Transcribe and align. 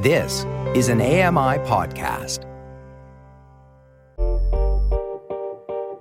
This 0.00 0.46
is 0.74 0.88
an 0.88 1.02
AMI 1.02 1.58
podcast. 1.68 2.46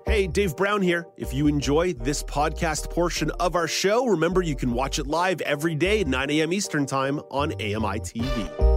Hey, 0.06 0.25
Dave 0.25 0.56
Brown 0.56 0.82
here. 0.82 1.06
If 1.18 1.33
you 1.33 1.48
enjoy 1.48 1.92
this 1.92 2.24
podcast 2.24 2.90
portion 2.90 3.30
of 3.42 3.58
our 3.58 3.67
show, 3.67 4.06
remember 4.06 4.42
you 4.42 4.56
can 4.56 4.72
watch 4.72 5.00
it 5.00 5.08
live 5.08 5.42
every 5.42 5.75
day 5.75 6.00
at 6.00 6.08
9 6.08 6.30
a.m. 6.30 6.54
Eastern 6.54 6.85
Time 6.85 7.20
on 7.30 7.51
AMI 7.56 8.00
TV. 8.00 8.70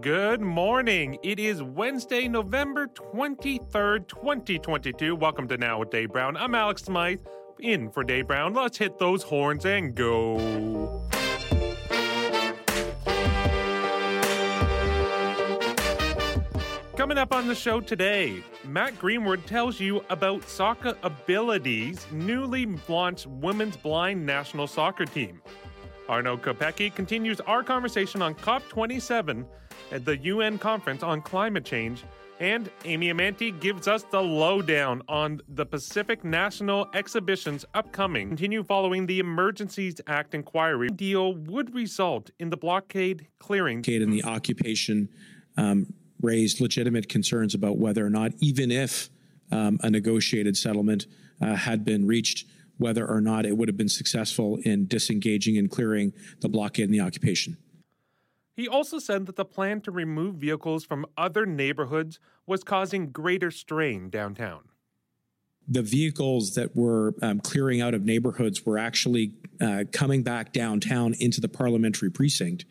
Good 0.00 0.40
morning. 0.40 1.18
It 1.24 1.40
is 1.40 1.60
Wednesday, 1.60 2.28
November 2.28 2.86
23rd, 2.86 4.06
2022. 4.06 5.16
Welcome 5.16 5.48
to 5.48 5.56
Now 5.58 5.80
with 5.80 5.90
Dave 5.90 6.12
Brown. 6.12 6.36
I'm 6.36 6.54
Alex 6.54 6.84
Smythe, 6.84 7.18
in 7.62 7.90
for 7.90 8.04
Dave 8.04 8.26
Brown. 8.26 8.52
Let's 8.54 8.78
hit 8.78 8.98
those 8.98 9.22
horns 9.22 9.64
and 9.64 9.94
go. 9.94 11.00
Coming 16.96 17.16
up 17.16 17.32
on 17.32 17.48
the 17.48 17.54
show 17.54 17.80
today, 17.80 18.42
Matt 18.68 18.98
Greenwood 18.98 19.46
tells 19.46 19.80
you 19.80 20.04
about 20.10 20.42
Sockability's 20.42 22.06
newly 22.12 22.66
launched 22.88 23.26
women's 23.26 23.76
blind 23.76 24.24
national 24.24 24.66
soccer 24.66 25.06
team. 25.06 25.40
Arno 26.10 26.36
Kopecky 26.36 26.94
continues 26.94 27.40
our 27.40 27.62
conversation 27.62 28.20
on 28.20 28.34
COP27 28.34 29.46
at 29.92 30.04
the 30.04 30.16
UN 30.18 30.58
Conference 30.58 31.02
on 31.02 31.22
Climate 31.22 31.64
Change, 31.64 32.04
and 32.40 32.70
Amy 32.86 33.12
Amanti 33.12 33.58
gives 33.60 33.86
us 33.86 34.02
the 34.04 34.20
lowdown 34.20 35.02
on 35.08 35.40
the 35.48 35.66
Pacific 35.66 36.24
National 36.24 36.88
Exhibition's 36.94 37.66
upcoming. 37.74 38.28
Continue 38.28 38.64
following 38.64 39.06
the 39.06 39.18
Emergencies 39.18 40.00
Act 40.06 40.34
inquiry. 40.34 40.88
Deal 40.88 41.34
would 41.34 41.74
result 41.74 42.30
in 42.38 42.48
the 42.48 42.56
blockade 42.56 43.26
clearing. 43.38 43.84
And 43.86 44.12
the 44.12 44.24
occupation 44.24 45.10
um, 45.58 45.92
raised 46.22 46.60
legitimate 46.60 47.08
concerns 47.10 47.54
about 47.54 47.76
whether 47.76 48.04
or 48.04 48.10
not, 48.10 48.32
even 48.40 48.70
if 48.70 49.10
um, 49.52 49.78
a 49.82 49.90
negotiated 49.90 50.56
settlement 50.56 51.06
uh, 51.42 51.54
had 51.54 51.84
been 51.84 52.06
reached, 52.06 52.46
whether 52.78 53.06
or 53.06 53.20
not 53.20 53.44
it 53.44 53.56
would 53.56 53.68
have 53.68 53.76
been 53.76 53.88
successful 53.88 54.58
in 54.64 54.86
disengaging 54.86 55.58
and 55.58 55.70
clearing 55.70 56.14
the 56.40 56.48
blockade 56.48 56.86
and 56.86 56.94
the 56.94 57.00
occupation. 57.00 57.58
He 58.60 58.68
also 58.68 58.98
said 58.98 59.24
that 59.24 59.36
the 59.36 59.44
plan 59.46 59.80
to 59.82 59.90
remove 59.90 60.34
vehicles 60.34 60.84
from 60.84 61.06
other 61.16 61.46
neighborhoods 61.46 62.20
was 62.46 62.62
causing 62.62 63.10
greater 63.10 63.50
strain 63.50 64.10
downtown. 64.10 64.64
The 65.66 65.80
vehicles 65.80 66.54
that 66.56 66.76
were 66.76 67.14
um, 67.22 67.40
clearing 67.40 67.80
out 67.80 67.94
of 67.94 68.04
neighborhoods 68.04 68.66
were 68.66 68.76
actually 68.76 69.32
uh, 69.62 69.84
coming 69.92 70.22
back 70.22 70.52
downtown 70.52 71.14
into 71.14 71.40
the 71.40 71.48
parliamentary 71.48 72.10
precinct, 72.10 72.66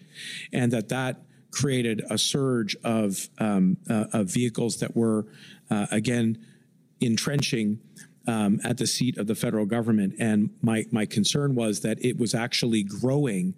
and 0.54 0.72
that 0.73 0.90
that 0.90 1.23
created 1.50 2.04
a 2.12 2.20
surge 2.20 2.76
of, 2.84 3.28
um, 3.40 3.78
uh, 3.90 4.06
of 4.14 4.32
vehicles 4.32 4.78
that 4.82 4.95
were, 4.95 5.26
uh, 5.72 5.88
again, 5.90 6.38
entrenching 7.02 7.80
um, 8.28 8.60
at 8.64 8.78
the 8.78 8.86
seat 8.86 9.17
of 9.17 9.26
the 9.26 9.34
federal 9.34 9.66
government. 9.66 10.14
And 10.20 10.52
my, 10.62 10.86
my 10.92 11.08
concern 11.08 11.56
was 11.56 11.80
that 11.80 11.98
it 12.06 12.20
was 12.20 12.36
actually 12.36 12.84
growing 12.84 13.56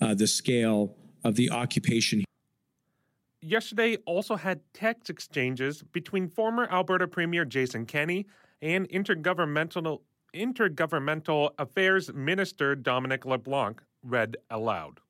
uh, 0.00 0.14
the 0.14 0.26
scale 0.26 0.96
of 1.24 1.36
the 1.36 1.50
occupation. 1.50 2.24
Yesterday 3.40 3.96
also 4.04 4.36
had 4.36 4.60
text 4.74 5.10
exchanges 5.10 5.82
between 5.82 6.28
former 6.28 6.66
Alberta 6.70 7.06
Premier 7.06 7.44
Jason 7.44 7.86
Kenney 7.86 8.26
and 8.60 8.88
intergovernmental 8.88 10.00
intergovernmental 10.34 11.50
affairs 11.58 12.12
minister 12.12 12.74
Dominic 12.74 13.24
LeBlanc 13.24 13.82
read 14.02 14.36
aloud. 14.50 15.00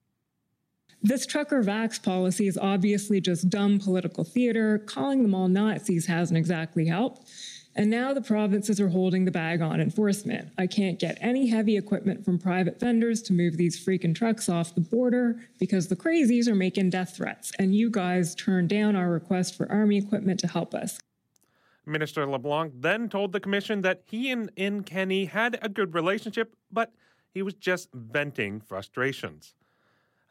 This 1.02 1.26
trucker 1.26 1.62
vax 1.62 2.02
policy 2.02 2.48
is 2.48 2.58
obviously 2.58 3.20
just 3.20 3.48
dumb 3.48 3.78
political 3.78 4.24
theater. 4.24 4.78
Calling 4.78 5.22
them 5.22 5.34
all 5.34 5.48
Nazis 5.48 6.06
hasn't 6.06 6.36
exactly 6.36 6.86
helped. 6.86 7.30
And 7.78 7.90
now 7.90 8.12
the 8.12 8.20
provinces 8.20 8.80
are 8.80 8.88
holding 8.88 9.24
the 9.24 9.30
bag 9.30 9.62
on 9.62 9.80
enforcement. 9.80 10.50
I 10.58 10.66
can't 10.66 10.98
get 10.98 11.16
any 11.20 11.46
heavy 11.46 11.76
equipment 11.76 12.24
from 12.24 12.36
private 12.36 12.80
vendors 12.80 13.22
to 13.22 13.32
move 13.32 13.56
these 13.56 13.78
freaking 13.78 14.16
trucks 14.16 14.48
off 14.48 14.74
the 14.74 14.80
border 14.80 15.38
because 15.60 15.86
the 15.86 15.94
crazies 15.94 16.48
are 16.48 16.56
making 16.56 16.90
death 16.90 17.14
threats. 17.16 17.52
And 17.56 17.76
you 17.76 17.88
guys 17.88 18.34
turned 18.34 18.68
down 18.68 18.96
our 18.96 19.08
request 19.08 19.56
for 19.56 19.70
army 19.70 19.96
equipment 19.96 20.40
to 20.40 20.48
help 20.48 20.74
us. 20.74 20.98
Minister 21.86 22.26
LeBlanc 22.26 22.72
then 22.76 23.08
told 23.08 23.30
the 23.30 23.38
commission 23.38 23.82
that 23.82 24.02
he 24.04 24.32
and 24.32 24.50
In 24.56 24.82
Kenney 24.82 25.26
had 25.26 25.56
a 25.62 25.68
good 25.68 25.94
relationship, 25.94 26.56
but 26.72 26.92
he 27.32 27.42
was 27.42 27.54
just 27.54 27.90
venting 27.94 28.60
frustrations. 28.60 29.54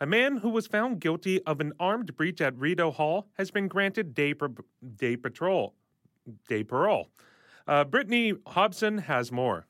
A 0.01 0.05
man 0.05 0.35
who 0.35 0.49
was 0.49 0.67
found 0.67 0.99
guilty 0.99 1.41
of 1.43 1.61
an 1.61 1.71
armed 1.79 2.17
breach 2.17 2.41
at 2.41 2.57
Rideau 2.57 2.91
Hall 2.91 3.29
has 3.37 3.51
been 3.51 3.69
granted 3.69 4.13
day, 4.13 4.33
day 4.97 5.15
patrol, 5.15 5.75
day 6.49 6.65
parole. 6.65 7.07
Uh, 7.67 7.83
Brittany 7.83 8.33
Hobson 8.47 8.99
has 8.99 9.31
more. 9.31 9.67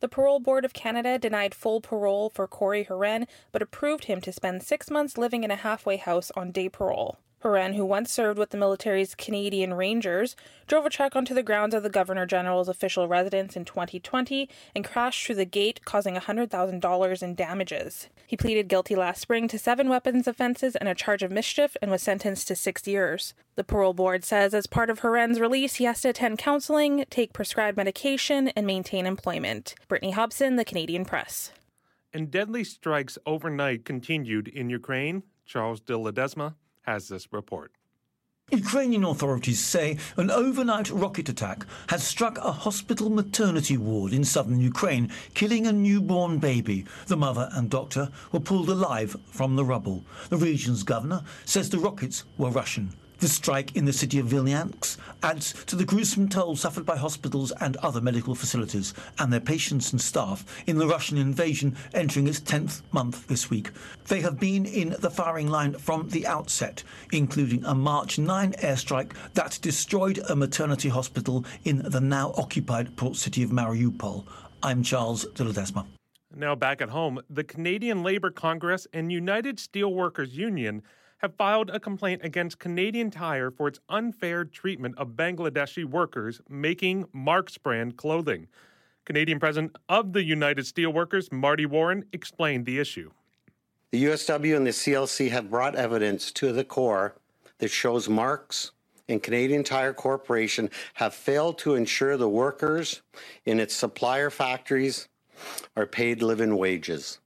The 0.00 0.08
Parole 0.08 0.40
Board 0.40 0.64
of 0.64 0.72
Canada 0.72 1.18
denied 1.18 1.54
full 1.54 1.80
parole 1.80 2.30
for 2.30 2.48
Corey 2.48 2.84
Hurren, 2.86 3.26
but 3.52 3.62
approved 3.62 4.04
him 4.04 4.20
to 4.22 4.32
spend 4.32 4.62
six 4.62 4.90
months 4.90 5.18
living 5.18 5.44
in 5.44 5.50
a 5.50 5.56
halfway 5.56 5.98
house 5.98 6.32
on 6.34 6.52
day 6.52 6.68
parole. 6.68 7.18
Hurren, 7.42 7.74
who 7.74 7.86
once 7.86 8.12
served 8.12 8.38
with 8.38 8.50
the 8.50 8.58
military's 8.58 9.14
Canadian 9.14 9.72
Rangers, 9.72 10.36
drove 10.66 10.84
a 10.84 10.90
truck 10.90 11.16
onto 11.16 11.32
the 11.32 11.42
grounds 11.42 11.74
of 11.74 11.82
the 11.82 11.88
Governor 11.88 12.26
General's 12.26 12.68
official 12.68 13.08
residence 13.08 13.56
in 13.56 13.64
2020 13.64 14.46
and 14.74 14.84
crashed 14.84 15.24
through 15.24 15.36
the 15.36 15.46
gate, 15.46 15.80
causing 15.86 16.16
$100,000 16.16 17.22
in 17.22 17.34
damages. 17.34 18.08
He 18.26 18.36
pleaded 18.36 18.68
guilty 18.68 18.94
last 18.94 19.22
spring 19.22 19.48
to 19.48 19.58
seven 19.58 19.88
weapons 19.88 20.28
offenses 20.28 20.76
and 20.76 20.88
a 20.88 20.94
charge 20.94 21.22
of 21.22 21.32
mischief 21.32 21.78
and 21.80 21.90
was 21.90 22.02
sentenced 22.02 22.46
to 22.48 22.56
six 22.56 22.86
years. 22.86 23.32
The 23.56 23.64
parole 23.64 23.94
board 23.94 24.22
says 24.22 24.52
as 24.52 24.66
part 24.66 24.90
of 24.90 25.00
Hurren's 25.00 25.40
release, 25.40 25.76
he 25.76 25.84
has 25.84 26.02
to 26.02 26.10
attend 26.10 26.38
counseling, 26.38 27.06
take 27.08 27.32
prescribed 27.32 27.78
medication, 27.78 28.48
and 28.48 28.66
maintain 28.66 29.06
employment. 29.06 29.74
Brittany 29.88 30.12
Hobson, 30.12 30.56
The 30.56 30.64
Canadian 30.64 31.06
Press. 31.06 31.52
And 32.12 32.30
deadly 32.30 32.64
strikes 32.64 33.16
overnight 33.24 33.86
continued 33.86 34.48
in 34.48 34.68
Ukraine. 34.68 35.22
Charles 35.46 35.80
de 35.80 35.94
Ledesma 35.94 36.54
has 36.82 37.08
this 37.08 37.32
report. 37.32 37.72
Ukrainian 38.50 39.04
authorities 39.04 39.64
say 39.64 39.96
an 40.16 40.28
overnight 40.28 40.90
rocket 40.90 41.28
attack 41.28 41.64
has 41.88 42.02
struck 42.02 42.36
a 42.38 42.50
hospital 42.50 43.08
maternity 43.08 43.76
ward 43.76 44.12
in 44.12 44.24
southern 44.24 44.60
Ukraine, 44.60 45.08
killing 45.34 45.68
a 45.68 45.72
newborn 45.72 46.38
baby. 46.38 46.84
The 47.06 47.16
mother 47.16 47.48
and 47.52 47.70
doctor 47.70 48.10
were 48.32 48.40
pulled 48.40 48.68
alive 48.68 49.16
from 49.30 49.54
the 49.54 49.64
rubble. 49.64 50.04
The 50.30 50.36
region's 50.36 50.82
governor 50.82 51.22
says 51.44 51.70
the 51.70 51.78
rockets 51.78 52.24
were 52.38 52.50
Russian. 52.50 52.92
The 53.20 53.28
strike 53.28 53.76
in 53.76 53.84
the 53.84 53.92
city 53.92 54.18
of 54.18 54.28
Vilniansk 54.28 54.96
adds 55.22 55.52
to 55.66 55.76
the 55.76 55.84
gruesome 55.84 56.26
toll 56.26 56.56
suffered 56.56 56.86
by 56.86 56.96
hospitals 56.96 57.52
and 57.60 57.76
other 57.76 58.00
medical 58.00 58.34
facilities 58.34 58.94
and 59.18 59.30
their 59.30 59.40
patients 59.40 59.92
and 59.92 60.00
staff 60.00 60.46
in 60.66 60.78
the 60.78 60.86
Russian 60.86 61.18
invasion 61.18 61.76
entering 61.92 62.26
its 62.26 62.40
10th 62.40 62.80
month 62.92 63.26
this 63.26 63.50
week. 63.50 63.72
They 64.08 64.22
have 64.22 64.40
been 64.40 64.64
in 64.64 64.96
the 65.00 65.10
firing 65.10 65.48
line 65.48 65.74
from 65.74 66.08
the 66.08 66.26
outset, 66.26 66.82
including 67.12 67.62
a 67.66 67.74
March 67.74 68.18
9 68.18 68.52
airstrike 68.54 69.12
that 69.34 69.58
destroyed 69.60 70.18
a 70.30 70.34
maternity 70.34 70.88
hospital 70.88 71.44
in 71.64 71.82
the 71.84 72.00
now 72.00 72.32
occupied 72.38 72.96
port 72.96 73.16
city 73.16 73.42
of 73.42 73.50
Mariupol. 73.50 74.24
I'm 74.62 74.82
Charles 74.82 75.26
de 75.26 75.44
Ledesma. 75.44 75.84
Now 76.34 76.54
back 76.54 76.80
at 76.80 76.88
home, 76.88 77.20
the 77.28 77.44
Canadian 77.44 78.02
Labour 78.02 78.30
Congress 78.30 78.86
and 78.94 79.12
United 79.12 79.58
Steelworkers 79.58 80.32
Union 80.32 80.82
have 81.20 81.34
filed 81.36 81.70
a 81.70 81.78
complaint 81.80 82.22
against 82.24 82.58
Canadian 82.58 83.10
Tire 83.10 83.50
for 83.50 83.68
its 83.68 83.78
unfair 83.88 84.44
treatment 84.44 84.96
of 84.98 85.10
Bangladeshi 85.10 85.84
workers 85.84 86.40
making 86.48 87.06
Marks 87.12 87.58
brand 87.58 87.96
clothing. 87.96 88.48
Canadian 89.04 89.38
President 89.38 89.76
of 89.88 90.12
the 90.12 90.22
United 90.22 90.64
Steelworkers, 90.64 91.30
Marty 91.32 91.66
Warren, 91.66 92.04
explained 92.12 92.64
the 92.66 92.78
issue. 92.78 93.10
The 93.92 94.04
USW 94.04 94.56
and 94.56 94.66
the 94.66 94.70
CLC 94.70 95.30
have 95.30 95.50
brought 95.50 95.74
evidence 95.74 96.32
to 96.32 96.52
the 96.52 96.64
core 96.64 97.16
that 97.58 97.70
shows 97.70 98.08
Marks 98.08 98.72
and 99.08 99.22
Canadian 99.22 99.64
Tire 99.64 99.92
Corporation 99.92 100.70
have 100.94 101.14
failed 101.14 101.58
to 101.58 101.74
ensure 101.74 102.16
the 102.16 102.28
workers 102.28 103.02
in 103.44 103.60
its 103.60 103.74
supplier 103.74 104.30
factories 104.30 105.08
are 105.76 105.86
paid 105.86 106.22
living 106.22 106.56
wages. 106.56 107.18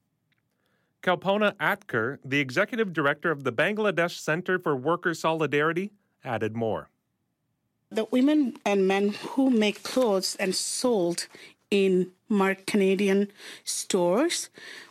Kalpona 1.05 1.53
Akter, 1.61 2.19
the 2.25 2.41
executive 2.41 2.95
director 2.95 3.31
of 3.31 3.45
the 3.45 3.53
Bangladesh 3.53 4.19
Center 4.19 4.59
for 4.59 4.75
Worker 4.75 5.13
Solidarity, 5.13 5.93
added 6.25 6.57
more. 6.57 6.89
The 7.91 8.07
women 8.11 8.57
and 8.65 8.89
men 8.89 9.11
who 9.11 9.51
make 9.51 9.83
clothes 9.83 10.35
and 10.41 10.55
sold 10.55 11.29
in 11.71 12.11
marked 12.31 12.67
Canadian 12.67 13.31
stores 13.65 14.49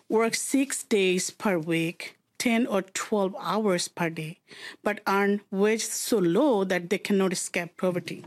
work 0.07 0.35
six 0.35 0.83
days 0.83 1.31
per 1.31 1.57
week, 1.57 2.15
10 2.37 2.67
or 2.67 2.83
12 2.83 3.35
hours 3.39 3.87
per 3.87 4.11
day, 4.11 4.37
but 4.83 5.01
earn 5.07 5.41
wages 5.49 5.91
so 5.91 6.19
low 6.19 6.63
that 6.63 6.91
they 6.91 6.99
cannot 6.99 7.33
escape 7.33 7.75
poverty, 7.75 8.23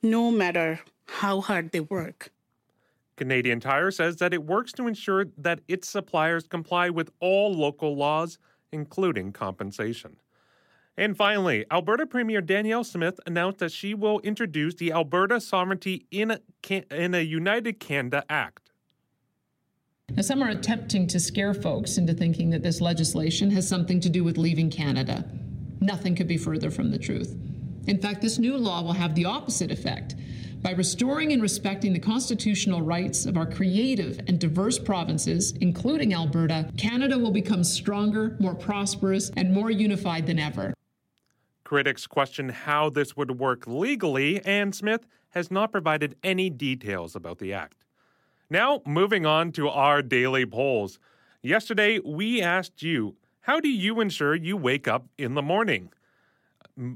no 0.00 0.30
matter 0.30 0.80
how 1.18 1.40
hard 1.40 1.72
they 1.72 1.80
work. 1.80 2.30
Canadian 3.16 3.60
Tire 3.60 3.90
says 3.90 4.16
that 4.16 4.34
it 4.34 4.44
works 4.44 4.72
to 4.72 4.86
ensure 4.86 5.26
that 5.38 5.60
its 5.68 5.88
suppliers 5.88 6.46
comply 6.46 6.90
with 6.90 7.10
all 7.20 7.52
local 7.52 7.96
laws, 7.96 8.38
including 8.72 9.32
compensation. 9.32 10.16
And 10.98 11.16
finally, 11.16 11.66
Alberta 11.70 12.06
Premier 12.06 12.40
Danielle 12.40 12.84
Smith 12.84 13.20
announced 13.26 13.58
that 13.58 13.72
she 13.72 13.94
will 13.94 14.20
introduce 14.20 14.74
the 14.74 14.92
Alberta 14.92 15.40
Sovereignty 15.40 16.06
in 16.10 16.30
a, 16.30 16.40
in 16.90 17.14
a 17.14 17.20
United 17.20 17.80
Canada 17.80 18.24
Act. 18.30 18.70
Now, 20.10 20.22
some 20.22 20.42
are 20.42 20.48
attempting 20.48 21.06
to 21.08 21.20
scare 21.20 21.52
folks 21.52 21.98
into 21.98 22.14
thinking 22.14 22.48
that 22.50 22.62
this 22.62 22.80
legislation 22.80 23.50
has 23.50 23.68
something 23.68 24.00
to 24.00 24.08
do 24.08 24.24
with 24.24 24.38
leaving 24.38 24.70
Canada. 24.70 25.24
Nothing 25.80 26.14
could 26.14 26.28
be 26.28 26.38
further 26.38 26.70
from 26.70 26.90
the 26.90 26.98
truth. 26.98 27.36
In 27.86 28.00
fact, 28.00 28.22
this 28.22 28.38
new 28.38 28.56
law 28.56 28.82
will 28.82 28.92
have 28.92 29.14
the 29.14 29.26
opposite 29.26 29.70
effect. 29.70 30.14
By 30.66 30.72
restoring 30.72 31.32
and 31.32 31.40
respecting 31.40 31.92
the 31.92 32.00
constitutional 32.00 32.82
rights 32.82 33.24
of 33.24 33.36
our 33.36 33.46
creative 33.46 34.18
and 34.26 34.36
diverse 34.36 34.80
provinces, 34.80 35.52
including 35.60 36.12
Alberta, 36.12 36.68
Canada 36.76 37.16
will 37.16 37.30
become 37.30 37.62
stronger, 37.62 38.36
more 38.40 38.56
prosperous, 38.56 39.30
and 39.36 39.54
more 39.54 39.70
unified 39.70 40.26
than 40.26 40.40
ever. 40.40 40.74
Critics 41.62 42.08
question 42.08 42.48
how 42.48 42.90
this 42.90 43.16
would 43.16 43.38
work 43.38 43.68
legally, 43.68 44.44
and 44.44 44.74
Smith 44.74 45.06
has 45.30 45.52
not 45.52 45.70
provided 45.70 46.16
any 46.24 46.50
details 46.50 47.14
about 47.14 47.38
the 47.38 47.52
act. 47.52 47.84
Now, 48.50 48.82
moving 48.84 49.24
on 49.24 49.52
to 49.52 49.68
our 49.68 50.02
daily 50.02 50.46
polls. 50.46 50.98
Yesterday, 51.42 52.00
we 52.04 52.42
asked 52.42 52.82
you 52.82 53.14
how 53.42 53.60
do 53.60 53.68
you 53.68 54.00
ensure 54.00 54.34
you 54.34 54.56
wake 54.56 54.88
up 54.88 55.06
in 55.16 55.34
the 55.34 55.42
morning? 55.42 55.92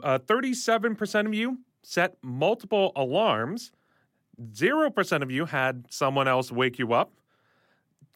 Uh, 0.02 0.18
37% 0.18 1.26
of 1.26 1.34
you 1.34 1.58
set 1.82 2.16
multiple 2.22 2.92
alarms. 2.96 3.72
0% 4.52 5.22
of 5.22 5.30
you 5.30 5.46
had 5.46 5.86
someone 5.90 6.28
else 6.28 6.50
wake 6.50 6.78
you 6.78 6.92
up. 6.92 7.12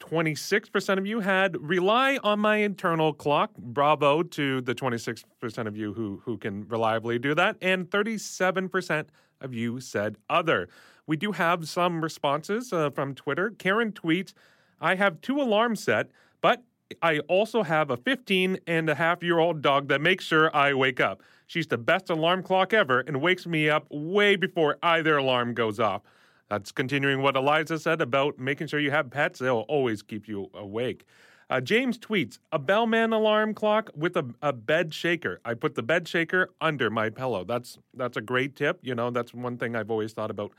26% 0.00 0.98
of 0.98 1.06
you 1.06 1.20
had 1.20 1.56
rely 1.60 2.18
on 2.22 2.38
my 2.40 2.56
internal 2.56 3.12
clock. 3.12 3.52
Bravo 3.56 4.22
to 4.22 4.60
the 4.60 4.74
26% 4.74 5.66
of 5.66 5.76
you 5.76 5.92
who, 5.94 6.20
who 6.24 6.36
can 6.36 6.66
reliably 6.68 7.18
do 7.18 7.34
that. 7.34 7.56
And 7.62 7.88
37% 7.88 9.06
of 9.40 9.54
you 9.54 9.80
said 9.80 10.16
other. 10.28 10.68
We 11.06 11.16
do 11.16 11.32
have 11.32 11.68
some 11.68 12.02
responses 12.02 12.72
uh, 12.72 12.90
from 12.90 13.14
Twitter. 13.14 13.50
Karen 13.50 13.92
tweets, 13.92 14.32
I 14.80 14.94
have 14.96 15.20
two 15.20 15.40
alarms 15.40 15.82
set, 15.82 16.10
but 16.40 16.62
I 17.02 17.20
also 17.20 17.62
have 17.62 17.90
a 17.90 17.96
15 17.96 18.58
and 18.66 18.88
a 18.88 18.94
half 18.94 19.22
year 19.22 19.38
old 19.38 19.62
dog 19.62 19.88
that 19.88 20.00
makes 20.00 20.24
sure 20.24 20.54
I 20.54 20.74
wake 20.74 21.00
up. 21.00 21.22
She's 21.54 21.68
the 21.68 21.78
best 21.78 22.10
alarm 22.10 22.42
clock 22.42 22.72
ever 22.72 22.98
and 22.98 23.20
wakes 23.20 23.46
me 23.46 23.70
up 23.70 23.86
way 23.88 24.34
before 24.34 24.76
either 24.82 25.16
alarm 25.16 25.54
goes 25.54 25.78
off. 25.78 26.02
That's 26.48 26.72
continuing 26.72 27.22
what 27.22 27.36
Eliza 27.36 27.78
said 27.78 28.00
about 28.00 28.40
making 28.40 28.66
sure 28.66 28.80
you 28.80 28.90
have 28.90 29.08
pets. 29.08 29.38
They'll 29.38 29.64
always 29.68 30.02
keep 30.02 30.26
you 30.26 30.50
awake. 30.52 31.04
Uh, 31.48 31.60
James 31.60 31.96
tweets 31.96 32.40
a 32.50 32.58
bellman 32.58 33.12
alarm 33.12 33.54
clock 33.54 33.90
with 33.94 34.16
a, 34.16 34.28
a 34.42 34.52
bed 34.52 34.92
shaker. 34.92 35.40
I 35.44 35.54
put 35.54 35.76
the 35.76 35.82
bed 35.84 36.08
shaker 36.08 36.50
under 36.60 36.90
my 36.90 37.08
pillow. 37.08 37.44
That's 37.44 37.78
that's 37.96 38.16
a 38.16 38.20
great 38.20 38.56
tip. 38.56 38.80
You 38.82 38.96
know, 38.96 39.10
that's 39.10 39.32
one 39.32 39.56
thing 39.56 39.76
I've 39.76 39.92
always 39.92 40.12
thought 40.12 40.32
about 40.32 40.50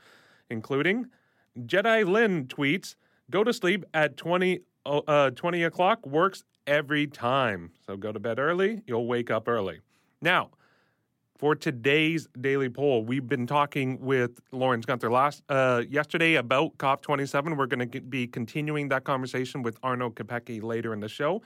including. 0.48 1.08
Jedi 1.58 2.10
Lynn 2.10 2.46
tweets 2.46 2.94
go 3.30 3.44
to 3.44 3.52
sleep 3.52 3.84
at 3.92 4.16
20, 4.16 4.60
uh, 4.86 5.28
20 5.28 5.62
o'clock 5.64 6.06
works 6.06 6.42
every 6.66 7.06
time. 7.06 7.72
So 7.86 7.98
go 7.98 8.12
to 8.12 8.18
bed 8.18 8.38
early, 8.38 8.80
you'll 8.86 9.06
wake 9.06 9.30
up 9.30 9.46
early. 9.46 9.80
Now, 10.22 10.52
for 11.38 11.54
today's 11.54 12.26
daily 12.40 12.68
poll, 12.68 13.04
we've 13.04 13.28
been 13.28 13.46
talking 13.46 14.00
with 14.00 14.40
Lawrence 14.52 14.86
Gunther 14.86 15.10
last 15.10 15.42
uh, 15.48 15.82
yesterday 15.88 16.36
about 16.36 16.76
COP27. 16.78 17.56
We're 17.56 17.66
going 17.66 17.90
to 17.90 18.00
be 18.00 18.26
continuing 18.26 18.88
that 18.88 19.04
conversation 19.04 19.62
with 19.62 19.78
Arno 19.82 20.10
Kopecky 20.10 20.62
later 20.62 20.92
in 20.94 21.00
the 21.00 21.08
show. 21.08 21.42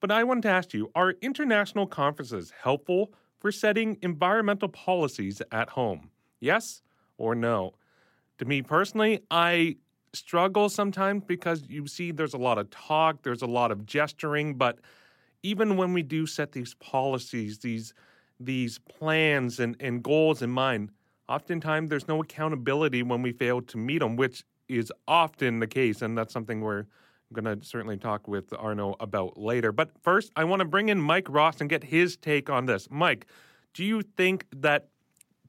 But 0.00 0.10
I 0.10 0.24
wanted 0.24 0.42
to 0.42 0.50
ask 0.50 0.74
you: 0.74 0.90
Are 0.94 1.14
international 1.22 1.86
conferences 1.86 2.52
helpful 2.62 3.12
for 3.38 3.50
setting 3.50 3.98
environmental 4.02 4.68
policies 4.68 5.40
at 5.52 5.70
home? 5.70 6.10
Yes 6.40 6.82
or 7.16 7.34
no? 7.34 7.74
To 8.38 8.44
me 8.44 8.62
personally, 8.62 9.20
I 9.30 9.76
struggle 10.12 10.68
sometimes 10.68 11.24
because 11.26 11.62
you 11.68 11.86
see 11.86 12.10
there's 12.10 12.34
a 12.34 12.38
lot 12.38 12.58
of 12.58 12.68
talk, 12.70 13.22
there's 13.22 13.42
a 13.42 13.46
lot 13.46 13.70
of 13.70 13.86
gesturing, 13.86 14.54
but 14.54 14.78
even 15.42 15.76
when 15.76 15.94
we 15.94 16.02
do 16.02 16.26
set 16.26 16.52
these 16.52 16.74
policies, 16.74 17.58
these 17.58 17.94
these 18.40 18.78
plans 18.78 19.60
and, 19.60 19.76
and 19.78 20.02
goals 20.02 20.42
in 20.42 20.50
mind, 20.50 20.90
oftentimes 21.28 21.90
there's 21.90 22.08
no 22.08 22.20
accountability 22.20 23.02
when 23.02 23.22
we 23.22 23.32
fail 23.32 23.60
to 23.62 23.76
meet 23.76 23.98
them, 23.98 24.16
which 24.16 24.44
is 24.68 24.92
often 25.06 25.60
the 25.60 25.66
case. 25.66 26.02
And 26.02 26.16
that's 26.16 26.32
something 26.32 26.60
we're 26.60 26.86
going 27.32 27.44
to 27.44 27.64
certainly 27.64 27.96
talk 27.96 28.26
with 28.26 28.52
Arno 28.58 28.96
about 28.98 29.38
later. 29.38 29.70
But 29.72 29.90
first, 30.02 30.32
I 30.36 30.44
want 30.44 30.60
to 30.60 30.64
bring 30.64 30.88
in 30.88 31.00
Mike 31.00 31.28
Ross 31.28 31.60
and 31.60 31.70
get 31.70 31.84
his 31.84 32.16
take 32.16 32.50
on 32.50 32.66
this. 32.66 32.88
Mike, 32.90 33.26
do 33.74 33.84
you 33.84 34.02
think 34.02 34.46
that 34.56 34.88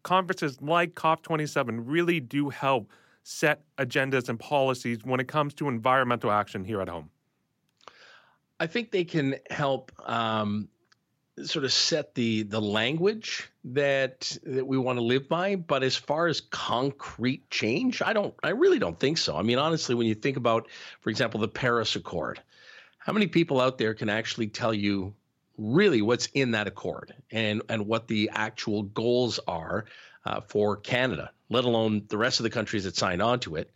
conferences 0.04 0.62
like 0.62 0.94
COP27 0.94 1.84
really 1.86 2.20
do 2.20 2.50
help 2.50 2.92
set 3.24 3.62
agendas 3.78 4.30
and 4.30 4.40
policies 4.40 5.00
when 5.04 5.20
it 5.20 5.28
comes 5.28 5.54
to 5.56 5.68
environmental 5.68 6.32
action 6.32 6.64
here 6.64 6.82
at 6.82 6.90
home? 6.90 7.10
I 8.60 8.68
think 8.68 8.92
they 8.92 9.04
can 9.04 9.36
help 9.50 9.92
um, 10.08 10.70
sort 11.46 11.66
of 11.66 11.74
set 11.74 12.16
the 12.16 12.44
the 12.44 12.62
language 12.62 13.50
that 13.64 14.38
that 14.44 14.66
we 14.66 14.78
want 14.78 14.98
to 14.98 15.04
live 15.04 15.28
by. 15.30 15.56
But 15.56 15.84
as 15.84 15.96
far 15.96 16.28
as 16.28 16.42
concrete 16.42 17.50
change 17.50 18.02
i 18.02 18.14
don't 18.14 18.34
i 18.44 18.50
really 18.50 18.80
don't 18.80 19.00
think 19.00 19.18
so. 19.18 19.36
I 19.38 19.42
mean 19.42 19.58
honestly 19.58 19.96
when 19.96 20.08
you 20.08 20.16
think 20.16 20.38
about 20.38 20.68
for 21.02 21.10
example 21.10 21.40
the 21.40 21.48
paris 21.48 21.96
accord 21.96 22.42
how 23.00 23.14
many 23.14 23.28
people 23.28 23.60
out 23.60 23.78
there 23.78 23.94
can 23.94 24.10
actually 24.10 24.48
tell 24.48 24.74
you 24.74 25.14
really 25.58 26.02
what's 26.02 26.28
in 26.34 26.52
that 26.52 26.68
accord 26.68 27.14
and 27.32 27.62
and 27.70 27.88
what 27.88 28.08
the 28.08 28.32
actual 28.34 28.84
goals 28.84 29.40
are 29.48 29.86
uh, 30.26 30.42
for 30.42 30.78
canada 30.78 31.32
let 31.52 31.66
alone 31.66 32.04
the 32.08 32.18
rest 32.18 32.40
of 32.40 32.46
the 32.46 32.50
countries 32.50 32.86
that 32.86 32.96
signed 32.96 33.22
on 33.22 33.40
to 33.42 33.56
it? 33.58 33.70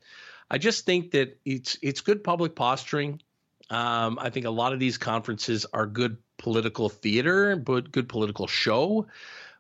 I 0.50 0.58
just 0.58 0.86
think 0.86 1.12
that 1.12 1.38
it's 1.46 1.78
it's 1.82 2.02
good 2.02 2.24
public 2.24 2.56
posturing. 2.56 3.22
Um, 3.70 4.18
I 4.20 4.30
think 4.30 4.46
a 4.46 4.52
lot 4.52 4.74
of 4.74 4.80
these 4.80 4.98
conferences 4.98 5.66
are 5.74 5.86
good 5.86 6.18
political 6.38 6.90
theater, 6.90 7.56
but 7.56 7.92
good 7.92 8.10
political 8.10 8.48
show. 8.48 9.08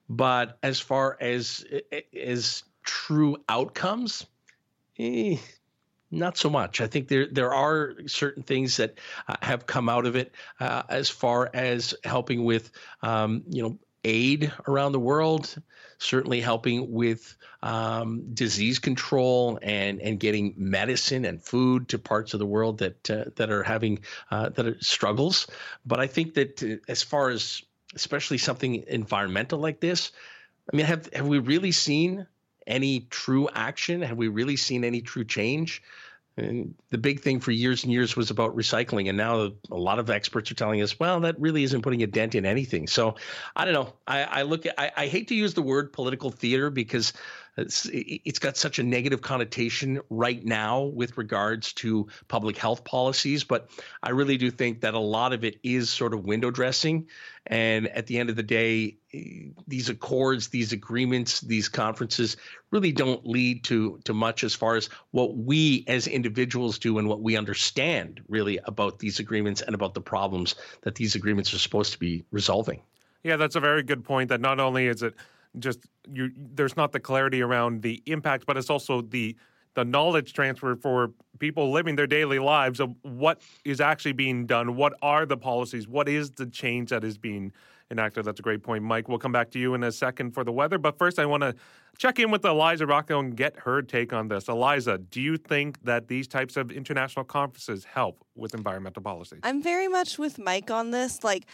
But 0.09 0.57
as 0.61 0.79
far 0.79 1.17
as 1.19 1.65
as 2.13 2.63
true 2.83 3.37
outcomes, 3.49 4.25
eh, 4.99 5.37
not 6.11 6.37
so 6.37 6.49
much. 6.49 6.81
I 6.81 6.87
think 6.87 7.07
there 7.07 7.27
there 7.27 7.53
are 7.53 7.95
certain 8.07 8.43
things 8.43 8.77
that 8.77 8.99
uh, 9.27 9.35
have 9.41 9.65
come 9.65 9.89
out 9.89 10.05
of 10.05 10.15
it 10.15 10.33
uh, 10.59 10.83
as 10.89 11.09
far 11.09 11.49
as 11.53 11.93
helping 12.03 12.45
with 12.45 12.71
um, 13.01 13.43
you 13.49 13.63
know 13.63 13.77
aid 14.05 14.53
around 14.67 14.93
the 14.93 14.99
world, 14.99 15.53
certainly 15.97 16.39
helping 16.39 16.91
with 16.91 17.35
um, 17.63 18.33
disease 18.33 18.79
control 18.79 19.59
and 19.61 19.99
and 19.99 20.19
getting 20.19 20.53
medicine 20.55 21.25
and 21.25 21.41
food 21.41 21.89
to 21.89 21.99
parts 21.99 22.33
of 22.33 22.39
the 22.39 22.45
world 22.45 22.77
that 22.77 23.09
uh, 23.09 23.25
that 23.35 23.49
are 23.49 23.63
having 23.63 23.99
uh, 24.31 24.49
that 24.49 24.67
are 24.67 24.77
struggles. 24.79 25.47
But 25.85 25.99
I 25.99 26.07
think 26.07 26.35
that 26.35 26.63
uh, 26.63 26.75
as 26.87 27.03
far 27.03 27.29
as 27.29 27.63
especially 27.95 28.37
something 28.37 28.83
environmental 28.87 29.59
like 29.59 29.79
this, 29.79 30.11
I 30.71 30.75
mean, 30.75 30.85
have 30.85 31.11
have 31.13 31.27
we 31.27 31.39
really 31.39 31.71
seen 31.71 32.27
any 32.67 33.01
true 33.09 33.49
action? 33.53 34.01
Have 34.01 34.17
we 34.17 34.27
really 34.27 34.55
seen 34.55 34.83
any 34.83 35.01
true 35.01 35.25
change? 35.25 35.81
And 36.37 36.75
the 36.89 36.97
big 36.97 37.21
thing 37.21 37.39
for 37.39 37.51
years 37.51 37.83
and 37.83 37.93
years 37.93 38.15
was 38.17 38.29
about 38.29 38.55
recycling. 38.57 39.07
And 39.07 39.17
now 39.17 39.51
a 39.71 39.75
lot 39.75 39.99
of 39.99 40.09
experts 40.09 40.51
are 40.51 40.55
telling 40.55 40.81
us, 40.81 40.99
well, 40.99 41.21
that 41.21 41.39
really 41.39 41.63
isn't 41.63 41.81
putting 41.81 42.03
a 42.03 42.07
dent 42.07 42.35
in 42.35 42.45
anything. 42.45 42.87
So 42.87 43.15
I 43.55 43.63
don't 43.63 43.73
know. 43.73 43.93
I, 44.05 44.23
I 44.23 44.41
look 44.41 44.65
at, 44.65 44.77
I, 44.77 44.91
I 44.97 45.07
hate 45.07 45.29
to 45.29 45.35
use 45.35 45.53
the 45.53 45.61
word 45.61 45.93
political 45.93 46.31
theater 46.31 46.69
because 46.69 47.13
it's, 47.57 47.87
it's 47.91 48.39
got 48.39 48.57
such 48.57 48.79
a 48.79 48.83
negative 48.83 49.21
connotation 49.21 50.01
right 50.09 50.43
now 50.43 50.83
with 50.83 51.17
regards 51.17 51.73
to 51.73 52.07
public 52.27 52.57
health 52.57 52.83
policies, 52.83 53.43
but 53.43 53.69
I 54.03 54.09
really 54.09 54.37
do 54.37 54.51
think 54.51 54.81
that 54.81 54.93
a 54.93 54.99
lot 54.99 55.33
of 55.33 55.43
it 55.43 55.59
is 55.63 55.89
sort 55.89 56.13
of 56.13 56.25
window 56.25 56.51
dressing. 56.51 57.07
And 57.47 57.87
at 57.89 58.07
the 58.07 58.17
end 58.17 58.29
of 58.29 58.35
the 58.35 58.43
day, 58.43 58.97
these 59.67 59.89
accords, 59.89 60.49
these 60.49 60.73
agreements, 60.73 61.41
these 61.41 61.69
conferences 61.69 62.37
really 62.71 62.91
don't 62.91 63.25
lead 63.25 63.63
to 63.65 63.99
to 64.05 64.13
much 64.13 64.43
as 64.43 64.53
far 64.53 64.75
as 64.75 64.89
what 65.11 65.37
we 65.37 65.85
as 65.87 66.07
individuals 66.07 66.79
do 66.79 66.97
and 66.97 67.07
what 67.07 67.21
we 67.21 67.37
understand 67.37 68.21
really 68.27 68.59
about 68.65 68.99
these 68.99 69.19
agreements 69.19 69.61
and 69.61 69.75
about 69.75 69.93
the 69.93 70.01
problems 70.01 70.55
that 70.81 70.95
these 70.95 71.15
agreements 71.15 71.53
are 71.53 71.59
supposed 71.59 71.93
to 71.93 71.99
be 71.99 72.25
resolving. 72.31 72.81
Yeah, 73.23 73.37
that's 73.37 73.55
a 73.55 73.59
very 73.59 73.83
good 73.83 74.03
point. 74.03 74.29
That 74.29 74.41
not 74.41 74.59
only 74.59 74.87
is 74.87 75.01
it 75.03 75.15
just 75.59 75.79
you 76.11 76.31
there's 76.35 76.75
not 76.75 76.91
the 76.91 76.99
clarity 76.99 77.41
around 77.41 77.81
the 77.81 78.01
impact, 78.05 78.45
but 78.45 78.57
it's 78.57 78.69
also 78.69 79.01
the 79.01 79.35
the 79.75 79.85
knowledge 79.85 80.33
transfer 80.33 80.75
for 80.75 81.11
people 81.39 81.71
living 81.71 81.95
their 81.95 82.07
daily 82.07 82.39
lives 82.39 82.79
of 82.79 82.95
what 83.01 83.41
is 83.65 83.81
actually 83.81 84.13
being 84.13 84.45
done, 84.45 84.75
what 84.75 84.93
are 85.01 85.25
the 85.25 85.37
policies, 85.37 85.87
what 85.87 86.07
is 86.07 86.31
the 86.31 86.45
change 86.45 86.89
that 86.89 87.03
is 87.03 87.17
being 87.17 87.51
enacted. 87.91 88.25
That's 88.25 88.39
a 88.39 88.43
great 88.43 88.63
point, 88.63 88.83
Mike. 88.83 89.07
We'll 89.07 89.19
come 89.19 89.31
back 89.31 89.51
to 89.51 89.59
you 89.59 89.73
in 89.73 89.83
a 89.83 89.91
second 89.91 90.31
for 90.31 90.43
the 90.43 90.51
weather, 90.51 90.77
but 90.77 90.97
first 90.97 91.19
I 91.19 91.25
want 91.25 91.43
to 91.43 91.53
check 91.97 92.19
in 92.19 92.31
with 92.31 92.43
Eliza 92.43 92.85
Rocco 92.85 93.19
and 93.19 93.35
get 93.35 93.55
her 93.57 93.81
take 93.81 94.11
on 94.11 94.27
this. 94.27 94.47
Eliza, 94.47 94.97
do 94.97 95.21
you 95.21 95.37
think 95.37 95.83
that 95.83 96.07
these 96.07 96.27
types 96.27 96.57
of 96.57 96.71
international 96.71 97.25
conferences 97.25 97.85
help 97.85 98.23
with 98.35 98.53
environmental 98.53 99.03
policy? 99.03 99.37
I'm 99.43 99.61
very 99.61 99.87
much 99.87 100.17
with 100.17 100.39
Mike 100.39 100.71
on 100.71 100.91
this. 100.91 101.23
Like, 101.23 101.45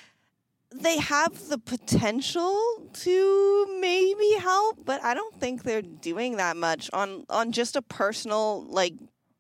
they 0.74 0.98
have 0.98 1.50
the 1.50 1.58
potential 1.58 2.90
to 2.94 3.78
maybe 3.80 4.34
help, 4.40 4.86
but 4.86 5.04
I 5.04 5.14
don't 5.14 5.36
think 5.36 5.64
they're 5.64 5.82
doing 5.82 6.38
that 6.38 6.56
much 6.56 6.90
on 6.94 7.26
on 7.30 7.52
just 7.52 7.76
a 7.76 7.82
personal 7.82 8.66
like 8.70 8.94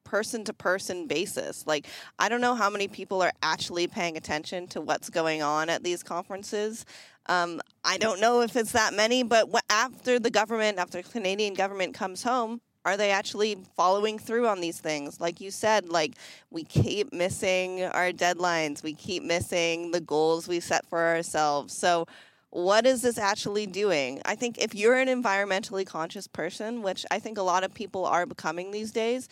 person 0.03 0.43
to 0.43 0.53
person 0.53 1.07
basis. 1.07 1.65
Like 1.65 1.87
I 2.19 2.27
don't 2.27 2.41
know 2.41 2.53
how 2.55 2.69
many 2.69 2.87
people 2.87 3.21
are 3.21 3.31
actually 3.41 3.87
paying 3.87 4.17
attention 4.17 4.67
to 4.69 4.81
what's 4.81 5.09
going 5.09 5.41
on 5.41 5.69
at 5.69 5.83
these 5.83 6.03
conferences. 6.03 6.85
Um, 7.27 7.61
I 7.85 7.97
don't 7.97 8.19
know 8.19 8.41
if 8.41 8.57
it's 8.57 8.73
that 8.73 8.93
many, 8.93 9.23
but 9.23 9.47
after 9.69 10.19
the 10.19 10.29
government, 10.29 10.79
after 10.79 11.01
the 11.01 11.09
Canadian 11.09 11.53
government 11.53 11.93
comes 11.93 12.23
home, 12.23 12.59
are 12.85 12.97
they 12.97 13.11
actually 13.11 13.57
following 13.75 14.17
through 14.17 14.47
on 14.47 14.61
these 14.61 14.79
things? 14.79 15.19
Like 15.19 15.39
you 15.39 15.51
said, 15.51 15.89
like 15.89 16.15
we 16.49 16.63
keep 16.63 17.13
missing 17.13 17.83
our 17.83 18.11
deadlines, 18.11 18.83
we 18.83 18.93
keep 18.93 19.23
missing 19.23 19.91
the 19.91 20.01
goals 20.01 20.47
we 20.47 20.59
set 20.59 20.85
for 20.87 20.99
ourselves. 20.99 21.75
So, 21.75 22.07
what 22.49 22.85
is 22.85 23.01
this 23.01 23.17
actually 23.17 23.65
doing? 23.65 24.21
I 24.25 24.35
think 24.35 24.57
if 24.57 24.75
you're 24.75 24.97
an 24.97 25.07
environmentally 25.07 25.85
conscious 25.85 26.27
person, 26.27 26.81
which 26.81 27.05
I 27.09 27.17
think 27.17 27.37
a 27.37 27.43
lot 27.43 27.63
of 27.63 27.73
people 27.73 28.05
are 28.05 28.25
becoming 28.25 28.71
these 28.71 28.91
days, 28.91 29.29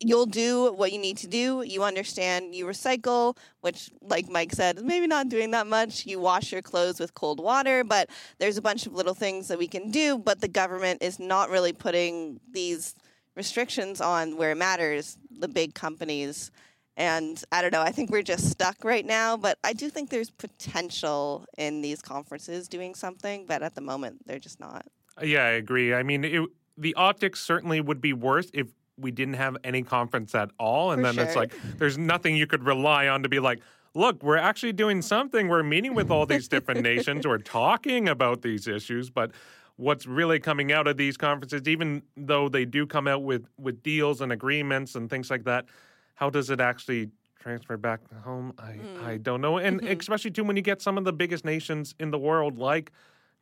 you'll 0.00 0.26
do 0.26 0.72
what 0.72 0.92
you 0.92 0.98
need 0.98 1.16
to 1.18 1.26
do. 1.26 1.62
You 1.66 1.82
understand, 1.82 2.54
you 2.54 2.66
recycle, 2.66 3.36
which, 3.60 3.90
like 4.02 4.28
Mike 4.28 4.52
said, 4.52 4.82
maybe 4.84 5.06
not 5.06 5.28
doing 5.28 5.50
that 5.52 5.66
much. 5.66 6.06
You 6.06 6.20
wash 6.20 6.52
your 6.52 6.62
clothes 6.62 7.00
with 7.00 7.14
cold 7.14 7.40
water, 7.40 7.84
but 7.84 8.10
there's 8.38 8.56
a 8.56 8.62
bunch 8.62 8.86
of 8.86 8.92
little 8.92 9.14
things 9.14 9.48
that 9.48 9.58
we 9.58 9.68
can 9.68 9.90
do. 9.90 10.18
But 10.18 10.40
the 10.40 10.48
government 10.48 11.02
is 11.02 11.18
not 11.18 11.50
really 11.50 11.72
putting 11.72 12.40
these 12.50 12.94
restrictions 13.34 14.00
on 14.00 14.36
where 14.36 14.52
it 14.52 14.56
matters, 14.56 15.18
the 15.30 15.48
big 15.48 15.74
companies. 15.74 16.50
And 16.96 17.42
I 17.52 17.60
don't 17.60 17.72
know, 17.72 17.82
I 17.82 17.92
think 17.92 18.10
we're 18.10 18.22
just 18.22 18.50
stuck 18.50 18.82
right 18.82 19.04
now, 19.04 19.36
but 19.36 19.58
I 19.62 19.74
do 19.74 19.90
think 19.90 20.08
there's 20.08 20.30
potential 20.30 21.44
in 21.58 21.82
these 21.82 22.00
conferences 22.00 22.68
doing 22.68 22.94
something, 22.94 23.44
but 23.46 23.62
at 23.62 23.74
the 23.74 23.82
moment, 23.82 24.26
they're 24.26 24.38
just 24.38 24.60
not. 24.60 24.86
Yeah, 25.22 25.44
I 25.44 25.50
agree. 25.50 25.92
I 25.92 26.02
mean, 26.02 26.24
it, 26.24 26.48
the 26.78 26.94
optics 26.94 27.40
certainly 27.40 27.80
would 27.80 28.00
be 28.00 28.12
worse 28.12 28.50
if 28.54 28.68
we 28.98 29.10
didn't 29.10 29.34
have 29.34 29.56
any 29.64 29.82
conference 29.82 30.34
at 30.34 30.50
all. 30.58 30.92
And 30.92 31.00
For 31.00 31.06
then 31.06 31.14
sure. 31.14 31.24
it's 31.24 31.36
like 31.36 31.54
there's 31.78 31.98
nothing 31.98 32.36
you 32.36 32.46
could 32.46 32.64
rely 32.64 33.08
on 33.08 33.22
to 33.22 33.28
be 33.28 33.38
like, 33.40 33.60
look, 33.94 34.22
we're 34.22 34.36
actually 34.36 34.72
doing 34.72 35.02
something. 35.02 35.48
We're 35.48 35.62
meeting 35.62 35.94
with 35.94 36.10
all 36.10 36.26
these 36.26 36.48
different 36.48 36.82
nations. 36.82 37.26
We're 37.26 37.38
talking 37.62 38.08
about 38.08 38.42
these 38.42 38.66
issues. 38.66 39.10
But 39.10 39.32
what's 39.76 40.06
really 40.06 40.38
coming 40.38 40.72
out 40.72 40.86
of 40.86 40.96
these 40.96 41.16
conferences, 41.16 41.68
even 41.68 42.02
though 42.16 42.48
they 42.48 42.64
do 42.64 42.86
come 42.86 43.06
out 43.06 43.22
with, 43.22 43.46
with 43.58 43.82
deals 43.82 44.20
and 44.20 44.32
agreements 44.32 44.94
and 44.94 45.08
things 45.10 45.30
like 45.30 45.44
that, 45.44 45.66
how 46.14 46.30
does 46.30 46.48
it 46.50 46.60
actually 46.60 47.10
transfer 47.38 47.76
back 47.76 48.00
home? 48.24 48.52
I, 48.58 48.72
Mm. 48.72 49.04
I 49.06 49.16
don't 49.18 49.40
know. 49.40 49.58
And 49.58 49.80
Mm-hmm. 49.82 49.98
especially 50.00 50.30
too 50.30 50.44
when 50.44 50.56
you 50.56 50.62
get 50.62 50.80
some 50.82 50.96
of 50.98 51.04
the 51.04 51.12
biggest 51.12 51.44
nations 51.44 51.94
in 52.00 52.10
the 52.10 52.18
world 52.18 52.58
like 52.58 52.92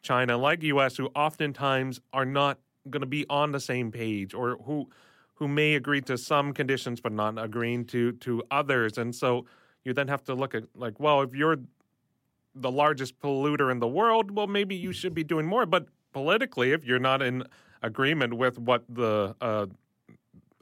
China, 0.02 0.36
like 0.36 0.62
US, 0.64 0.96
who 0.96 1.06
oftentimes 1.14 2.00
are 2.12 2.26
not 2.26 2.58
going 2.90 3.00
to 3.00 3.06
be 3.06 3.24
on 3.30 3.52
the 3.52 3.60
same 3.60 3.90
page 3.90 4.34
or 4.34 4.56
who 4.64 4.88
who 5.34 5.48
may 5.48 5.74
agree 5.74 6.00
to 6.02 6.16
some 6.16 6.52
conditions 6.52 7.00
but 7.00 7.12
not 7.12 7.38
agreeing 7.38 7.84
to 7.86 8.12
to 8.12 8.42
others. 8.50 8.98
And 8.98 9.14
so 9.14 9.46
you 9.84 9.92
then 9.92 10.08
have 10.08 10.24
to 10.24 10.34
look 10.34 10.54
at 10.54 10.64
like, 10.74 10.98
well, 10.98 11.22
if 11.22 11.34
you're 11.34 11.58
the 12.54 12.70
largest 12.70 13.18
polluter 13.20 13.70
in 13.70 13.80
the 13.80 13.88
world, 13.88 14.30
well, 14.30 14.46
maybe 14.46 14.74
you 14.74 14.92
should 14.92 15.14
be 15.14 15.24
doing 15.24 15.46
more. 15.46 15.66
But 15.66 15.88
politically, 16.12 16.72
if 16.72 16.84
you're 16.84 17.00
not 17.00 17.20
in 17.20 17.44
agreement 17.82 18.34
with 18.34 18.58
what 18.58 18.84
the 18.88 19.34
uh, 19.40 19.66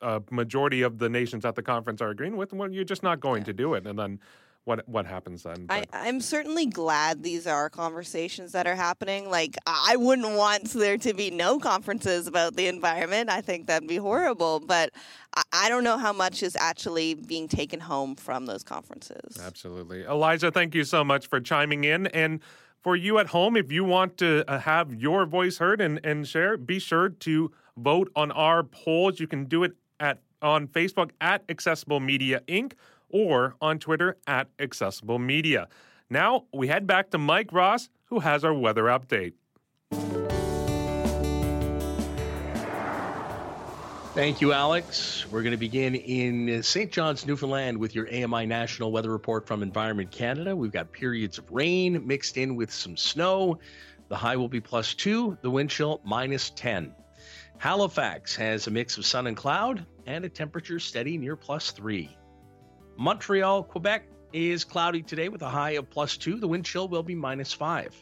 uh, 0.00 0.20
majority 0.30 0.82
of 0.82 0.98
the 0.98 1.08
nations 1.08 1.44
at 1.44 1.54
the 1.54 1.62
conference 1.62 2.00
are 2.00 2.10
agreeing 2.10 2.36
with, 2.36 2.52
well, 2.52 2.70
you're 2.70 2.84
just 2.84 3.02
not 3.02 3.20
going 3.20 3.44
to 3.44 3.52
do 3.52 3.74
it. 3.74 3.86
And 3.86 3.98
then 3.98 4.18
what 4.64 4.88
what 4.88 5.06
happens 5.06 5.42
then? 5.42 5.66
I, 5.68 5.84
I'm 5.92 6.20
certainly 6.20 6.66
glad 6.66 7.22
these 7.22 7.46
are 7.46 7.68
conversations 7.68 8.52
that 8.52 8.66
are 8.66 8.76
happening. 8.76 9.28
Like, 9.28 9.56
I 9.66 9.96
wouldn't 9.96 10.36
want 10.36 10.72
there 10.72 10.98
to 10.98 11.14
be 11.14 11.30
no 11.30 11.58
conferences 11.58 12.26
about 12.26 12.54
the 12.54 12.68
environment. 12.68 13.28
I 13.28 13.40
think 13.40 13.66
that'd 13.66 13.88
be 13.88 13.96
horrible. 13.96 14.60
But 14.60 14.90
I, 15.36 15.42
I 15.52 15.68
don't 15.68 15.82
know 15.82 15.98
how 15.98 16.12
much 16.12 16.42
is 16.42 16.54
actually 16.54 17.14
being 17.14 17.48
taken 17.48 17.80
home 17.80 18.14
from 18.14 18.46
those 18.46 18.62
conferences. 18.62 19.40
Absolutely. 19.44 20.04
Eliza, 20.04 20.52
thank 20.52 20.74
you 20.74 20.84
so 20.84 21.02
much 21.02 21.26
for 21.26 21.40
chiming 21.40 21.82
in. 21.82 22.06
And 22.08 22.40
for 22.82 22.94
you 22.94 23.18
at 23.18 23.28
home, 23.28 23.56
if 23.56 23.72
you 23.72 23.84
want 23.84 24.16
to 24.18 24.44
uh, 24.48 24.58
have 24.60 24.94
your 24.94 25.26
voice 25.26 25.58
heard 25.58 25.80
and, 25.80 25.98
and 26.04 26.26
share, 26.26 26.56
be 26.56 26.78
sure 26.78 27.08
to 27.08 27.50
vote 27.76 28.12
on 28.14 28.30
our 28.30 28.62
polls. 28.62 29.18
You 29.18 29.26
can 29.26 29.46
do 29.46 29.64
it 29.64 29.72
at 29.98 30.20
on 30.40 30.66
Facebook 30.66 31.10
at 31.20 31.44
Accessible 31.48 32.00
Media 32.00 32.40
Inc. 32.48 32.72
or 33.12 33.54
on 33.60 33.78
Twitter 33.78 34.16
at 34.26 34.48
Accessible 34.58 35.18
Media. 35.18 35.68
Now 36.10 36.46
we 36.52 36.66
head 36.66 36.86
back 36.86 37.10
to 37.10 37.18
Mike 37.18 37.52
Ross, 37.52 37.88
who 38.06 38.20
has 38.20 38.44
our 38.44 38.52
weather 38.52 38.84
update. 38.84 39.34
Thank 44.14 44.42
you, 44.42 44.52
Alex. 44.52 45.24
We're 45.30 45.40
going 45.40 45.52
to 45.52 45.56
begin 45.56 45.94
in 45.94 46.62
St. 46.62 46.92
John's, 46.92 47.24
Newfoundland, 47.24 47.78
with 47.78 47.94
your 47.94 48.06
AMI 48.12 48.44
National 48.44 48.92
Weather 48.92 49.10
Report 49.10 49.46
from 49.46 49.62
Environment 49.62 50.10
Canada. 50.10 50.54
We've 50.54 50.70
got 50.70 50.92
periods 50.92 51.38
of 51.38 51.50
rain 51.50 52.06
mixed 52.06 52.36
in 52.36 52.54
with 52.54 52.70
some 52.70 52.98
snow. 52.98 53.58
The 54.08 54.16
high 54.16 54.36
will 54.36 54.50
be 54.50 54.60
plus 54.60 54.92
two, 54.92 55.38
the 55.40 55.50
wind 55.50 55.70
chill 55.70 56.02
minus 56.04 56.50
10. 56.50 56.94
Halifax 57.56 58.36
has 58.36 58.66
a 58.66 58.70
mix 58.70 58.98
of 58.98 59.06
sun 59.06 59.28
and 59.28 59.36
cloud 59.36 59.86
and 60.04 60.26
a 60.26 60.28
temperature 60.28 60.78
steady 60.78 61.16
near 61.16 61.34
plus 61.34 61.70
three. 61.70 62.14
Montreal, 62.96 63.64
Quebec 63.64 64.04
is 64.32 64.64
cloudy 64.64 65.02
today 65.02 65.28
with 65.28 65.42
a 65.42 65.48
high 65.48 65.72
of 65.72 65.90
plus 65.90 66.16
two. 66.16 66.38
The 66.38 66.48
wind 66.48 66.64
chill 66.64 66.88
will 66.88 67.02
be 67.02 67.14
minus 67.14 67.52
five. 67.52 67.94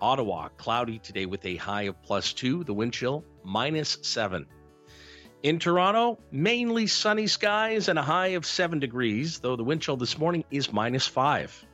Ottawa, 0.00 0.48
cloudy 0.56 0.98
today 0.98 1.26
with 1.26 1.44
a 1.44 1.56
high 1.56 1.82
of 1.82 2.02
plus 2.02 2.32
two. 2.32 2.64
The 2.64 2.74
wind 2.74 2.92
chill 2.92 3.24
minus 3.44 3.98
seven. 4.02 4.46
In 5.42 5.58
Toronto, 5.58 6.18
mainly 6.30 6.86
sunny 6.86 7.26
skies 7.26 7.88
and 7.88 7.98
a 7.98 8.02
high 8.02 8.28
of 8.28 8.46
7 8.46 8.78
degrees, 8.78 9.40
though 9.40 9.56
the 9.56 9.64
wind 9.64 9.82
chill 9.82 9.96
this 9.96 10.16
morning 10.16 10.44
is 10.52 10.72
minus 10.72 11.08
5. 11.08 11.66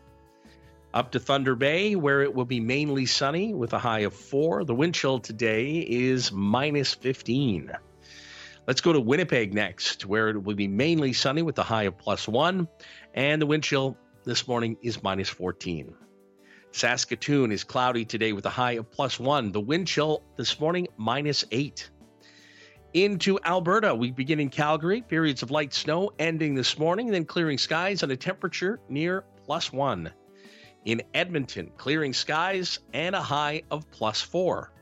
Up 0.94 1.10
to 1.12 1.20
Thunder 1.20 1.54
Bay, 1.54 1.94
where 1.94 2.22
it 2.22 2.34
will 2.34 2.46
be 2.46 2.60
mainly 2.60 3.04
sunny 3.04 3.52
with 3.52 3.74
a 3.74 3.78
high 3.78 4.00
of 4.00 4.14
4. 4.14 4.64
The 4.64 4.74
wind 4.74 4.94
chill 4.94 5.18
today 5.18 5.80
is 5.86 6.32
minus 6.32 6.94
15. 6.94 7.72
Let's 8.68 8.82
go 8.82 8.92
to 8.92 9.00
Winnipeg 9.00 9.54
next, 9.54 10.04
where 10.04 10.28
it 10.28 10.44
will 10.44 10.54
be 10.54 10.68
mainly 10.68 11.14
sunny 11.14 11.40
with 11.40 11.58
a 11.58 11.62
high 11.62 11.84
of 11.84 11.96
plus 11.96 12.28
1, 12.28 12.68
and 13.14 13.40
the 13.40 13.46
wind 13.46 13.64
chill 13.64 13.96
this 14.24 14.46
morning 14.46 14.76
is 14.82 15.02
minus 15.02 15.30
14. 15.30 15.94
Saskatoon 16.72 17.50
is 17.50 17.64
cloudy 17.64 18.04
today 18.04 18.34
with 18.34 18.44
a 18.44 18.50
high 18.50 18.72
of 18.72 18.90
plus 18.90 19.18
1. 19.18 19.52
The 19.52 19.60
wind 19.62 19.86
chill 19.86 20.22
this 20.36 20.60
morning 20.60 20.86
minus 20.98 21.46
8. 21.50 21.88
Into 22.92 23.38
Alberta, 23.42 23.94
we 23.94 24.10
begin 24.10 24.38
in 24.38 24.50
Calgary, 24.50 25.00
periods 25.00 25.42
of 25.42 25.50
light 25.50 25.72
snow 25.72 26.10
ending 26.18 26.54
this 26.54 26.78
morning, 26.78 27.06
then 27.06 27.24
clearing 27.24 27.56
skies 27.56 28.02
and 28.02 28.12
a 28.12 28.18
temperature 28.18 28.80
near 28.90 29.24
plus 29.46 29.72
one. 29.72 30.12
In 30.84 31.00
Edmonton, 31.14 31.72
clearing 31.78 32.12
skies 32.12 32.80
and 32.92 33.14
a 33.14 33.22
high 33.22 33.62
of 33.70 33.90
plus 33.90 34.20
four. 34.20 34.74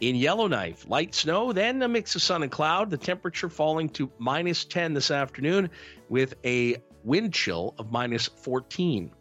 In 0.00 0.16
Yellowknife, 0.16 0.88
light 0.88 1.14
snow, 1.14 1.52
then 1.52 1.80
a 1.82 1.88
mix 1.88 2.14
of 2.16 2.22
sun 2.22 2.42
and 2.42 2.50
cloud, 2.50 2.90
the 2.90 2.96
temperature 2.96 3.48
falling 3.48 3.88
to 3.90 4.10
minus 4.18 4.64
10 4.64 4.92
this 4.92 5.10
afternoon 5.10 5.70
with 6.08 6.34
a 6.44 6.76
wind 7.04 7.32
chill 7.32 7.74
of 7.78 7.92
minus 7.92 8.26
14. 8.26 9.12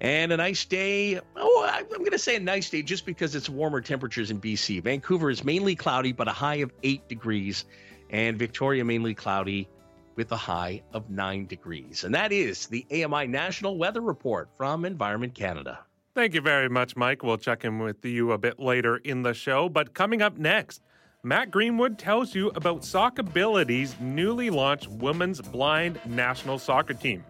And 0.00 0.30
a 0.30 0.36
nice 0.36 0.64
day. 0.66 1.18
Oh, 1.34 1.68
I'm 1.68 1.88
going 1.88 2.10
to 2.10 2.18
say 2.18 2.36
a 2.36 2.40
nice 2.40 2.70
day 2.70 2.82
just 2.82 3.06
because 3.06 3.34
it's 3.34 3.48
warmer 3.48 3.80
temperatures 3.80 4.30
in 4.30 4.40
BC. 4.40 4.82
Vancouver 4.82 5.30
is 5.30 5.42
mainly 5.42 5.74
cloudy, 5.74 6.12
but 6.12 6.28
a 6.28 6.32
high 6.32 6.56
of 6.56 6.70
8 6.82 7.08
degrees. 7.08 7.64
And 8.10 8.38
Victoria 8.38 8.84
mainly 8.84 9.14
cloudy 9.14 9.68
with 10.14 10.30
a 10.32 10.36
high 10.36 10.82
of 10.92 11.10
9 11.10 11.46
degrees. 11.46 12.04
And 12.04 12.14
that 12.14 12.30
is 12.30 12.66
the 12.66 12.86
AMI 12.92 13.26
National 13.26 13.76
Weather 13.76 14.00
Report 14.00 14.50
from 14.56 14.84
Environment 14.84 15.34
Canada. 15.34 15.80
Thank 16.18 16.34
you 16.34 16.40
very 16.40 16.68
much, 16.68 16.96
Mike. 16.96 17.22
We'll 17.22 17.38
check 17.38 17.64
in 17.64 17.78
with 17.78 18.04
you 18.04 18.32
a 18.32 18.38
bit 18.38 18.58
later 18.58 18.96
in 18.96 19.22
the 19.22 19.32
show. 19.32 19.68
But 19.68 19.94
coming 19.94 20.20
up 20.20 20.36
next, 20.36 20.82
Matt 21.22 21.52
Greenwood 21.52 21.96
tells 21.96 22.34
you 22.34 22.48
about 22.56 22.80
Sockability's 22.80 23.94
newly 24.00 24.50
launched 24.50 24.88
women's 24.88 25.40
blind 25.40 26.00
national 26.06 26.58
soccer 26.58 26.94
team. 26.94 27.24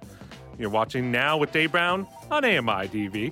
You're 0.58 0.70
watching 0.70 1.12
now 1.12 1.36
with 1.36 1.52
Dave 1.52 1.70
Brown 1.70 2.06
on 2.30 2.46
AMI 2.46 2.88
TV. 2.88 3.30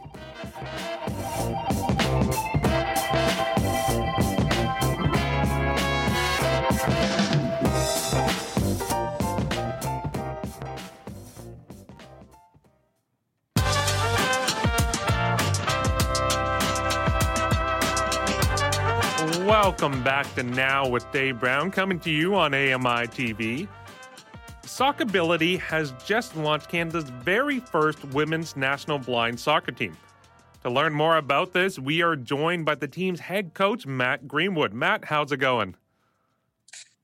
Welcome 19.47 20.03
back 20.03 20.35
to 20.35 20.43
Now 20.43 20.89
with 20.89 21.09
Dave 21.13 21.39
Brown, 21.39 21.71
coming 21.71 22.01
to 22.01 22.11
you 22.11 22.35
on 22.35 22.53
AMI 22.53 23.07
TV. 23.07 23.69
Sockability 24.65 25.57
has 25.61 25.95
just 26.05 26.35
launched 26.35 26.69
Canada's 26.69 27.11
very 27.11 27.61
first 27.61 28.05
women's 28.07 28.57
national 28.57 28.99
blind 28.99 29.39
soccer 29.39 29.71
team. 29.71 29.97
To 30.65 30.71
learn 30.71 30.93
more 30.93 31.19
about 31.19 31.53
this, 31.53 31.79
we 31.79 32.03
are 32.03 32.17
joined 32.17 32.65
by 32.65 32.75
the 32.75 32.89
team's 32.89 33.21
head 33.21 33.55
coach, 33.55 33.87
Matt 33.87 34.27
Greenwood. 34.27 34.73
Matt, 34.73 35.05
how's 35.05 35.31
it 35.31 35.37
going? 35.37 35.77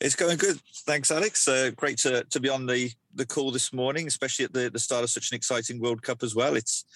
It's 0.00 0.16
going 0.16 0.36
good. 0.36 0.60
Thanks, 0.78 1.12
Alex. 1.12 1.46
Uh, 1.46 1.70
great 1.76 1.98
to, 1.98 2.24
to 2.24 2.40
be 2.40 2.48
on 2.48 2.66
the, 2.66 2.90
the 3.14 3.24
call 3.24 3.52
this 3.52 3.72
morning, 3.72 4.08
especially 4.08 4.46
at 4.46 4.52
the, 4.52 4.68
the 4.68 4.80
start 4.80 5.04
of 5.04 5.10
such 5.10 5.30
an 5.30 5.36
exciting 5.36 5.80
World 5.80 6.02
Cup 6.02 6.24
as 6.24 6.34
well. 6.34 6.56
It's 6.56 6.86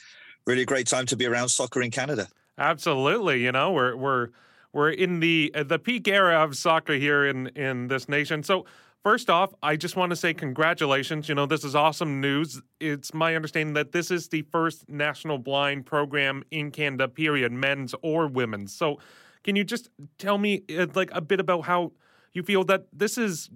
really 0.44 0.62
a 0.62 0.66
great 0.66 0.88
time 0.88 1.06
to 1.06 1.16
be 1.16 1.24
around 1.24 1.50
soccer 1.50 1.82
in 1.82 1.92
Canada. 1.92 2.26
Absolutely. 2.58 3.44
You 3.44 3.52
know, 3.52 3.70
we're, 3.70 3.94
we're, 3.94 4.30
we're 4.76 4.90
in 4.90 5.20
the 5.20 5.50
uh, 5.54 5.62
the 5.62 5.78
peak 5.78 6.06
era 6.06 6.44
of 6.44 6.54
soccer 6.54 6.92
here 6.92 7.26
in 7.26 7.46
in 7.48 7.88
this 7.88 8.10
nation. 8.10 8.42
So 8.42 8.66
first 9.02 9.30
off, 9.30 9.54
I 9.62 9.74
just 9.76 9.96
want 9.96 10.10
to 10.10 10.16
say 10.16 10.34
congratulations. 10.34 11.30
You 11.30 11.34
know, 11.34 11.46
this 11.46 11.64
is 11.64 11.74
awesome 11.74 12.20
news. 12.20 12.60
It's 12.78 13.14
my 13.14 13.34
understanding 13.34 13.72
that 13.72 13.92
this 13.92 14.10
is 14.10 14.28
the 14.28 14.42
first 14.42 14.86
national 14.86 15.38
blind 15.38 15.86
program 15.86 16.44
in 16.50 16.70
Canada, 16.70 17.08
period, 17.08 17.52
men's 17.52 17.94
or 18.02 18.28
women's. 18.28 18.74
So 18.74 19.00
can 19.44 19.56
you 19.56 19.64
just 19.64 19.88
tell 20.18 20.36
me 20.36 20.62
uh, 20.78 20.88
like 20.94 21.10
a 21.12 21.22
bit 21.22 21.40
about 21.40 21.62
how 21.62 21.92
you 22.34 22.42
feel 22.42 22.62
that 22.64 22.86
this 22.92 23.16
is 23.16 23.48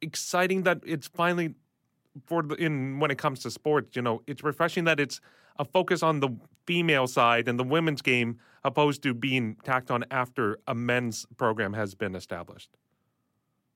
exciting 0.00 0.62
that 0.62 0.80
it's 0.86 1.08
finally 1.08 1.54
for 2.26 2.42
the, 2.42 2.54
in 2.54 3.00
when 3.00 3.10
it 3.10 3.18
comes 3.18 3.40
to 3.40 3.50
sports, 3.50 3.94
you 3.96 4.00
know, 4.02 4.22
it's 4.26 4.42
refreshing 4.42 4.84
that 4.84 4.98
it's 4.98 5.20
a 5.58 5.64
focus 5.66 6.02
on 6.02 6.20
the 6.20 6.30
female 6.68 7.06
side 7.06 7.48
and 7.48 7.58
the 7.58 7.64
women's 7.64 8.02
game 8.02 8.38
opposed 8.62 9.02
to 9.02 9.14
being 9.14 9.56
tacked 9.64 9.90
on 9.90 10.04
after 10.10 10.58
a 10.66 10.74
men's 10.74 11.26
program 11.38 11.72
has 11.72 11.94
been 11.94 12.14
established. 12.14 12.68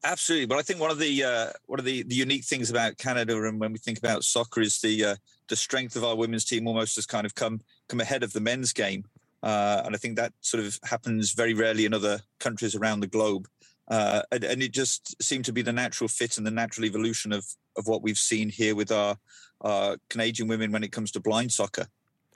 Absolutely, 0.05 0.47
but 0.47 0.59
I 0.59 0.63
think 0.63 0.79
one 0.79 0.91
of 0.91 0.99
the 0.99 1.25
uh, 1.25 1.47
one 1.67 1.79
of 1.79 1.87
the, 1.87 2.03
the 2.03 2.15
unique 2.15 2.45
things 2.45 2.69
about 2.71 2.99
Canada 2.99 3.35
and 3.49 3.59
when 3.59 3.73
we 3.73 3.79
think 3.79 3.99
about 3.99 4.25
soccer 4.25 4.61
is 4.61 4.81
the 4.81 5.05
uh, 5.05 5.17
the 5.49 5.57
strength 5.57 5.97
of 5.97 6.05
our 6.05 6.17
women's 6.17 6.45
team 6.45 6.67
almost 6.67 6.97
has 6.97 7.07
kind 7.07 7.25
of 7.25 7.35
come 7.35 7.61
come 7.89 8.01
ahead 8.01 8.23
of 8.23 8.33
the 8.33 8.41
men's 8.41 8.73
game, 8.73 9.05
uh, 9.43 9.83
and 9.85 9.95
I 9.95 9.99
think 9.99 10.17
that 10.17 10.33
sort 10.41 10.65
of 10.65 10.79
happens 10.85 11.33
very 11.33 11.55
rarely 11.55 11.87
in 11.87 11.95
other 11.95 12.21
countries 12.41 12.75
around 12.75 13.01
the 13.01 13.07
globe. 13.07 13.49
Uh, 13.89 14.23
and, 14.33 14.45
and, 14.45 14.63
it 14.63 14.73
just 14.73 15.21
seemed 15.23 15.45
to 15.45 15.53
be 15.53 15.63
the 15.63 15.73
natural 15.73 16.09
fit 16.09 16.39
and 16.39 16.47
the 16.47 16.51
natural 16.63 16.85
evolution 16.87 17.33
of 17.33 17.45
of 17.77 17.87
what 17.87 18.03
we've 18.03 18.19
seen 18.31 18.49
here 18.49 18.75
with 18.75 18.91
our, 18.91 19.17
our 19.61 19.97
Canadian 20.11 20.49
women 20.49 20.73
when 20.73 20.85
it 20.85 20.93
comes 20.93 21.11
to 21.13 21.21
blind 21.21 21.53
soccer. 21.53 21.87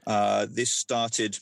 Uh, 0.07 0.47
this 0.51 0.71
started 0.71 1.39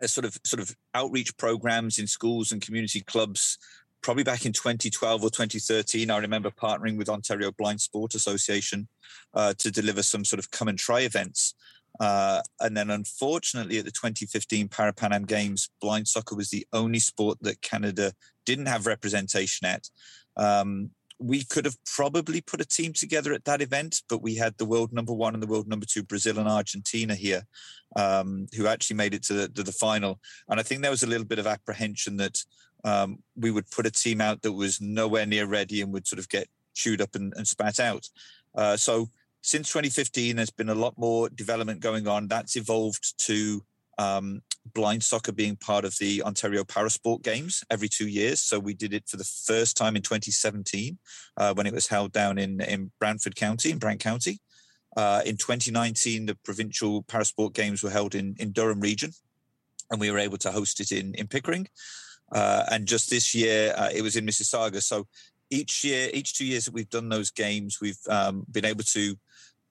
as 0.00 0.12
sort 0.12 0.24
of 0.24 0.38
sort 0.44 0.60
of 0.60 0.76
outreach 0.94 1.36
programs 1.36 1.98
in 1.98 2.06
schools 2.06 2.52
and 2.52 2.60
community 2.60 3.00
clubs 3.00 3.58
probably 4.02 4.22
back 4.22 4.44
in 4.44 4.52
2012 4.52 5.24
or 5.24 5.30
2013 5.30 6.10
i 6.10 6.18
remember 6.18 6.50
partnering 6.50 6.98
with 6.98 7.08
ontario 7.08 7.50
blind 7.56 7.80
sport 7.80 8.14
association 8.14 8.86
uh, 9.34 9.54
to 9.58 9.70
deliver 9.70 10.02
some 10.02 10.24
sort 10.24 10.38
of 10.38 10.50
come 10.50 10.68
and 10.68 10.78
try 10.78 11.00
events. 11.00 11.54
Uh, 11.98 12.42
and 12.60 12.76
then 12.76 12.90
unfortunately 12.90 13.78
at 13.78 13.84
the 13.86 13.90
2015 13.90 14.68
parapan 14.68 15.14
am 15.14 15.24
games 15.24 15.70
blind 15.80 16.06
soccer 16.06 16.34
was 16.36 16.50
the 16.50 16.66
only 16.74 16.98
sport 16.98 17.38
that 17.40 17.62
canada 17.62 18.12
didn't 18.44 18.66
have 18.66 18.86
representation 18.86 19.66
at. 19.66 19.88
Um, 20.36 20.90
we 21.18 21.44
could 21.44 21.64
have 21.64 21.76
probably 21.84 22.40
put 22.40 22.60
a 22.60 22.64
team 22.64 22.92
together 22.92 23.32
at 23.32 23.44
that 23.44 23.62
event, 23.62 24.02
but 24.08 24.22
we 24.22 24.34
had 24.34 24.56
the 24.58 24.66
world 24.66 24.92
number 24.92 25.12
one 25.12 25.34
and 25.34 25.42
the 25.42 25.46
world 25.46 25.66
number 25.66 25.86
two, 25.86 26.02
Brazil 26.02 26.38
and 26.38 26.48
Argentina 26.48 27.14
here, 27.14 27.42
um, 27.96 28.46
who 28.54 28.66
actually 28.66 28.96
made 28.96 29.14
it 29.14 29.22
to 29.24 29.32
the, 29.32 29.48
to 29.48 29.62
the, 29.62 29.72
final. 29.72 30.20
And 30.48 30.60
I 30.60 30.62
think 30.62 30.82
there 30.82 30.90
was 30.90 31.02
a 31.02 31.08
little 31.08 31.26
bit 31.26 31.38
of 31.38 31.46
apprehension 31.46 32.18
that 32.18 32.38
um, 32.84 33.18
we 33.34 33.50
would 33.50 33.70
put 33.70 33.86
a 33.86 33.90
team 33.90 34.20
out 34.20 34.42
that 34.42 34.52
was 34.52 34.80
nowhere 34.80 35.26
near 35.26 35.46
ready 35.46 35.80
and 35.80 35.92
would 35.92 36.06
sort 36.06 36.18
of 36.18 36.28
get 36.28 36.48
chewed 36.74 37.00
up 37.00 37.14
and, 37.14 37.32
and 37.36 37.48
spat 37.48 37.80
out. 37.80 38.06
Uh, 38.54 38.76
so 38.76 39.08
since 39.42 39.68
2015, 39.68 40.36
there's 40.36 40.50
been 40.50 40.68
a 40.68 40.74
lot 40.74 40.98
more 40.98 41.28
development 41.30 41.80
going 41.80 42.06
on. 42.06 42.28
That's 42.28 42.56
evolved 42.56 43.14
to 43.26 43.62
um, 43.98 44.42
blind 44.74 45.02
soccer 45.04 45.32
being 45.32 45.56
part 45.56 45.84
of 45.84 45.96
the 45.98 46.22
Ontario 46.22 46.64
Parasport 46.64 47.22
Games 47.22 47.64
every 47.70 47.88
two 47.88 48.08
years. 48.08 48.40
So 48.40 48.58
we 48.58 48.74
did 48.74 48.92
it 48.92 49.08
for 49.08 49.16
the 49.16 49.24
first 49.46 49.76
time 49.76 49.96
in 49.96 50.02
2017 50.02 50.98
uh, 51.36 51.54
when 51.54 51.66
it 51.66 51.72
was 51.72 51.88
held 51.88 52.12
down 52.12 52.38
in, 52.38 52.60
in 52.60 52.90
Brantford 52.98 53.36
County, 53.36 53.70
in 53.70 53.78
Brant 53.78 54.00
County. 54.00 54.40
Uh, 54.96 55.22
in 55.26 55.36
2019, 55.36 56.26
the 56.26 56.34
provincial 56.36 57.02
Parasport 57.02 57.52
Games 57.52 57.82
were 57.82 57.90
held 57.90 58.14
in, 58.14 58.34
in 58.38 58.52
Durham 58.52 58.80
region, 58.80 59.12
and 59.90 60.00
we 60.00 60.10
were 60.10 60.18
able 60.18 60.38
to 60.38 60.50
host 60.50 60.80
it 60.80 60.90
in, 60.90 61.14
in 61.14 61.26
Pickering. 61.26 61.68
Uh, 62.32 62.64
and 62.70 62.86
just 62.86 63.10
this 63.10 63.34
year, 63.34 63.74
uh, 63.76 63.90
it 63.94 64.02
was 64.02 64.16
in 64.16 64.26
Mississauga. 64.26 64.82
So 64.82 65.06
each 65.50 65.84
year, 65.84 66.08
each 66.12 66.34
two 66.34 66.46
years 66.46 66.64
that 66.64 66.74
we've 66.74 66.90
done 66.90 67.08
those 67.08 67.30
games, 67.30 67.78
we've 67.80 67.98
um, 68.08 68.44
been 68.50 68.64
able 68.64 68.84
to 68.84 69.16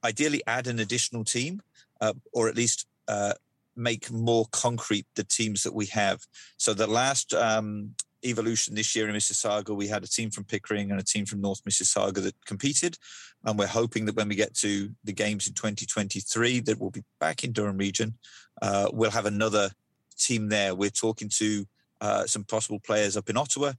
ideally 0.04 0.42
add 0.48 0.68
an 0.68 0.80
additional 0.80 1.24
team, 1.24 1.62
uh, 2.00 2.14
or 2.32 2.48
at 2.48 2.56
least 2.56 2.88
uh, 3.08 3.34
make 3.76 4.12
more 4.12 4.46
concrete 4.52 5.06
the 5.16 5.24
teams 5.24 5.64
that 5.64 5.74
we 5.74 5.86
have. 5.88 6.22
So 6.58 6.74
the 6.74 6.88
last 6.88 7.34
um, 7.34 7.92
evolution 8.24 8.76
this 8.76 8.96
year 8.96 9.08
in 9.08 9.16
Mississauga, 9.16 9.76
we 9.76 9.88
had 9.88 10.04
a 10.04 10.08
team 10.08 10.32
from 10.32 10.46
Pickering 10.46 10.92
and 10.92 11.00
a 11.00 11.04
team 11.04 11.26
from 11.26 11.42
North 11.42 11.64
Mississauga 11.64 12.22
that 12.24 12.36
competed. 12.46 12.98
And 13.44 13.60
we're 13.60 13.68
hoping 13.68 14.06
that 14.06 14.16
when 14.16 14.28
we 14.28 14.36
get 14.36 14.56
to 14.56 14.90
the 15.04 15.14
games 15.14 15.48
in 15.48 15.54
2023, 15.54 16.62
that 16.62 16.80
we'll 16.80 16.90
be 16.90 17.04
back 17.20 17.44
in 17.44 17.52
Durham 17.52 17.78
region, 17.78 18.16
uh, 18.62 18.90
we'll 18.92 19.12
have 19.12 19.26
another 19.26 19.70
team 20.18 20.50
there. 20.50 20.74
We're 20.74 20.90
talking 20.90 21.30
to 21.38 21.66
uh, 22.02 22.26
some 22.26 22.44
possible 22.44 22.80
players 22.80 23.16
up 23.16 23.30
in 23.30 23.38
Ottawa 23.38 23.74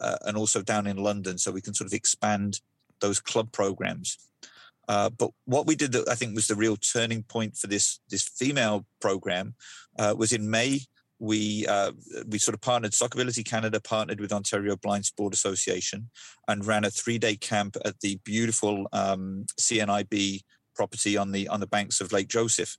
uh, 0.00 0.16
and 0.22 0.36
also 0.36 0.62
down 0.62 0.86
in 0.86 0.96
London, 0.96 1.38
so 1.38 1.50
we 1.50 1.60
can 1.60 1.74
sort 1.74 1.86
of 1.86 1.94
expand 1.94 2.60
those 3.00 3.20
club 3.20 3.52
programs. 3.52 4.18
Uh, 4.90 5.08
but 5.08 5.30
what 5.44 5.68
we 5.68 5.76
did 5.76 5.92
that 5.92 6.08
I 6.08 6.16
think 6.16 6.34
was 6.34 6.48
the 6.48 6.56
real 6.56 6.76
turning 6.76 7.22
point 7.22 7.56
for 7.56 7.68
this 7.68 8.00
this 8.10 8.24
female 8.24 8.84
program 9.00 9.54
uh, 9.96 10.16
was 10.18 10.32
in 10.32 10.50
May. 10.50 10.80
We 11.20 11.64
uh, 11.68 11.92
we 12.26 12.40
sort 12.40 12.56
of 12.56 12.60
partnered 12.60 12.90
Sockability 12.90 13.44
Canada 13.44 13.80
partnered 13.80 14.18
with 14.18 14.32
Ontario 14.32 14.74
Blind 14.74 15.04
Sport 15.04 15.32
Association 15.32 16.10
and 16.48 16.66
ran 16.66 16.84
a 16.84 16.90
three 16.90 17.18
day 17.18 17.36
camp 17.36 17.76
at 17.84 18.00
the 18.00 18.18
beautiful 18.24 18.88
um, 18.92 19.46
CNIB 19.60 20.40
property 20.74 21.16
on 21.16 21.30
the 21.30 21.46
on 21.46 21.60
the 21.60 21.68
banks 21.68 22.00
of 22.00 22.10
Lake 22.10 22.28
Joseph. 22.28 22.76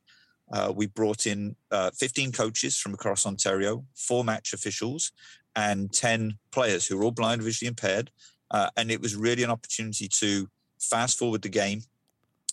Uh, 0.51 0.73
we 0.75 0.87
brought 0.87 1.25
in 1.25 1.55
uh, 1.71 1.91
15 1.91 2.33
coaches 2.33 2.77
from 2.77 2.93
across 2.93 3.25
Ontario, 3.25 3.85
four 3.95 4.25
match 4.25 4.51
officials, 4.51 5.13
and 5.55 5.93
10 5.93 6.37
players 6.51 6.85
who 6.85 6.97
were 6.97 7.05
all 7.05 7.11
blind, 7.11 7.41
visually 7.41 7.69
impaired. 7.69 8.11
and 8.75 8.91
it 8.91 8.99
was 8.99 9.15
really 9.15 9.43
an 9.43 9.49
opportunity 9.49 10.09
to 10.09 10.49
fast 10.77 11.17
forward 11.17 11.41
the 11.41 11.47
game 11.47 11.83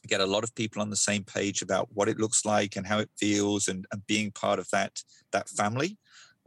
get 0.09 0.21
a 0.21 0.27
lot 0.27 0.45
of 0.45 0.55
people 0.55 0.83
on 0.83 0.91
the 0.91 0.97
same 0.97 1.25
page 1.25 1.63
about 1.63 1.89
what 1.93 2.09
it 2.09 2.19
looks 2.19 2.45
like 2.45 2.77
and 2.77 2.87
how 2.87 2.99
it 2.99 3.11
feels 3.17 3.69
and, 3.69 3.87
and 3.93 4.07
being 4.07 4.31
part 4.31 4.59
of 4.59 4.69
that 4.71 5.03
that 5.33 5.49
family. 5.49 5.97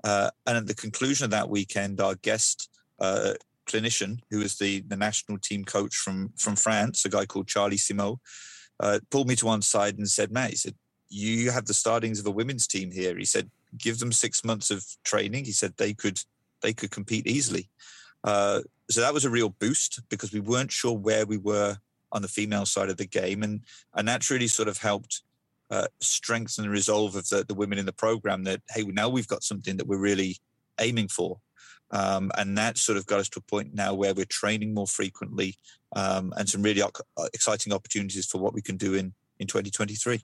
Uh, 0.04 0.30
and 0.48 0.58
at 0.58 0.68
the 0.68 0.74
conclusion 0.74 1.26
of 1.26 1.32
that 1.32 1.50
weekend 1.50 2.02
our 2.02 2.16
guest 2.16 2.70
uh, 3.00 3.34
clinician 3.68 4.20
who 4.32 4.40
was 4.40 4.58
the, 4.58 4.82
the 4.88 4.98
national 4.98 5.38
team 5.38 5.64
coach 5.64 5.96
from 5.96 6.34
from 6.36 6.56
france 6.56 7.06
a 7.06 7.10
guy 7.10 7.24
called 7.24 7.48
charlie 7.48 7.78
simo 7.78 8.18
uh, 8.80 9.00
pulled 9.12 9.28
me 9.28 9.36
to 9.36 9.46
one 9.46 9.62
side 9.62 9.96
and 10.00 10.10
said 10.10 10.32
matt 10.32 10.50
he 10.50 10.56
said 10.56 10.74
you 11.12 11.52
have 11.52 11.66
the 11.66 11.74
startings 11.74 12.20
of 12.20 12.26
a 12.26 12.32
women's 12.32 12.66
team 12.66 12.90
here. 12.90 13.18
He 13.18 13.26
said 13.26 13.52
give 13.78 14.00
them 14.00 14.12
six 14.12 14.44
months 14.44 14.72
of 14.72 14.84
training. 15.04 15.46
He 15.46 15.52
said 15.52 15.74
they 15.78 15.94
could 15.94 16.20
they 16.62 16.74
could 16.74 16.92
compete 16.92 17.28
easily. 17.28 17.70
Uh, 18.24 18.62
so 18.90 19.02
that 19.02 19.14
was 19.14 19.26
a 19.26 19.30
real 19.30 19.50
boost 19.50 20.02
because 20.10 20.32
we 20.32 20.40
weren't 20.40 20.72
sure 20.72 20.98
where 20.98 21.26
we 21.26 21.38
were 21.38 21.78
on 22.12 22.22
the 22.22 22.28
female 22.28 22.66
side 22.66 22.90
of 22.90 22.98
the 22.98 23.08
game, 23.08 23.44
and 23.44 23.62
and 23.96 24.08
that's 24.08 24.30
really 24.30 24.48
sort 24.48 24.68
of 24.68 24.78
helped 24.78 25.24
uh, 25.70 25.88
strengthen 26.00 26.66
the 26.66 26.70
resolve 26.70 27.16
of 27.16 27.28
the, 27.30 27.46
the 27.48 27.54
women 27.54 27.78
in 27.78 27.86
the 27.86 27.94
program. 27.94 28.44
That 28.44 28.62
hey, 28.70 28.84
now 28.84 29.10
we've 29.10 29.28
got 29.28 29.44
something 29.44 29.78
that 29.78 29.88
we're 29.88 29.98
really 29.98 30.38
aiming 30.80 31.08
for, 31.08 31.40
um, 31.92 32.32
and 32.38 32.58
that 32.58 32.78
sort 32.78 32.98
of 32.98 33.06
got 33.06 33.20
us 33.20 33.30
to 33.30 33.40
a 33.40 33.50
point 33.50 33.74
now 33.74 33.94
where 33.94 34.14
we're 34.14 34.26
training 34.26 34.74
more 34.74 34.88
frequently, 34.88 35.56
um, 35.96 36.34
and 36.38 36.50
some 36.50 36.62
really 36.62 36.82
uh, 36.82 36.90
exciting 37.34 37.74
opportunities 37.74 38.26
for 38.26 38.40
what 38.40 38.54
we 38.54 38.62
can 38.62 38.78
do 38.78 38.94
in 38.94 39.14
in 39.40 39.48
2023. 39.48 40.22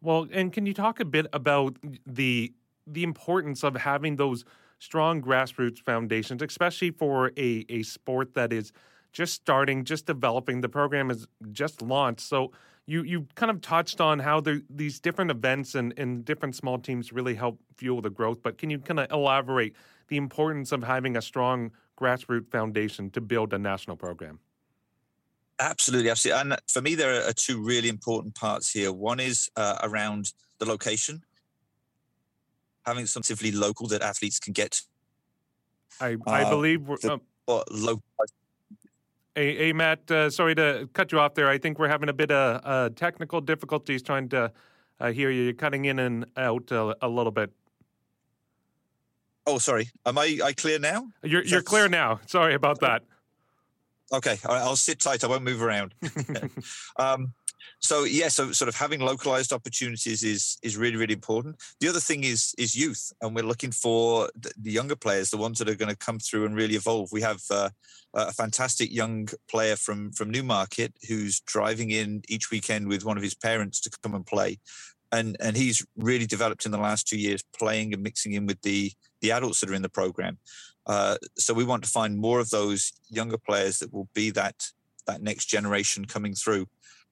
Well, 0.00 0.28
and 0.32 0.52
can 0.52 0.66
you 0.66 0.74
talk 0.74 1.00
a 1.00 1.04
bit 1.04 1.26
about 1.32 1.76
the 2.06 2.52
the 2.86 3.02
importance 3.02 3.64
of 3.64 3.74
having 3.74 4.16
those 4.16 4.44
strong 4.78 5.22
grassroots 5.22 5.80
foundations, 5.80 6.42
especially 6.42 6.90
for 6.90 7.32
a, 7.36 7.64
a 7.68 7.82
sport 7.82 8.34
that 8.34 8.52
is 8.52 8.72
just 9.16 9.32
starting, 9.32 9.82
just 9.84 10.04
developing. 10.04 10.60
The 10.60 10.68
program 10.68 11.10
is 11.10 11.26
just 11.50 11.80
launched. 11.80 12.20
So 12.20 12.52
you 12.84 13.02
you 13.02 13.26
kind 13.34 13.50
of 13.50 13.62
touched 13.62 13.98
on 13.98 14.18
how 14.18 14.40
the, 14.40 14.62
these 14.68 15.00
different 15.00 15.30
events 15.30 15.74
and, 15.74 15.94
and 15.96 16.22
different 16.22 16.54
small 16.54 16.78
teams 16.78 17.14
really 17.14 17.34
help 17.34 17.58
fuel 17.78 18.02
the 18.02 18.10
growth. 18.10 18.42
But 18.42 18.58
can 18.58 18.68
you 18.68 18.78
kind 18.78 19.00
of 19.00 19.10
elaborate 19.10 19.74
the 20.08 20.18
importance 20.18 20.70
of 20.70 20.84
having 20.84 21.16
a 21.16 21.22
strong 21.22 21.72
grassroots 21.98 22.50
foundation 22.50 23.08
to 23.12 23.22
build 23.22 23.54
a 23.54 23.58
national 23.58 23.96
program? 23.96 24.38
Absolutely, 25.58 26.10
absolutely. 26.10 26.40
And 26.42 26.60
for 26.68 26.82
me, 26.82 26.94
there 26.94 27.26
are 27.26 27.32
two 27.32 27.62
really 27.62 27.88
important 27.88 28.34
parts 28.34 28.70
here. 28.70 28.92
One 28.92 29.18
is 29.18 29.50
uh, 29.56 29.78
around 29.82 30.34
the 30.58 30.66
location, 30.66 31.22
having 32.84 33.06
something 33.06 33.36
local 33.54 33.86
that 33.88 34.02
athletes 34.02 34.38
can 34.38 34.52
get 34.52 34.82
I, 36.02 36.18
I 36.26 36.42
uh, 36.42 36.50
believe 36.50 36.82
we're. 36.82 36.98
the- 36.98 37.12
um, 37.14 37.22
local 37.70 38.02
Hey, 39.36 39.54
hey 39.54 39.72
Matt, 39.74 40.10
uh, 40.10 40.30
sorry 40.30 40.54
to 40.54 40.88
cut 40.94 41.12
you 41.12 41.20
off 41.20 41.34
there. 41.34 41.46
I 41.46 41.58
think 41.58 41.78
we're 41.78 41.90
having 41.90 42.08
a 42.08 42.14
bit 42.14 42.30
of 42.30 42.62
uh, 42.64 42.88
technical 42.96 43.42
difficulties 43.42 44.00
trying 44.00 44.30
to 44.30 44.50
uh, 44.98 45.12
hear 45.12 45.30
you. 45.30 45.42
You're 45.42 45.52
cutting 45.52 45.84
in 45.84 45.98
and 45.98 46.24
out 46.38 46.70
a, 46.70 46.96
a 47.02 47.08
little 47.08 47.30
bit. 47.30 47.50
Oh, 49.46 49.58
sorry. 49.58 49.90
Am 50.06 50.16
I, 50.16 50.38
I 50.42 50.54
clear 50.54 50.78
now? 50.78 51.08
You're, 51.22 51.44
you're 51.44 51.60
clear 51.60 51.86
now. 51.86 52.20
Sorry 52.24 52.54
about 52.54 52.80
that. 52.80 53.02
Okay, 54.10 54.38
I'll 54.48 54.74
sit 54.74 55.00
tight. 55.00 55.22
I 55.22 55.26
won't 55.26 55.42
move 55.42 55.60
around. 55.60 55.94
um, 56.96 57.34
so 57.80 58.04
yeah, 58.04 58.28
so 58.28 58.52
sort 58.52 58.68
of 58.68 58.74
having 58.74 59.00
localized 59.00 59.52
opportunities 59.52 60.22
is 60.22 60.58
is 60.62 60.76
really 60.76 60.96
really 60.96 61.14
important. 61.14 61.56
The 61.80 61.88
other 61.88 62.00
thing 62.00 62.24
is 62.24 62.54
is 62.58 62.74
youth, 62.74 63.12
and 63.20 63.34
we're 63.34 63.44
looking 63.44 63.72
for 63.72 64.30
the, 64.36 64.70
younger 64.70 64.96
players, 64.96 65.30
the 65.30 65.36
ones 65.36 65.58
that 65.58 65.68
are 65.68 65.74
going 65.74 65.90
to 65.90 65.96
come 65.96 66.18
through 66.18 66.46
and 66.46 66.56
really 66.56 66.74
evolve. 66.74 67.10
We 67.12 67.22
have 67.22 67.40
uh, 67.50 67.70
a 68.14 68.32
fantastic 68.32 68.92
young 68.92 69.28
player 69.48 69.76
from 69.76 70.12
from 70.12 70.30
Newmarket 70.30 70.94
who's 71.08 71.40
driving 71.40 71.90
in 71.90 72.22
each 72.28 72.50
weekend 72.50 72.88
with 72.88 73.04
one 73.04 73.16
of 73.16 73.22
his 73.22 73.34
parents 73.34 73.80
to 73.82 73.90
come 74.02 74.14
and 74.14 74.26
play, 74.26 74.58
and 75.12 75.36
and 75.40 75.56
he's 75.56 75.84
really 75.96 76.26
developed 76.26 76.66
in 76.66 76.72
the 76.72 76.78
last 76.78 77.06
two 77.06 77.18
years, 77.18 77.42
playing 77.56 77.92
and 77.92 78.02
mixing 78.02 78.32
in 78.32 78.46
with 78.46 78.62
the 78.62 78.92
the 79.20 79.32
adults 79.32 79.60
that 79.60 79.70
are 79.70 79.74
in 79.74 79.82
the 79.82 79.88
program. 79.88 80.38
Uh, 80.86 81.16
so 81.36 81.52
we 81.52 81.64
want 81.64 81.82
to 81.82 81.90
find 81.90 82.16
more 82.16 82.38
of 82.38 82.50
those 82.50 82.92
younger 83.08 83.38
players 83.38 83.80
that 83.80 83.92
will 83.92 84.08
be 84.14 84.30
that 84.30 84.70
that 85.06 85.22
next 85.22 85.46
generation 85.46 86.04
coming 86.04 86.34
through. 86.34 86.66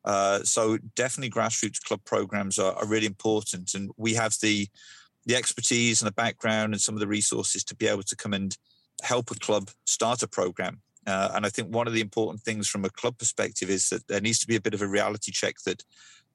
Uh, 0.04 0.40
so 0.42 0.78
definitely 0.96 1.30
grassroots 1.30 1.82
club 1.82 2.00
programs 2.04 2.58
are, 2.58 2.74
are 2.74 2.86
really 2.86 3.06
important, 3.06 3.74
and 3.74 3.90
we 3.96 4.14
have 4.14 4.34
the 4.42 4.68
the 5.26 5.34
expertise 5.34 6.02
and 6.02 6.06
the 6.06 6.14
background 6.14 6.74
and 6.74 6.80
some 6.82 6.94
of 6.94 7.00
the 7.00 7.06
resources 7.06 7.64
to 7.64 7.74
be 7.74 7.86
able 7.86 8.02
to 8.02 8.14
come 8.14 8.34
and 8.34 8.58
help 9.02 9.30
a 9.30 9.34
club 9.34 9.70
start 9.86 10.22
a 10.22 10.28
program. 10.28 10.80
Uh, 11.06 11.30
and 11.34 11.46
I 11.46 11.48
think 11.48 11.74
one 11.74 11.86
of 11.86 11.94
the 11.94 12.02
important 12.02 12.42
things 12.42 12.68
from 12.68 12.84
a 12.84 12.90
club 12.90 13.16
perspective 13.16 13.70
is 13.70 13.88
that 13.88 14.06
there 14.06 14.20
needs 14.20 14.38
to 14.40 14.46
be 14.46 14.56
a 14.56 14.60
bit 14.60 14.74
of 14.74 14.82
a 14.82 14.86
reality 14.86 15.32
check 15.32 15.56
that 15.64 15.82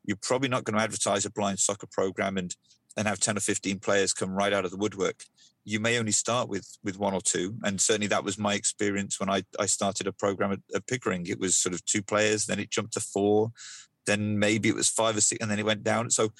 you're 0.05 0.17
probably 0.21 0.49
not 0.49 0.63
going 0.63 0.75
to 0.75 0.83
advertise 0.83 1.25
a 1.25 1.31
blind 1.31 1.59
soccer 1.59 1.87
program 1.87 2.37
and 2.37 2.55
and 2.97 3.07
have 3.07 3.19
10 3.19 3.37
or 3.37 3.39
15 3.39 3.79
players 3.79 4.13
come 4.13 4.31
right 4.31 4.51
out 4.51 4.65
of 4.65 4.71
the 4.71 4.77
woodwork 4.77 5.23
you 5.69 5.79
may 5.79 5.99
only 5.99 6.11
start 6.11 6.49
with 6.49 6.67
with 6.83 6.97
one 6.97 7.13
or 7.13 7.21
two. 7.21 7.55
And 7.63 7.79
certainly 7.79 8.07
that 8.07 8.23
was 8.23 8.37
my 8.37 8.53
experience 8.55 9.19
when 9.19 9.29
i, 9.29 9.43
I 9.59 9.67
started 9.67 10.07
a 10.07 10.11
program 10.23 10.51
at, 10.51 10.59
at 10.75 10.87
pickering. 10.87 11.27
It 11.27 11.39
was 11.39 11.57
sort 11.57 11.75
of 11.75 11.85
two 11.85 12.01
players 12.01 12.45
then 12.45 12.59
it 12.59 12.71
jumped 12.71 12.93
to 12.93 12.99
four 12.99 13.51
then 14.05 14.39
maybe 14.39 14.69
it 14.69 14.75
was 14.75 14.89
five 14.89 15.15
or 15.15 15.21
six 15.21 15.39
and 15.41 15.51
then 15.51 15.59
it 15.59 15.65
went 15.65 15.83
down. 15.83 16.09
So 16.09 16.31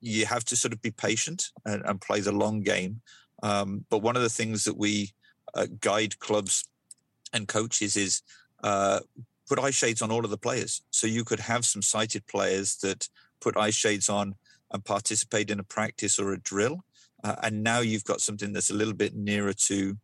you 0.00 0.26
have 0.26 0.44
to 0.46 0.56
sort 0.56 0.74
of 0.74 0.82
be 0.82 0.90
patient 0.90 1.46
and, 1.64 1.82
and 1.84 2.00
play 2.00 2.20
the 2.20 2.32
long 2.32 2.60
game. 2.60 3.00
Um, 3.42 3.84
but 3.88 4.02
one 4.02 4.16
of 4.16 4.22
the 4.22 4.28
things 4.28 4.64
that 4.64 4.76
we 4.76 5.12
uh, 5.54 5.66
guide 5.80 6.18
clubs 6.18 6.68
and 7.32 7.48
coaches 7.48 7.96
is 7.96 8.22
uh, 8.62 9.00
put 9.48 9.58
eye 9.58 9.70
shades 9.70 10.02
on 10.02 10.10
all 10.10 10.24
of 10.24 10.30
the 10.30 10.38
players. 10.38 10.82
So 10.90 11.06
you 11.06 11.24
could 11.24 11.40
have 11.40 11.64
some 11.64 11.82
sighted 11.82 12.26
players 12.26 12.76
that 12.82 13.08
put 13.40 13.56
eye 13.56 13.70
shades 13.70 14.08
on 14.08 14.34
and 14.70 14.84
participate 14.84 15.50
in 15.50 15.60
a 15.60 15.64
practice 15.64 16.18
or 16.18 16.32
a 16.32 16.40
drill, 16.40 16.84
uh, 17.24 17.36
and 17.42 17.62
now 17.62 17.80
you've 17.80 18.04
got 18.04 18.20
something 18.20 18.52
that's 18.52 18.70
a 18.70 18.74
little 18.74 18.94
bit 18.94 19.14
nearer 19.14 19.52
to 19.52 19.96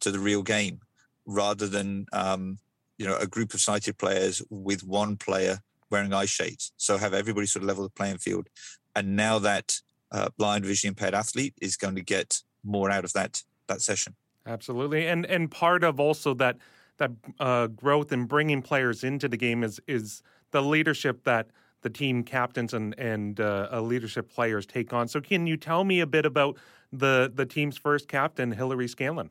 to 0.00 0.10
the 0.10 0.18
real 0.18 0.42
game, 0.42 0.80
rather 1.26 1.68
than 1.68 2.06
um, 2.12 2.58
you 2.98 3.06
know 3.06 3.16
a 3.16 3.26
group 3.26 3.54
of 3.54 3.60
sighted 3.60 3.98
players 3.98 4.42
with 4.50 4.82
one 4.84 5.16
player 5.16 5.58
wearing 5.90 6.12
eye 6.12 6.24
shades. 6.24 6.72
So 6.76 6.96
have 6.96 7.14
everybody 7.14 7.46
sort 7.46 7.62
of 7.62 7.68
level 7.68 7.84
the 7.84 7.90
playing 7.90 8.18
field, 8.18 8.48
and 8.96 9.16
now 9.16 9.38
that 9.40 9.78
uh, 10.10 10.28
blind 10.38 10.64
vision 10.64 10.88
impaired 10.88 11.14
athlete 11.14 11.54
is 11.60 11.76
going 11.76 11.94
to 11.96 12.02
get 12.02 12.42
more 12.64 12.90
out 12.90 13.04
of 13.04 13.12
that 13.12 13.42
that 13.68 13.80
session. 13.80 14.14
Absolutely, 14.46 15.06
and 15.06 15.24
and 15.26 15.50
part 15.50 15.84
of 15.84 16.00
also 16.00 16.34
that 16.34 16.56
that 16.98 17.10
uh, 17.40 17.66
growth 17.68 18.12
and 18.12 18.28
bringing 18.28 18.62
players 18.62 19.04
into 19.04 19.28
the 19.28 19.36
game 19.36 19.62
is 19.62 19.80
is 19.86 20.22
the 20.50 20.62
leadership 20.62 21.24
that 21.24 21.48
the 21.82 21.90
team 21.90 22.24
captains 22.24 22.74
and 22.74 22.98
and 22.98 23.40
uh, 23.40 23.68
uh, 23.72 23.80
leadership 23.80 24.32
players 24.32 24.66
take 24.66 24.92
on. 24.92 25.08
So, 25.08 25.20
can 25.20 25.46
you 25.46 25.56
tell 25.56 25.84
me 25.84 26.00
a 26.00 26.06
bit 26.06 26.26
about 26.26 26.56
the 26.92 27.30
the 27.32 27.46
team's 27.46 27.76
first 27.76 28.08
captain, 28.08 28.52
Hillary 28.52 28.88
Scanlon? 28.88 29.30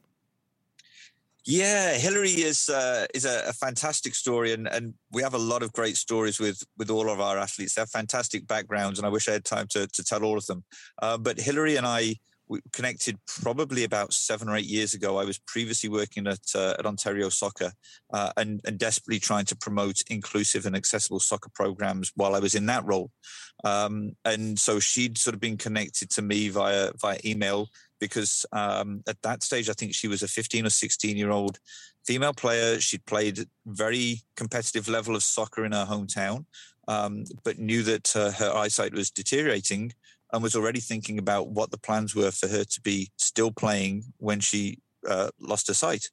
Yeah, 1.44 1.94
Hillary 1.94 2.30
is 2.30 2.70
uh, 2.70 3.08
is 3.16 3.26
a, 3.26 3.46
a, 3.48 3.54
fantastic 3.54 4.14
story, 4.14 4.54
and, 4.54 4.68
and 4.68 4.94
we 5.12 5.24
have 5.24 5.34
a 5.34 5.40
lot 5.40 5.64
of 5.64 5.74
great 5.74 5.98
stories 5.98 6.40
with 6.40 6.64
with 6.78 6.92
all 6.92 7.10
of 7.10 7.20
our 7.20 7.40
athletes. 7.40 7.74
They 7.74 7.82
have 7.82 7.90
fantastic 7.90 8.46
backgrounds, 8.46 9.00
and 9.00 9.08
I 9.08 9.10
wish 9.10 9.28
I 9.28 9.34
had 9.34 9.46
time 9.46 9.66
to 9.72 9.88
to 9.88 10.04
tell 10.04 10.24
all 10.24 10.38
of 10.38 10.46
them. 10.46 10.64
Uh, 11.02 11.18
but 11.18 11.40
Hillary 11.40 11.78
and 11.78 11.88
I 11.88 12.18
we 12.52 12.60
connected 12.74 13.18
probably 13.42 13.86
about 13.86 14.12
seven 14.12 14.50
or 14.50 14.58
eight 14.58 14.66
years 14.66 14.94
ago. 14.94 15.18
I 15.18 15.24
was 15.24 15.40
previously 15.40 15.90
working 15.90 16.28
at 16.28 16.42
uh, 16.54 16.76
at 16.78 16.86
Ontario 16.86 17.30
Soccer 17.30 17.72
uh, 18.14 18.34
and, 18.36 18.60
and 18.66 18.78
desperately 18.78 19.20
trying 19.20 19.46
to 19.46 19.56
promote 19.56 20.04
inclusive 20.10 20.66
and 20.66 20.76
accessible 20.76 21.22
soccer 21.22 21.50
programs 21.56 22.12
while 22.16 22.36
I 22.36 22.40
was 22.40 22.54
in 22.54 22.66
that 22.66 22.86
role. 22.86 23.10
Um, 23.64 24.18
and 24.26 24.60
so 24.60 24.80
she'd 24.80 25.18
sort 25.18 25.34
of 25.34 25.40
been 25.40 25.56
connected 25.56 26.10
to 26.12 26.22
me 26.22 26.50
via 26.50 26.92
via 27.00 27.20
email 27.24 27.70
because 28.02 28.46
um, 28.52 29.02
at 29.08 29.22
that 29.22 29.44
stage 29.44 29.70
I 29.70 29.74
think 29.74 29.96
she 29.96 30.10
was 30.10 30.22
a 30.22 30.28
15 30.28 30.66
or 30.66 30.70
16 30.70 31.16
year 31.16 31.32
old 31.32 31.58
female 32.06 32.34
player. 32.34 32.82
She'd 32.82 33.06
played 33.06 33.46
very 33.66 34.24
competitive 34.36 34.90
level 34.90 35.16
of 35.16 35.24
soccer 35.24 35.64
in 35.64 35.72
her 35.72 35.86
hometown, 35.86 36.46
um, 36.90 37.24
but 37.46 37.60
knew 37.60 37.82
that 37.84 38.14
uh, 38.14 38.32
her 38.32 38.52
eyesight 38.54 38.92
was 38.92 39.10
deteriorating 39.10 39.94
and 40.32 40.44
was 40.44 40.56
already 40.56 40.80
thinking 40.80 41.18
about 41.18 41.50
what 41.50 41.72
the 41.72 41.78
plans 41.78 42.16
were 42.16 42.32
for 42.32 42.48
her 42.48 42.64
to 42.64 42.82
be 42.82 43.12
still 43.18 43.52
playing 43.52 44.04
when 44.18 44.40
she 44.40 44.80
uh, 45.08 45.30
lost 45.40 45.68
her 45.68 45.74
sight. 45.74 46.10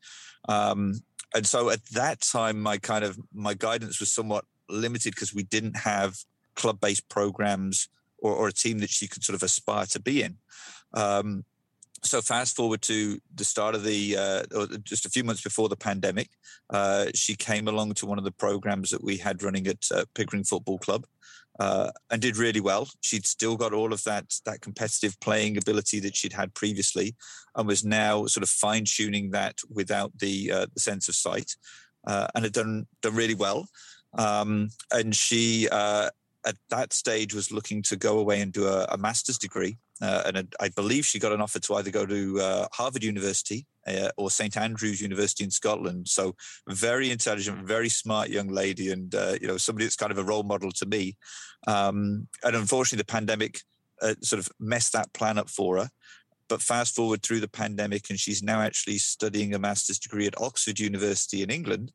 Um, 0.49 1.01
and 1.35 1.47
so 1.47 1.71
at 1.71 1.85
that 1.93 2.21
time, 2.21 2.61
my 2.61 2.79
kind 2.79 3.05
of 3.05 3.19
my 3.35 3.55
guidance 3.55 4.01
was 4.01 4.13
somewhat 4.13 4.45
limited 4.69 5.15
because 5.15 5.35
we 5.35 5.43
didn't 5.43 5.77
have 5.77 6.17
club-based 6.57 7.09
programs 7.09 7.89
or, 8.19 8.35
or, 8.35 8.49
a 8.49 8.53
team 8.53 8.81
that 8.81 8.91
she 8.91 9.07
could 9.07 9.23
sort 9.23 9.35
of 9.35 9.43
aspire 9.43 9.87
to 9.87 10.01
be 10.01 10.23
in. 10.23 10.37
Um, 10.93 11.45
so 12.03 12.21
fast 12.21 12.57
forward 12.57 12.83
to 12.83 13.19
the 13.35 13.45
start 13.45 13.75
of 13.75 13.85
the 13.85 14.17
uh, 14.17 14.43
or 14.55 14.67
just 14.83 15.07
a 15.07 15.11
few 15.11 15.25
months 15.25 15.43
before 15.43 15.69
the 15.69 15.77
pandemic 15.77 16.31
uh, 16.71 17.07
she 17.15 17.35
came 17.35 17.69
along 17.69 17.95
to 17.95 18.07
one 18.07 18.19
of 18.19 18.25
the 18.25 18.31
programs 18.33 18.91
that 18.91 19.03
we 19.03 19.17
had 19.17 19.43
running 19.43 19.67
at 19.67 19.85
uh, 19.93 20.05
pickering 20.15 20.45
football 20.45 20.79
club 20.79 21.07
uh, 21.59 21.91
and 22.11 22.23
did 22.23 22.37
really 22.37 22.61
well. 22.61 22.89
She'd 23.01 23.27
still 23.27 23.57
got 23.57 23.73
all 23.73 23.93
of 23.93 24.03
that 24.05 24.33
that 24.45 24.61
competitive 24.61 25.19
playing 25.21 25.57
ability 25.57 26.01
that 26.01 26.17
she'd 26.17 26.33
had 26.33 26.55
previously 26.55 27.17
and 27.57 27.67
was 27.67 27.85
now 27.85 28.27
sort 28.27 28.43
of 28.43 28.49
fine 28.49 28.85
tuning 28.87 29.31
that 29.31 29.59
without 29.71 30.13
the 30.19 30.53
uh, 30.53 30.67
the 30.75 30.81
sense 30.81 31.09
of 31.09 31.15
sight 31.15 31.57
uh, 32.07 32.29
and 32.35 32.45
had 32.45 32.53
done 32.53 32.87
done 33.03 33.15
really 33.15 33.35
well. 33.35 33.69
Um, 34.17 34.71
and 34.93 35.15
she 35.15 35.69
at 36.47 36.57
that 36.71 36.93
stage 36.93 37.35
was 37.35 37.53
looking 37.53 37.83
to 37.83 37.97
go 37.97 38.19
away 38.21 38.41
and 38.41 38.53
do 38.53 38.67
a, 38.67 38.85
a 38.91 38.97
master's 38.97 39.39
degree 39.39 39.77
uh, 40.01 40.23
and 40.27 40.55
I 40.61 40.69
believe 40.69 41.05
she 41.05 41.19
got 41.19 41.33
an 41.33 41.41
offer 41.41 41.59
to 41.59 41.75
either 41.75 41.91
go 41.91 42.07
to 42.07 42.41
uh, 42.41 42.69
Harvard 42.73 43.03
University 43.03 43.67
uh, 43.87 44.11
or 44.17 44.31
St 44.31 44.57
Andrews 44.57 45.01
University 45.01 45.45
in 45.45 45.51
Scotland. 45.51 46.09
So 46.09 46.37
very 46.69 47.11
intelligent, 47.11 47.67
very 47.67 47.89
smart 47.89 48.29
young 48.29 48.49
lady, 48.49 48.91
and 48.93 49.13
uh, 49.15 49.35
you 49.41 49.49
know 49.49 49.57
somebody 49.57 49.85
that's 49.85 49.97
kind 49.97 50.13
of 50.13 50.19
a 50.19 50.25
role 50.25 50.45
model 50.45 50.71
to 50.73 50.87
me. 50.87 51.17
Um, 51.67 52.29
and 52.45 52.55
unfortunately, 52.55 52.99
the 52.99 53.13
pandemic 53.13 53.61
uh, 54.01 54.15
sort 54.23 54.39
of 54.39 54.49
messed 54.61 54.93
that 54.93 55.13
plan 55.13 55.39
up 55.39 55.51
for 55.51 55.79
her. 55.79 55.91
But 56.49 56.63
fast 56.63 56.95
forward 56.95 57.23
through 57.23 57.41
the 57.41 57.49
pandemic, 57.49 58.09
and 58.09 58.19
she's 58.19 58.43
now 58.43 58.61
actually 58.61 58.99
studying 58.99 59.53
a 59.53 59.59
master's 59.59 59.99
degree 59.99 60.27
at 60.27 60.41
Oxford 60.41 60.79
University 60.79 61.43
in 61.43 61.51
England. 61.51 61.93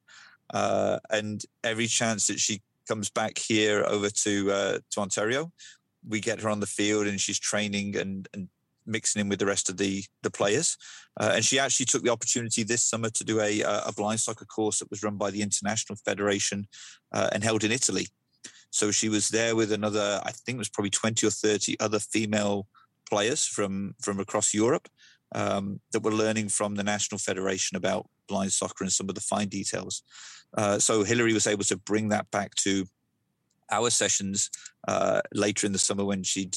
Uh, 0.53 0.99
and 1.09 1.41
every 1.63 1.87
chance 1.87 2.27
that 2.27 2.39
she 2.39 2.61
comes 2.87 3.09
back 3.09 3.37
here 3.37 3.83
over 3.87 4.09
to 4.09 4.47
to 4.91 4.99
Ontario, 4.99 5.51
we 6.07 6.19
get 6.19 6.41
her 6.41 6.49
on 6.49 6.59
the 6.59 6.67
field 6.67 7.07
and 7.07 7.19
she's 7.19 7.39
training 7.39 7.95
and, 7.97 8.27
and 8.33 8.47
mixing 8.85 9.21
in 9.21 9.29
with 9.29 9.39
the 9.39 9.45
rest 9.45 9.69
of 9.69 9.77
the 9.77 10.03
the 10.23 10.31
players. 10.31 10.77
Uh, 11.19 11.33
and 11.35 11.45
she 11.45 11.59
actually 11.59 11.85
took 11.85 12.03
the 12.03 12.11
opportunity 12.11 12.63
this 12.63 12.83
summer 12.83 13.09
to 13.09 13.23
do 13.23 13.39
a, 13.39 13.61
a 13.61 13.93
blind 13.95 14.19
soccer 14.19 14.45
course 14.45 14.79
that 14.79 14.89
was 14.89 15.03
run 15.03 15.15
by 15.15 15.31
the 15.31 15.41
International 15.41 15.95
Federation 15.95 16.67
uh, 17.13 17.29
and 17.31 17.43
held 17.43 17.63
in 17.63 17.71
Italy. 17.71 18.07
So 18.73 18.89
she 18.89 19.07
was 19.07 19.29
there 19.29 19.55
with 19.55 19.71
another, 19.71 20.19
I 20.25 20.31
think 20.31 20.55
it 20.55 20.59
was 20.59 20.69
probably 20.69 20.89
20 20.89 21.27
or 21.27 21.29
30 21.29 21.79
other 21.79 21.99
female 21.99 22.65
players 23.07 23.45
from, 23.45 23.93
from 24.01 24.19
across 24.19 24.51
Europe 24.51 24.89
um, 25.35 25.79
that 25.91 26.01
were 26.01 26.11
learning 26.11 26.49
from 26.49 26.73
the 26.73 26.83
National 26.83 27.19
Federation 27.19 27.77
about 27.77 28.09
blind 28.27 28.51
soccer 28.51 28.83
and 28.83 28.91
some 28.91 29.09
of 29.09 29.15
the 29.15 29.21
fine 29.21 29.47
details. 29.47 30.01
Uh, 30.57 30.79
so 30.79 31.03
Hillary 31.03 31.33
was 31.33 31.45
able 31.45 31.63
to 31.65 31.77
bring 31.77 32.09
that 32.09 32.29
back 32.31 32.55
to 32.55 32.85
our 33.71 33.89
sessions 33.89 34.49
uh, 34.87 35.21
later 35.33 35.65
in 35.65 35.73
the 35.73 35.79
summer 35.79 36.05
when 36.05 36.23
she 36.23 36.49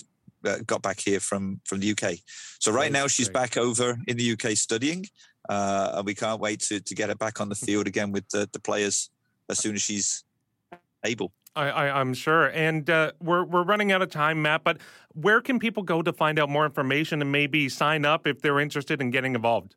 uh, 0.44 0.58
got 0.66 0.82
back 0.82 1.00
here 1.00 1.20
from 1.20 1.60
from 1.64 1.80
the 1.80 1.90
UK. 1.90 2.18
So 2.58 2.72
right 2.72 2.92
now 2.92 3.06
she's 3.06 3.28
back 3.28 3.56
over 3.56 3.98
in 4.06 4.16
the 4.16 4.32
UK 4.32 4.56
studying, 4.56 5.06
uh, 5.48 5.92
and 5.94 6.06
we 6.06 6.14
can't 6.14 6.40
wait 6.40 6.60
to 6.60 6.80
to 6.80 6.94
get 6.94 7.08
her 7.08 7.14
back 7.14 7.40
on 7.40 7.48
the 7.48 7.54
field 7.66 7.86
again 7.86 8.12
with 8.12 8.28
the, 8.28 8.48
the 8.52 8.60
players 8.60 9.10
as 9.48 9.58
soon 9.58 9.74
as 9.74 9.82
she's 9.82 10.24
able. 11.04 11.32
I, 11.54 11.70
I, 11.70 12.00
am 12.00 12.12
sure, 12.12 12.48
and 12.48 12.88
uh, 12.90 13.12
we're 13.18 13.44
we're 13.44 13.64
running 13.64 13.90
out 13.90 14.02
of 14.02 14.10
time, 14.10 14.42
Matt. 14.42 14.62
But 14.62 14.78
where 15.14 15.40
can 15.40 15.58
people 15.58 15.82
go 15.82 16.02
to 16.02 16.12
find 16.12 16.38
out 16.38 16.50
more 16.50 16.66
information 16.66 17.22
and 17.22 17.32
maybe 17.32 17.70
sign 17.70 18.04
up 18.04 18.26
if 18.26 18.42
they're 18.42 18.60
interested 18.60 19.00
in 19.00 19.10
getting 19.10 19.34
involved? 19.34 19.74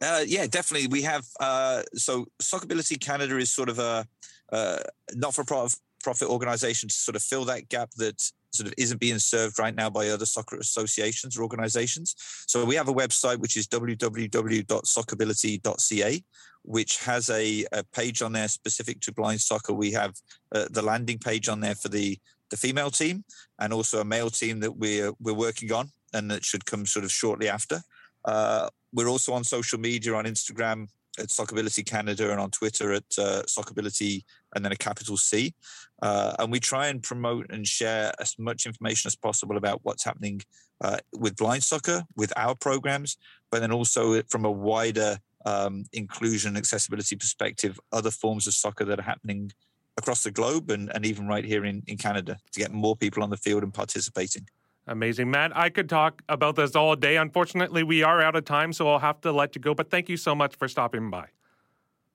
Uh, 0.00 0.24
yeah, 0.26 0.46
definitely. 0.46 0.88
We 0.88 1.02
have 1.02 1.24
uh, 1.40 1.82
so 1.94 2.26
Sockability 2.42 3.00
Canada 3.00 3.36
is 3.36 3.52
sort 3.52 3.68
of 3.68 3.78
a 3.78 4.06
uh, 4.52 4.78
not-for-profit 5.14 5.78
profit 6.08 6.30
organization 6.30 6.88
to 6.88 6.94
sort 6.94 7.16
of 7.16 7.22
fill 7.22 7.44
that 7.44 7.68
gap 7.68 7.90
that 7.98 8.18
sort 8.50 8.66
of 8.66 8.72
isn't 8.78 8.98
being 8.98 9.18
served 9.18 9.58
right 9.58 9.74
now 9.74 9.90
by 9.90 10.08
other 10.08 10.24
soccer 10.24 10.56
associations 10.56 11.36
or 11.36 11.42
organizations. 11.42 12.14
So 12.46 12.64
we 12.64 12.76
have 12.76 12.88
a 12.88 12.94
website 12.94 13.40
which 13.40 13.58
is 13.58 13.68
www.sockability.ca, 13.68 16.24
which 16.62 17.04
has 17.04 17.28
a, 17.28 17.66
a 17.72 17.84
page 17.92 18.22
on 18.22 18.32
there 18.32 18.48
specific 18.48 19.00
to 19.00 19.12
blind 19.12 19.42
soccer. 19.42 19.74
We 19.74 19.92
have 19.92 20.14
uh, 20.54 20.64
the 20.70 20.80
landing 20.80 21.18
page 21.18 21.50
on 21.50 21.60
there 21.60 21.74
for 21.74 21.90
the 21.90 22.18
the 22.50 22.56
female 22.56 22.90
team 22.90 23.24
and 23.58 23.74
also 23.74 24.00
a 24.00 24.06
male 24.06 24.30
team 24.30 24.60
that 24.60 24.74
we're 24.74 25.12
we're 25.20 25.34
working 25.34 25.70
on 25.72 25.90
and 26.14 26.30
that 26.30 26.42
should 26.42 26.64
come 26.64 26.86
sort 26.86 27.04
of 27.04 27.12
shortly 27.12 27.50
after. 27.50 27.82
Uh, 28.24 28.70
we're 28.94 29.08
also 29.08 29.34
on 29.34 29.44
social 29.44 29.78
media 29.78 30.14
on 30.14 30.24
Instagram 30.24 30.88
at 31.18 31.28
Sockability 31.28 31.84
Canada 31.84 32.30
and 32.30 32.40
on 32.40 32.50
Twitter 32.50 32.92
at 32.92 33.04
uh, 33.18 33.42
Sockability 33.42 34.24
and 34.54 34.64
then 34.64 34.72
a 34.72 34.76
capital 34.76 35.16
C. 35.16 35.54
Uh, 36.02 36.34
and 36.38 36.52
we 36.52 36.60
try 36.60 36.88
and 36.88 37.02
promote 37.02 37.50
and 37.50 37.66
share 37.66 38.12
as 38.20 38.38
much 38.38 38.66
information 38.66 39.08
as 39.08 39.16
possible 39.16 39.56
about 39.56 39.80
what's 39.82 40.04
happening 40.04 40.40
uh, 40.80 40.98
with 41.12 41.36
blind 41.36 41.62
soccer, 41.62 42.04
with 42.16 42.32
our 42.36 42.54
programs, 42.54 43.16
but 43.50 43.60
then 43.60 43.72
also 43.72 44.22
from 44.22 44.44
a 44.44 44.50
wider 44.50 45.18
um, 45.44 45.84
inclusion 45.92 46.56
accessibility 46.56 47.16
perspective, 47.16 47.78
other 47.92 48.10
forms 48.10 48.46
of 48.46 48.54
soccer 48.54 48.84
that 48.84 48.98
are 48.98 49.02
happening 49.02 49.50
across 49.96 50.22
the 50.22 50.30
globe 50.30 50.70
and, 50.70 50.90
and 50.94 51.04
even 51.04 51.26
right 51.26 51.44
here 51.44 51.64
in, 51.64 51.82
in 51.86 51.96
Canada 51.96 52.38
to 52.52 52.60
get 52.60 52.72
more 52.72 52.96
people 52.96 53.22
on 53.22 53.30
the 53.30 53.36
field 53.36 53.62
and 53.62 53.74
participating. 53.74 54.48
Amazing, 54.86 55.30
Matt. 55.30 55.54
I 55.54 55.68
could 55.68 55.88
talk 55.88 56.22
about 56.28 56.56
this 56.56 56.74
all 56.74 56.96
day. 56.96 57.18
Unfortunately, 57.18 57.82
we 57.82 58.02
are 58.02 58.22
out 58.22 58.36
of 58.36 58.46
time, 58.46 58.72
so 58.72 58.88
I'll 58.88 58.98
have 58.98 59.20
to 59.20 59.32
let 59.32 59.54
you 59.54 59.60
go. 59.60 59.74
But 59.74 59.90
thank 59.90 60.08
you 60.08 60.16
so 60.16 60.34
much 60.34 60.56
for 60.56 60.66
stopping 60.66 61.10
by. 61.10 61.26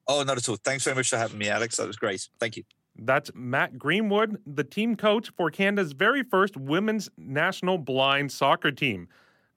Oh, 0.07 0.23
not 0.23 0.37
at 0.37 0.49
all. 0.49 0.57
Thanks 0.57 0.83
very 0.83 0.95
much 0.95 1.09
for 1.09 1.17
having 1.17 1.37
me, 1.37 1.49
Alex. 1.49 1.77
That 1.77 1.87
was 1.87 1.95
great. 1.97 2.27
Thank 2.39 2.57
you. 2.57 2.63
That's 2.95 3.31
Matt 3.33 3.77
Greenwood, 3.79 4.37
the 4.45 4.63
team 4.63 4.95
coach 4.95 5.31
for 5.35 5.49
Canada's 5.49 5.93
very 5.93 6.23
first 6.23 6.55
women's 6.55 7.09
national 7.17 7.77
blind 7.79 8.31
soccer 8.31 8.71
team. 8.71 9.07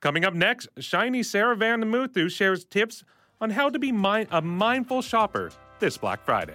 Coming 0.00 0.24
up 0.24 0.34
next, 0.34 0.68
Shiny 0.78 1.20
Saravanamuthu 1.20 2.30
shares 2.30 2.64
tips 2.64 3.04
on 3.40 3.50
how 3.50 3.68
to 3.68 3.78
be 3.78 3.92
mi- 3.92 4.26
a 4.30 4.40
mindful 4.40 5.02
shopper 5.02 5.50
this 5.80 5.98
Black 5.98 6.24
Friday. 6.24 6.54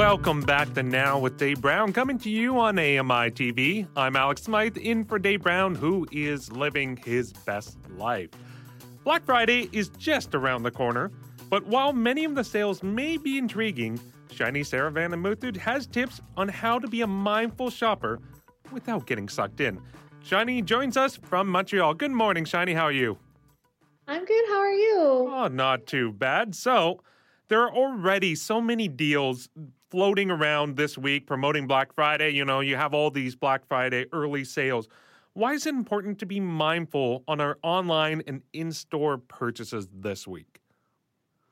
Welcome 0.00 0.40
back 0.40 0.72
to 0.72 0.82
Now 0.82 1.18
with 1.18 1.36
Dave 1.36 1.60
Brown, 1.60 1.92
coming 1.92 2.18
to 2.20 2.30
you 2.30 2.58
on 2.58 2.78
AMI 2.78 3.32
TV. 3.32 3.86
I'm 3.94 4.16
Alex 4.16 4.42
Smythe, 4.44 4.78
in 4.78 5.04
for 5.04 5.18
Dave 5.18 5.42
Brown, 5.42 5.74
who 5.74 6.06
is 6.10 6.50
living 6.50 6.96
his 6.96 7.34
best 7.34 7.76
life. 7.98 8.30
Black 9.04 9.26
Friday 9.26 9.68
is 9.72 9.90
just 9.98 10.34
around 10.34 10.62
the 10.62 10.70
corner, 10.70 11.10
but 11.50 11.66
while 11.66 11.92
many 11.92 12.24
of 12.24 12.34
the 12.34 12.42
sales 12.42 12.82
may 12.82 13.18
be 13.18 13.36
intriguing, 13.36 14.00
Shiny 14.32 14.62
Saravanamuthu 14.62 15.58
has 15.58 15.86
tips 15.86 16.22
on 16.34 16.48
how 16.48 16.78
to 16.78 16.88
be 16.88 17.02
a 17.02 17.06
mindful 17.06 17.68
shopper 17.68 18.20
without 18.72 19.04
getting 19.04 19.28
sucked 19.28 19.60
in. 19.60 19.82
Shiny 20.24 20.62
joins 20.62 20.96
us 20.96 21.16
from 21.16 21.46
Montreal. 21.46 21.92
Good 21.92 22.10
morning, 22.10 22.46
Shiny. 22.46 22.72
How 22.72 22.84
are 22.84 22.90
you? 22.90 23.18
I'm 24.08 24.24
good. 24.24 24.44
How 24.48 24.60
are 24.60 24.72
you? 24.72 25.28
Oh, 25.30 25.48
not 25.52 25.86
too 25.86 26.10
bad. 26.10 26.54
So, 26.54 27.02
there 27.48 27.60
are 27.60 27.70
already 27.70 28.34
so 28.34 28.62
many 28.62 28.88
deals 28.88 29.50
floating 29.90 30.30
around 30.30 30.76
this 30.76 30.96
week 30.96 31.26
promoting 31.26 31.66
Black 31.66 31.92
Friday. 31.92 32.30
You 32.30 32.44
know, 32.44 32.60
you 32.60 32.76
have 32.76 32.94
all 32.94 33.10
these 33.10 33.34
Black 33.34 33.66
Friday 33.66 34.06
early 34.12 34.44
sales. 34.44 34.88
Why 35.34 35.52
is 35.52 35.66
it 35.66 35.74
important 35.74 36.18
to 36.20 36.26
be 36.26 36.40
mindful 36.40 37.24
on 37.28 37.40
our 37.40 37.58
online 37.62 38.22
and 38.26 38.42
in 38.52 38.72
store 38.72 39.18
purchases 39.18 39.88
this 39.92 40.26
week? 40.26 40.60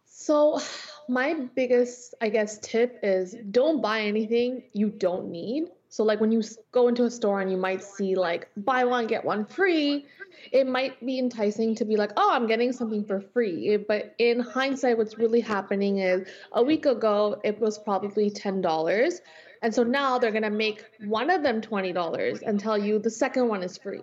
So, 0.04 0.60
my 1.08 1.34
biggest, 1.54 2.14
I 2.20 2.28
guess, 2.28 2.58
tip 2.58 2.98
is 3.02 3.36
don't 3.50 3.80
buy 3.80 4.00
anything 4.00 4.64
you 4.72 4.90
don't 4.90 5.30
need. 5.30 5.68
So, 5.88 6.04
like 6.04 6.20
when 6.20 6.32
you 6.32 6.42
go 6.72 6.88
into 6.88 7.04
a 7.04 7.10
store 7.10 7.40
and 7.40 7.50
you 7.50 7.56
might 7.56 7.82
see 7.82 8.14
like 8.14 8.48
buy 8.56 8.84
one, 8.84 9.06
get 9.06 9.24
one 9.24 9.46
free, 9.46 10.06
it 10.52 10.66
might 10.66 11.04
be 11.04 11.18
enticing 11.18 11.74
to 11.76 11.84
be 11.84 11.96
like, 11.96 12.12
oh, 12.16 12.30
I'm 12.32 12.46
getting 12.46 12.72
something 12.72 13.04
for 13.04 13.20
free. 13.20 13.76
But 13.76 14.14
in 14.18 14.40
hindsight, 14.40 14.98
what's 14.98 15.18
really 15.18 15.40
happening 15.40 15.98
is 15.98 16.28
a 16.52 16.62
week 16.62 16.86
ago, 16.86 17.40
it 17.44 17.60
was 17.60 17.78
probably 17.78 18.30
$10. 18.30 19.20
And 19.62 19.74
so 19.74 19.82
now 19.82 20.18
they're 20.18 20.30
going 20.30 20.42
to 20.42 20.50
make 20.50 20.84
one 21.06 21.30
of 21.30 21.42
them 21.42 21.60
$20 21.60 22.42
and 22.46 22.60
tell 22.60 22.78
you 22.78 22.98
the 22.98 23.10
second 23.10 23.48
one 23.48 23.62
is 23.62 23.76
free. 23.76 24.02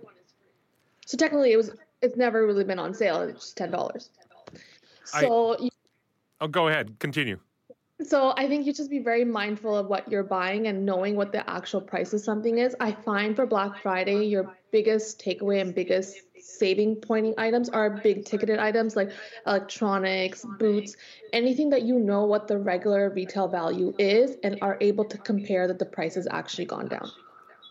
So 1.06 1.18
technically, 1.18 1.54
it 1.54 1.58
was 1.58 1.72
it's 2.02 2.18
never 2.18 2.46
really 2.46 2.64
been 2.64 2.80
on 2.80 2.94
sale. 2.94 3.22
It's 3.22 3.54
just 3.54 3.58
$10. 3.58 4.10
So, 5.06 5.54
I, 5.54 5.64
you, 5.64 5.70
oh, 6.42 6.48
go 6.48 6.68
ahead. 6.68 7.00
Continue. 7.00 7.40
So 8.04 8.34
I 8.36 8.48
think 8.48 8.66
you 8.66 8.74
just 8.74 8.90
be 8.90 9.00
very 9.00 9.24
mindful 9.24 9.78
of 9.78 9.88
what 9.88 10.12
you're 10.12 10.24
buying 10.24 10.68
and 10.68 10.86
knowing 10.86 11.16
what 11.16 11.32
the 11.32 11.50
actual 11.50 11.80
price 11.80 12.12
of 12.14 12.20
something 12.20 12.58
is. 12.58 12.76
I 12.80 12.92
find 12.92 13.36
for 13.36 13.46
Black 13.46 13.82
Friday, 13.82 14.26
your 14.26 14.54
biggest 14.76 15.24
takeaway 15.24 15.62
and 15.62 15.74
biggest 15.74 16.18
saving 16.38 16.98
pointing 16.98 17.34
items 17.38 17.70
are 17.70 17.90
big 17.90 18.26
ticketed 18.26 18.60
items 18.60 18.98
like 18.98 19.10
electronics, 19.48 20.46
boots, 20.60 20.98
anything 21.32 21.70
that 21.70 21.84
you 21.84 21.98
know 21.98 22.26
what 22.26 22.50
the 22.50 22.58
regular 22.58 23.10
retail 23.10 23.48
value 23.48 23.94
is 23.98 24.36
and 24.44 24.58
are 24.62 24.78
able 24.82 25.06
to 25.06 25.18
compare 25.18 25.66
that 25.66 25.80
the 25.80 25.86
price 25.86 26.16
has 26.16 26.28
actually 26.30 26.66
gone 26.66 26.90
down. 26.90 27.10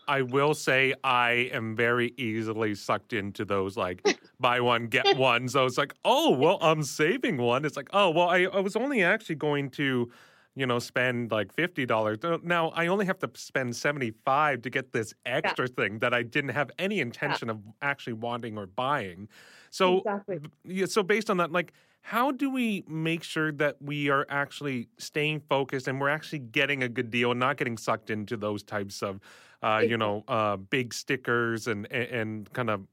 I 0.07 0.23
will 0.23 0.55
say 0.55 0.95
I 1.03 1.51
am 1.53 1.75
very 1.75 2.15
easily 2.17 2.73
sucked 2.73 3.13
into 3.13 3.45
those 3.45 3.77
like 3.77 4.01
buy 4.39 4.59
one 4.59 4.87
get 4.87 5.15
one. 5.15 5.47
So 5.47 5.65
it's 5.65 5.77
like, 5.77 5.93
oh 6.05 6.31
well, 6.31 6.57
I'm 6.59 6.81
saving 6.81 7.37
one. 7.37 7.65
It's 7.65 7.77
like, 7.77 7.89
oh 7.93 8.09
well, 8.09 8.29
I, 8.29 8.45
I 8.45 8.61
was 8.61 8.75
only 8.75 9.03
actually 9.03 9.35
going 9.35 9.69
to, 9.71 10.09
you 10.55 10.65
know, 10.65 10.79
spend 10.79 11.31
like 11.31 11.53
fifty 11.53 11.85
dollars. 11.85 12.19
Now 12.43 12.69
I 12.69 12.87
only 12.87 13.05
have 13.05 13.19
to 13.19 13.29
spend 13.35 13.75
seventy 13.75 14.11
five 14.23 14.61
to 14.63 14.69
get 14.69 14.93
this 14.93 15.13
extra 15.25 15.67
yeah. 15.67 15.75
thing 15.75 15.99
that 15.99 16.13
I 16.13 16.23
didn't 16.23 16.51
have 16.51 16.71
any 16.79 16.99
intention 16.99 17.47
yeah. 17.47 17.55
of 17.55 17.61
actually 17.81 18.13
wanting 18.13 18.57
or 18.57 18.65
buying. 18.65 19.27
So 19.69 19.99
exactly. 19.99 20.39
yeah, 20.63 20.85
so 20.85 21.03
based 21.03 21.29
on 21.29 21.37
that, 21.37 21.51
like 21.51 21.73
how 22.01 22.31
do 22.31 22.51
we 22.51 22.83
make 22.87 23.23
sure 23.23 23.51
that 23.53 23.77
we 23.81 24.09
are 24.09 24.27
actually 24.29 24.87
staying 24.99 25.41
focused 25.49 25.87
and 25.87 25.99
we're 25.99 26.09
actually 26.09 26.39
getting 26.39 26.83
a 26.83 26.89
good 26.89 27.09
deal 27.09 27.31
and 27.31 27.39
not 27.39 27.57
getting 27.57 27.77
sucked 27.77 28.11
into 28.11 28.37
those 28.37 28.61
types 28.61 29.01
of 29.01 29.19
uh, 29.63 29.79
you 29.79 29.97
know, 29.97 30.23
uh, 30.27 30.55
big 30.57 30.93
stickers 30.93 31.67
and, 31.67 31.87
and, 31.91 32.07
and 32.09 32.53
kind 32.53 32.69
of 32.69 32.85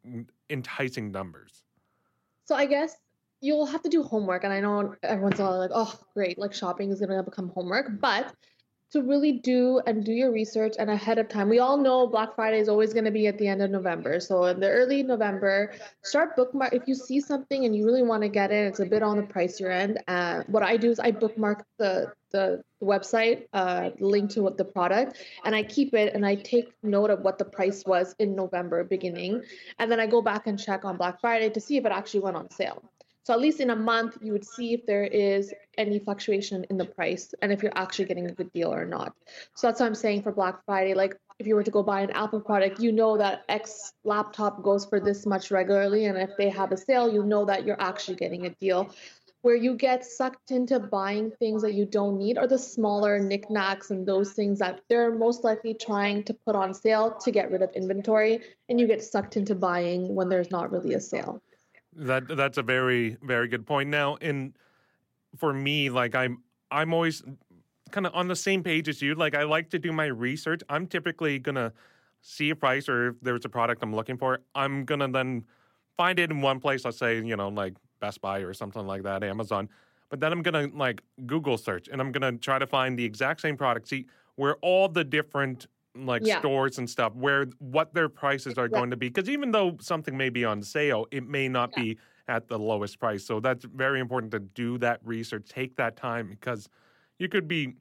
enticing 0.49 1.13
numbers? 1.13 1.63
So 2.47 2.55
I 2.55 2.65
guess 2.65 2.97
you'll 3.43 3.67
have 3.67 3.83
to 3.83 3.91
do 3.91 4.03
homework, 4.03 4.45
and 4.45 4.53
I 4.53 4.61
know 4.61 4.95
everyone's 5.03 5.41
all 5.41 5.59
like, 5.59 5.73
"Oh, 5.75 5.93
great! 6.15 6.39
Like 6.39 6.55
shopping 6.55 6.91
is 6.91 7.01
gonna 7.01 7.23
become 7.23 7.51
homework," 7.51 8.01
but 8.01 8.33
to 8.93 9.03
really 9.03 9.33
do 9.33 9.81
and 9.87 10.05
do 10.05 10.13
your 10.13 10.31
research 10.31 10.75
and 10.79 10.91
ahead 10.91 11.17
of 11.19 11.27
time. 11.29 11.49
We 11.49 11.59
all 11.61 11.79
know 11.79 12.07
Black 12.07 12.35
Friday 12.35 12.59
is 12.59 12.69
always 12.69 12.93
going 12.93 13.07
to 13.07 13.11
be 13.11 13.27
at 13.27 13.39
the 13.39 13.49
end 13.49 13.63
of 13.63 13.71
November. 13.71 14.21
So 14.21 14.45
in 14.45 14.61
the 14.61 14.69
early 14.69 15.03
November, 15.03 15.73
start 16.03 16.37
bookmark. 16.37 16.75
If 16.75 16.83
you 16.87 16.95
see 16.95 17.19
something 17.19 17.65
and 17.65 17.75
you 17.75 17.87
really 17.87 18.03
want 18.03 18.23
to 18.23 18.29
get 18.29 18.51
it, 18.51 18.67
it's 18.67 18.81
a 18.81 18.85
bit 18.85 19.03
on 19.03 19.17
the 19.17 19.23
pricier 19.23 19.73
end. 19.73 20.03
Uh, 20.09 20.43
what 20.47 20.63
I 20.63 20.77
do 20.77 20.91
is 20.91 21.01
I 21.01 21.11
bookmark 21.11 21.65
the 21.79 22.13
the, 22.33 22.63
the 22.81 22.87
website, 22.87 23.47
uh, 23.53 23.91
link 24.01 24.31
to 24.31 24.43
what 24.43 24.57
the 24.57 24.65
product, 24.65 25.19
and 25.45 25.55
I 25.55 25.63
keep 25.63 25.93
it 25.93 26.15
and 26.15 26.25
I 26.25 26.35
take 26.35 26.73
note 26.83 27.11
of 27.11 27.21
what 27.21 27.39
the 27.39 27.45
price 27.45 27.85
was 27.85 28.15
in 28.19 28.35
November 28.35 28.85
beginning, 28.85 29.43
and 29.79 29.91
then 29.91 30.01
I 30.01 30.07
go 30.07 30.23
back 30.23 30.47
and 30.47 30.59
check 30.59 30.85
on 30.87 30.97
Black 30.97 31.21
Friday 31.21 31.51
to 31.51 31.61
see 31.61 31.77
if 31.77 31.85
it 31.85 31.93
actually 31.93 32.21
went 32.21 32.37
on 32.37 32.51
sale. 32.51 32.83
So 33.25 33.33
at 33.33 33.41
least 33.41 33.61
in 33.61 33.71
a 33.71 33.77
month, 33.77 34.19
you 34.21 34.33
would 34.33 34.45
see 34.45 34.75
if 34.75 34.85
there 34.85 35.05
is 35.05 35.55
any 35.79 36.01
fluctuation 36.01 36.65
in 36.71 36.77
the 36.77 36.85
price 36.85 37.33
and 37.41 37.53
if 37.53 37.63
you're 37.63 37.77
actually 37.77 38.07
getting 38.07 38.27
a 38.27 38.33
good 38.33 38.53
deal 38.53 38.75
or 38.75 38.85
not. 38.85 39.15
So 39.55 39.67
that's 39.67 39.79
what 39.79 39.87
I'm 39.87 39.95
saying 39.95 40.23
for 40.23 40.33
Black 40.33 40.65
Friday. 40.67 40.95
Like 40.95 41.17
if 41.39 41.47
you 41.47 41.55
were 41.55 41.63
to 41.63 41.71
go 41.71 41.83
buy 41.83 42.01
an 42.01 42.11
Apple 42.11 42.41
product, 42.41 42.81
you 42.81 42.93
know 42.93 43.17
that 43.17 43.45
X 43.49 43.93
laptop 44.05 44.63
goes 44.63 44.85
for 44.85 45.01
this 45.01 45.25
much 45.25 45.51
regularly, 45.51 46.07
and 46.07 46.19
if 46.19 46.31
they 46.37 46.49
have 46.49 46.73
a 46.73 46.77
sale, 46.77 47.13
you 47.13 47.25
know 47.25 47.45
that 47.45 47.65
you're 47.65 47.81
actually 47.81 48.17
getting 48.17 48.47
a 48.47 48.51
deal. 48.51 48.95
Where 49.43 49.57
you 49.57 49.75
get 49.75 50.05
sucked 50.05 50.53
into 50.53 50.79
buying 50.79 51.33
things 51.33 51.63
that 51.63 51.75
you 51.75 51.85
don't 51.85 52.17
need 52.17 52.39
are 52.39 52.47
the 52.47 52.59
smaller 52.59 53.19
knickknacks 53.19 53.91
and 53.91 54.07
those 54.07 54.35
things 54.35 54.61
that 54.61 54.83
they're 54.89 55.13
most 55.13 55.43
likely 55.43 55.75
trying 55.75 56.23
to 56.25 56.35
put 56.35 56.55
on 56.55 56.73
sale 56.73 57.19
to 57.25 57.31
get 57.33 57.51
rid 57.51 57.63
of 57.63 57.73
inventory, 57.73 58.41
and 58.69 58.79
you 58.79 58.87
get 58.87 59.03
sucked 59.03 59.37
into 59.37 59.57
buying 59.57 60.15
when 60.15 60.29
there's 60.29 60.53
not 60.53 60.71
really 60.71 60.95
a 60.95 61.01
sale. 61.01 61.43
That 61.95 62.29
that's 62.29 62.59
a 62.59 62.63
very 62.63 63.17
very 63.23 63.49
good 63.49 63.67
point. 63.67 63.91
Now, 63.91 64.17
in 64.17 64.55
for 65.37 65.53
me, 65.53 65.91
like 65.91 66.15
I'm 66.15 66.43
I'm 66.71 66.95
always 66.95 67.23
kind 67.91 68.07
of 68.07 68.15
on 68.15 68.29
the 68.29 68.37
same 68.37 68.63
page 68.63 68.89
as 68.89 69.03
you. 69.03 69.15
Like 69.15 69.35
I 69.35 69.45
like 69.45 69.71
to 69.71 69.79
do 69.79 69.93
my 69.93 70.07
research. 70.07 70.63
I'm 70.69 70.87
typically 70.87 71.39
gonna 71.39 71.73
see 72.23 72.51
a 72.51 72.57
price 72.57 72.89
or 72.89 73.09
if 73.09 73.21
there's 73.21 73.45
a 73.45 73.49
product 73.49 73.83
I'm 73.83 73.95
looking 73.95 74.17
for. 74.17 74.41
I'm 74.55 74.85
gonna 74.85 75.09
then 75.09 75.45
find 75.97 76.19
it 76.19 76.31
in 76.31 76.41
one 76.41 76.61
place, 76.61 76.85
let's 76.85 76.99
say, 76.99 77.23
you 77.23 77.37
know, 77.37 77.49
like 77.49 77.75
Best 78.01 78.21
Buy 78.21 78.39
or 78.39 78.55
something 78.55 78.87
like 78.87 79.03
that, 79.03 79.23
Amazon. 79.23 79.69
But 80.09 80.21
then 80.21 80.33
I'm 80.33 80.43
gonna 80.43 80.69
like 80.75 81.03
Google 81.27 81.59
search 81.59 81.89
and 81.89 82.01
I'm 82.01 82.13
gonna 82.13 82.33
try 82.33 82.59
to 82.59 82.67
find 82.67 82.99
the 82.99 83.05
exact 83.05 83.41
same 83.41 83.57
product, 83.57 83.89
see 83.89 84.07
where 84.37 84.57
all 84.57 84.89
the 84.89 85.05
different 85.05 85.67
like 85.95 86.23
Yeah. 86.25 86.39
stores 86.39 86.79
and 86.79 86.89
stuff, 86.89 87.15
where 87.15 87.47
what 87.59 87.93
their 87.95 88.09
prices 88.09 88.57
are 88.59 88.69
going 88.69 88.91
to 88.91 88.97
be. 88.97 89.09
Because 89.09 89.29
even 89.29 89.51
though 89.51 89.77
something 89.81 90.17
may 90.17 90.31
be 90.31 90.45
on 90.45 90.63
sale, 90.63 91.07
it 91.11 91.27
may 91.27 91.49
not 91.49 91.75
be 91.75 91.99
at 92.29 92.49
the 92.49 92.59
lowest 92.59 92.99
price. 92.99 93.25
So 93.25 93.41
that's 93.41 93.65
very 93.65 94.01
important 94.01 94.33
to 94.33 94.39
do 94.41 94.79
that 94.79 95.01
research, 95.05 95.49
take 95.49 95.77
that 95.77 95.97
time 95.97 96.29
because 96.29 96.69
you 97.19 97.29
could 97.29 97.47
be 97.47 97.75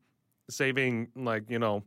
saving 0.49 1.07
like, 1.15 1.49
you 1.49 1.59
know, 1.59 1.83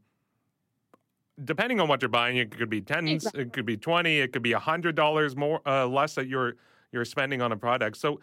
depending 1.44 1.80
on 1.80 1.88
what 1.88 2.00
you're 2.00 2.08
buying, 2.08 2.36
it 2.36 2.56
could 2.56 2.70
be 2.70 2.80
tens, 2.80 3.26
it 3.34 3.52
could 3.52 3.66
be 3.66 3.76
twenty, 3.76 4.20
it 4.20 4.32
could 4.32 4.42
be 4.42 4.52
a 4.52 4.58
hundred 4.58 4.94
dollars 4.94 5.36
more 5.36 5.60
uh, 5.66 5.86
less 5.86 6.14
that 6.14 6.28
you're 6.28 6.54
you're 6.92 7.04
spending 7.04 7.42
on 7.42 7.52
a 7.52 7.56
product. 7.56 7.96
So, 7.96 8.20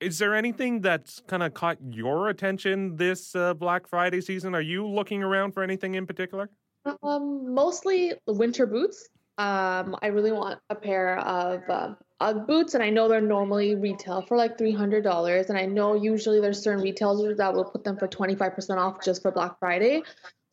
is 0.00 0.18
there 0.18 0.34
anything 0.34 0.80
that's 0.80 1.20
kind 1.26 1.42
of 1.42 1.54
caught 1.54 1.78
your 1.90 2.28
attention 2.28 2.96
this 2.96 3.34
uh, 3.34 3.52
Black 3.54 3.86
Friday 3.86 4.20
season? 4.20 4.54
Are 4.54 4.60
you 4.60 4.86
looking 4.86 5.22
around 5.22 5.52
for 5.52 5.62
anything 5.62 5.96
in 5.96 6.06
particular? 6.06 6.48
Um, 6.84 7.54
mostly 7.54 8.14
winter 8.26 8.66
boots. 8.66 9.08
Um, 9.38 9.96
I 10.02 10.08
really 10.08 10.32
want 10.32 10.60
a 10.68 10.74
pair 10.74 11.18
of 11.18 11.62
um 11.70 11.96
UGG 12.20 12.46
boots, 12.46 12.74
and 12.74 12.82
I 12.82 12.90
know 12.90 13.08
they're 13.08 13.20
normally 13.20 13.74
retail 13.74 14.22
for 14.22 14.36
like 14.36 14.58
three 14.58 14.72
hundred 14.72 15.02
dollars, 15.04 15.48
and 15.48 15.58
I 15.58 15.66
know 15.66 15.94
usually 15.94 16.40
there's 16.40 16.62
certain 16.62 16.82
retailers 16.82 17.38
that 17.38 17.52
will 17.52 17.64
put 17.64 17.84
them 17.84 17.96
for 17.96 18.06
twenty 18.06 18.34
five 18.34 18.54
percent 18.54 18.78
off 18.78 19.02
just 19.04 19.22
for 19.22 19.30
Black 19.30 19.58
Friday. 19.58 20.02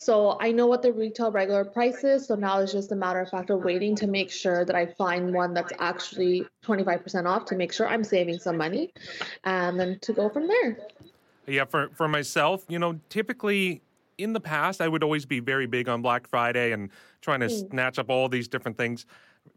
So 0.01 0.37
I 0.39 0.51
know 0.53 0.65
what 0.65 0.81
the 0.81 0.93
retail 0.93 1.29
regular 1.29 1.65
price 1.65 2.05
is. 2.05 2.25
So 2.25 2.35
now 2.35 2.59
it's 2.59 2.71
just 2.71 2.93
a 2.93 2.95
matter 2.95 3.19
of 3.19 3.29
fact 3.29 3.49
of 3.49 3.65
waiting 3.65 3.97
to 3.97 4.07
make 4.07 4.31
sure 4.31 4.63
that 4.63 4.75
I 4.75 4.85
find 4.97 5.33
one 5.33 5.53
that's 5.53 5.73
actually 5.79 6.47
twenty 6.61 6.83
five 6.83 7.03
percent 7.03 7.27
off 7.27 7.45
to 7.45 7.55
make 7.55 7.73
sure 7.73 7.87
I'm 7.87 8.03
saving 8.03 8.39
some 8.39 8.57
money, 8.57 8.93
and 9.43 9.79
then 9.79 9.99
to 10.01 10.13
go 10.13 10.29
from 10.29 10.47
there. 10.47 10.77
Yeah, 11.47 11.65
for 11.65 11.89
for 11.95 12.07
myself, 12.07 12.63
you 12.69 12.79
know, 12.79 12.99
typically 13.09 13.81
in 14.19 14.33
the 14.33 14.39
past, 14.39 14.81
I 14.81 14.87
would 14.87 15.03
always 15.03 15.25
be 15.25 15.39
very 15.39 15.65
big 15.65 15.87
on 15.89 16.01
Black 16.01 16.27
Friday 16.27 16.71
and 16.71 16.89
trying 17.21 17.39
to 17.39 17.47
Mm. 17.47 17.69
snatch 17.71 17.97
up 17.97 18.09
all 18.09 18.27
these 18.29 18.47
different 18.47 18.77
things. 18.77 19.05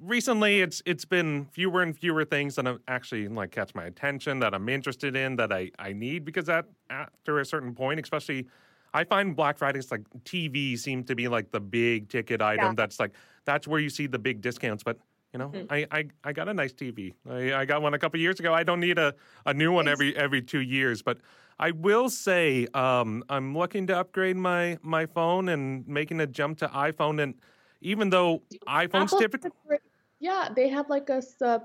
Recently, 0.00 0.60
it's 0.62 0.82
it's 0.86 1.04
been 1.04 1.46
fewer 1.46 1.82
and 1.82 1.96
fewer 1.96 2.24
things 2.24 2.54
that 2.54 2.66
actually 2.88 3.28
like 3.28 3.50
catch 3.50 3.74
my 3.74 3.84
attention 3.84 4.38
that 4.38 4.54
I'm 4.54 4.68
interested 4.68 5.16
in 5.16 5.36
that 5.36 5.52
I 5.52 5.70
I 5.78 5.92
need 5.92 6.24
because 6.24 6.48
at 6.48 6.66
after 6.88 7.40
a 7.40 7.44
certain 7.44 7.74
point, 7.74 8.00
especially. 8.00 8.46
I 8.94 9.04
find 9.04 9.34
Black 9.34 9.56
Fridays 9.56 9.90
like 9.90 10.02
TV 10.24 10.76
seems 10.78 11.06
to 11.06 11.14
be 11.14 11.26
like 11.26 11.50
the 11.50 11.60
big 11.60 12.10
ticket 12.10 12.42
item. 12.42 12.66
Yeah. 12.66 12.72
That's 12.76 13.00
like 13.00 13.12
that's 13.46 13.66
where 13.66 13.80
you 13.80 13.88
see 13.88 14.06
the 14.06 14.18
big 14.18 14.42
discounts. 14.42 14.82
But 14.82 14.98
you 15.32 15.38
know, 15.38 15.48
Mm. 15.48 15.66
I, 15.70 15.86
I 15.90 16.04
I 16.24 16.32
got 16.34 16.46
a 16.50 16.52
nice 16.52 16.74
TV. 16.74 17.14
I, 17.26 17.54
I 17.60 17.64
got 17.64 17.80
one 17.80 17.94
a 17.94 17.98
couple 17.98 18.20
years 18.20 18.38
ago. 18.38 18.52
I 18.52 18.64
don't 18.64 18.80
need 18.80 18.98
a, 18.98 19.14
a 19.46 19.54
new 19.54 19.72
one 19.72 19.88
every 19.88 20.14
every 20.14 20.42
two 20.42 20.60
years. 20.60 21.00
But 21.00 21.18
I 21.62 21.70
will 21.70 22.10
say 22.10 22.66
um, 22.74 23.22
I'm 23.28 23.56
looking 23.56 23.86
to 23.86 23.96
upgrade 23.96 24.36
my 24.36 24.78
my 24.82 25.06
phone 25.06 25.48
and 25.48 25.86
making 25.86 26.20
a 26.20 26.26
jump 26.26 26.58
to 26.58 26.66
iPhone. 26.66 27.22
And 27.22 27.34
even 27.80 28.10
though 28.10 28.42
iPhones 28.66 29.14
Apple 29.14 29.18
typically 29.20 29.50
has 29.50 29.64
a 29.64 29.68
great- 29.68 29.80
Yeah, 30.18 30.48
they 30.54 30.68
have 30.68 30.90
like 30.90 31.08
a, 31.08 31.22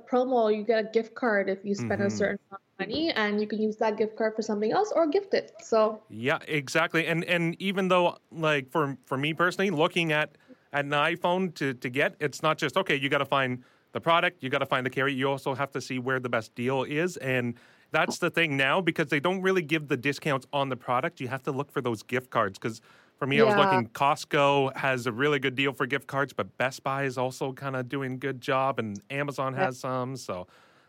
promo. 0.10 0.56
You 0.56 0.64
get 0.64 0.86
a 0.86 0.88
gift 0.98 1.16
card 1.16 1.50
if 1.50 1.66
you 1.66 1.74
spend 1.74 2.02
Mhm. 2.02 2.06
a 2.06 2.10
certain 2.12 2.40
amount 2.50 2.62
of 2.62 2.80
money, 2.80 3.12
and 3.12 3.42
you 3.42 3.48
can 3.48 3.60
use 3.60 3.78
that 3.78 3.98
gift 3.98 4.16
card 4.16 4.36
for 4.36 4.44
something 4.44 4.72
else 4.72 4.92
or 4.96 5.08
gift 5.08 5.34
it. 5.34 5.54
So 5.62 6.04
Yeah, 6.10 6.40
exactly. 6.48 7.08
And 7.08 7.26
and 7.26 7.60
even 7.60 7.88
though 7.88 8.18
like 8.32 8.70
for 8.70 8.98
for 9.10 9.18
me 9.18 9.34
personally, 9.34 9.72
looking 9.72 10.12
at 10.12 10.38
at 10.74 10.86
an 10.86 10.92
iPhone 10.92 11.56
to 11.56 11.74
to 11.74 11.90
get, 11.90 12.16
it's 12.20 12.44
not 12.44 12.60
just 12.60 12.78
okay, 12.78 12.96
you 12.96 13.10
got 13.10 13.24
to 13.26 13.32
find 13.38 13.64
the 13.94 14.02
product, 14.02 14.44
you 14.44 14.50
got 14.52 14.60
to 14.60 14.66
find 14.68 14.86
the 14.86 14.92
carrier, 14.92 15.16
you 15.16 15.28
also 15.28 15.56
have 15.56 15.72
to 15.72 15.82
see 15.82 15.98
where 15.98 16.20
the 16.20 16.30
best 16.30 16.54
deal 16.54 16.84
is 16.84 17.18
and 17.18 17.56
that's 17.92 18.18
the 18.18 18.30
thing 18.30 18.58
now 18.58 18.82
because 18.82 19.08
they 19.08 19.20
don't 19.20 19.42
really 19.42 19.62
give 19.62 19.88
the 19.88 19.98
discounts 19.98 20.46
on 20.54 20.70
the 20.70 20.76
product. 20.76 21.20
You 21.20 21.28
have 21.28 21.44
to 21.44 21.52
look 21.52 21.72
for 21.72 21.82
those 21.82 22.04
gift 22.04 22.30
cards 22.30 22.60
because 22.60 22.82
for 23.18 23.26
me, 23.26 23.40
I 23.40 23.44
was 23.44 23.56
looking. 23.56 23.88
Costco 23.90 24.76
has 24.78 25.08
a 25.08 25.12
really 25.12 25.40
good 25.40 25.56
deal 25.56 25.74
for 25.74 25.88
gift 25.88 26.08
cards, 26.08 26.34
but 26.34 26.56
Best 26.58 26.84
Buy 26.84 27.04
is 27.04 27.18
also 27.18 27.52
kind 27.52 27.76
of 27.76 27.90
doing 27.90 28.14
a 28.14 28.18
good 28.18 28.42
job, 28.42 28.78
and 28.78 29.02
Amazon 29.10 29.54
Yeah. 29.54 29.66
has 29.66 29.80
some. 29.80 30.16
So 30.18 30.46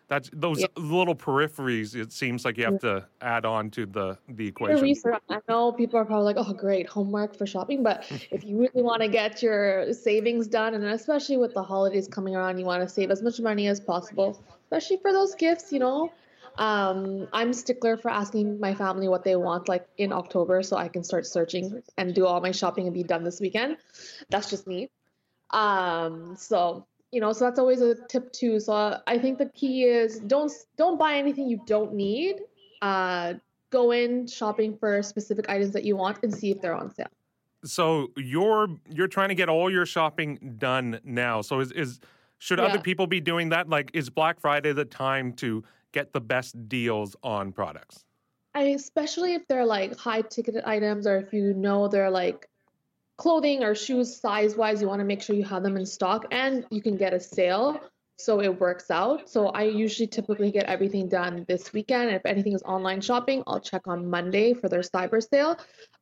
that's 0.08 0.28
those 0.32 0.60
Yeah. 0.60 0.66
little 0.76 1.14
peripheries. 1.14 1.94
It 1.94 2.12
seems 2.12 2.44
like 2.44 2.58
you 2.58 2.64
have 2.64 2.74
mm. 2.74 2.80
to 2.80 3.06
add 3.22 3.46
on 3.46 3.70
to 3.70 3.86
the 3.86 4.18
the 4.28 4.46
equation. 4.46 4.82
research. 4.82 5.22
I 5.30 5.40
know 5.48 5.72
people 5.72 5.98
are 5.98 6.04
probably 6.04 6.26
like, 6.26 6.36
"Oh, 6.38 6.52
great, 6.52 6.86
homework 6.86 7.34
for 7.34 7.46
shopping," 7.46 7.82
but 7.82 8.04
if 8.30 8.44
you 8.44 8.58
really 8.58 8.82
want 8.82 9.00
to 9.00 9.08
get 9.08 9.42
your 9.42 9.92
savings 9.94 10.46
done, 10.46 10.74
and 10.74 10.84
especially 10.84 11.38
with 11.38 11.54
the 11.54 11.62
holidays 11.62 12.08
coming 12.08 12.36
around, 12.36 12.58
you 12.58 12.66
want 12.66 12.82
to 12.82 12.88
save 12.88 13.10
as 13.10 13.22
much 13.22 13.40
money 13.40 13.68
as 13.68 13.80
possible, 13.80 14.38
especially 14.64 14.98
for 14.98 15.12
those 15.12 15.34
gifts. 15.34 15.72
You 15.72 15.78
know, 15.78 16.12
um, 16.58 17.28
I'm 17.32 17.52
stickler 17.52 17.96
for 17.96 18.10
asking 18.10 18.58
my 18.58 18.74
family 18.74 19.08
what 19.08 19.24
they 19.24 19.36
want, 19.36 19.68
like 19.68 19.86
in 19.96 20.12
October, 20.12 20.62
so 20.62 20.76
I 20.76 20.88
can 20.88 21.04
start 21.04 21.26
searching 21.26 21.82
and 21.96 22.14
do 22.14 22.26
all 22.26 22.40
my 22.40 22.50
shopping 22.50 22.86
and 22.86 22.94
be 22.94 23.04
done 23.04 23.24
this 23.24 23.40
weekend. 23.40 23.76
That's 24.28 24.50
just 24.50 24.66
me. 24.66 24.90
Um, 25.50 26.36
so 26.36 26.86
you 27.12 27.20
know, 27.20 27.32
so 27.32 27.46
that's 27.46 27.58
always 27.58 27.80
a 27.80 27.94
tip 28.08 28.32
too. 28.32 28.60
So 28.60 28.74
uh, 28.74 29.00
I 29.06 29.18
think 29.18 29.38
the 29.38 29.46
key 29.46 29.84
is 29.84 30.18
don't 30.18 30.52
don't 30.76 30.98
buy 30.98 31.14
anything 31.14 31.48
you 31.48 31.60
don't 31.64 31.94
need. 31.94 32.40
Uh, 32.82 33.34
go 33.70 33.92
in 33.92 34.26
shopping 34.26 34.76
for 34.76 35.02
specific 35.02 35.48
items 35.48 35.72
that 35.72 35.84
you 35.84 35.96
want 35.96 36.18
and 36.22 36.34
see 36.34 36.50
if 36.50 36.60
they're 36.60 36.74
on 36.74 36.92
sale. 36.92 37.06
So 37.64 38.08
you're 38.16 38.68
you're 38.90 39.08
trying 39.08 39.28
to 39.28 39.34
get 39.34 39.48
all 39.48 39.70
your 39.70 39.86
shopping 39.86 40.56
done 40.58 41.00
now. 41.04 41.40
So 41.40 41.60
is 41.60 41.70
is 41.72 42.00
should 42.38 42.60
other 42.60 42.78
people 42.78 43.06
be 43.06 43.20
doing 43.20 43.48
that? 43.50 43.68
Like 43.68 43.90
is 43.94 44.10
Black 44.10 44.40
Friday 44.40 44.72
the 44.72 44.84
time 44.84 45.32
to 45.34 45.64
get 45.92 46.12
the 46.12 46.20
best 46.20 46.68
deals 46.68 47.16
on 47.22 47.52
products? 47.52 48.04
I 48.54 48.62
especially 48.62 49.34
if 49.34 49.46
they're 49.46 49.66
like 49.66 49.96
high 49.96 50.22
ticketed 50.22 50.64
items 50.64 51.06
or 51.06 51.18
if 51.18 51.32
you 51.32 51.54
know 51.54 51.88
they're 51.88 52.10
like 52.10 52.48
clothing 53.16 53.62
or 53.62 53.74
shoes 53.74 54.16
size 54.16 54.56
wise, 54.56 54.80
you 54.80 54.88
want 54.88 55.00
to 55.00 55.04
make 55.04 55.22
sure 55.22 55.36
you 55.36 55.44
have 55.44 55.62
them 55.62 55.76
in 55.76 55.84
stock 55.84 56.26
and 56.30 56.64
you 56.70 56.80
can 56.80 56.96
get 56.96 57.12
a 57.12 57.20
sale 57.20 57.80
so 58.20 58.40
it 58.40 58.60
works 58.60 58.90
out. 58.90 59.30
So 59.30 59.48
I 59.48 59.62
usually 59.62 60.08
typically 60.08 60.50
get 60.50 60.64
everything 60.64 61.08
done 61.08 61.44
this 61.46 61.72
weekend. 61.72 62.10
If 62.10 62.26
anything 62.26 62.52
is 62.52 62.62
online 62.64 63.00
shopping, 63.00 63.44
I'll 63.46 63.60
check 63.60 63.86
on 63.86 64.10
Monday 64.10 64.54
for 64.54 64.68
their 64.68 64.80
cyber 64.80 65.22
sale. 65.22 65.56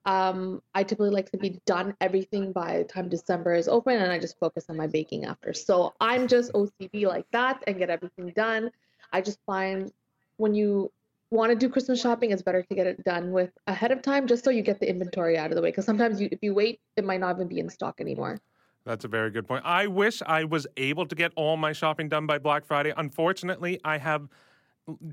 Um, 0.06 0.62
I 0.74 0.82
typically 0.82 1.10
like 1.10 1.30
to 1.32 1.36
be 1.36 1.60
done 1.66 1.94
everything 2.00 2.52
by 2.52 2.78
the 2.78 2.84
time 2.84 3.10
December 3.10 3.54
is 3.54 3.68
open 3.68 3.96
and 3.96 4.10
I 4.10 4.18
just 4.18 4.38
focus 4.38 4.64
on 4.70 4.78
my 4.78 4.86
baking 4.86 5.26
after. 5.26 5.52
So 5.52 5.92
I'm 6.00 6.26
just 6.26 6.52
OCD 6.54 7.06
like 7.06 7.26
that 7.32 7.62
and 7.66 7.76
get 7.76 7.90
everything 7.90 8.32
done. 8.34 8.70
I 9.16 9.22
just 9.22 9.38
find 9.46 9.90
when 10.36 10.54
you 10.54 10.92
want 11.30 11.50
to 11.50 11.56
do 11.56 11.70
Christmas 11.70 12.02
shopping, 12.02 12.32
it's 12.32 12.42
better 12.42 12.62
to 12.62 12.74
get 12.74 12.86
it 12.86 13.02
done 13.02 13.32
with 13.32 13.50
ahead 13.66 13.90
of 13.90 14.02
time, 14.02 14.26
just 14.26 14.44
so 14.44 14.50
you 14.50 14.60
get 14.60 14.78
the 14.78 14.88
inventory 14.88 15.38
out 15.38 15.50
of 15.50 15.56
the 15.56 15.62
way. 15.62 15.70
Because 15.70 15.86
sometimes 15.86 16.20
you, 16.20 16.28
if 16.30 16.40
you 16.42 16.52
wait, 16.52 16.80
it 16.96 17.04
might 17.04 17.20
not 17.20 17.36
even 17.36 17.48
be 17.48 17.58
in 17.58 17.70
stock 17.70 17.98
anymore. 17.98 18.42
That's 18.84 19.06
a 19.06 19.08
very 19.08 19.30
good 19.30 19.48
point. 19.48 19.64
I 19.64 19.86
wish 19.86 20.20
I 20.26 20.44
was 20.44 20.66
able 20.76 21.06
to 21.06 21.14
get 21.14 21.32
all 21.34 21.56
my 21.56 21.72
shopping 21.72 22.10
done 22.10 22.26
by 22.26 22.38
Black 22.38 22.66
Friday. 22.66 22.92
Unfortunately, 22.94 23.80
I 23.84 23.96
have 23.96 24.28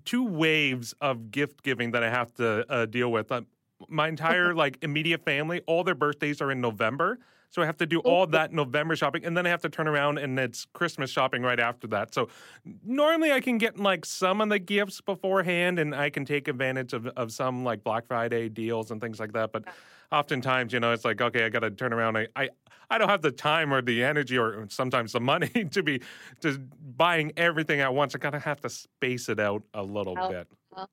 two 0.04 0.26
waves 0.26 0.94
of 1.00 1.32
gift 1.32 1.64
giving 1.64 1.92
that 1.92 2.04
I 2.04 2.10
have 2.10 2.34
to 2.34 2.70
uh, 2.70 2.86
deal 2.86 3.10
with. 3.10 3.32
Uh, 3.32 3.44
my 3.88 4.10
entire 4.10 4.54
like 4.64 4.80
immediate 4.82 5.24
family, 5.24 5.62
all 5.66 5.86
their 5.86 5.96
birthdays 5.96 6.42
are 6.42 6.52
in 6.52 6.60
November, 6.60 7.20
so 7.54 7.62
I 7.62 7.68
have 7.68 7.78
to 7.78 7.86
do 7.86 8.00
all 8.00 8.26
that 8.28 8.52
November 8.52 8.96
shopping, 8.96 9.26
and 9.26 9.38
then 9.38 9.46
I 9.46 9.50
have 9.50 9.62
to 9.62 9.70
turn 9.70 9.88
around 9.88 10.18
and 10.18 10.40
it's 10.40 10.66
Christmas 10.74 11.12
shopping 11.12 11.44
right 11.44 11.60
after 11.60 11.86
that. 11.88 12.12
So 12.12 12.30
normally 12.84 13.32
I 13.32 13.42
can 13.42 13.60
get 13.60 13.78
like 13.78 14.06
some 14.06 14.42
of 14.42 14.50
the 14.50 14.58
gifts 14.58 15.00
beforehand, 15.02 15.78
and 15.78 15.94
I 15.94 16.10
can 16.10 16.26
take 16.26 16.48
advantage 16.48 16.94
of 16.94 17.06
of 17.10 17.32
some 17.32 17.64
like 17.64 17.84
Black 17.84 18.08
Friday 18.08 18.50
deals 18.50 18.90
and 18.90 19.00
things 19.00 19.20
like 19.20 19.34
that. 19.34 19.52
But 19.52 19.66
oftentimes, 20.12 20.74
you 20.74 20.80
know, 20.80 20.94
it's 20.94 21.06
like 21.06 21.22
okay, 21.22 21.46
I 21.46 21.50
got 21.50 21.60
to 21.60 21.70
turn 21.70 21.94
around. 21.94 22.18
I, 22.18 22.28
I 22.36 22.50
I 22.90 22.98
don't 22.98 23.10
have 23.10 23.22
the 23.22 23.32
time 23.32 23.72
or 23.72 23.84
the 23.84 24.04
energy 24.04 24.36
or 24.36 24.66
sometimes 24.70 25.12
the 25.12 25.20
money 25.20 25.48
to 25.72 25.84
be 25.84 26.02
just 26.42 26.60
buying 26.98 27.34
everything 27.38 27.82
at 27.82 27.94
once. 27.94 28.16
I 28.16 28.18
kind 28.18 28.34
of 28.34 28.44
have 28.44 28.62
to 28.62 28.70
space 28.70 29.30
it 29.30 29.40
out 29.40 29.62
a 29.76 29.84
little 29.84 30.16
Oh, 30.18 30.28
bit. 30.28 30.48
uh, 30.76 30.88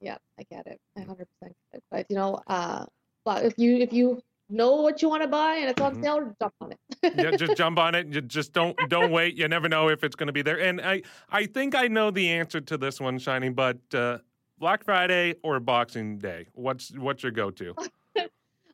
yeah, 0.00 0.16
I 0.38 0.44
get 0.44 0.66
it. 0.66 0.80
I 0.96 1.00
100% 1.00 1.18
get 1.42 1.52
it. 1.74 1.84
But 1.90 2.06
you 2.08 2.16
know, 2.16 2.40
uh, 2.46 2.86
if 3.26 3.58
you 3.58 3.76
if 3.76 3.92
you 3.92 4.22
know 4.48 4.76
what 4.76 5.02
you 5.02 5.08
want 5.08 5.22
to 5.22 5.28
buy 5.28 5.54
and 5.56 5.70
it's 5.70 5.80
on 5.80 5.96
Mhm. 5.96 6.02
sale, 6.02 6.36
jump 6.40 6.54
on 6.60 6.72
it. 6.72 6.78
yeah, 7.16 7.30
just 7.36 7.56
jump 7.56 7.78
on 7.78 7.94
it. 7.94 8.06
You 8.08 8.20
just 8.20 8.52
don't 8.52 8.76
don't 8.88 9.10
wait. 9.10 9.36
You 9.36 9.48
never 9.48 9.68
know 9.68 9.88
if 9.88 10.04
it's 10.04 10.16
going 10.16 10.26
to 10.28 10.32
be 10.32 10.42
there. 10.42 10.60
And 10.60 10.80
I 10.80 11.02
I 11.30 11.46
think 11.46 11.74
I 11.74 11.88
know 11.88 12.10
the 12.10 12.28
answer 12.30 12.60
to 12.60 12.76
this 12.76 13.00
one, 13.00 13.18
Shining. 13.18 13.54
But 13.54 13.78
uh, 13.94 14.18
Black 14.58 14.84
Friday 14.84 15.34
or 15.42 15.58
Boxing 15.60 16.18
Day? 16.18 16.46
What's 16.52 16.90
what's 16.96 17.22
your 17.22 17.32
go 17.32 17.50
to? 17.50 17.74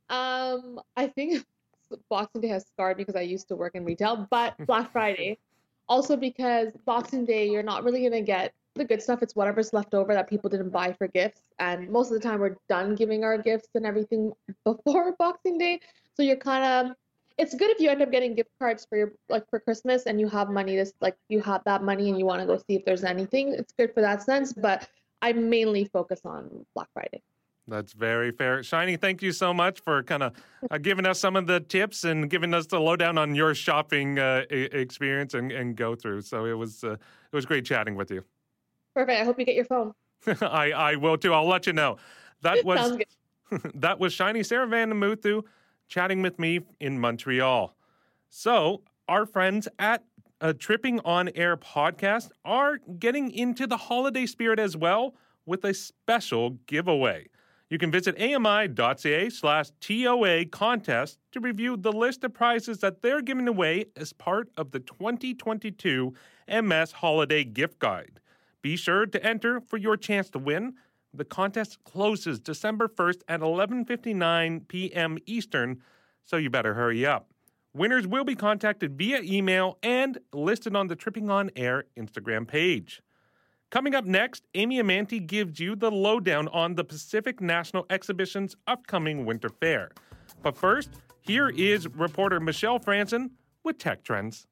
Um, 0.09 0.81
I 0.97 1.07
think 1.07 1.45
Boxing 2.11 2.41
Day 2.41 2.49
has 2.49 2.67
scarred 2.67 2.97
me 2.99 3.03
because 3.05 3.15
I 3.15 3.21
used 3.23 3.47
to 3.47 3.55
work 3.55 3.77
in 3.77 3.85
retail, 3.85 4.27
but 4.29 4.55
Black 4.67 4.91
Friday, 4.91 5.39
also 5.89 6.17
because 6.17 6.73
Boxing 6.85 7.25
Day, 7.25 7.49
you're 7.49 7.63
not 7.63 7.85
really 7.85 8.03
gonna 8.03 8.21
get 8.21 8.53
the 8.81 8.85
good 8.87 9.03
stuff. 9.03 9.23
It's 9.23 9.37
whatever's 9.37 9.73
left 9.73 9.95
over 9.95 10.15
that 10.15 10.29
people 10.29 10.51
didn't 10.51 10.71
buy 10.71 10.93
for 10.95 11.07
gifts, 11.07 11.43
and 11.59 11.89
most 11.91 12.11
of 12.11 12.15
the 12.15 12.29
time 12.29 12.41
we're 12.41 12.57
done 12.69 12.95
giving 12.95 13.23
our 13.23 13.39
gifts 13.39 13.69
and 13.75 13.87
everything 13.87 14.33
before 14.65 15.15
Boxing 15.19 15.59
Day. 15.59 15.81
So 16.15 16.23
you're 16.23 16.37
kind 16.37 16.65
of, 16.65 16.97
it's 17.39 17.55
good 17.55 17.71
if 17.71 17.79
you 17.79 17.91
end 17.91 18.03
up 18.03 18.11
getting 18.11 18.35
gift 18.35 18.51
cards 18.59 18.87
for 18.89 18.99
your 18.99 19.13
like 19.29 19.49
for 19.51 19.61
Christmas 19.61 20.07
and 20.07 20.19
you 20.19 20.29
have 20.29 20.49
money 20.49 20.77
to 20.77 20.87
like 21.01 21.17
you 21.29 21.41
have 21.43 21.63
that 21.65 21.83
money 21.83 22.09
and 22.09 22.19
you 22.19 22.27
want 22.27 22.41
to 22.41 22.47
go 22.47 22.57
see 22.57 22.75
if 22.75 22.85
there's 22.85 23.05
anything. 23.05 23.55
It's 23.55 23.73
good 23.73 23.95
for 23.95 24.01
that 24.01 24.23
sense, 24.23 24.53
but 24.53 24.89
I 25.23 25.33
mainly 25.33 25.85
focus 25.85 26.23
on 26.25 26.67
Black 26.75 26.89
Friday. 26.95 27.23
That's 27.69 27.93
very 27.93 28.33
fair. 28.33 28.63
Shiny, 28.63 28.97
thank 28.97 29.23
you 29.23 29.31
so 29.31 29.55
much 29.55 29.81
for 29.81 30.03
kind 30.03 30.25
of 30.25 30.33
uh, 30.71 30.79
giving 30.79 31.07
us 31.07 31.21
some 31.21 31.37
of 31.37 31.47
the 31.47 31.61
tips 31.61 32.05
and 32.05 32.29
giving 32.29 32.53
us 32.53 32.67
the 32.67 32.81
lowdown 32.81 33.17
on 33.17 33.35
your 33.35 33.55
shopping 33.55 34.19
uh, 34.19 34.43
experience 34.51 35.35
and, 35.35 35.53
and 35.53 35.77
go 35.77 35.95
through. 35.95 36.23
So 36.23 36.47
it 36.47 36.55
was 36.55 36.83
uh, 36.83 36.93
it 36.93 37.37
was 37.37 37.47
great 37.47 37.65
chatting 37.65 37.95
with 37.95 38.11
you. 38.11 38.25
Perfect. 38.95 39.21
I 39.21 39.25
hope 39.25 39.39
you 39.39 39.45
get 39.45 39.55
your 39.55 39.65
phone. 39.65 39.93
I, 40.41 40.73
I 40.73 40.97
will 40.97 41.17
too. 41.17 41.33
I'll 41.33 41.49
let 41.49 41.67
you 41.67 41.73
know. 41.73 41.97
That 42.43 42.65
was 42.65 42.99
that 43.75 43.99
was 43.99 44.13
Shiny 44.13 44.43
Sarah 44.43 44.67
Van 44.67 44.91
Vanamuthu 44.91 45.43
chatting 45.89 46.23
with 46.23 46.39
me 46.39 46.61
in 46.79 46.99
Montreal. 46.99 47.75
So 48.29 48.83
our 49.09 49.27
friends 49.27 49.69
at 49.79 50.05
a 50.41 50.55
Tripping 50.55 51.01
on 51.01 51.29
Air 51.35 51.57
podcast 51.57 52.31
are 52.45 52.79
getting 52.99 53.31
into 53.31 53.67
the 53.67 53.77
holiday 53.77 54.25
spirit 54.25 54.59
as 54.59 54.77
well 54.77 55.15
with 55.45 55.65
a 55.65 55.75
special 55.75 56.51
giveaway. 56.67 57.27
You 57.69 57.79
can 57.79 57.91
visit 57.91 58.21
ami.ca 58.21 59.31
slash 59.31 59.71
TOA 59.81 60.47
contest 60.47 61.19
to 61.33 61.41
review 61.41 61.77
the 61.77 61.93
list 61.93 62.25
of 62.25 62.35
prizes 62.35 62.79
that 62.79 63.03
they're 63.03 63.23
giving 63.23 63.47
away 63.47 63.87
as 63.97 64.13
part 64.13 64.49
of 64.57 64.73
the 64.73 64.81
2022 64.81 66.15
MS 66.49 66.93
Holiday 66.93 67.45
Gift 67.45 67.79
Guide. 67.79 68.20
Be 68.63 68.77
sure 68.77 69.07
to 69.07 69.25
enter 69.25 69.61
for 69.61 69.77
your 69.77 69.97
chance 69.97 70.31
to 70.31 70.39
win. 70.39 70.75
The 71.13 71.25
contest 71.25 71.83
closes 71.85 72.39
December 72.39 72.89
1st 72.89 73.23
at 73.29 73.41
11:59 73.41 74.69
p.m. 74.69 75.19
Eastern, 75.27 75.83
so 76.25 76.37
you 76.37 76.51
better 76.51 76.75
hurry 76.75 77.05
up. 77.05 77.31
Winners 77.73 78.07
will 78.07 78.25
be 78.25 78.35
contacted 78.35 78.99
via 78.99 79.21
email 79.23 79.79
and 79.83 80.19
listed 80.33 80.75
on 80.75 80.89
the 80.89 80.97
Tripping 80.97 81.31
on 81.31 81.51
Air 81.57 81.85
Instagram 81.97 82.47
page. 82.47 83.01
Coming 83.71 83.95
up 83.95 84.05
next, 84.05 84.45
Amy 84.55 84.83
Amantea 84.83 85.25
gives 85.25 85.61
you 85.61 85.77
the 85.77 85.93
lowdown 85.93 86.49
on 86.49 86.75
the 86.75 86.83
Pacific 86.83 87.41
National 87.41 87.87
Exhibition's 87.89 88.57
upcoming 88.67 89.25
winter 89.25 89.49
fair. 89.49 89.93
But 90.43 90.57
first, 90.57 90.91
here 91.21 91.49
is 91.49 91.87
reporter 91.87 92.41
Michelle 92.41 92.81
Franzen 92.81 93.31
with 93.63 93.79
Tech 93.79 94.03
Trends. 94.03 94.49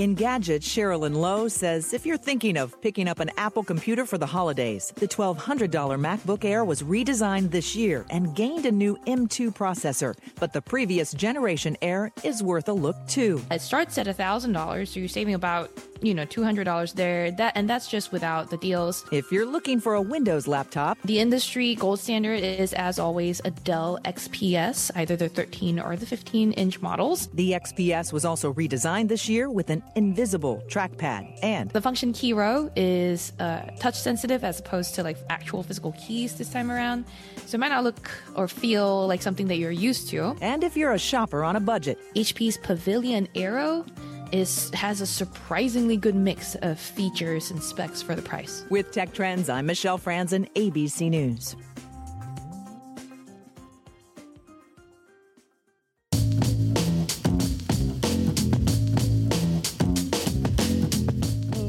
In 0.00 0.14
Gadget, 0.14 0.62
Cherlynn 0.62 1.14
Low 1.14 1.46
says 1.46 1.92
if 1.92 2.06
you're 2.06 2.16
thinking 2.16 2.56
of 2.56 2.80
picking 2.80 3.06
up 3.06 3.20
an 3.20 3.30
Apple 3.36 3.62
computer 3.62 4.06
for 4.06 4.16
the 4.16 4.24
holidays, 4.24 4.94
the 4.96 5.06
$1,200 5.06 5.68
MacBook 6.00 6.42
Air 6.42 6.64
was 6.64 6.82
redesigned 6.82 7.50
this 7.50 7.76
year 7.76 8.06
and 8.08 8.34
gained 8.34 8.64
a 8.64 8.72
new 8.72 8.96
M2 9.06 9.54
processor. 9.54 10.16
But 10.36 10.54
the 10.54 10.62
previous 10.62 11.12
generation 11.12 11.76
Air 11.82 12.12
is 12.24 12.42
worth 12.42 12.70
a 12.70 12.72
look 12.72 12.96
too. 13.08 13.42
It 13.50 13.60
starts 13.60 13.98
at 13.98 14.06
$1,000, 14.06 14.88
so 14.88 15.00
you're 15.00 15.06
saving 15.06 15.34
about 15.34 15.70
you 16.02 16.14
know 16.14 16.24
$200 16.26 16.94
there. 16.94 17.30
That 17.32 17.52
and 17.56 17.68
that's 17.68 17.88
just 17.88 18.12
without 18.12 18.50
the 18.50 18.56
deals. 18.56 19.04
If 19.12 19.30
you're 19.32 19.46
looking 19.46 19.80
for 19.80 19.94
a 19.94 20.02
windows 20.02 20.46
laptop 20.46 20.98
the 21.04 21.18
industry 21.18 21.74
gold 21.74 22.00
standard 22.00 22.40
is 22.42 22.72
as 22.72 22.98
always 22.98 23.40
a 23.44 23.50
dell 23.50 23.98
xps 24.04 24.90
either 24.96 25.16
the 25.16 25.28
13 25.28 25.78
or 25.78 25.96
the 25.96 26.06
15 26.06 26.52
inch 26.52 26.80
models. 26.80 27.28
the 27.34 27.52
xps 27.52 28.12
was 28.12 28.24
also 28.24 28.52
redesigned 28.52 29.08
this 29.08 29.28
year 29.28 29.50
with 29.50 29.70
an 29.70 29.82
invisible 29.96 30.62
trackpad 30.68 31.38
and 31.42 31.70
the 31.70 31.80
function 31.80 32.12
key 32.12 32.32
row 32.32 32.70
is 32.76 33.32
uh, 33.40 33.60
touch 33.78 33.94
sensitive 33.94 34.44
as 34.44 34.60
opposed 34.60 34.94
to 34.94 35.02
like 35.02 35.16
actual 35.28 35.62
physical 35.62 35.92
keys 35.92 36.36
this 36.36 36.48
time 36.50 36.70
around. 36.70 37.04
So 37.46 37.56
it 37.56 37.58
might 37.58 37.68
not 37.68 37.84
look 37.84 38.10
or 38.34 38.48
feel 38.48 39.06
like 39.06 39.22
something 39.22 39.48
that 39.48 39.56
you're 39.56 39.70
used 39.70 40.08
to. 40.10 40.36
and 40.40 40.62
if 40.64 40.76
you're 40.76 40.92
a 40.92 40.98
shopper 40.98 41.44
on 41.44 41.56
a 41.56 41.60
budget. 41.60 41.98
Hp's 42.14 42.58
pavilion 42.58 43.28
aero 43.34 43.84
is 44.32 44.70
has 44.70 45.00
a 45.00 45.06
surprisingly 45.06 45.96
good 45.96 46.14
mix 46.14 46.54
of 46.56 46.78
features 46.78 47.50
and 47.50 47.62
specs 47.62 48.02
for 48.02 48.14
the 48.14 48.22
price. 48.22 48.64
With 48.70 48.92
Tech 48.92 49.12
Trends, 49.12 49.48
I'm 49.48 49.66
Michelle 49.66 49.98
Franzen, 49.98 50.48
ABC 50.54 51.10
News. 51.10 51.56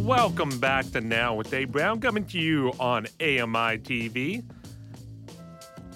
Welcome 0.05 0.59
back 0.59 0.91
to 0.91 1.01
Now 1.01 1.35
with 1.35 1.49
Dave 1.49 1.71
Brown, 1.71 2.01
coming 2.01 2.25
to 2.25 2.37
you 2.37 2.73
on 2.79 3.07
AMI 3.19 3.79
TV. 3.79 4.43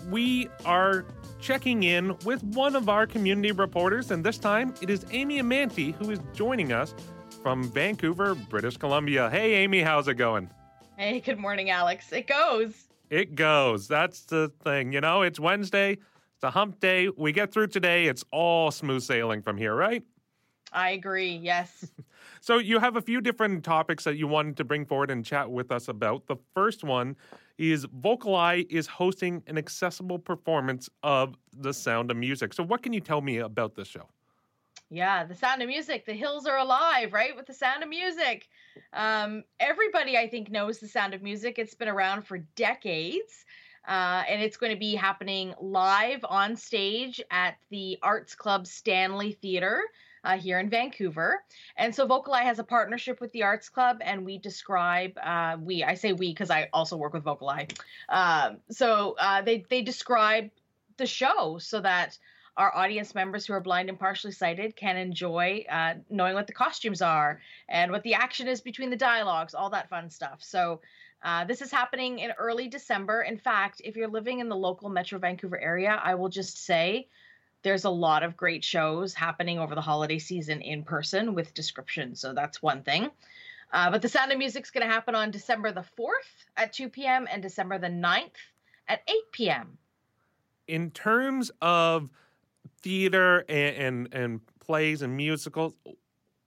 We 0.10 0.48
are 0.66 1.06
checking 1.46 1.84
in 1.84 2.18
with 2.26 2.44
one 2.44 2.76
of 2.76 2.90
our 2.90 3.06
community 3.06 3.52
reporters, 3.52 4.10
and 4.10 4.26
this 4.26 4.40
time 4.40 4.74
it 4.82 4.90
is 4.90 5.06
Amy 5.12 5.40
Amantea 5.40 5.94
who 5.94 6.10
is 6.10 6.20
joining 6.34 6.72
us 6.72 6.96
from 7.44 7.72
Vancouver, 7.72 8.34
British 8.34 8.78
Columbia. 8.78 9.30
Hey, 9.30 9.54
Amy, 9.54 9.82
how's 9.82 10.08
it 10.08 10.16
going? 10.16 10.50
Hey, 10.98 11.20
good 11.20 11.38
morning, 11.38 11.70
Alex. 11.70 12.12
It 12.12 12.26
goes. 12.26 12.88
It 13.12 13.36
goes. 13.36 13.88
That's 13.88 14.22
the 14.22 14.52
thing. 14.64 14.92
You 14.92 15.02
know, 15.02 15.22
it's 15.22 15.40
Wednesday, 15.40 15.92
it's 15.92 16.44
a 16.44 16.50
hump 16.50 16.80
day. 16.80 17.10
We 17.16 17.32
get 17.32 17.54
through 17.54 17.68
today, 17.68 18.08
it's 18.08 18.24
all 18.32 18.72
smooth 18.72 19.04
sailing 19.04 19.44
from 19.44 19.56
here, 19.56 19.76
right? 19.76 20.02
I 20.74 20.90
agree, 20.92 21.36
yes. 21.36 21.92
so, 22.42 22.58
you 22.58 22.80
have 22.80 22.96
a 22.96 23.02
few 23.02 23.22
different 23.22 23.64
topics 23.64 24.04
that 24.06 24.16
you 24.16 24.26
wanted 24.26 24.58
to 24.58 24.64
bring 24.64 24.84
forward 24.84 25.12
and 25.12 25.24
chat 25.24 25.52
with 25.52 25.72
us 25.72 25.90
about. 25.90 26.26
The 26.26 26.38
first 26.56 26.84
one 26.84 27.16
is 27.58 27.86
VocalEye 27.88 28.68
is 28.70 28.88
hosting 28.88 29.44
an 29.48 29.58
accessible 29.58 30.20
performance 30.20 30.90
of 31.04 31.36
The 31.54 31.74
Sound 31.74 32.12
of 32.12 32.18
Music. 32.18 32.54
So, 32.54 32.64
what 32.64 32.84
can 32.84 32.94
you 32.94 33.00
tell 33.00 33.22
me 33.22 33.38
about 33.38 33.76
this 33.76 33.88
show? 33.88 34.08
Yeah, 34.90 35.24
The 35.24 35.36
Sound 35.36 35.62
of 35.62 35.68
Music. 35.68 36.06
The 36.06 36.14
hills 36.14 36.46
are 36.46 36.58
alive, 36.58 37.14
right? 37.14 37.36
With 37.36 37.48
The 37.48 37.54
Sound 37.54 37.82
of 37.82 37.90
Music. 37.90 38.48
Um, 38.94 39.44
everybody, 39.60 40.18
I 40.18 40.30
think, 40.30 40.52
knows 40.52 40.80
The 40.80 40.88
Sound 40.88 41.14
of 41.14 41.24
Music. 41.24 41.58
It's 41.58 41.74
been 41.74 41.88
around 41.88 42.24
for 42.24 42.40
decades. 42.56 43.46
Uh, 43.88 44.24
and 44.28 44.42
it's 44.42 44.58
going 44.58 44.72
to 44.72 44.80
be 44.80 44.96
happening 44.96 45.54
live 45.60 46.26
on 46.28 46.56
stage 46.56 47.22
at 47.30 47.56
the 47.70 47.98
Arts 48.02 48.34
Club 48.34 48.66
Stanley 48.66 49.34
Theater 49.34 49.84
uh, 50.26 50.38
here 50.38 50.60
in 50.60 50.70
Vancouver. 50.70 51.44
And 51.78 51.94
so 51.94 52.08
VocalEye 52.08 52.42
has 52.42 52.60
a 52.60 52.64
partnership 52.64 53.22
with 53.22 53.32
the 53.32 53.44
Arts 53.44 53.70
Club, 53.70 53.98
and 54.02 54.26
we 54.26 54.38
describe 54.38 55.18
uh, 55.24 55.58
we 55.60 55.84
I 55.84 55.94
say 55.94 56.14
we 56.14 56.32
because 56.32 56.50
I 56.50 56.68
also 56.74 56.98
work 56.98 57.14
with 57.14 57.24
VocalEye. 57.24 57.80
Um, 58.10 58.58
so 58.70 59.16
uh, 59.20 59.42
they 59.42 59.66
they 59.70 59.82
describe 59.82 60.50
the 60.98 61.06
show 61.06 61.58
so 61.60 61.80
that 61.82 62.18
our 62.58 62.74
audience 62.76 63.14
members 63.14 63.46
who 63.46 63.54
are 63.54 63.60
blind 63.60 63.90
and 63.90 64.00
partially 64.00 64.32
sighted 64.32 64.76
can 64.78 64.96
enjoy 64.96 65.66
uh, 65.70 65.96
knowing 66.10 66.34
what 66.34 66.48
the 66.48 66.54
costumes 66.54 67.02
are 67.02 67.42
and 67.68 67.92
what 67.92 68.02
the 68.04 68.14
action 68.14 68.48
is 68.48 68.62
between 68.62 68.90
the 68.90 68.96
dialogues, 68.96 69.54
all 69.54 69.70
that 69.70 69.90
fun 69.90 70.10
stuff. 70.10 70.40
So. 70.42 70.82
Uh, 71.24 71.44
this 71.44 71.64
is 71.64 71.72
happening 71.72 72.20
in 72.20 72.30
early 72.38 72.68
December. 72.68 73.24
In 73.24 73.36
fact, 73.36 73.82
if 73.84 73.96
you're 73.96 74.08
living 74.08 74.42
in 74.42 74.50
the 74.50 74.56
local 74.56 74.90
Metro 74.90 75.18
Vancouver 75.18 75.58
area, 75.58 76.00
I 76.04 76.14
will 76.14 76.30
just 76.30 76.64
say 76.64 77.08
there's 77.66 77.84
a 77.84 77.90
lot 77.90 78.22
of 78.22 78.38
great 78.38 78.64
shows 78.64 79.16
happening 79.16 79.58
over 79.58 79.74
the 79.74 79.82
holiday 79.82 80.20
season 80.20 80.62
in 80.62 80.84
person 80.84 81.34
with 81.34 81.52
descriptions. 81.56 82.20
So 82.20 82.32
that's 82.32 82.62
one 82.62 82.84
thing. 82.84 83.10
Uh, 83.74 83.90
but 83.90 84.04
the 84.04 84.08
Sound 84.08 84.32
of 84.32 84.38
Music 84.38 84.64
is 84.64 84.70
going 84.70 84.88
to 84.88 84.94
happen 84.94 85.16
on 85.16 85.32
December 85.32 85.72
the 85.72 85.84
4th 85.98 86.46
at 86.58 86.72
2 86.72 86.90
p.m. 86.90 87.28
and 87.30 87.42
December 87.42 87.80
the 87.80 87.88
9th 87.88 88.30
at 88.88 89.02
8 89.08 89.16
p.m. 89.32 89.80
In 90.68 90.92
terms 90.92 91.50
of 91.60 92.12
theater 92.84 93.44
and, 93.50 93.76
and, 93.76 94.14
and 94.14 94.42
plays 94.60 95.02
and 95.02 95.18
musicals, 95.18 95.74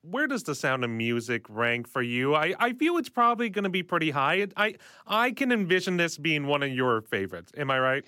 where 0.03 0.29
does 0.29 0.45
the 0.45 0.55
sound 0.55 0.85
of 0.85 0.91
music 0.91 1.47
rank 1.49 1.89
for 1.89 2.01
you? 2.01 2.37
I, 2.37 2.55
I 2.61 2.73
feel 2.75 2.97
it's 2.97 3.09
probably 3.09 3.51
going 3.51 3.65
to 3.65 3.71
be 3.71 3.83
pretty 3.83 4.11
high. 4.11 4.47
I 4.57 4.77
I 5.07 5.33
can 5.33 5.51
envision 5.51 5.97
this 5.97 6.17
being 6.17 6.47
one 6.47 6.63
of 6.63 6.71
your 6.71 7.03
favorites. 7.03 7.53
Am 7.57 7.71
I 7.71 7.81
right? 7.81 8.05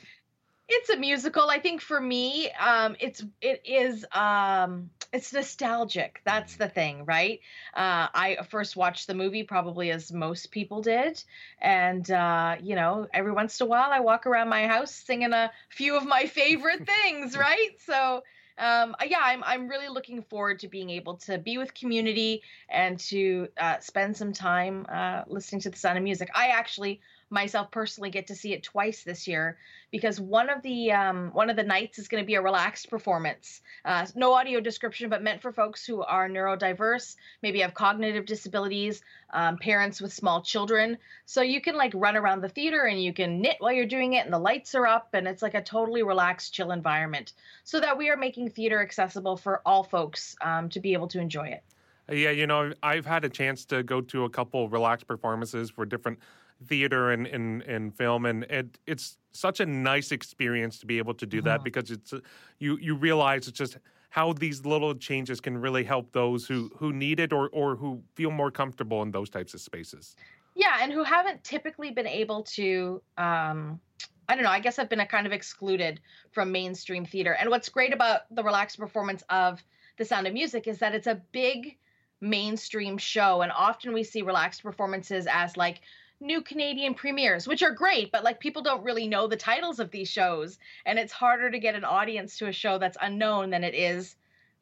It's 0.70 0.90
a 0.90 0.96
musical. 0.96 1.48
I 1.50 1.58
think 1.58 1.80
for 1.80 2.00
me, 2.00 2.50
um, 2.52 2.96
it's 3.00 3.24
it 3.40 3.62
is 3.64 4.04
um, 4.12 4.90
it's 5.12 5.32
nostalgic. 5.32 6.20
That's 6.24 6.56
the 6.56 6.68
thing, 6.68 7.04
right? 7.04 7.40
Uh, 7.74 8.08
I 8.14 8.38
first 8.48 8.76
watched 8.76 9.06
the 9.06 9.14
movie 9.14 9.42
probably 9.42 9.90
as 9.90 10.12
most 10.12 10.50
people 10.50 10.82
did, 10.82 11.22
and 11.60 12.08
uh, 12.10 12.56
you 12.62 12.76
know, 12.76 13.08
every 13.12 13.32
once 13.32 13.60
in 13.60 13.66
a 13.66 13.68
while, 13.68 13.90
I 13.90 14.00
walk 14.00 14.26
around 14.26 14.48
my 14.48 14.66
house 14.66 14.92
singing 14.92 15.32
a 15.32 15.50
few 15.68 15.96
of 15.96 16.06
my 16.06 16.26
favorite 16.26 16.86
things, 17.04 17.36
right? 17.36 17.70
So. 17.86 18.22
Um, 18.58 18.94
uh, 19.00 19.04
yeah, 19.08 19.20
I'm 19.22 19.42
I'm 19.42 19.68
really 19.68 19.88
looking 19.88 20.20
forward 20.20 20.58
to 20.58 20.68
being 20.68 20.90
able 20.90 21.16
to 21.18 21.38
be 21.38 21.56
with 21.56 21.72
community 21.72 22.42
and 22.68 22.98
to 23.08 23.48
uh, 23.56 23.78
spend 23.80 24.18
some 24.18 24.34
time 24.34 24.84
uh, 24.86 25.22
listening 25.28 25.62
to 25.62 25.70
the 25.70 25.78
sound 25.78 25.96
of 25.96 26.04
music. 26.04 26.28
I 26.34 26.48
actually 26.48 27.00
myself 27.30 27.70
personally 27.70 28.10
get 28.10 28.26
to 28.26 28.34
see 28.34 28.52
it 28.52 28.62
twice 28.62 29.04
this 29.04 29.28
year 29.28 29.56
because 29.90 30.20
one 30.20 30.50
of 30.50 30.62
the 30.62 30.92
um, 30.92 31.30
one 31.32 31.50
of 31.50 31.56
the 31.56 31.62
nights 31.62 31.98
is 31.98 32.08
going 32.08 32.22
to 32.22 32.26
be 32.26 32.34
a 32.34 32.42
relaxed 32.42 32.90
performance, 32.90 33.60
uh, 33.84 34.06
no 34.14 34.32
audio 34.32 34.60
description, 34.60 35.08
but 35.08 35.22
meant 35.22 35.40
for 35.40 35.52
folks 35.52 35.86
who 35.86 36.02
are 36.02 36.28
neurodiverse, 36.28 37.16
maybe 37.42 37.60
have 37.60 37.74
cognitive 37.74 38.26
disabilities, 38.26 39.02
um, 39.32 39.56
parents 39.58 40.00
with 40.00 40.12
small 40.12 40.42
children. 40.42 40.98
So 41.26 41.42
you 41.42 41.60
can 41.60 41.76
like 41.76 41.92
run 41.94 42.16
around 42.16 42.40
the 42.40 42.48
theater 42.48 42.84
and 42.84 43.02
you 43.02 43.12
can 43.12 43.40
knit 43.40 43.56
while 43.60 43.72
you're 43.72 43.86
doing 43.86 44.14
it, 44.14 44.24
and 44.24 44.32
the 44.32 44.38
lights 44.38 44.74
are 44.74 44.86
up, 44.86 45.10
and 45.12 45.26
it's 45.26 45.42
like 45.42 45.54
a 45.54 45.62
totally 45.62 46.02
relaxed, 46.02 46.52
chill 46.52 46.72
environment, 46.72 47.32
so 47.64 47.80
that 47.80 47.96
we 47.96 48.10
are 48.10 48.16
making 48.16 48.50
theater 48.50 48.82
accessible 48.82 49.36
for 49.36 49.62
all 49.64 49.84
folks 49.84 50.36
um, 50.40 50.68
to 50.70 50.80
be 50.80 50.92
able 50.92 51.08
to 51.08 51.20
enjoy 51.20 51.48
it. 51.48 51.62
Yeah, 52.10 52.30
you 52.30 52.48
know, 52.48 52.72
I've 52.82 53.06
had 53.06 53.24
a 53.24 53.28
chance 53.28 53.64
to 53.66 53.84
go 53.84 54.00
to 54.00 54.24
a 54.24 54.30
couple 54.30 54.68
relaxed 54.68 55.06
performances 55.06 55.70
for 55.70 55.86
different 55.86 56.18
theater 56.66 57.10
and, 57.10 57.26
and, 57.26 57.62
and 57.62 57.94
film, 57.94 58.26
and 58.26 58.44
it, 58.44 58.78
it's 58.86 59.18
such 59.32 59.60
a 59.60 59.66
nice 59.66 60.12
experience 60.12 60.78
to 60.78 60.86
be 60.86 60.98
able 60.98 61.14
to 61.14 61.26
do 61.26 61.40
that 61.42 61.60
Mhm. 61.60 61.64
because 61.64 61.90
it's 61.90 62.12
you 62.58 62.76
you 62.78 62.94
realize 62.94 63.48
it's 63.48 63.58
just 63.58 63.78
how 64.10 64.32
these 64.32 64.66
little 64.66 64.94
changes 64.94 65.40
can 65.40 65.56
really 65.56 65.84
help 65.84 66.12
those 66.12 66.46
who 66.46 66.70
who 66.76 66.92
need 66.92 67.20
it 67.20 67.32
or 67.32 67.48
or 67.50 67.76
who 67.76 68.02
feel 68.14 68.30
more 68.30 68.50
comfortable 68.50 69.02
in 69.02 69.10
those 69.12 69.30
types 69.30 69.54
of 69.54 69.60
spaces. 69.60 70.16
Yeah, 70.54 70.78
and 70.82 70.92
who 70.92 71.04
haven't 71.04 71.44
typically 71.44 71.90
been 71.92 72.06
able 72.08 72.42
to 72.42 73.02
um 73.16 73.80
I 74.28 74.34
don't 74.34 74.44
know, 74.44 74.50
I 74.50 74.60
guess 74.60 74.78
I've 74.78 74.88
been 74.88 75.00
a 75.00 75.06
kind 75.06 75.26
of 75.26 75.32
excluded 75.32 76.00
from 76.30 76.52
mainstream 76.52 77.04
theater. 77.04 77.34
And 77.34 77.50
what's 77.50 77.68
great 77.68 77.92
about 77.92 78.32
the 78.32 78.44
relaxed 78.44 78.78
performance 78.78 79.24
of 79.28 79.62
The 79.96 80.04
Sound 80.04 80.26
of 80.28 80.32
Music 80.32 80.68
is 80.68 80.78
that 80.78 80.94
it's 80.94 81.08
a 81.08 81.20
big 81.32 81.78
mainstream 82.20 82.98
show 82.98 83.42
and 83.42 83.50
often 83.50 83.92
we 83.92 84.04
see 84.04 84.22
relaxed 84.22 84.62
performances 84.62 85.26
as 85.30 85.56
like 85.56 85.80
new 86.20 86.42
Canadian 86.42 86.94
premieres, 86.94 87.48
which 87.48 87.62
are 87.62 87.70
great, 87.72 88.12
but 88.12 88.22
like 88.24 88.40
people 88.40 88.62
don't 88.62 88.84
really 88.84 89.08
know 89.08 89.26
the 89.26 89.36
titles 89.36 89.80
of 89.80 89.90
these 89.90 90.08
shows 90.08 90.58
and 90.84 90.98
it's 90.98 91.12
harder 91.12 91.50
to 91.50 91.58
get 91.58 91.74
an 91.74 91.84
audience 91.84 92.36
to 92.38 92.46
a 92.48 92.52
show 92.52 92.78
that's 92.78 92.96
unknown 93.00 93.50
than 93.50 93.64
it 93.64 93.74
is 93.74 94.16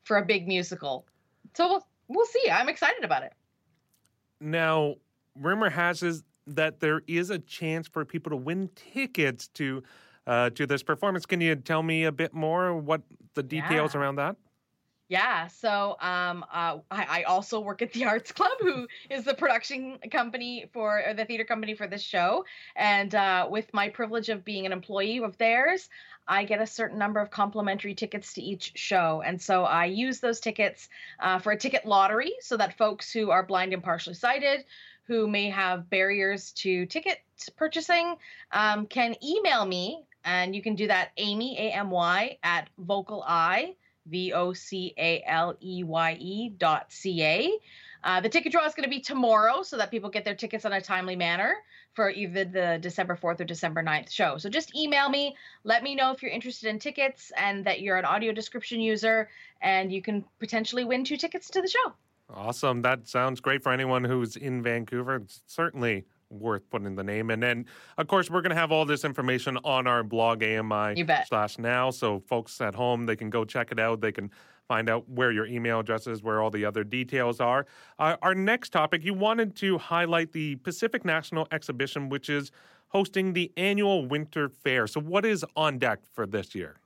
for 0.04 0.18
a 0.18 0.24
big 0.24 0.46
musical. 0.46 1.04
So 1.54 1.68
we'll 1.68 1.86
we'll 2.08 2.26
see. 2.26 2.48
I'm 2.50 2.68
excited 2.68 3.04
about 3.04 3.24
it. 3.24 3.32
Now, 4.40 4.96
rumor 5.34 5.70
has 5.70 6.02
is 6.02 6.22
that 6.46 6.80
there 6.80 7.02
is 7.06 7.30
a 7.30 7.38
chance 7.38 7.88
for 7.88 8.04
people 8.04 8.30
to 8.30 8.36
win 8.36 8.70
tickets 8.74 9.48
to 9.48 9.82
uh, 10.26 10.50
to 10.50 10.66
this 10.66 10.82
performance. 10.82 11.26
Can 11.26 11.40
you 11.40 11.56
tell 11.56 11.82
me 11.82 12.04
a 12.04 12.12
bit 12.12 12.34
more 12.34 12.76
what 12.76 13.02
the 13.34 13.42
details 13.42 13.94
Yeah. 13.94 14.00
around 14.00 14.16
that? 14.16 14.36
Yeah, 15.08 15.46
so 15.46 15.96
um, 16.00 16.44
uh, 16.52 16.78
I, 16.90 17.20
I 17.20 17.22
also 17.22 17.60
work 17.60 17.80
at 17.80 17.92
the 17.94 18.04
Arts 18.06 18.30
Club, 18.30 18.58
who 18.60 18.86
is 19.08 19.24
the 19.24 19.34
production 19.34 19.98
company 20.10 20.66
for 20.74 21.02
or 21.06 21.14
the 21.14 21.24
theater 21.24 21.44
company 21.44 21.74
for 21.74 21.86
this 21.86 22.02
show. 22.02 22.44
And 22.76 23.14
uh, 23.14 23.48
with 23.50 23.72
my 23.72 23.88
privilege 23.88 24.28
of 24.28 24.44
being 24.44 24.66
an 24.66 24.72
employee 24.72 25.18
of 25.20 25.38
theirs, 25.38 25.88
I 26.26 26.44
get 26.44 26.60
a 26.60 26.66
certain 26.66 26.98
number 26.98 27.20
of 27.20 27.30
complimentary 27.30 27.94
tickets 27.94 28.34
to 28.34 28.42
each 28.42 28.72
show. 28.74 29.22
And 29.24 29.40
so 29.40 29.64
I 29.64 29.86
use 29.86 30.20
those 30.20 30.40
tickets 30.40 30.90
uh, 31.20 31.38
for 31.38 31.52
a 31.52 31.56
ticket 31.56 31.86
lottery 31.86 32.34
so 32.40 32.58
that 32.58 32.76
folks 32.76 33.10
who 33.10 33.30
are 33.30 33.42
blind 33.42 33.72
and 33.72 33.82
partially 33.82 34.14
sighted, 34.14 34.66
who 35.04 35.26
may 35.26 35.48
have 35.48 35.88
barriers 35.88 36.52
to 36.52 36.84
ticket 36.84 37.18
purchasing, 37.56 38.16
um, 38.52 38.86
can 38.86 39.16
email 39.24 39.64
me. 39.64 40.04
And 40.22 40.54
you 40.54 40.60
can 40.60 40.74
do 40.74 40.88
that, 40.88 41.12
Amy, 41.16 41.56
A 41.58 41.72
M 41.72 41.90
Y, 41.90 42.36
at 42.42 42.68
Vocal 42.76 43.24
Eye. 43.26 43.76
V 44.10 44.32
O 44.32 44.52
C 44.52 44.94
A 44.98 45.22
L 45.26 45.56
E 45.62 45.84
Y 45.84 46.12
E 46.20 46.48
dot 46.50 46.86
C 46.92 47.22
A. 47.22 47.58
Uh, 48.04 48.20
the 48.20 48.28
ticket 48.28 48.52
draw 48.52 48.64
is 48.64 48.74
going 48.74 48.84
to 48.84 48.90
be 48.90 49.00
tomorrow 49.00 49.62
so 49.62 49.76
that 49.76 49.90
people 49.90 50.08
get 50.08 50.24
their 50.24 50.34
tickets 50.34 50.64
on 50.64 50.72
a 50.72 50.80
timely 50.80 51.16
manner 51.16 51.56
for 51.94 52.10
either 52.10 52.44
the 52.44 52.78
December 52.80 53.16
4th 53.16 53.40
or 53.40 53.44
December 53.44 53.82
9th 53.82 54.10
show. 54.10 54.38
So 54.38 54.48
just 54.48 54.74
email 54.76 55.08
me, 55.08 55.36
let 55.64 55.82
me 55.82 55.96
know 55.96 56.12
if 56.12 56.22
you're 56.22 56.30
interested 56.30 56.68
in 56.68 56.78
tickets 56.78 57.32
and 57.36 57.64
that 57.64 57.80
you're 57.80 57.96
an 57.96 58.04
audio 58.04 58.32
description 58.32 58.80
user, 58.80 59.28
and 59.62 59.92
you 59.92 60.00
can 60.00 60.24
potentially 60.38 60.84
win 60.84 61.02
two 61.02 61.16
tickets 61.16 61.50
to 61.50 61.60
the 61.60 61.68
show. 61.68 61.92
Awesome. 62.32 62.82
That 62.82 63.08
sounds 63.08 63.40
great 63.40 63.62
for 63.62 63.72
anyone 63.72 64.04
who's 64.04 64.36
in 64.36 64.62
Vancouver. 64.62 65.22
Certainly 65.46 66.04
worth 66.30 66.68
putting 66.70 66.94
the 66.94 67.04
name. 67.04 67.30
And 67.30 67.64
of 67.96 68.06
course, 68.06 68.30
we're 68.30 68.42
going 68.42 68.50
to 68.50 68.56
have 68.56 68.72
all 68.72 68.84
this 68.84 69.04
information 69.04 69.58
on 69.64 69.86
our 69.86 70.02
blog, 70.02 70.42
AMI 70.42 70.94
slash 71.28 71.58
now. 71.58 71.90
So 71.90 72.20
folks 72.20 72.60
at 72.60 72.74
home, 72.74 73.06
they 73.06 73.16
can 73.16 73.30
go 73.30 73.44
check 73.44 73.72
it 73.72 73.78
out. 73.78 74.00
They 74.00 74.12
can 74.12 74.30
find 74.66 74.90
out 74.90 75.08
where 75.08 75.32
your 75.32 75.46
email 75.46 75.80
address 75.80 76.06
is, 76.06 76.22
where 76.22 76.42
all 76.42 76.50
the 76.50 76.64
other 76.64 76.84
details 76.84 77.40
are. 77.40 77.66
Uh, 77.98 78.16
our 78.22 78.34
next 78.34 78.70
topic, 78.70 79.02
you 79.04 79.14
wanted 79.14 79.56
to 79.56 79.78
highlight 79.78 80.32
the 80.32 80.56
Pacific 80.56 81.04
National 81.04 81.48
Exhibition, 81.50 82.10
which 82.10 82.28
is 82.28 82.50
hosting 82.88 83.32
the 83.32 83.50
annual 83.56 84.06
Winter 84.06 84.48
Fair. 84.48 84.86
So 84.86 85.00
what 85.00 85.24
is 85.24 85.44
on 85.56 85.78
deck 85.78 86.00
for 86.12 86.26
this 86.26 86.54
year? 86.54 86.76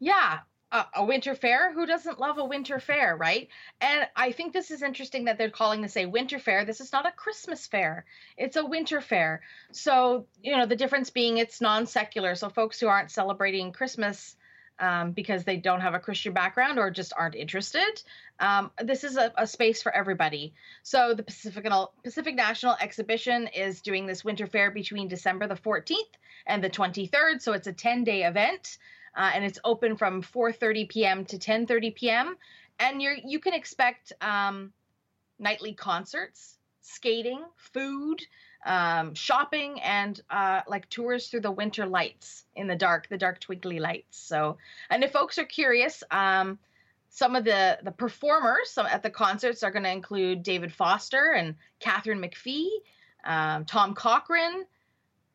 Yeah, 0.00 0.40
a, 0.72 1.04
winter 1.04 1.34
fair. 1.34 1.72
Who 1.72 1.86
doesn't 1.86 2.18
love 2.18 2.38
a 2.38 2.44
winter 2.44 2.80
fair, 2.80 3.16
right? 3.16 3.48
And 3.80 4.06
I 4.16 4.32
think 4.32 4.52
this 4.52 4.70
is 4.70 4.82
interesting 4.82 5.26
that 5.26 5.36
they're 5.36 5.50
calling 5.50 5.82
this 5.82 5.96
a 5.96 6.06
winter 6.06 6.38
fair. 6.38 6.64
This 6.64 6.80
is 6.80 6.92
not 6.92 7.06
a 7.06 7.12
Christmas 7.12 7.66
fair, 7.66 8.04
it's 8.36 8.56
a 8.56 8.64
winter 8.64 9.00
fair. 9.00 9.42
So, 9.72 10.26
you 10.42 10.56
know, 10.56 10.66
the 10.66 10.76
difference 10.76 11.10
being 11.10 11.38
it's 11.38 11.60
non 11.60 11.86
secular. 11.86 12.34
So, 12.34 12.48
folks 12.48 12.80
who 12.80 12.86
aren't 12.86 13.10
celebrating 13.10 13.72
Christmas 13.72 14.36
um, 14.78 15.12
because 15.12 15.44
they 15.44 15.58
don't 15.58 15.82
have 15.82 15.94
a 15.94 16.00
Christian 16.00 16.32
background 16.32 16.78
or 16.78 16.90
just 16.90 17.12
aren't 17.16 17.34
interested, 17.34 18.02
um, 18.40 18.70
this 18.82 19.04
is 19.04 19.16
a, 19.18 19.32
a 19.36 19.46
space 19.46 19.82
for 19.82 19.94
everybody. 19.94 20.54
So, 20.82 21.12
the 21.12 21.22
Pacific, 21.22 21.66
Pacific 22.02 22.34
National 22.34 22.76
Exhibition 22.80 23.48
is 23.48 23.82
doing 23.82 24.06
this 24.06 24.24
winter 24.24 24.46
fair 24.46 24.70
between 24.70 25.08
December 25.08 25.46
the 25.46 25.54
14th 25.54 25.96
and 26.46 26.64
the 26.64 26.70
23rd. 26.70 27.42
So, 27.42 27.52
it's 27.52 27.66
a 27.66 27.72
10 27.74 28.04
day 28.04 28.24
event 28.24 28.78
uh, 29.16 29.30
and 29.34 29.44
it's 29.44 29.58
open 29.64 29.96
from 29.96 30.22
4:30 30.22 30.88
p.m. 30.88 31.24
to 31.26 31.38
10:30 31.38 31.94
p.m. 31.94 32.36
And 32.78 33.02
you're 33.02 33.16
you 33.24 33.38
can 33.38 33.54
expect 33.54 34.12
um, 34.20 34.72
nightly 35.38 35.74
concerts, 35.74 36.58
skating, 36.80 37.42
food, 37.56 38.22
um, 38.64 39.14
shopping, 39.14 39.80
and 39.80 40.20
uh, 40.30 40.60
like 40.66 40.88
tours 40.88 41.28
through 41.28 41.40
the 41.40 41.50
winter 41.50 41.86
lights 41.86 42.44
in 42.54 42.66
the 42.66 42.76
dark, 42.76 43.08
the 43.08 43.18
dark 43.18 43.40
twinkly 43.40 43.78
lights. 43.78 44.18
So, 44.18 44.56
and 44.90 45.02
if 45.04 45.12
folks 45.12 45.38
are 45.38 45.44
curious, 45.44 46.02
um, 46.10 46.58
some 47.10 47.36
of 47.36 47.44
the 47.44 47.78
the 47.82 47.92
performers 47.92 48.78
at 48.78 49.02
the 49.02 49.10
concerts 49.10 49.62
are 49.62 49.70
going 49.70 49.84
to 49.84 49.92
include 49.92 50.42
David 50.42 50.72
Foster 50.72 51.32
and 51.32 51.56
Katharine 51.80 52.22
McPhee, 52.22 52.68
um, 53.24 53.64
Tom 53.64 53.94
Cochrane. 53.94 54.64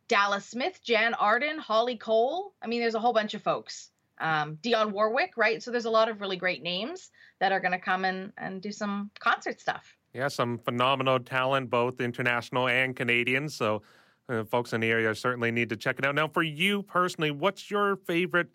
Dallas 0.08 0.46
Smith, 0.46 0.82
Jann 0.84 1.14
Arden, 1.14 1.58
Holly 1.58 1.98
Cole. 1.98 2.54
I 2.62 2.68
mean, 2.68 2.82
there's 2.82 2.96
a 2.96 3.00
whole 3.00 3.14
bunch 3.14 3.34
of 3.34 3.42
folks. 3.42 3.92
Um, 4.20 4.58
Dionne 4.64 4.92
Warwick, 4.92 5.34
right? 5.38 5.62
So 5.62 5.70
there's 5.70 5.86
a 5.86 5.90
lot 5.90 6.10
of 6.10 6.22
really 6.22 6.38
great 6.38 6.64
names 6.64 7.12
that 7.40 7.52
are 7.52 7.60
going 7.60 7.74
to 7.74 7.80
come 7.80 8.04
and, 8.06 8.34
and 8.38 8.62
do 8.62 8.72
some 8.72 9.12
concert 9.20 9.62
stuff. 9.62 9.96
Yeah, 10.14 10.28
some 10.28 10.58
phenomenal 10.58 11.20
talent, 11.20 11.70
both 11.70 12.02
international 12.02 12.68
and 12.68 12.96
Canadian. 12.96 13.50
So, 13.50 13.84
uh, 14.30 14.44
folks 14.44 14.74
in 14.74 14.82
the 14.82 14.90
area 14.90 15.14
certainly 15.14 15.52
need 15.52 15.70
to 15.70 15.78
check 15.78 16.00
it 16.00 16.06
out. 16.06 16.16
Now, 16.16 16.28
for 16.28 16.44
you 16.44 16.84
personally, 16.84 17.32
what's 17.32 17.70
your 17.70 17.98
favorite 17.98 18.50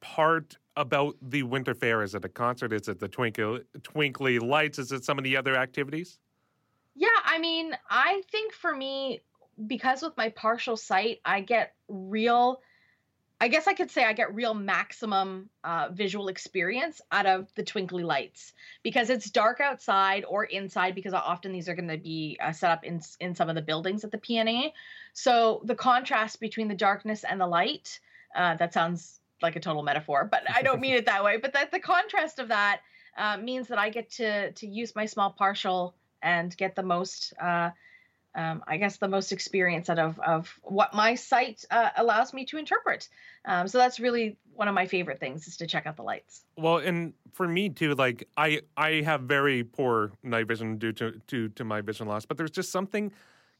part 0.00 0.56
about 0.76 1.16
the 1.20 1.42
Winter 1.42 1.74
Fair? 1.74 2.02
Is 2.02 2.14
it 2.14 2.24
a 2.24 2.28
concert? 2.28 2.72
Is 2.72 2.88
it 2.88 3.00
the 3.00 3.08
twinkle, 3.08 3.60
twinkly 3.82 4.38
lights? 4.38 4.78
Is 4.78 4.92
it 4.92 5.04
some 5.04 5.18
of 5.18 5.24
the 5.24 5.36
other 5.36 5.56
activities? 5.56 6.18
Yeah, 6.94 7.08
I 7.24 7.38
mean, 7.38 7.76
I 7.90 8.22
think 8.30 8.52
for 8.52 8.74
me, 8.74 9.22
because 9.66 10.02
with 10.02 10.16
my 10.16 10.30
partial 10.30 10.76
sight, 10.76 11.20
I 11.24 11.40
get 11.40 11.74
real. 11.88 12.60
I 13.40 13.48
guess 13.48 13.66
I 13.66 13.74
could 13.74 13.90
say 13.90 14.04
I 14.04 14.12
get 14.12 14.34
real 14.34 14.54
maximum 14.54 15.50
uh, 15.64 15.88
visual 15.92 16.28
experience 16.28 17.00
out 17.10 17.26
of 17.26 17.52
the 17.56 17.62
twinkly 17.62 18.04
lights 18.04 18.52
because 18.82 19.10
it's 19.10 19.30
dark 19.30 19.60
outside 19.60 20.24
or 20.26 20.44
inside 20.44 20.94
because 20.94 21.12
often 21.12 21.52
these 21.52 21.68
are 21.68 21.74
going 21.74 21.88
to 21.88 21.98
be 21.98 22.38
uh, 22.40 22.52
set 22.52 22.70
up 22.70 22.84
in 22.84 23.00
in 23.20 23.34
some 23.34 23.48
of 23.48 23.54
the 23.54 23.62
buildings 23.62 24.04
at 24.04 24.12
the 24.12 24.18
PNE. 24.18 24.72
So 25.12 25.60
the 25.64 25.74
contrast 25.74 26.40
between 26.40 26.68
the 26.68 26.74
darkness 26.74 27.24
and 27.24 27.40
the 27.40 27.46
light 27.46 28.00
uh, 28.34 28.56
that 28.56 28.72
sounds 28.72 29.20
like 29.42 29.56
a 29.56 29.60
total 29.60 29.82
metaphor, 29.82 30.26
but 30.30 30.42
I 30.52 30.62
don't 30.62 30.80
mean 30.80 30.94
it 30.94 31.06
that 31.06 31.22
way. 31.24 31.36
But 31.36 31.52
that 31.52 31.70
the 31.70 31.80
contrast 31.80 32.38
of 32.38 32.48
that 32.48 32.80
uh, 33.16 33.36
means 33.36 33.68
that 33.68 33.78
I 33.78 33.90
get 33.90 34.10
to 34.12 34.52
to 34.52 34.66
use 34.66 34.94
my 34.94 35.06
small 35.06 35.30
partial 35.30 35.94
and 36.22 36.56
get 36.56 36.74
the 36.74 36.82
most. 36.82 37.34
Um, 38.34 38.64
I 38.66 38.78
guess 38.78 38.96
the 38.96 39.08
most 39.08 39.30
experience 39.32 39.88
out 39.88 39.98
of, 39.98 40.18
of 40.20 40.52
what 40.62 40.92
my 40.92 41.14
sight 41.14 41.64
uh, 41.70 41.90
allows 41.96 42.32
me 42.32 42.44
to 42.46 42.58
interpret. 42.58 43.08
Um, 43.44 43.68
so 43.68 43.78
that's 43.78 44.00
really 44.00 44.36
one 44.54 44.68
of 44.68 44.74
my 44.74 44.86
favorite 44.86 45.20
things 45.20 45.46
is 45.46 45.56
to 45.58 45.66
check 45.66 45.86
out 45.86 45.96
the 45.96 46.02
lights. 46.02 46.42
Well, 46.56 46.78
and 46.78 47.12
for 47.32 47.46
me 47.46 47.68
too, 47.68 47.94
like 47.94 48.28
I 48.36 48.60
I 48.76 49.02
have 49.04 49.22
very 49.22 49.64
poor 49.64 50.12
night 50.22 50.48
vision 50.48 50.78
due 50.78 50.92
to 50.92 51.20
to 51.28 51.48
to 51.50 51.64
my 51.64 51.80
vision 51.80 52.08
loss, 52.08 52.26
but 52.26 52.36
there's 52.36 52.50
just 52.50 52.72
something 52.72 53.12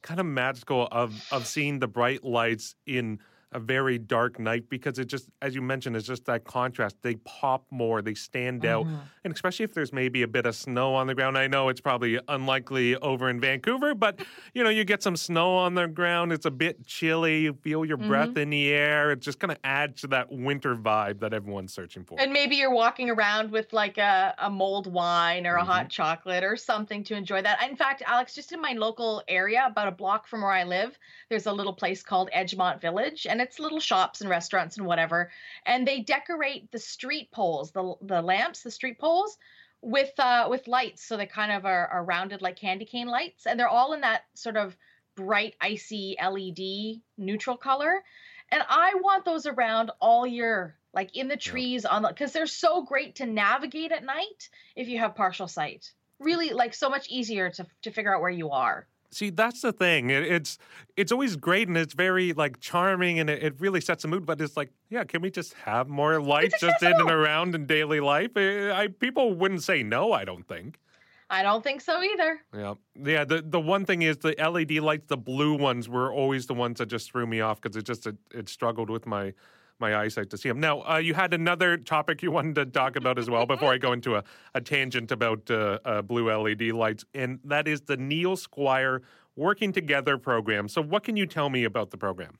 kind 0.03 0.21
of 0.21 0.27
magical 0.27 0.89
of 0.91 1.25
of 1.31 1.47
seeing 1.47 1.79
the 1.79 1.89
bright 1.89 2.25
lights 2.25 2.75
in 2.87 3.19
a 3.55 3.61
very 3.61 3.99
dark 3.99 4.39
night 4.41 4.69
because 4.69 4.99
it 4.99 5.05
just, 5.07 5.29
as 5.41 5.55
you 5.55 5.63
mentioned, 5.63 5.97
it's 5.97 6.07
just 6.07 6.25
that 6.27 6.45
contrast. 6.45 6.97
They 7.03 7.15
pop 7.25 7.65
more, 7.71 8.03
they 8.03 8.15
stand 8.15 8.67
out, 8.67 8.85
Mhm. 8.85 8.99
and 9.25 9.33
especially 9.33 9.65
if 9.65 9.73
there's 9.73 9.93
maybe 9.93 10.23
a 10.23 10.29
bit 10.29 10.45
of 10.45 10.57
snow 10.57 10.95
on 10.95 11.07
the 11.07 11.15
ground. 11.15 11.39
I 11.39 11.47
know 11.47 11.69
it's 11.69 11.81
probably 11.81 12.19
unlikely 12.29 12.97
over 12.97 13.31
in 13.31 13.41
Vancouver, 13.41 13.95
but 13.95 14.21
you 14.55 14.65
know, 14.65 14.71
you 14.71 14.85
get 14.85 15.03
some 15.03 15.17
snow 15.17 15.55
on 15.57 15.75
the 15.75 15.87
ground. 15.87 16.33
It's 16.33 16.47
a 16.47 16.51
bit 16.51 16.85
chilly. 16.85 17.43
You 17.43 17.53
feel 17.55 17.85
your 17.85 17.97
breath 17.97 18.31
Mhm. 18.31 18.39
in 18.39 18.51
the 18.51 18.69
air. 18.73 19.13
It's 19.13 19.25
just 19.25 19.39
kind 19.39 19.53
of 19.53 19.59
add 19.63 19.97
to 19.99 20.09
that 20.09 20.33
winter 20.33 20.75
vibe 20.75 21.21
that 21.21 21.33
everyone's 21.33 21.73
searching 21.73 22.05
for. 22.05 22.21
And 22.21 22.33
maybe 22.33 22.57
you're 22.57 22.75
walking 22.75 23.09
around 23.09 23.53
with 23.53 23.73
like 23.73 23.99
a, 23.99 24.35
a 24.39 24.51
mulled 24.51 24.93
wine 24.93 25.47
or 25.47 25.55
a 25.57 25.61
Mm-hmm. 25.61 25.71
hot 25.71 25.89
chocolate 25.91 26.43
or 26.43 26.57
something 26.57 27.05
to 27.05 27.15
enjoy 27.15 27.41
that. 27.43 27.63
In 27.69 27.77
fact, 27.77 28.03
Alex, 28.05 28.35
just 28.35 28.51
in 28.53 28.61
my 28.61 28.73
local 28.73 29.23
area, 29.29 29.65
about 29.67 29.87
a 29.89 29.93
block 29.93 30.27
from 30.27 30.43
where 30.43 30.51
I 30.51 30.65
live, 30.65 30.99
there's 31.29 31.47
a 31.47 31.53
little 31.53 31.73
place 31.73 32.03
called 32.03 32.29
Edgemont 32.35 32.81
Village, 32.81 33.27
and 33.29 33.41
it's 33.45 33.61
little 33.61 33.81
shops 33.81 34.21
and 34.21 34.29
restaurants 34.29 34.77
and 34.77 34.87
whatever. 34.87 35.31
And 35.65 35.87
they 35.87 36.01
decorate 36.01 36.73
the 36.73 36.79
street 36.79 37.31
poles, 37.31 37.71
the 37.71 37.95
the 38.03 38.23
lamps, 38.23 38.63
the 38.63 38.71
street 38.71 38.99
poles, 38.99 39.39
with 39.81 40.13
uh, 40.19 40.49
with 40.51 40.67
lights. 40.67 41.05
So 41.05 41.17
they 41.17 41.27
kind 41.27 41.53
of 41.53 41.65
are, 41.65 41.87
are 41.87 42.05
rounded 42.05 42.43
like 42.43 42.57
candy 42.57 42.87
cane 42.87 43.09
lights, 43.09 43.47
and 43.47 43.59
they're 43.59 43.69
all 43.69 43.93
in 43.93 44.01
that 44.01 44.23
sort 44.35 44.57
of 44.57 44.77
bright, 45.15 45.55
icy 45.61 46.17
LED 46.21 47.01
neutral 47.17 47.57
color. 47.57 48.03
And 48.51 48.63
I 48.69 48.95
want 48.97 49.25
those 49.25 49.47
around 49.47 49.91
all 50.01 50.27
year, 50.27 50.77
like 50.93 51.17
in 51.17 51.29
the 51.29 51.37
trees 51.37 51.85
on 51.85 52.03
the 52.03 52.09
because 52.09 52.33
they're 52.33 52.47
so 52.47 52.83
great 52.83 53.17
to 53.17 53.27
navigate 53.27 53.93
at 53.93 54.05
night 54.05 54.49
if 54.75 54.89
you 54.89 54.99
have 54.99 55.15
partial 55.15 55.49
sight. 55.49 55.93
Really, 56.19 56.51
like 56.51 56.75
so 56.75 56.89
much 56.89 57.09
easier 57.09 57.51
to 57.51 57.67
to 57.83 57.91
figure 57.91 58.15
out 58.15 58.21
where 58.21 58.31
you 58.31 58.51
are. 58.51 58.87
See, 59.15 59.31
that's 59.31 59.61
the 59.61 59.73
thing. 59.73 60.11
It, 60.11 60.25
it's 60.25 60.59
it's 60.97 61.13
always 61.13 61.37
great 61.37 61.69
and 61.69 61.77
it's 61.77 61.95
very 61.95 62.33
like 62.33 62.61
charming 62.61 63.21
and 63.21 63.31
it, 63.31 63.43
it 63.43 63.61
really 63.61 63.81
sets 63.81 64.03
the 64.03 64.09
mood. 64.09 64.27
But 64.27 64.41
it's 64.41 64.57
like, 64.57 64.71
yeah, 64.91 65.05
can 65.05 65.23
we 65.23 65.31
just 65.31 65.55
have 65.55 65.89
more 65.89 66.21
lights 66.21 66.61
just 66.61 66.83
in 66.83 66.93
and 66.93 67.11
around 67.11 67.55
in 67.55 67.67
daily 67.67 68.01
life? 68.01 68.37
Eh, 68.37 68.73
I, 68.73 68.89
people 68.89 69.35
wouldn't 69.35 69.63
say 69.63 69.83
no. 69.83 70.13
I 70.13 70.25
don't 70.25 70.47
think. 70.47 70.79
I 71.31 71.43
don't 71.43 71.65
think 71.65 71.81
so 71.81 72.03
either. 72.03 72.41
Yeah, 72.55 72.75
yeah. 72.97 73.25
The 73.25 73.43
the 73.43 73.61
one 73.61 73.85
thing 73.85 74.03
is 74.03 74.19
the 74.19 74.35
LED 74.39 74.83
lights, 74.83 75.07
the 75.07 75.17
blue 75.17 75.57
ones, 75.57 75.89
were 75.89 76.13
always 76.13 76.47
the 76.47 76.55
ones 76.55 76.79
that 76.79 76.87
just 76.87 77.11
threw 77.11 77.27
me 77.27 77.41
off 77.41 77.61
because 77.61 77.77
it 77.77 77.85
just 77.85 78.07
it, 78.07 78.17
it 78.33 78.49
struggled 78.49 78.91
with 78.91 79.07
my 79.07 79.33
my 79.81 79.97
eyesight 79.97 80.31
to 80.31 80.39
see 80.39 80.49
them. 80.49 80.61
Now, 80.61 80.83
uh, 80.83 80.99
you 80.99 81.15
had 81.15 81.35
another 81.35 81.77
topic 81.77 82.23
you 82.23 82.31
wanted 82.31 82.55
to 82.57 82.67
talk 82.67 82.97
about 82.97 83.19
as 83.19 83.29
well 83.29 83.47
before 83.47 83.73
I 83.73 83.79
go 83.79 83.93
into 83.93 84.17
a, 84.17 84.25
a 84.55 84.61
tangent 84.61 85.13
about 85.13 85.51
uh, 85.51 85.79
uh, 85.85 86.03
blue 86.03 86.31
LED 86.31 86.73
lights, 86.73 87.05
and 87.15 87.41
that 87.45 87.69
is 87.69 87.83
the 87.83 87.97
Neil 87.97 88.37
Squire 88.37 89.03
Working 89.37 89.73
Together 89.73 90.17
program. 90.17 90.69
So, 90.69 90.81
what 90.81 91.05
can 91.05 91.17
you 91.17 91.27
tell 91.27 91.51
me 91.51 91.65
about 91.65 91.91
the 91.91 91.97
program? 91.97 92.39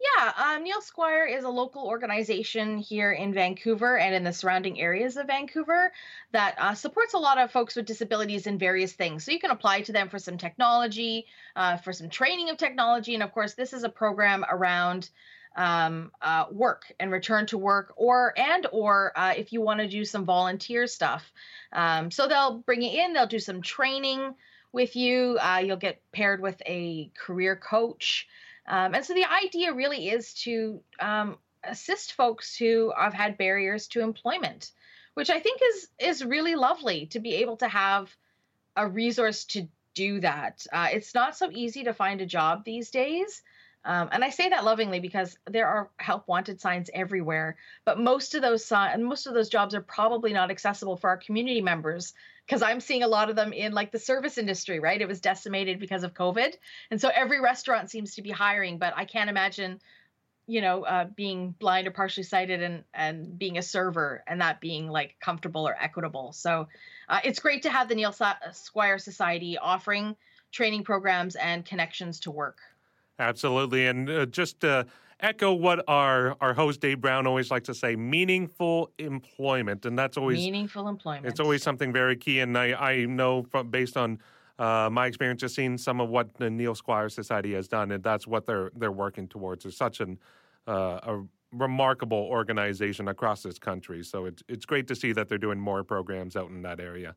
Yeah, 0.00 0.32
um, 0.36 0.62
Neil 0.62 0.80
Squire 0.80 1.26
is 1.26 1.42
a 1.42 1.48
local 1.48 1.84
organization 1.84 2.78
here 2.78 3.10
in 3.10 3.34
Vancouver 3.34 3.98
and 3.98 4.14
in 4.14 4.22
the 4.22 4.32
surrounding 4.32 4.80
areas 4.80 5.16
of 5.16 5.26
Vancouver 5.26 5.92
that 6.30 6.54
uh, 6.58 6.74
supports 6.74 7.14
a 7.14 7.18
lot 7.18 7.38
of 7.38 7.50
folks 7.50 7.74
with 7.74 7.84
disabilities 7.84 8.46
in 8.46 8.58
various 8.58 8.92
things. 8.92 9.24
So 9.24 9.32
you 9.32 9.40
can 9.40 9.50
apply 9.50 9.80
to 9.82 9.92
them 9.92 10.08
for 10.08 10.20
some 10.20 10.38
technology, 10.38 11.26
uh, 11.56 11.78
for 11.78 11.92
some 11.92 12.10
training 12.10 12.48
of 12.48 12.58
technology, 12.58 13.14
and 13.14 13.24
of 13.24 13.32
course, 13.32 13.54
this 13.54 13.72
is 13.72 13.82
a 13.82 13.88
program 13.88 14.44
around 14.48 15.10
um, 15.56 16.12
uh, 16.22 16.46
work 16.50 16.92
and 17.00 17.10
return 17.10 17.46
to 17.46 17.58
work, 17.58 17.92
or 17.96 18.32
and 18.38 18.66
or 18.72 19.12
uh, 19.16 19.34
if 19.36 19.52
you 19.52 19.60
want 19.60 19.80
to 19.80 19.88
do 19.88 20.04
some 20.04 20.24
volunteer 20.24 20.86
stuff. 20.86 21.32
Um, 21.72 22.10
so 22.10 22.28
they'll 22.28 22.58
bring 22.58 22.82
you 22.82 23.04
in, 23.04 23.12
they'll 23.12 23.26
do 23.26 23.38
some 23.38 23.62
training 23.62 24.34
with 24.72 24.96
you. 24.96 25.38
Uh, 25.40 25.62
you'll 25.64 25.76
get 25.76 26.02
paired 26.12 26.40
with 26.40 26.60
a 26.66 27.10
career 27.18 27.56
coach. 27.56 28.28
Um, 28.66 28.94
and 28.94 29.04
so 29.04 29.14
the 29.14 29.24
idea 29.24 29.72
really 29.72 30.10
is 30.10 30.34
to 30.44 30.80
um, 31.00 31.38
assist 31.64 32.12
folks 32.12 32.56
who 32.56 32.92
have 32.96 33.14
had 33.14 33.38
barriers 33.38 33.88
to 33.88 34.00
employment, 34.00 34.70
which 35.14 35.30
I 35.30 35.40
think 35.40 35.60
is 35.62 35.88
is 35.98 36.24
really 36.24 36.54
lovely 36.54 37.06
to 37.06 37.20
be 37.20 37.36
able 37.36 37.56
to 37.58 37.68
have 37.68 38.14
a 38.76 38.86
resource 38.86 39.44
to 39.46 39.68
do 39.94 40.20
that. 40.20 40.64
Uh, 40.72 40.88
it's 40.92 41.14
not 41.14 41.36
so 41.36 41.50
easy 41.50 41.84
to 41.84 41.92
find 41.92 42.20
a 42.20 42.26
job 42.26 42.64
these 42.64 42.90
days. 42.90 43.42
Um, 43.84 44.08
and 44.12 44.24
I 44.24 44.30
say 44.30 44.48
that 44.48 44.64
lovingly 44.64 45.00
because 45.00 45.38
there 45.46 45.66
are 45.66 45.90
help 45.98 46.26
wanted 46.26 46.60
signs 46.60 46.90
everywhere, 46.92 47.56
but 47.84 47.98
most 47.98 48.34
of 48.34 48.42
those 48.42 48.64
signs, 48.64 49.02
most 49.02 49.26
of 49.26 49.34
those 49.34 49.48
jobs 49.48 49.74
are 49.74 49.80
probably 49.80 50.32
not 50.32 50.50
accessible 50.50 50.96
for 50.96 51.10
our 51.10 51.16
community 51.16 51.60
members 51.60 52.12
because 52.44 52.62
I'm 52.62 52.80
seeing 52.80 53.02
a 53.02 53.08
lot 53.08 53.30
of 53.30 53.36
them 53.36 53.52
in 53.52 53.72
like 53.72 53.92
the 53.92 53.98
service 53.98 54.36
industry, 54.36 54.80
right? 54.80 55.00
It 55.00 55.08
was 55.08 55.20
decimated 55.20 55.78
because 55.78 56.02
of 56.02 56.12
COVID, 56.12 56.54
and 56.90 57.00
so 57.00 57.08
every 57.08 57.40
restaurant 57.40 57.90
seems 57.90 58.16
to 58.16 58.22
be 58.22 58.30
hiring, 58.30 58.78
but 58.78 58.94
I 58.96 59.04
can't 59.04 59.30
imagine, 59.30 59.80
you 60.46 60.60
know, 60.60 60.84
uh, 60.84 61.04
being 61.04 61.52
blind 61.52 61.86
or 61.86 61.92
partially 61.92 62.24
sighted 62.24 62.62
and 62.62 62.84
and 62.92 63.38
being 63.38 63.58
a 63.58 63.62
server 63.62 64.24
and 64.26 64.40
that 64.40 64.60
being 64.60 64.88
like 64.88 65.16
comfortable 65.20 65.68
or 65.68 65.76
equitable. 65.80 66.32
So 66.32 66.66
uh, 67.08 67.20
it's 67.22 67.38
great 67.38 67.62
to 67.62 67.70
have 67.70 67.88
the 67.88 67.94
Neil 67.94 68.14
Squire 68.52 68.98
Society 68.98 69.56
offering 69.56 70.16
training 70.50 70.82
programs 70.82 71.36
and 71.36 71.64
connections 71.64 72.20
to 72.20 72.32
work. 72.32 72.58
Absolutely. 73.18 73.86
And 73.86 74.08
uh, 74.08 74.26
just 74.26 74.60
to 74.60 74.86
echo 75.20 75.52
what 75.52 75.84
our, 75.88 76.36
our 76.40 76.54
host, 76.54 76.80
Dave 76.80 77.00
Brown, 77.00 77.26
always 77.26 77.50
likes 77.50 77.66
to 77.66 77.74
say 77.74 77.96
meaningful 77.96 78.90
employment. 78.98 79.84
And 79.84 79.98
that's 79.98 80.16
always 80.16 80.38
meaningful 80.38 80.88
employment. 80.88 81.26
it's 81.26 81.40
always 81.40 81.62
something 81.62 81.92
very 81.92 82.16
key. 82.16 82.40
And 82.40 82.56
I, 82.56 82.72
I 82.74 83.04
know 83.06 83.42
from 83.42 83.70
based 83.70 83.96
on 83.96 84.18
uh, 84.58 84.88
my 84.90 85.06
experience, 85.06 85.40
just 85.40 85.54
seeing 85.54 85.78
some 85.78 86.00
of 86.00 86.08
what 86.08 86.34
the 86.34 86.50
Neil 86.50 86.74
Squire 86.74 87.08
Society 87.08 87.54
has 87.54 87.68
done, 87.68 87.92
and 87.92 88.02
that's 88.02 88.26
what 88.26 88.44
they're 88.44 88.72
they're 88.76 88.90
working 88.90 89.28
towards. 89.28 89.64
It's 89.64 89.76
such 89.76 90.00
an 90.00 90.18
uh, 90.66 90.98
a 91.02 91.22
remarkable 91.52 92.18
organization 92.18 93.08
across 93.08 93.42
this 93.42 93.58
country. 93.58 94.02
So 94.02 94.26
it's 94.26 94.42
it's 94.48 94.66
great 94.66 94.88
to 94.88 94.96
see 94.96 95.12
that 95.12 95.28
they're 95.28 95.38
doing 95.38 95.60
more 95.60 95.84
programs 95.84 96.34
out 96.36 96.50
in 96.50 96.62
that 96.62 96.80
area. 96.80 97.14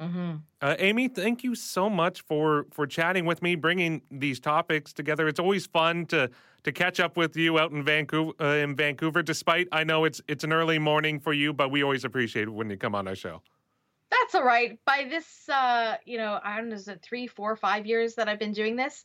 Mm-hmm. 0.00 0.36
Uh, 0.62 0.76
Amy, 0.78 1.08
thank 1.08 1.44
you 1.44 1.54
so 1.54 1.90
much 1.90 2.22
for 2.22 2.66
for 2.70 2.86
chatting 2.86 3.26
with 3.26 3.42
me, 3.42 3.54
bringing 3.54 4.00
these 4.10 4.40
topics 4.40 4.92
together. 4.94 5.28
It's 5.28 5.40
always 5.40 5.66
fun 5.66 6.06
to 6.06 6.30
to 6.64 6.72
catch 6.72 7.00
up 7.00 7.16
with 7.16 7.36
you 7.36 7.58
out 7.58 7.70
in 7.72 7.84
Vancouver. 7.84 8.32
Uh, 8.40 8.54
in 8.56 8.74
Vancouver, 8.74 9.22
despite 9.22 9.68
I 9.72 9.84
know 9.84 10.04
it's 10.04 10.22
it's 10.26 10.42
an 10.42 10.52
early 10.54 10.78
morning 10.78 11.20
for 11.20 11.34
you, 11.34 11.52
but 11.52 11.70
we 11.70 11.82
always 11.82 12.04
appreciate 12.04 12.44
it 12.44 12.50
when 12.50 12.70
you 12.70 12.78
come 12.78 12.94
on 12.94 13.08
our 13.08 13.14
show. 13.14 13.42
That's 14.10 14.34
all 14.34 14.44
right. 14.44 14.78
By 14.86 15.06
this, 15.08 15.48
uh, 15.48 15.96
you 16.04 16.18
know, 16.18 16.40
I 16.42 16.56
don't 16.56 16.70
know, 16.70 16.74
is 16.74 16.88
it 16.88 17.00
three, 17.02 17.26
four, 17.26 17.54
five 17.54 17.86
years 17.86 18.14
that 18.14 18.28
I've 18.28 18.38
been 18.38 18.52
doing 18.52 18.76
this? 18.76 19.04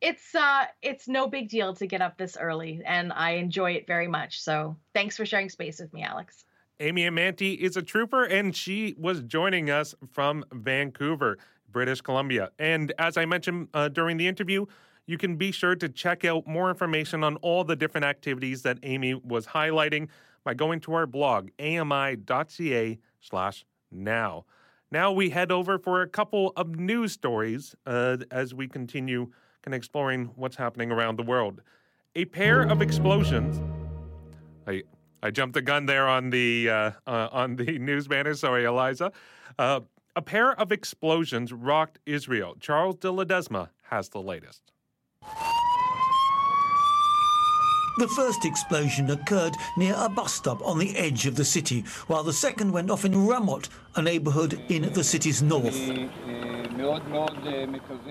It's 0.00 0.34
uh, 0.34 0.66
it's 0.80 1.08
no 1.08 1.26
big 1.26 1.48
deal 1.48 1.74
to 1.74 1.86
get 1.86 2.02
up 2.02 2.18
this 2.18 2.36
early, 2.38 2.82
and 2.86 3.12
I 3.12 3.32
enjoy 3.32 3.72
it 3.72 3.86
very 3.86 4.06
much. 4.06 4.40
So 4.40 4.76
thanks 4.94 5.16
for 5.16 5.26
sharing 5.26 5.48
space 5.48 5.80
with 5.80 5.92
me, 5.92 6.02
Alex. 6.02 6.44
Amy 6.78 7.04
Amantea 7.08 7.56
is 7.58 7.76
a 7.76 7.82
trooper, 7.82 8.24
and 8.24 8.54
she 8.54 8.94
was 8.98 9.22
joining 9.22 9.70
us 9.70 9.94
from 10.10 10.44
Vancouver, 10.52 11.38
British 11.72 12.02
Columbia. 12.02 12.50
And 12.58 12.92
as 12.98 13.16
I 13.16 13.24
mentioned 13.24 13.68
uh, 13.72 13.88
during 13.88 14.18
the 14.18 14.28
interview, 14.28 14.66
you 15.06 15.16
can 15.16 15.36
be 15.36 15.52
sure 15.52 15.74
to 15.74 15.88
check 15.88 16.24
out 16.24 16.46
more 16.46 16.68
information 16.68 17.24
on 17.24 17.36
all 17.36 17.64
the 17.64 17.76
different 17.76 18.04
activities 18.04 18.62
that 18.62 18.78
Amy 18.82 19.14
was 19.14 19.46
highlighting 19.46 20.08
by 20.44 20.52
going 20.52 20.80
to 20.80 20.92
our 20.94 21.06
blog, 21.06 21.48
ami.ca 21.58 22.98
slash 23.20 23.64
now. 23.90 24.44
Now 24.90 25.12
we 25.12 25.30
head 25.30 25.50
over 25.50 25.78
for 25.78 26.02
a 26.02 26.08
couple 26.08 26.52
of 26.56 26.76
news 26.76 27.12
stories 27.12 27.74
uh, 27.86 28.18
as 28.30 28.54
we 28.54 28.68
continue 28.68 29.26
kind 29.62 29.74
of 29.74 29.78
exploring 29.78 30.30
what's 30.36 30.56
happening 30.56 30.92
around 30.92 31.16
the 31.16 31.22
world. 31.22 31.62
A 32.14 32.26
pair 32.26 32.62
of 32.62 32.82
explosions. 32.82 33.60
I 34.66 34.82
I 35.22 35.30
jumped 35.30 35.54
the 35.54 35.62
gun 35.62 35.86
there 35.86 36.06
on 36.08 36.30
the 36.30 36.68
uh, 36.70 36.90
uh, 37.06 37.28
on 37.32 37.56
the 37.56 37.78
news 37.80 38.08
banner. 38.08 38.34
Sorry, 38.34 38.64
Eliza. 38.64 39.12
Uh, 39.58 39.80
a 40.14 40.22
pair 40.22 40.52
of 40.58 40.72
explosions 40.72 41.52
rocked 41.52 41.98
Israel. 42.06 42.56
Charles 42.58 42.96
de 42.96 43.08
Ledesma 43.08 43.68
has 43.82 44.08
the 44.08 44.22
latest. 44.22 44.72
The 47.98 48.08
first 48.08 48.44
explosion 48.44 49.10
occurred 49.10 49.54
near 49.78 49.94
a 49.96 50.08
bus 50.10 50.34
stop 50.34 50.60
on 50.66 50.78
the 50.78 50.94
edge 50.96 51.24
of 51.26 51.34
the 51.34 51.46
city, 51.46 51.82
while 52.08 52.22
the 52.22 52.32
second 52.32 52.70
went 52.70 52.90
off 52.90 53.06
in 53.06 53.26
Ramot, 53.26 53.70
a 53.94 54.02
neighborhood 54.02 54.60
in 54.68 54.92
the 54.92 55.02
city's 55.02 55.42
north. 55.42 55.74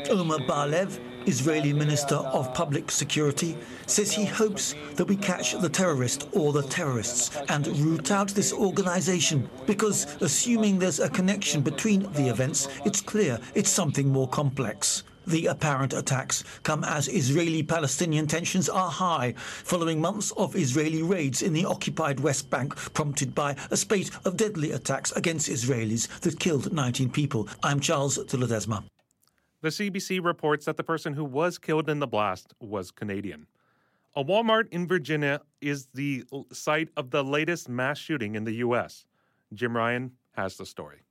Omer 0.10 0.39
Barlev, 0.47 0.99
Israeli 1.28 1.74
Minister 1.74 2.16
of 2.16 2.54
Public 2.54 2.92
Security, 2.92 3.58
says 3.88 4.12
he 4.12 4.26
hopes 4.26 4.76
that 4.96 5.06
we 5.06 5.16
catch 5.16 5.54
the 5.60 5.70
terrorist 5.70 6.28
or 6.32 6.54
the 6.54 6.64
terrorists 6.64 7.36
and 7.50 7.68
root 7.80 8.12
out 8.12 8.30
this 8.30 8.54
organization 8.54 9.50
because, 9.66 10.18
assuming 10.22 10.80
there's 10.80 11.00
a 11.00 11.10
connection 11.10 11.62
between 11.62 12.12
the 12.14 12.28
events, 12.28 12.68
it's 12.86 13.02
clear 13.02 13.40
it's 13.54 13.70
something 13.70 14.10
more 14.10 14.28
complex. 14.28 15.04
The 15.28 15.48
apparent 15.48 15.94
attacks 15.94 16.44
come 16.62 16.84
as 16.84 17.08
Israeli 17.08 17.64
Palestinian 17.64 18.28
tensions 18.28 18.70
are 18.70 18.92
high, 18.92 19.34
following 19.38 20.00
months 20.00 20.32
of 20.38 20.56
Israeli 20.56 21.02
raids 21.02 21.42
in 21.42 21.54
the 21.54 21.66
occupied 21.66 22.20
West 22.20 22.52
Bank, 22.52 22.76
prompted 22.94 23.34
by 23.34 23.56
a 23.72 23.78
spate 23.78 24.12
of 24.24 24.38
deadly 24.38 24.72
attacks 24.72 25.12
against 25.14 25.50
Israelis 25.50 26.08
that 26.20 26.40
killed 26.40 26.72
19 26.72 27.10
people. 27.10 27.48
I'm 27.64 27.80
Charles 27.80 28.18
de. 28.18 28.95
The 29.66 29.72
CBC 29.72 30.24
reports 30.24 30.66
that 30.66 30.78
the 30.78 30.84
person 30.84 31.13
who 31.13 31.26
was 31.26 31.57
killed 31.57 31.89
in 31.89 31.97
the 31.97 32.05
blast 32.05 32.53
was 32.59 32.91
Canadian. 32.91 33.47
A 34.16 34.24
Walmart 34.24 34.68
in 34.70 34.88
Virginia 34.88 35.41
is 35.59 35.88
the 35.91 36.24
site 36.51 36.89
of 36.95 37.09
the 37.09 37.24
latest 37.24 37.68
mass 37.68 37.97
shooting 37.97 38.36
in 38.36 38.43
the 38.43 38.51
U.S. 38.57 39.07
Jim 39.55 39.76
Ryan 39.76 40.11
has 40.34 40.55
the 40.57 40.68
story. 40.68 41.05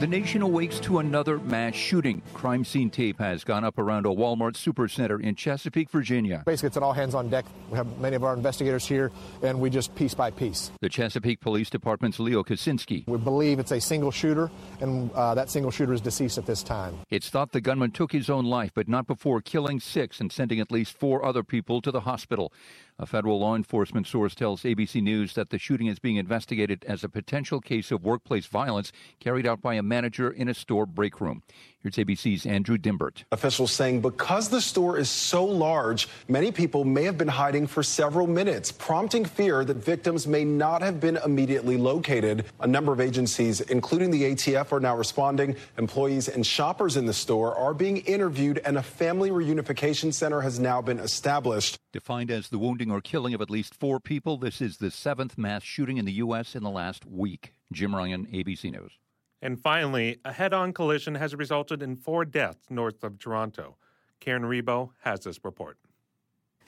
The 0.00 0.06
nation 0.06 0.40
awakes 0.40 0.80
to 0.80 1.00
another 1.00 1.38
mass 1.38 1.74
shooting. 1.74 2.22
Crime 2.32 2.64
scene 2.64 2.88
tape 2.88 3.18
has 3.18 3.44
gone 3.44 3.64
up 3.64 3.78
around 3.78 4.06
a 4.06 4.08
Walmart 4.08 4.54
supercenter 4.54 5.22
in 5.22 5.34
Chesapeake, 5.34 5.90
Virginia. 5.90 6.42
Basically, 6.46 6.68
it's 6.68 6.78
an 6.78 6.82
all 6.82 6.94
hands 6.94 7.14
on 7.14 7.28
deck. 7.28 7.44
We 7.68 7.76
have 7.76 7.98
many 7.98 8.16
of 8.16 8.24
our 8.24 8.32
investigators 8.32 8.86
here, 8.86 9.12
and 9.42 9.60
we 9.60 9.68
just 9.68 9.94
piece 9.94 10.14
by 10.14 10.30
piece. 10.30 10.70
The 10.80 10.88
Chesapeake 10.88 11.42
Police 11.42 11.68
Department's 11.68 12.18
Leo 12.18 12.42
Kosinski. 12.42 13.06
We 13.08 13.18
believe 13.18 13.58
it's 13.58 13.72
a 13.72 13.80
single 13.80 14.10
shooter, 14.10 14.50
and 14.80 15.12
uh, 15.12 15.34
that 15.34 15.50
single 15.50 15.70
shooter 15.70 15.92
is 15.92 16.00
deceased 16.00 16.38
at 16.38 16.46
this 16.46 16.62
time. 16.62 16.96
It's 17.10 17.28
thought 17.28 17.52
the 17.52 17.60
gunman 17.60 17.90
took 17.90 18.10
his 18.10 18.30
own 18.30 18.46
life, 18.46 18.70
but 18.74 18.88
not 18.88 19.06
before 19.06 19.42
killing 19.42 19.80
six 19.80 20.18
and 20.18 20.32
sending 20.32 20.60
at 20.60 20.72
least 20.72 20.98
four 20.98 21.22
other 21.22 21.42
people 21.42 21.82
to 21.82 21.90
the 21.90 22.00
hospital. 22.00 22.54
A 23.02 23.06
federal 23.06 23.40
law 23.40 23.56
enforcement 23.56 24.06
source 24.06 24.34
tells 24.34 24.62
ABC 24.62 25.02
News 25.02 25.32
that 25.32 25.48
the 25.48 25.58
shooting 25.58 25.86
is 25.86 25.98
being 25.98 26.16
investigated 26.16 26.84
as 26.86 27.02
a 27.02 27.08
potential 27.08 27.58
case 27.58 27.90
of 27.90 28.04
workplace 28.04 28.44
violence 28.44 28.92
carried 29.20 29.46
out 29.46 29.62
by 29.62 29.76
a 29.76 29.82
manager 29.82 30.30
in 30.30 30.50
a 30.50 30.54
store 30.54 30.84
break 30.84 31.18
room. 31.18 31.42
Here's 31.82 31.96
ABC's 31.96 32.44
Andrew 32.44 32.76
Dymburt. 32.76 33.24
Officials 33.32 33.72
saying 33.72 34.02
because 34.02 34.50
the 34.50 34.60
store 34.60 34.98
is 34.98 35.08
so 35.08 35.46
large, 35.46 36.10
many 36.28 36.52
people 36.52 36.84
may 36.84 37.04
have 37.04 37.16
been 37.16 37.26
hiding 37.26 37.66
for 37.66 37.82
several 37.82 38.26
minutes, 38.26 38.70
prompting 38.70 39.24
fear 39.24 39.64
that 39.64 39.78
victims 39.78 40.26
may 40.26 40.44
not 40.44 40.82
have 40.82 41.00
been 41.00 41.16
immediately 41.24 41.78
located. 41.78 42.44
A 42.60 42.66
number 42.66 42.92
of 42.92 43.00
agencies, 43.00 43.62
including 43.62 44.10
the 44.10 44.24
ATF, 44.24 44.72
are 44.72 44.80
now 44.80 44.94
responding. 44.94 45.56
Employees 45.78 46.28
and 46.28 46.46
shoppers 46.46 46.98
in 46.98 47.06
the 47.06 47.14
store 47.14 47.56
are 47.56 47.72
being 47.72 47.96
interviewed, 47.98 48.60
and 48.66 48.76
a 48.76 48.82
family 48.82 49.30
reunification 49.30 50.12
center 50.12 50.42
has 50.42 50.60
now 50.60 50.82
been 50.82 50.98
established. 50.98 51.78
Defined 51.94 52.30
as 52.30 52.50
the 52.50 52.58
wounding 52.58 52.90
or 52.90 53.00
killing 53.00 53.32
of 53.32 53.40
at 53.40 53.48
least 53.48 53.74
four 53.74 54.00
people, 54.00 54.36
this 54.36 54.60
is 54.60 54.76
the 54.76 54.90
seventh 54.90 55.38
mass 55.38 55.62
shooting 55.62 55.96
in 55.96 56.04
the 56.04 56.12
U.S. 56.12 56.54
in 56.54 56.62
the 56.62 56.68
last 56.68 57.06
week. 57.06 57.54
Jim 57.72 57.96
Ryan, 57.96 58.26
ABC 58.26 58.70
News. 58.70 58.98
And 59.42 59.58
finally, 59.58 60.18
a 60.24 60.32
head 60.32 60.52
on 60.52 60.72
collision 60.72 61.14
has 61.14 61.34
resulted 61.34 61.82
in 61.82 61.96
four 61.96 62.24
deaths 62.24 62.66
north 62.70 63.02
of 63.02 63.18
Toronto. 63.18 63.76
Karen 64.20 64.42
Rebo 64.42 64.90
has 65.00 65.20
this 65.20 65.42
report. 65.44 65.78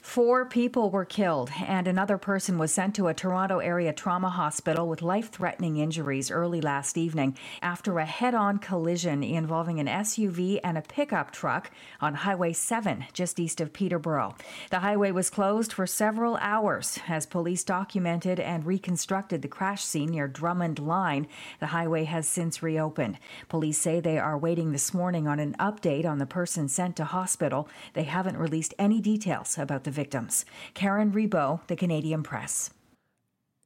Four 0.02 0.44
people 0.46 0.90
were 0.90 1.04
killed, 1.04 1.50
and 1.64 1.86
another 1.86 2.18
person 2.18 2.58
was 2.58 2.72
sent 2.72 2.96
to 2.96 3.06
a 3.06 3.14
Toronto 3.14 3.60
area 3.60 3.92
trauma 3.92 4.30
hospital 4.30 4.88
with 4.88 5.00
life 5.00 5.30
threatening 5.30 5.76
injuries 5.76 6.28
early 6.28 6.60
last 6.60 6.98
evening 6.98 7.36
after 7.62 7.98
a 7.98 8.04
head 8.04 8.34
on 8.34 8.58
collision 8.58 9.22
involving 9.22 9.78
an 9.78 9.86
SUV 9.86 10.58
and 10.64 10.76
a 10.76 10.82
pickup 10.82 11.30
truck 11.30 11.70
on 12.00 12.14
Highway 12.14 12.52
7, 12.52 13.06
just 13.12 13.38
east 13.38 13.60
of 13.60 13.72
Peterborough. 13.72 14.34
The 14.70 14.80
highway 14.80 15.12
was 15.12 15.30
closed 15.30 15.72
for 15.72 15.86
several 15.86 16.36
hours 16.38 16.98
as 17.08 17.24
police 17.24 17.62
documented 17.62 18.40
and 18.40 18.66
reconstructed 18.66 19.40
the 19.40 19.48
crash 19.48 19.84
scene 19.84 20.10
near 20.10 20.26
Drummond 20.26 20.80
Line. 20.80 21.28
The 21.60 21.66
highway 21.66 22.04
has 22.04 22.26
since 22.26 22.60
reopened. 22.60 23.18
Police 23.48 23.78
say 23.78 24.00
they 24.00 24.18
are 24.18 24.36
waiting 24.36 24.72
this 24.72 24.92
morning 24.92 25.28
on 25.28 25.38
an 25.38 25.54
update 25.60 26.04
on 26.04 26.18
the 26.18 26.26
person 26.26 26.68
sent 26.68 26.96
to 26.96 27.04
hospital. 27.04 27.68
They 27.92 28.04
haven't 28.04 28.36
released 28.36 28.74
any 28.80 29.00
details 29.00 29.56
about 29.56 29.84
the 29.84 29.91
victims. 29.92 30.44
Karen 30.74 31.12
Rebo, 31.12 31.66
The 31.66 31.76
Canadian 31.76 32.22
Press. 32.22 32.70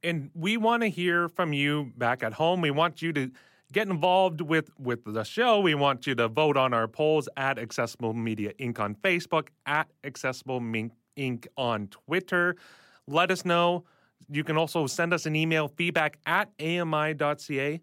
And 0.03 0.29
we 0.35 0.57
want 0.57 0.83
to 0.83 0.89
hear 0.89 1.27
from 1.27 1.53
you 1.53 1.91
back 1.97 2.23
at 2.23 2.33
home. 2.33 2.61
We 2.61 2.71
want 2.71 3.01
you 3.01 3.11
to 3.13 3.31
get 3.71 3.87
involved 3.87 4.41
with, 4.41 4.69
with 4.79 5.03
the 5.05 5.23
show. 5.23 5.59
We 5.59 5.75
want 5.75 6.07
you 6.07 6.15
to 6.15 6.27
vote 6.27 6.55
on 6.55 6.73
our 6.73 6.87
polls 6.87 7.27
at 7.35 7.57
Accessible 7.57 8.13
Media 8.13 8.53
Inc. 8.59 8.79
on 8.79 8.95
Facebook, 8.95 9.47
at 9.65 9.89
Accessible 10.03 10.61
Inc. 10.61 11.47
on 11.57 11.87
Twitter. 11.87 12.55
Let 13.07 13.31
us 13.31 13.43
know. 13.43 13.83
You 14.29 14.43
can 14.43 14.57
also 14.57 14.87
send 14.87 15.13
us 15.13 15.25
an 15.25 15.35
email, 15.35 15.67
feedback 15.67 16.17
at 16.25 16.49
ami.ca. 16.59 17.81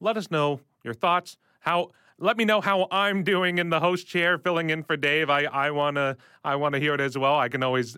Let 0.00 0.16
us 0.16 0.30
know 0.30 0.60
your 0.82 0.94
thoughts, 0.94 1.36
how 1.60 1.90
let 2.20 2.36
me 2.36 2.44
know 2.44 2.60
how 2.60 2.86
I'm 2.90 3.24
doing 3.24 3.58
in 3.58 3.70
the 3.70 3.80
host 3.80 4.06
chair, 4.06 4.38
filling 4.38 4.70
in 4.70 4.82
for 4.82 4.96
Dave. 4.96 5.30
I, 5.30 5.44
I 5.44 5.70
wanna 5.70 6.16
I 6.44 6.54
wanna 6.56 6.78
hear 6.78 6.94
it 6.94 7.00
as 7.00 7.18
well. 7.18 7.36
I 7.38 7.48
can 7.48 7.62
always 7.62 7.96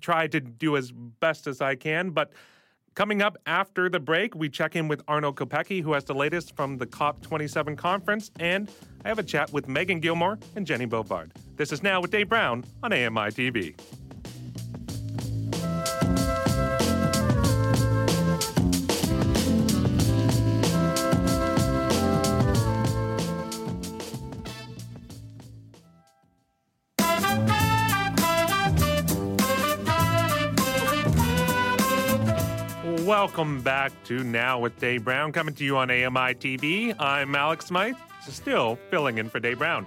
try 0.00 0.28
to 0.28 0.40
do 0.40 0.76
as 0.76 0.92
best 0.92 1.46
as 1.46 1.60
I 1.60 1.74
can. 1.74 2.10
But 2.10 2.32
coming 2.94 3.22
up 3.22 3.36
after 3.44 3.88
the 3.88 4.00
break, 4.00 4.34
we 4.34 4.48
check 4.48 4.76
in 4.76 4.88
with 4.88 5.02
Arno 5.08 5.32
Kopecky, 5.32 5.82
who 5.82 5.92
has 5.92 6.04
the 6.04 6.14
latest 6.14 6.54
from 6.56 6.78
the 6.78 6.86
COP27 6.86 7.76
conference, 7.76 8.30
and 8.38 8.70
I 9.04 9.08
have 9.08 9.18
a 9.18 9.24
chat 9.24 9.52
with 9.52 9.68
Megan 9.68 10.00
Gilmore 10.00 10.38
and 10.54 10.66
Jenny 10.66 10.86
Bovard. 10.86 11.32
This 11.56 11.72
is 11.72 11.82
now 11.82 12.00
with 12.00 12.10
Dave 12.10 12.28
Brown 12.28 12.64
on 12.82 12.92
AMI 12.92 13.30
TV. 13.30 13.76
Welcome 33.06 33.62
back 33.62 33.92
to 34.06 34.24
Now 34.24 34.58
with 34.58 34.80
Dave 34.80 35.04
Brown, 35.04 35.30
coming 35.30 35.54
to 35.54 35.64
you 35.64 35.76
on 35.76 35.92
AMI 35.92 36.34
TV. 36.34 36.92
I'm 36.98 37.36
Alex 37.36 37.66
Smythe, 37.66 37.94
still 38.28 38.74
filling 38.90 39.18
in 39.18 39.30
for 39.30 39.38
Dave 39.38 39.58
Brown. 39.58 39.86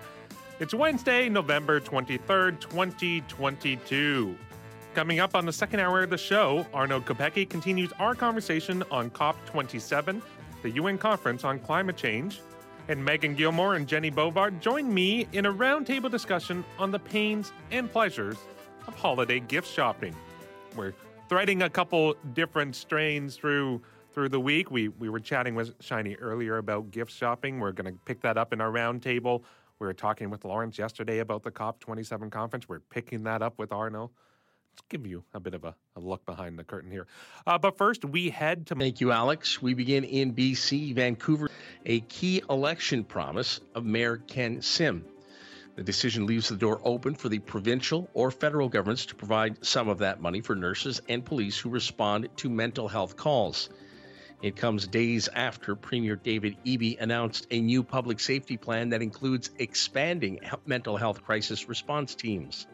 It's 0.62 0.74
Wednesday, 0.74 1.28
November 1.28 1.82
23rd, 1.82 2.62
2022. 2.62 4.38
Coming 4.96 5.20
up 5.20 5.36
on 5.36 5.46
the 5.46 5.52
second 5.52 5.82
hour 5.82 6.02
of 6.02 6.10
the 6.10 6.18
show, 6.18 6.66
Arno 6.74 7.02
Kopecky 7.02 7.48
continues 7.50 7.92
our 8.00 8.16
conversation 8.16 8.86
on 8.90 9.10
COP27, 9.10 10.22
the 10.62 10.70
UN 10.70 10.98
Conference 10.98 11.44
on 11.44 11.60
Climate 11.60 11.98
Change. 11.98 12.40
And 12.88 13.04
Megan 13.04 13.36
Gilmore 13.36 13.76
and 13.76 13.86
Jenny 13.86 14.12
Bovard 14.12 14.62
join 14.62 14.94
me 14.94 15.28
in 15.34 15.46
a 15.46 15.54
roundtable 15.54 16.10
discussion 16.10 16.64
on 16.78 16.90
the 16.90 17.00
pains 17.00 17.52
and 17.70 17.92
pleasures 17.92 18.38
of 18.88 18.96
holiday 18.96 19.42
gift 19.42 19.68
shopping. 19.68 20.16
We're 20.74 20.94
threading 21.30 21.62
a 21.62 21.70
couple 21.70 22.16
different 22.34 22.76
strains 22.76 23.36
through 23.36 23.82
through 24.12 24.30
the 24.30 24.40
week. 24.40 24.72
We 24.72 24.90
we 24.90 25.10
were 25.10 25.20
chatting 25.20 25.56
with 25.56 25.74
Shiny 25.80 26.16
earlier 26.16 26.58
about 26.58 26.92
gift 26.92 27.12
shopping. 27.12 27.60
We're 27.60 27.72
going 27.72 27.94
to 27.94 28.00
pick 28.06 28.22
that 28.22 28.38
up 28.38 28.52
in 28.52 28.60
our 28.60 28.72
roundtable. 28.72 29.44
We 29.78 29.88
were 29.88 29.94
talking 29.94 30.30
with 30.30 30.44
Lawrence 30.44 30.78
yesterday 30.78 31.20
about 31.20 31.44
the 31.44 31.52
COP27 31.52 32.32
conference. 32.32 32.68
We're 32.68 32.82
picking 32.82 33.24
that 33.24 33.42
up 33.42 33.58
with 33.58 33.72
Arno. 33.72 34.12
Let's 34.74 34.82
give 34.90 35.08
you 35.08 35.24
a 35.34 35.40
bit 35.40 35.54
of 35.54 35.64
a, 35.64 35.74
a 35.96 36.00
look 36.00 36.26
behind 36.26 36.60
the 36.60 36.66
curtain 36.66 36.92
here. 36.92 37.08
Uh, 37.48 37.58
but 37.58 37.78
first, 37.78 38.04
we 38.04 38.30
head 38.30 38.68
to. 38.68 38.76
Thank 38.76 39.00
you, 39.00 39.12
Alex. 39.12 39.62
We 39.62 39.74
begin 39.74 40.04
in 40.04 40.34
BC, 40.34 40.96
Vancouver. 40.96 41.50
A 41.86 42.02
key 42.02 42.42
election 42.50 43.04
promise 43.04 43.62
of 43.76 43.86
Mayor 43.86 44.18
Ken 44.18 44.62
Sim. 44.62 45.06
The 45.76 45.84
decision 45.84 46.26
leaves 46.26 46.50
the 46.50 46.58
door 46.58 46.82
open 46.84 47.16
for 47.16 47.30
the 47.30 47.40
provincial 47.40 48.10
or 48.14 48.32
federal 48.32 48.68
governments 48.68 49.06
to 49.08 49.16
provide 49.16 49.66
some 49.66 49.88
of 49.88 50.00
that 50.00 50.22
money 50.22 50.42
for 50.42 50.56
nurses 50.56 51.02
and 51.08 51.24
police 51.24 51.58
who 51.58 51.70
respond 51.70 52.28
to 52.38 52.50
mental 52.50 52.88
health 52.88 53.16
calls. 53.16 53.70
It 54.42 54.56
comes 54.56 54.88
days 54.88 55.28
after 55.34 55.76
Premier 55.76 56.16
David 56.16 56.58
Eby 56.66 57.00
announced 57.02 57.48
a 57.52 57.60
new 57.60 57.84
public 57.84 58.22
safety 58.22 58.56
plan 58.56 58.90
that 58.90 59.02
includes 59.02 59.52
expanding 59.60 60.40
mental 60.66 60.96
health 60.96 61.24
crisis 61.24 61.68
response 61.68 62.16
teams. 62.16 62.66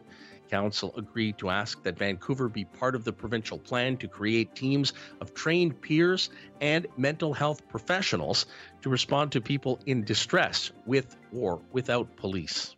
Council 0.48 0.94
agreed 0.96 1.38
to 1.38 1.50
ask 1.50 1.82
that 1.82 1.98
Vancouver 1.98 2.48
be 2.48 2.64
part 2.64 2.94
of 2.94 3.02
the 3.02 3.12
provincial 3.12 3.58
plan 3.58 3.96
to 3.96 4.06
create 4.06 4.54
teams 4.54 4.92
of 5.20 5.34
trained 5.34 5.80
peers 5.80 6.30
and 6.60 6.86
mental 6.96 7.34
health 7.34 7.66
professionals 7.68 8.46
to 8.82 8.88
respond 8.88 9.32
to 9.32 9.40
people 9.40 9.80
in 9.86 10.04
distress 10.04 10.70
with 10.84 11.16
or 11.32 11.60
without 11.72 12.14
police. 12.16 12.75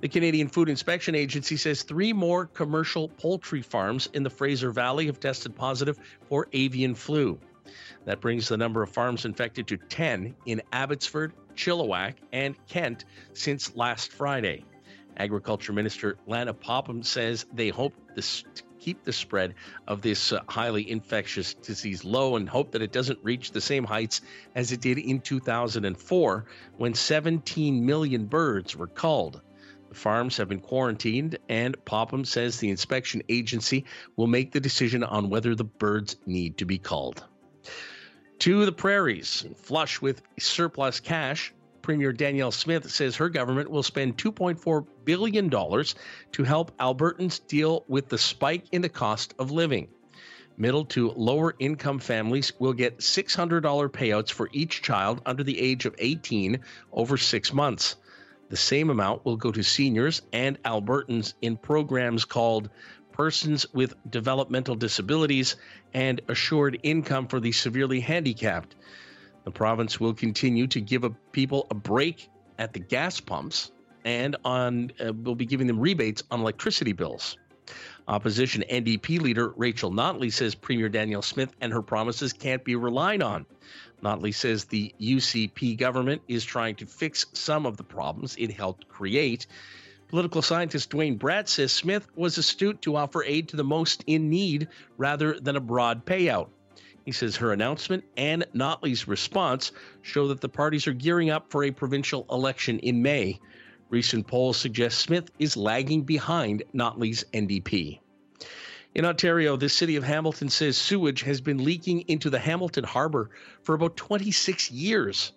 The 0.00 0.08
Canadian 0.08 0.46
Food 0.46 0.68
Inspection 0.68 1.16
Agency 1.16 1.56
says 1.56 1.82
three 1.82 2.12
more 2.12 2.46
commercial 2.46 3.08
poultry 3.08 3.62
farms 3.62 4.08
in 4.12 4.22
the 4.22 4.30
Fraser 4.30 4.70
Valley 4.70 5.06
have 5.06 5.18
tested 5.18 5.56
positive 5.56 5.98
for 6.28 6.46
avian 6.52 6.94
flu. 6.94 7.40
That 8.04 8.20
brings 8.20 8.46
the 8.46 8.56
number 8.56 8.80
of 8.80 8.90
farms 8.90 9.24
infected 9.24 9.66
to 9.66 9.76
10 9.76 10.36
in 10.46 10.62
Abbotsford, 10.72 11.32
Chilliwack, 11.56 12.14
and 12.32 12.54
Kent 12.68 13.06
since 13.32 13.74
last 13.74 14.12
Friday. 14.12 14.64
Agriculture 15.16 15.72
Minister 15.72 16.16
Lana 16.28 16.54
Popham 16.54 17.02
says 17.02 17.44
they 17.52 17.70
hope 17.70 17.94
to 18.14 18.44
keep 18.78 19.02
the 19.02 19.12
spread 19.12 19.56
of 19.88 20.00
this 20.00 20.32
uh, 20.32 20.40
highly 20.48 20.88
infectious 20.88 21.54
disease 21.54 22.04
low 22.04 22.36
and 22.36 22.48
hope 22.48 22.70
that 22.70 22.82
it 22.82 22.92
doesn't 22.92 23.18
reach 23.24 23.50
the 23.50 23.60
same 23.60 23.82
heights 23.82 24.20
as 24.54 24.70
it 24.70 24.80
did 24.80 24.98
in 24.98 25.20
2004 25.20 26.44
when 26.76 26.94
17 26.94 27.84
million 27.84 28.26
birds 28.26 28.76
were 28.76 28.86
culled. 28.86 29.42
Farms 29.98 30.36
have 30.36 30.48
been 30.48 30.60
quarantined, 30.60 31.38
and 31.48 31.76
Popham 31.84 32.24
says 32.24 32.58
the 32.58 32.70
inspection 32.70 33.22
agency 33.28 33.84
will 34.16 34.28
make 34.28 34.52
the 34.52 34.60
decision 34.60 35.02
on 35.02 35.28
whether 35.28 35.54
the 35.54 35.64
birds 35.64 36.16
need 36.24 36.58
to 36.58 36.64
be 36.64 36.78
culled. 36.78 37.24
To 38.40 38.64
the 38.64 38.72
prairies, 38.72 39.44
flush 39.56 40.00
with 40.00 40.22
surplus 40.38 41.00
cash, 41.00 41.52
Premier 41.82 42.12
Danielle 42.12 42.52
Smith 42.52 42.90
says 42.90 43.16
her 43.16 43.28
government 43.28 43.70
will 43.70 43.82
spend 43.82 44.16
$2.4 44.16 44.86
billion 45.04 45.50
to 45.50 46.44
help 46.44 46.76
Albertans 46.78 47.40
deal 47.46 47.84
with 47.88 48.08
the 48.08 48.18
spike 48.18 48.66
in 48.70 48.82
the 48.82 48.88
cost 48.88 49.34
of 49.38 49.50
living. 49.50 49.88
Middle 50.56 50.84
to 50.86 51.10
lower 51.10 51.54
income 51.58 51.98
families 51.98 52.52
will 52.58 52.72
get 52.72 52.98
$600 52.98 53.62
payouts 53.90 54.30
for 54.30 54.48
each 54.52 54.82
child 54.82 55.22
under 55.24 55.42
the 55.42 55.58
age 55.58 55.86
of 55.86 55.94
18 55.98 56.60
over 56.92 57.16
six 57.16 57.52
months. 57.52 57.96
The 58.48 58.56
same 58.56 58.90
amount 58.90 59.24
will 59.24 59.36
go 59.36 59.52
to 59.52 59.62
seniors 59.62 60.22
and 60.32 60.62
Albertans 60.62 61.34
in 61.42 61.56
programs 61.56 62.24
called 62.24 62.70
Persons 63.12 63.66
with 63.74 63.94
Developmental 64.10 64.74
Disabilities 64.74 65.56
and 65.92 66.20
Assured 66.28 66.78
Income 66.82 67.28
for 67.28 67.40
the 67.40 67.52
Severely 67.52 68.00
Handicapped. 68.00 68.76
The 69.44 69.50
province 69.50 69.98
will 69.98 70.14
continue 70.14 70.66
to 70.68 70.80
give 70.80 71.04
a, 71.04 71.10
people 71.32 71.66
a 71.70 71.74
break 71.74 72.30
at 72.58 72.72
the 72.72 72.80
gas 72.80 73.20
pumps 73.20 73.72
and 74.04 74.36
on 74.44 74.92
uh, 75.04 75.12
will 75.12 75.34
be 75.34 75.46
giving 75.46 75.66
them 75.66 75.80
rebates 75.80 76.22
on 76.30 76.40
electricity 76.40 76.92
bills. 76.92 77.36
Opposition 78.06 78.64
NDP 78.70 79.20
leader 79.20 79.52
Rachel 79.56 79.90
Notley 79.90 80.32
says 80.32 80.54
Premier 80.54 80.88
Danielle 80.88 81.22
Smith 81.22 81.50
and 81.60 81.72
her 81.72 81.82
promises 81.82 82.32
can't 82.32 82.64
be 82.64 82.76
relied 82.76 83.22
on. 83.22 83.44
Notley 84.02 84.34
says 84.34 84.64
the 84.64 84.94
UCP 85.00 85.76
government 85.76 86.22
is 86.28 86.44
trying 86.44 86.76
to 86.76 86.86
fix 86.86 87.26
some 87.32 87.66
of 87.66 87.76
the 87.76 87.84
problems 87.84 88.36
it 88.38 88.52
helped 88.52 88.88
create. 88.88 89.46
Political 90.08 90.42
scientist 90.42 90.90
Duane 90.90 91.18
Bratt 91.18 91.48
says 91.48 91.72
Smith 91.72 92.08
was 92.16 92.38
astute 92.38 92.80
to 92.82 92.96
offer 92.96 93.22
aid 93.24 93.48
to 93.48 93.56
the 93.56 93.64
most 93.64 94.04
in 94.06 94.30
need 94.30 94.68
rather 94.96 95.38
than 95.38 95.56
a 95.56 95.60
broad 95.60 96.06
payout. 96.06 96.48
He 97.04 97.12
says 97.12 97.36
her 97.36 97.52
announcement 97.52 98.04
and 98.16 98.46
Notley's 98.54 99.08
response 99.08 99.72
show 100.02 100.28
that 100.28 100.40
the 100.40 100.48
parties 100.48 100.86
are 100.86 100.92
gearing 100.92 101.30
up 101.30 101.50
for 101.50 101.64
a 101.64 101.70
provincial 101.70 102.26
election 102.30 102.78
in 102.80 103.02
May. 103.02 103.40
Recent 103.90 104.26
polls 104.26 104.58
suggest 104.58 104.98
Smith 104.98 105.30
is 105.38 105.56
lagging 105.56 106.02
behind 106.02 106.62
Notley's 106.74 107.24
NDP. 107.32 108.00
In 108.98 109.04
Ontario, 109.04 109.56
the 109.56 109.68
city 109.68 109.94
of 109.94 110.02
Hamilton 110.02 110.48
says 110.48 110.76
sewage 110.76 111.22
has 111.22 111.40
been 111.40 111.62
leaking 111.62 112.00
into 112.08 112.30
the 112.30 112.38
Hamilton 112.40 112.82
Harbor 112.82 113.30
for 113.62 113.76
about 113.76 113.96
26 113.96 114.72
years. 114.72 115.30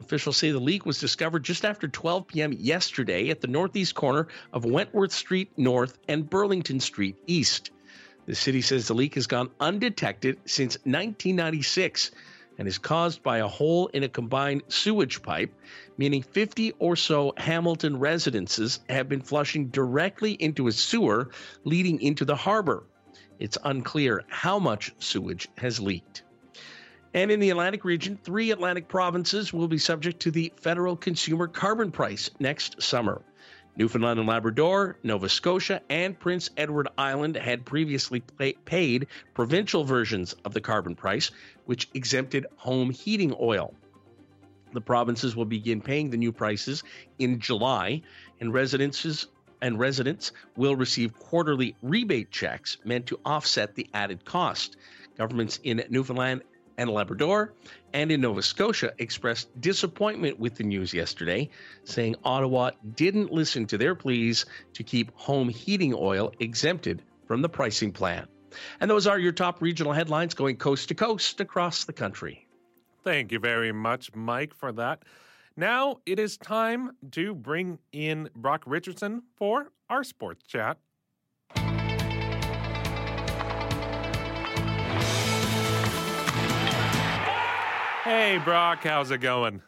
Officials 0.00 0.36
say 0.36 0.50
the 0.50 0.58
leak 0.58 0.84
was 0.84 0.98
discovered 0.98 1.44
just 1.44 1.64
after 1.64 1.86
12 1.86 2.26
p.m. 2.26 2.52
yesterday 2.52 3.28
at 3.30 3.40
the 3.40 3.46
northeast 3.46 3.94
corner 3.94 4.26
of 4.52 4.64
Wentworth 4.64 5.12
Street 5.12 5.52
North 5.56 5.96
and 6.08 6.28
Burlington 6.28 6.80
Street 6.80 7.14
East. 7.28 7.70
The 8.26 8.34
city 8.34 8.60
says 8.60 8.88
the 8.88 8.94
leak 8.94 9.14
has 9.14 9.28
gone 9.28 9.50
undetected 9.60 10.40
since 10.44 10.74
1996 10.78 12.10
and 12.58 12.66
is 12.66 12.78
caused 12.78 13.22
by 13.22 13.38
a 13.38 13.46
hole 13.46 13.86
in 13.94 14.02
a 14.02 14.08
combined 14.08 14.64
sewage 14.66 15.22
pipe, 15.22 15.54
meaning 15.96 16.24
50 16.24 16.72
or 16.80 16.96
so 16.96 17.32
Hamilton 17.36 17.96
residences 18.00 18.80
have 18.88 19.08
been 19.08 19.22
flushing 19.22 19.68
directly 19.68 20.32
into 20.32 20.66
a 20.66 20.72
sewer 20.72 21.30
leading 21.62 22.02
into 22.02 22.24
the 22.24 22.34
harbor. 22.34 22.82
It's 23.38 23.58
unclear 23.64 24.22
how 24.28 24.58
much 24.58 24.92
sewage 24.98 25.48
has 25.58 25.80
leaked. 25.80 26.22
And 27.12 27.30
in 27.30 27.40
the 27.40 27.50
Atlantic 27.50 27.84
region, 27.84 28.18
three 28.22 28.50
Atlantic 28.50 28.88
provinces 28.88 29.52
will 29.52 29.68
be 29.68 29.78
subject 29.78 30.20
to 30.22 30.30
the 30.30 30.52
federal 30.56 30.96
consumer 30.96 31.46
carbon 31.46 31.92
price 31.92 32.30
next 32.40 32.82
summer. 32.82 33.22
Newfoundland 33.76 34.20
and 34.20 34.28
Labrador, 34.28 34.98
Nova 35.02 35.28
Scotia, 35.28 35.80
and 35.90 36.18
Prince 36.18 36.50
Edward 36.56 36.88
Island 36.96 37.36
had 37.36 37.64
previously 37.64 38.20
pay- 38.20 38.52
paid 38.52 39.08
provincial 39.34 39.84
versions 39.84 40.32
of 40.44 40.54
the 40.54 40.60
carbon 40.60 40.94
price, 40.94 41.30
which 41.66 41.88
exempted 41.94 42.46
home 42.56 42.90
heating 42.90 43.34
oil. 43.40 43.74
The 44.72 44.80
provinces 44.80 45.36
will 45.36 45.44
begin 45.44 45.80
paying 45.80 46.10
the 46.10 46.16
new 46.16 46.32
prices 46.32 46.82
in 47.18 47.40
July, 47.40 48.02
and 48.40 48.52
residences 48.52 49.28
and 49.64 49.78
residents 49.78 50.30
will 50.56 50.76
receive 50.76 51.18
quarterly 51.18 51.74
rebate 51.80 52.30
checks 52.30 52.76
meant 52.84 53.06
to 53.06 53.18
offset 53.24 53.74
the 53.74 53.88
added 53.94 54.22
cost. 54.22 54.76
Governments 55.16 55.58
in 55.64 55.82
Newfoundland 55.88 56.42
and 56.76 56.90
Labrador 56.90 57.54
and 57.94 58.12
in 58.12 58.20
Nova 58.20 58.42
Scotia 58.42 58.92
expressed 58.98 59.58
disappointment 59.58 60.38
with 60.38 60.56
the 60.56 60.64
news 60.64 60.92
yesterday, 60.92 61.48
saying 61.84 62.14
Ottawa 62.24 62.72
didn't 62.94 63.32
listen 63.32 63.66
to 63.68 63.78
their 63.78 63.94
pleas 63.94 64.44
to 64.74 64.82
keep 64.82 65.10
home 65.16 65.48
heating 65.48 65.94
oil 65.96 66.30
exempted 66.40 67.00
from 67.26 67.40
the 67.40 67.48
pricing 67.48 67.90
plan. 67.90 68.28
And 68.80 68.90
those 68.90 69.06
are 69.06 69.18
your 69.18 69.32
top 69.32 69.62
regional 69.62 69.94
headlines 69.94 70.34
going 70.34 70.56
coast 70.56 70.88
to 70.88 70.94
coast 70.94 71.40
across 71.40 71.84
the 71.84 71.94
country. 71.94 72.46
Thank 73.02 73.32
you 73.32 73.38
very 73.38 73.72
much, 73.72 74.14
Mike, 74.14 74.52
for 74.54 74.72
that. 74.72 75.04
Now 75.56 75.98
it 76.04 76.18
is 76.18 76.36
time 76.36 76.96
to 77.12 77.32
bring 77.32 77.78
in 77.92 78.28
Brock 78.34 78.64
Richardson 78.66 79.22
for 79.36 79.70
our 79.88 80.02
sports 80.02 80.44
chat. 80.44 80.78
Hey, 88.02 88.40
Brock, 88.44 88.82
how's 88.82 89.12
it 89.12 89.18
going? 89.18 89.62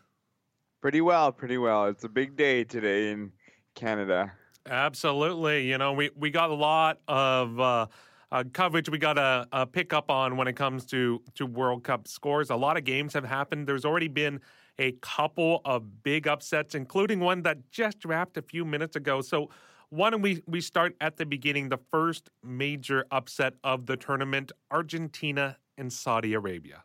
Pretty 0.83 1.01
well, 1.01 1.31
pretty 1.31 1.57
well. 1.57 1.87
It's 1.87 2.03
a 2.03 2.09
big 2.09 2.37
day 2.37 2.65
today 2.65 3.13
in 3.13 3.31
Canada. 3.77 4.33
Absolutely. 4.69 5.71
You 5.71 5.79
know, 5.79 5.93
we, 5.93 6.11
we 6.17 6.31
got 6.31 6.51
a 6.51 6.55
lot 6.55 6.99
of 7.07 7.61
uh, 7.61 7.87
uh, 8.33 8.43
coverage 8.53 8.89
we 8.89 8.99
got 8.99 9.15
to 9.15 9.47
uh, 9.53 9.65
pick 9.67 9.93
up 9.93 10.11
on 10.11 10.37
when 10.37 10.49
it 10.49 10.57
comes 10.57 10.85
to, 10.87 11.23
to 11.37 11.47
World 11.47 11.85
Cup 11.85 12.09
scores. 12.09 12.51
A 12.51 12.57
lot 12.57 12.77
of 12.77 12.83
games 12.83 13.15
have 13.15 13.25
happened. 13.25 13.69
There's 13.69 13.85
already 13.85 14.09
been 14.09 14.41
a 14.79 14.93
couple 15.01 15.61
of 15.65 16.03
big 16.03 16.29
upsets, 16.29 16.75
including 16.75 17.21
one 17.21 17.43
that 17.43 17.71
just 17.71 18.05
wrapped 18.05 18.37
a 18.37 18.43
few 18.43 18.65
minutes 18.65 18.97
ago. 18.97 19.21
So, 19.21 19.51
why 19.91 20.11
don't 20.11 20.23
we, 20.23 20.43
we 20.47 20.61
start 20.61 20.97
at 21.01 21.17
the 21.17 21.25
beginning? 21.25 21.69
The 21.69 21.79
first 21.93 22.29
major 22.43 23.07
upset 23.13 23.55
of 23.63 23.87
the 23.87 23.97
tournament 23.97 24.51
Argentina 24.71 25.57
and 25.79 25.93
Saudi 25.93 26.35
Arabia. 26.35 26.83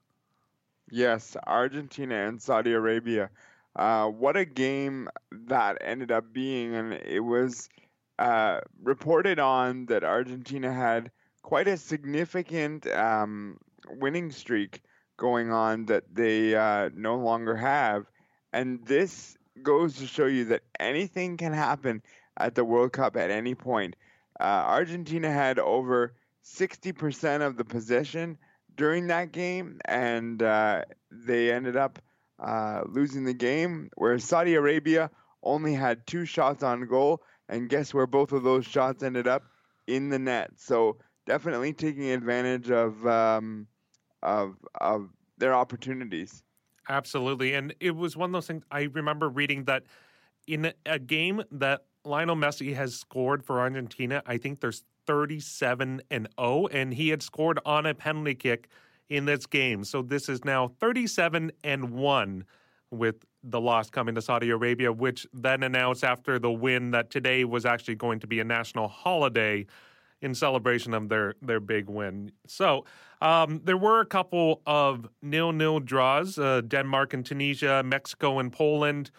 Yes, 0.92 1.36
Argentina 1.48 2.28
and 2.28 2.42
Saudi 2.42 2.74
Arabia. 2.74 3.30
Uh, 3.76 4.08
what 4.08 4.36
a 4.36 4.46
game 4.46 5.10
that 5.32 5.78
ended 5.82 6.12
up 6.12 6.32
being. 6.34 6.76
And 6.76 6.94
it 6.94 7.22
was 7.22 7.70
uh, 8.20 8.60
reported 8.84 9.40
on 9.40 9.86
that 9.88 10.04
Argentina 10.04 10.72
had 10.72 11.10
quite 11.42 11.68
a 11.68 11.78
significant 11.78 12.86
um, 12.88 13.58
winning 13.90 14.32
streak 14.32 14.82
going 15.22 15.52
on 15.52 15.86
that 15.86 16.04
they 16.12 16.56
uh, 16.56 16.90
no 16.96 17.16
longer 17.16 17.56
have. 17.56 18.08
And 18.52 18.84
this 18.88 19.38
goes 19.62 19.98
to 19.98 20.08
show 20.08 20.26
you 20.26 20.46
that 20.46 20.64
anything 20.80 21.38
can 21.38 21.54
happen 21.54 22.02
at 22.38 22.56
the 22.56 22.66
World 22.66 22.92
Cup 22.92 23.16
at 23.16 23.30
any 23.30 23.54
point. 23.54 23.96
Uh, 24.40 24.66
Argentina 24.66 25.32
had 25.32 25.60
over 25.60 26.16
60% 26.44 27.46
of 27.46 27.56
the 27.56 27.64
possession 27.64 28.36
during 28.76 29.08
that 29.08 29.32
game, 29.32 29.80
and 29.86 30.42
uh, 30.42 30.82
they 31.12 31.52
ended 31.52 31.78
up 31.78 32.00
uh, 32.40 32.82
losing 32.88 33.24
the 33.24 33.36
game. 33.36 33.92
Whereas 33.96 34.24
Saudi 34.24 34.56
Arabia 34.56 35.12
only 35.44 35.76
had 35.76 36.08
two 36.08 36.26
shots 36.26 36.64
on 36.64 36.88
goal, 36.88 37.22
and 37.48 37.70
guess 37.70 37.94
where 37.94 38.08
both 38.08 38.32
of 38.32 38.42
those 38.42 38.66
shots 38.66 39.04
ended 39.04 39.28
up? 39.28 39.44
In 39.86 40.10
the 40.10 40.20
net. 40.20 40.52
So 40.58 40.98
definitely 41.28 41.74
taking 41.74 42.10
advantage 42.10 42.72
of 42.72 43.06
um, 43.06 43.68
of 44.24 44.56
of 44.80 45.10
their 45.38 45.54
opportunities. 45.54 46.44
Absolutely, 46.90 47.54
and 47.54 47.74
it 47.80 47.96
was 47.96 48.18
one 48.18 48.30
of 48.30 48.34
those 48.34 48.48
things. 48.48 48.64
I 48.72 48.84
remember 48.84 49.30
reading 49.30 49.66
that 49.66 49.84
in 50.48 50.74
a 50.86 51.00
game 51.00 51.44
that 51.52 51.86
Lionel 52.04 52.36
Messi 52.36 52.76
has 52.76 52.96
scored 52.96 53.44
for 53.44 53.60
Argentina, 53.60 54.24
I 54.26 54.38
think 54.38 54.60
there's 54.60 54.84
37 55.06 56.02
and 56.10 56.28
0, 56.40 56.68
and 56.72 56.94
he 56.94 57.10
had 57.10 57.22
scored 57.22 57.60
on 57.66 57.86
a 57.86 57.94
penalty 57.94 58.36
kick 58.36 58.68
in 59.10 59.26
this 59.26 59.46
game. 59.46 59.84
So 59.84 60.02
this 60.02 60.30
is 60.30 60.44
now 60.46 60.70
37 60.80 61.52
and 61.64 61.92
1 61.92 62.46
with 62.92 63.26
the 63.44 63.60
loss 63.60 63.90
coming 63.90 64.16
to 64.16 64.22
Saudi 64.22 64.50
Arabia, 64.50 64.92
which 64.92 65.26
then 65.34 65.64
announced 65.64 66.04
after 66.04 66.40
the 66.40 66.52
win 66.52 66.92
that 66.92 67.10
today 67.10 67.44
was 67.44 67.66
actually 67.66 67.96
going 67.96 68.20
to 68.20 68.28
be 68.28 68.40
a 68.40 68.44
national 68.44 68.88
holiday 68.88 69.66
in 70.22 70.36
celebration 70.36 70.94
of 70.94 71.10
their 71.10 71.36
their 71.42 71.60
big 71.60 71.90
win. 71.90 72.32
So 72.48 72.86
um, 73.22 73.62
there 73.64 73.78
were 73.78 74.02
a 74.02 74.06
couple 74.06 74.62
of 74.66 75.10
nil 75.22 75.52
nil 75.52 75.80
draws: 75.80 76.38
uh, 76.38 76.62
Denmark 76.62 77.14
and 77.14 77.26
Tunisia, 77.26 77.84
Mexico 77.84 78.40
and 78.40 78.52
Poland. 78.52 79.12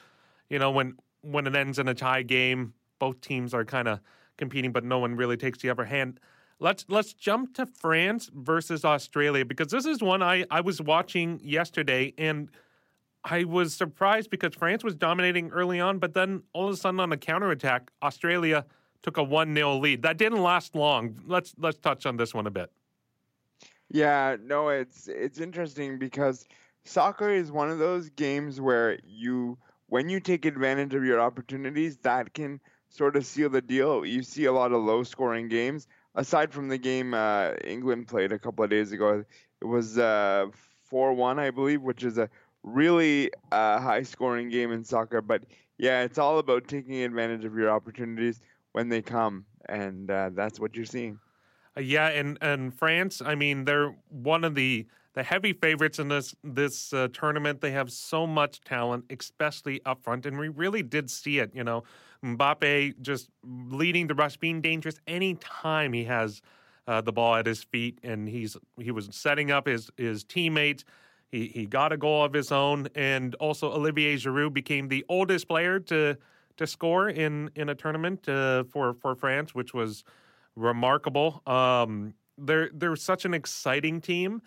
You 0.49 0.59
know, 0.59 0.71
when 0.71 0.97
when 1.23 1.47
it 1.47 1.57
ends 1.57 1.79
in 1.79 1.89
a 1.89 1.95
tie 1.95 2.23
game, 2.23 2.75
both 2.99 3.21
teams 3.21 3.55
are 3.55 3.65
kind 3.65 3.89
of 3.89 4.01
competing, 4.37 4.73
but 4.73 4.85
no 4.85 4.99
one 4.99 5.17
really 5.17 5.37
takes 5.37 5.59
the 5.59 5.71
upper 5.71 5.85
hand. 5.85 6.21
Let's 6.59 6.85
let's 6.89 7.13
jump 7.13 7.55
to 7.55 7.67
France 7.67 8.31
versus 8.33 8.85
Australia 8.85 9.45
because 9.45 9.69
this 9.69 9.87
is 9.87 10.01
one 10.03 10.23
I, 10.23 10.45
I 10.51 10.61
was 10.61 10.81
watching 10.81 11.41
yesterday 11.43 12.15
and 12.17 12.49
I 13.25 13.45
was 13.45 13.75
surprised 13.75 14.31
because 14.31 14.55
France 14.55 14.83
was 14.83 14.95
dominating 14.95 15.51
early 15.51 15.81
on, 15.81 15.99
but 15.99 16.15
then 16.15 16.43
all 16.53 16.67
of 16.67 16.75
a 16.75 16.77
sudden 16.77 17.01
on 17.01 17.13
a 17.13 17.17
counterattack, 17.17 17.91
Australia 18.03 18.65
took 19.03 19.17
a 19.17 19.23
one 19.23 19.55
0 19.55 19.79
lead. 19.79 20.03
That 20.03 20.17
didn't 20.17 20.43
last 20.43 20.75
long. 20.75 21.21
Let's 21.27 21.55
let's 21.59 21.79
touch 21.79 22.07
on 22.07 22.17
this 22.17 22.35
one 22.35 22.47
a 22.47 22.51
bit. 22.51 22.71
Yeah, 23.91 24.37
no, 24.43 24.69
it's 24.69 25.09
it's 25.09 25.39
interesting 25.39 25.99
because 25.99 26.47
soccer 26.85 27.31
is 27.31 27.53
one 27.53 27.71
of 27.71 27.79
those 27.79 28.09
games 28.11 28.61
where 28.61 28.99
you 29.05 29.59
when 29.89 30.09
you 30.09 30.21
take 30.21 30.47
advantage 30.47 30.95
of 30.95 31.05
your 31.05 31.21
opportunities, 31.21 31.99
that 31.99 32.33
can 32.33 32.61
sort 32.89 33.17
of 33.17 33.27
seal 33.27 33.51
the 33.51 33.61
deal. 33.61 34.07
You 34.07 34.23
see 34.23 34.47
a 34.47 34.53
lot 34.53 34.73
of 34.73 34.83
low 34.83 35.03
scoring 35.03 35.49
games. 35.49 35.87
Aside 36.15 36.53
from 36.53 36.69
the 36.69 36.79
game 36.79 37.15
uh, 37.15 37.53
England 37.65 38.09
played 38.09 38.33
a 38.33 38.39
couple 38.39 38.65
of 38.65 38.71
days 38.71 38.93
ago, 38.93 39.25
it 39.61 39.65
was 39.65 39.99
uh, 39.99 40.47
4 40.85 41.15
1, 41.15 41.39
I 41.39 41.51
believe, 41.51 41.83
which 41.83 42.05
is 42.05 42.19
a 42.19 42.29
really 42.63 43.31
uh, 43.51 43.81
high 43.81 44.03
scoring 44.03 44.49
game 44.49 44.73
in 44.73 44.85
soccer. 44.85 45.21
But 45.21 45.45
yeah, 45.79 46.03
it's 46.03 46.19
all 46.19 46.39
about 46.39 46.69
taking 46.69 47.03
advantage 47.03 47.45
of 47.45 47.55
your 47.55 47.71
opportunities 47.71 48.41
when 48.73 48.89
they 48.89 49.03
come. 49.03 49.47
And 49.69 50.11
uh, 50.11 50.31
that's 50.35 50.59
what 50.59 50.75
you're 50.75 50.85
seeing. 50.85 51.19
Uh, 51.77 51.81
yeah, 51.81 52.09
and, 52.09 52.37
and 52.41 52.75
France, 52.75 53.23
I 53.25 53.35
mean, 53.35 53.65
they're 53.65 53.95
one 54.09 54.45
of 54.45 54.55
the 54.55 54.87
the 55.15 55.23
heavy 55.23 55.53
favorites 55.53 55.99
in 55.99 56.09
this 56.09 56.35
this 56.43 56.93
uh, 56.93 57.09
tournament. 57.13 57.61
They 57.61 57.73
have 57.73 57.93
so 57.93 58.27
much 58.27 58.61
talent, 58.63 59.05
especially 59.11 59.81
up 59.85 60.03
front, 60.03 60.27
and 60.27 60.39
we 60.39 60.49
really 60.49 60.83
did 60.83 61.11
see 61.11 61.39
it. 61.39 61.55
You 61.55 61.65
know, 61.65 61.85
Mbappe 62.25 63.01
just 63.01 63.29
leading 63.45 64.07
the 64.07 64.15
rush, 64.15 64.37
being 64.37 64.61
dangerous 64.61 64.99
anytime 65.07 65.93
he 65.93 66.05
has 66.05 66.41
uh, 66.87 67.01
the 67.01 67.13
ball 67.13 67.35
at 67.35 67.47
his 67.47 67.63
feet, 67.63 67.99
and 68.03 68.29
he's 68.29 68.57
he 68.79 68.91
was 68.91 69.09
setting 69.13 69.51
up 69.51 69.67
his 69.67 69.91
his 69.97 70.25
teammates. 70.25 70.85
He 71.31 71.49
he 71.49 71.67
got 71.67 71.93
a 71.93 71.97
goal 71.97 72.25
of 72.25 72.33
his 72.33 72.51
own, 72.51 72.89
and 72.95 73.35
also 73.37 73.71
Olivier 73.73 74.17
Giroud 74.17 74.55
became 74.55 74.89
the 74.89 75.05
oldest 75.09 75.49
player 75.49 75.79
to 75.81 76.17
to 76.63 76.67
score 76.67 77.09
in 77.09 77.51
in 77.55 77.69
a 77.69 77.75
tournament 77.75 78.29
uh, 78.29 78.65
for 78.65 78.95
for 78.95 79.15
France, 79.15 79.55
which 79.55 79.75
was 79.75 80.05
remarkable. 80.57 81.43
Um, 81.47 82.15
they're 82.39 82.71
they're 82.73 82.97
such 82.97 83.25
an 83.25 83.35
exciting 83.35 84.01
team 84.01 84.43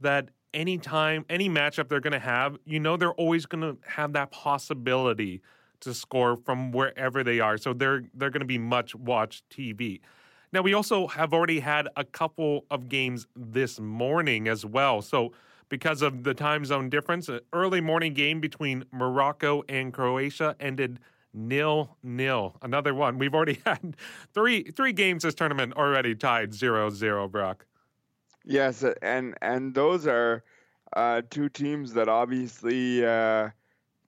that 0.00 0.28
anytime, 0.54 1.24
any 1.28 1.48
matchup 1.48 1.88
they're 1.88 2.00
going 2.00 2.12
to 2.12 2.18
have, 2.18 2.56
you 2.64 2.80
know, 2.80 2.96
they're 2.96 3.12
always 3.12 3.46
going 3.46 3.62
to 3.62 3.78
have 3.88 4.12
that 4.14 4.30
possibility 4.30 5.40
to 5.80 5.94
score 5.94 6.36
from 6.36 6.72
wherever 6.72 7.24
they 7.24 7.40
are. 7.40 7.56
So 7.56 7.72
they're 7.72 8.02
they're 8.14 8.30
going 8.30 8.40
to 8.40 8.46
be 8.46 8.58
much 8.58 8.94
watched 8.94 9.48
TV. 9.50 10.00
Now 10.52 10.62
we 10.62 10.74
also 10.74 11.06
have 11.06 11.32
already 11.32 11.60
had 11.60 11.88
a 11.96 12.04
couple 12.04 12.66
of 12.70 12.88
games 12.88 13.26
this 13.36 13.78
morning 13.80 14.48
as 14.48 14.66
well. 14.66 15.00
So 15.00 15.32
because 15.68 16.02
of 16.02 16.24
the 16.24 16.34
time 16.34 16.64
zone 16.64 16.90
difference, 16.90 17.28
an 17.28 17.40
early 17.52 17.80
morning 17.80 18.12
game 18.12 18.40
between 18.40 18.84
Morocco 18.92 19.62
and 19.68 19.92
Croatia 19.92 20.56
ended 20.58 20.98
nil 21.32 21.96
nil. 22.02 22.56
Another 22.62 22.94
one. 22.94 23.18
We've 23.18 23.34
already 23.34 23.60
had 23.66 23.96
three 24.34 24.64
three 24.64 24.92
games 24.92 25.22
this 25.22 25.34
tournament 25.34 25.74
already 25.74 26.14
tied 26.14 26.50
0-0, 26.50 27.30
Brock. 27.30 27.66
Yes, 28.44 28.84
and 29.02 29.36
and 29.42 29.74
those 29.74 30.06
are 30.06 30.42
uh, 30.96 31.22
two 31.30 31.48
teams 31.48 31.92
that 31.92 32.08
obviously 32.08 33.04
uh, 33.04 33.50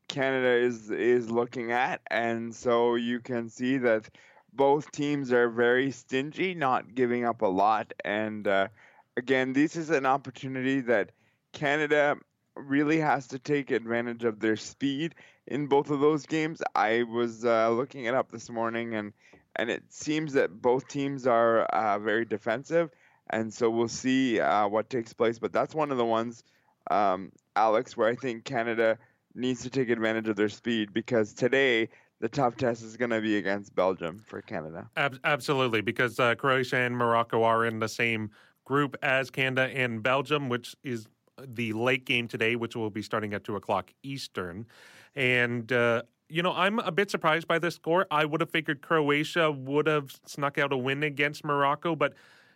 Canada 0.08 0.48
is 0.48 0.90
is 0.90 1.30
looking 1.30 1.72
at, 1.72 2.00
and 2.10 2.54
so 2.54 2.94
you 2.94 3.20
can 3.20 3.48
see 3.48 3.78
that 3.78 4.08
both 4.52 4.90
teams 4.92 5.32
are 5.32 5.48
very 5.48 5.90
stingy, 5.90 6.54
not 6.54 6.94
giving 6.94 7.24
up 7.24 7.42
a 7.42 7.46
lot. 7.46 7.92
And 8.04 8.46
uh, 8.46 8.68
again, 9.16 9.52
this 9.52 9.76
is 9.76 9.90
an 9.90 10.06
opportunity 10.06 10.80
that 10.82 11.12
Canada 11.52 12.16
really 12.54 13.00
has 13.00 13.26
to 13.28 13.38
take 13.38 13.70
advantage 13.70 14.24
of 14.24 14.40
their 14.40 14.56
speed 14.56 15.14
in 15.46 15.66
both 15.66 15.90
of 15.90 16.00
those 16.00 16.26
games. 16.26 16.62
I 16.74 17.02
was 17.02 17.44
uh, 17.44 17.70
looking 17.70 18.04
it 18.04 18.14
up 18.14 18.30
this 18.30 18.50
morning, 18.50 18.94
and 18.94 19.12
and 19.56 19.70
it 19.70 19.84
seems 19.90 20.32
that 20.34 20.62
both 20.62 20.88
teams 20.88 21.26
are 21.26 21.62
uh, 21.62 21.98
very 21.98 22.24
defensive 22.24 22.90
and 23.32 23.52
so 23.52 23.70
we'll 23.70 23.88
see 23.88 24.38
uh, 24.38 24.68
what 24.68 24.90
takes 24.90 25.12
place. 25.12 25.38
But 25.38 25.52
that's 25.52 25.74
one 25.74 25.90
of 25.90 25.98
the 25.98 26.04
ones, 26.04 26.44
um, 26.90 27.32
Alex, 27.56 27.96
where 27.96 28.08
I 28.08 28.14
think 28.14 28.44
Canada 28.44 28.98
needs 29.34 29.62
to 29.62 29.70
take 29.70 29.88
advantage 29.88 30.28
of 30.28 30.36
their 30.36 30.50
speed 30.50 30.92
because 30.92 31.32
today 31.32 31.88
the 32.20 32.28
tough 32.28 32.56
test 32.56 32.82
is 32.82 32.96
going 32.96 33.10
to 33.10 33.20
be 33.20 33.36
against 33.38 33.74
Belgium 33.74 34.22
for 34.26 34.42
Canada. 34.42 34.88
Ab- 34.96 35.18
absolutely, 35.24 35.80
because 35.80 36.20
uh, 36.20 36.34
Croatia 36.34 36.76
and 36.76 36.96
Morocco 36.96 37.42
are 37.42 37.64
in 37.64 37.78
the 37.78 37.88
same 37.88 38.30
group 38.64 38.96
as 39.02 39.30
Canada 39.30 39.72
and 39.74 40.02
Belgium, 40.02 40.48
which 40.48 40.76
is 40.84 41.08
the 41.44 41.72
late 41.72 42.04
game 42.04 42.28
today, 42.28 42.54
which 42.54 42.76
will 42.76 42.90
be 42.90 43.02
starting 43.02 43.32
at 43.32 43.42
two 43.42 43.56
o'clock 43.56 43.90
Eastern. 44.02 44.66
And 45.14 45.70
uh, 45.72 46.02
you 46.28 46.42
know, 46.42 46.52
I'm 46.52 46.78
a 46.78 46.90
bit 46.90 47.10
surprised 47.10 47.46
by 47.46 47.58
this 47.58 47.74
score. 47.74 48.06
I 48.10 48.24
would 48.24 48.40
have 48.40 48.50
figured 48.50 48.80
Croatia 48.80 49.50
would 49.50 49.86
have 49.86 50.10
snuck 50.26 50.56
out 50.58 50.72
a 50.72 50.76
win 50.76 51.02
against 51.02 51.44
Morocco, 51.44 51.94
but 51.94 52.14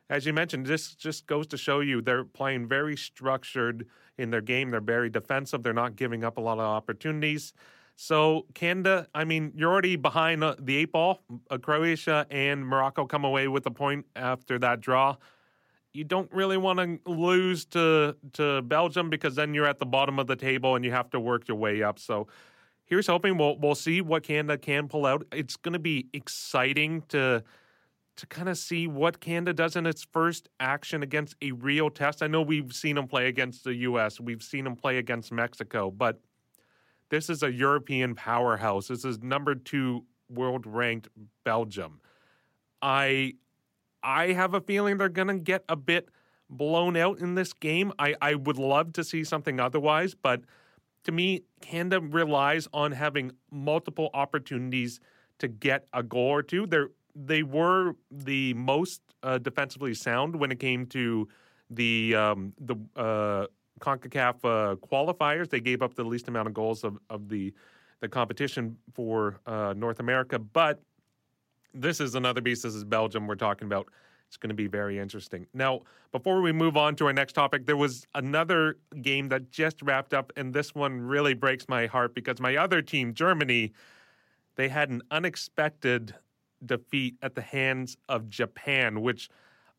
as 0.08 0.24
you 0.24 0.32
mentioned, 0.32 0.66
this 0.66 0.94
just 0.94 1.26
goes 1.26 1.46
to 1.48 1.56
show 1.56 1.80
you 1.80 2.00
they're 2.00 2.24
playing 2.24 2.68
very 2.68 2.96
structured 2.96 3.86
in 4.18 4.30
their 4.30 4.40
game. 4.40 4.70
They're 4.70 4.80
very 4.80 5.10
defensive. 5.10 5.62
They're 5.62 5.72
not 5.72 5.96
giving 5.96 6.24
up 6.24 6.38
a 6.38 6.40
lot 6.40 6.58
of 6.58 6.64
opportunities. 6.64 7.52
So 7.96 8.46
Canada, 8.54 9.08
I 9.14 9.24
mean, 9.24 9.52
you're 9.54 9.72
already 9.72 9.96
behind 9.96 10.44
uh, 10.44 10.54
the 10.58 10.76
eight 10.76 10.92
ball. 10.92 11.22
Uh, 11.50 11.58
Croatia 11.58 12.26
and 12.30 12.64
Morocco 12.64 13.06
come 13.06 13.24
away 13.24 13.48
with 13.48 13.66
a 13.66 13.70
point 13.70 14.06
after 14.14 14.58
that 14.58 14.80
draw. 14.80 15.16
You 15.96 16.04
don't 16.04 16.30
really 16.32 16.58
want 16.58 16.78
to 16.78 17.10
lose 17.10 17.64
to 17.66 18.16
to 18.34 18.62
Belgium 18.62 19.08
because 19.08 19.34
then 19.34 19.54
you're 19.54 19.66
at 19.66 19.78
the 19.78 19.86
bottom 19.86 20.18
of 20.18 20.26
the 20.26 20.36
table 20.36 20.76
and 20.76 20.84
you 20.84 20.90
have 20.90 21.08
to 21.10 21.20
work 21.20 21.48
your 21.48 21.56
way 21.56 21.82
up. 21.82 21.98
So 21.98 22.26
here's 22.84 23.06
hoping 23.06 23.38
we'll 23.38 23.58
we'll 23.58 23.74
see 23.74 24.02
what 24.02 24.22
Canada 24.22 24.58
can 24.58 24.88
pull 24.88 25.06
out. 25.06 25.26
It's 25.32 25.56
going 25.56 25.72
to 25.72 25.78
be 25.78 26.06
exciting 26.12 27.02
to 27.08 27.42
to 28.16 28.26
kind 28.26 28.48
of 28.48 28.58
see 28.58 28.86
what 28.86 29.20
Canada 29.20 29.52
does 29.52 29.76
in 29.76 29.86
its 29.86 30.06
first 30.12 30.48
action 30.60 31.02
against 31.02 31.34
a 31.42 31.52
real 31.52 31.90
test. 31.90 32.22
I 32.22 32.26
know 32.26 32.42
we've 32.42 32.72
seen 32.72 32.96
them 32.96 33.06
play 33.06 33.28
against 33.28 33.64
the 33.64 33.74
U.S., 33.74 34.18
we've 34.20 34.42
seen 34.42 34.64
them 34.64 34.74
play 34.74 34.98
against 34.98 35.32
Mexico, 35.32 35.90
but 35.90 36.20
this 37.10 37.28
is 37.28 37.42
a 37.42 37.52
European 37.52 38.14
powerhouse. 38.14 38.88
This 38.88 39.04
is 39.04 39.22
number 39.22 39.54
two 39.54 40.04
world 40.30 40.66
ranked 40.66 41.08
Belgium. 41.44 42.00
I 42.80 43.34
I 44.06 44.32
have 44.32 44.54
a 44.54 44.60
feeling 44.60 44.98
they're 44.98 45.08
going 45.08 45.28
to 45.28 45.34
get 45.34 45.64
a 45.68 45.76
bit 45.76 46.08
blown 46.48 46.96
out 46.96 47.18
in 47.18 47.34
this 47.34 47.52
game. 47.52 47.92
I, 47.98 48.14
I 48.22 48.36
would 48.36 48.56
love 48.56 48.92
to 48.94 49.04
see 49.04 49.24
something 49.24 49.58
otherwise, 49.58 50.14
but 50.14 50.42
to 51.04 51.12
me, 51.12 51.42
Canada 51.60 52.00
relies 52.00 52.68
on 52.72 52.92
having 52.92 53.32
multiple 53.50 54.10
opportunities 54.14 55.00
to 55.40 55.48
get 55.48 55.86
a 55.92 56.02
goal 56.02 56.28
or 56.28 56.42
two. 56.42 56.66
They're 56.66 56.90
they 57.18 57.42
were 57.42 57.94
the 58.10 58.52
most 58.54 59.00
uh, 59.22 59.38
defensively 59.38 59.94
sound 59.94 60.36
when 60.36 60.52
it 60.52 60.60
came 60.60 60.86
to 60.86 61.26
the 61.70 62.14
um, 62.14 62.52
the 62.60 62.76
uh, 62.94 63.46
Concacaf 63.80 64.34
uh, 64.44 64.76
qualifiers. 64.76 65.48
They 65.48 65.60
gave 65.60 65.82
up 65.82 65.94
the 65.94 66.04
least 66.04 66.28
amount 66.28 66.48
of 66.48 66.54
goals 66.54 66.84
of, 66.84 66.98
of 67.10 67.28
the 67.28 67.54
the 68.00 68.08
competition 68.08 68.76
for 68.92 69.40
uh, 69.46 69.74
North 69.76 70.00
America. 70.00 70.38
But 70.38 70.82
this 71.76 72.00
is 72.00 72.14
another 72.14 72.40
beast. 72.40 72.62
This 72.62 72.74
is 72.74 72.84
Belgium 72.84 73.26
we're 73.26 73.34
talking 73.34 73.66
about. 73.66 73.88
It's 74.28 74.36
going 74.36 74.48
to 74.48 74.54
be 74.54 74.66
very 74.66 74.98
interesting. 74.98 75.46
Now, 75.54 75.82
before 76.10 76.40
we 76.40 76.50
move 76.50 76.76
on 76.76 76.96
to 76.96 77.06
our 77.06 77.12
next 77.12 77.34
topic, 77.34 77.66
there 77.66 77.76
was 77.76 78.06
another 78.14 78.76
game 79.00 79.28
that 79.28 79.50
just 79.50 79.82
wrapped 79.82 80.12
up, 80.12 80.32
and 80.36 80.52
this 80.52 80.74
one 80.74 81.00
really 81.00 81.34
breaks 81.34 81.68
my 81.68 81.86
heart 81.86 82.14
because 82.14 82.40
my 82.40 82.56
other 82.56 82.82
team, 82.82 83.14
Germany, 83.14 83.72
they 84.56 84.68
had 84.68 84.90
an 84.90 85.02
unexpected 85.10 86.14
defeat 86.64 87.16
at 87.22 87.34
the 87.34 87.42
hands 87.42 87.96
of 88.08 88.28
Japan, 88.28 89.00
which 89.02 89.28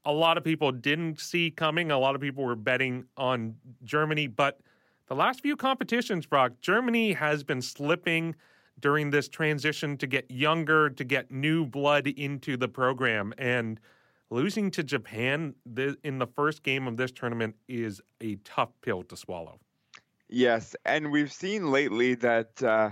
a 0.06 0.14
lot 0.14 0.38
of 0.38 0.44
people 0.44 0.72
didn't 0.72 1.20
see 1.20 1.52
coming. 1.52 1.92
A 1.92 1.98
lot 1.98 2.16
of 2.16 2.22
people 2.22 2.46
were 2.46 2.56
betting 2.56 3.06
on 3.18 3.56
Germany, 3.84 4.28
but 4.28 4.60
the 5.08 5.16
last 5.16 5.42
few 5.42 5.58
competitions, 5.58 6.26
Brock, 6.26 6.54
Germany 6.62 7.14
has 7.14 7.44
been 7.44 7.62
slipping 7.62 8.36
during 8.80 9.10
this 9.10 9.28
transition 9.28 9.98
to 9.98 10.08
get 10.08 10.30
younger, 10.30 10.90
to 10.90 11.04
get 11.04 11.32
new 11.32 11.66
blood 11.66 12.08
into 12.08 12.58
the 12.58 12.68
program. 12.68 13.34
And 13.38 13.80
losing 14.30 14.72
to 14.72 14.84
Japan 14.84 15.56
in 16.04 16.20
the 16.20 16.28
first 16.28 16.64
game 16.64 16.88
of 16.88 16.98
this 16.98 17.12
tournament 17.12 17.56
is 17.68 18.02
a 18.22 18.36
tough 18.44 18.70
pill 18.82 19.04
to 19.04 19.18
swallow. 19.18 19.60
Yes. 20.30 20.76
And 20.86 21.12
we've 21.12 21.32
seen 21.32 21.72
lately 21.72 22.16
that. 22.16 22.62
Uh, 22.62 22.92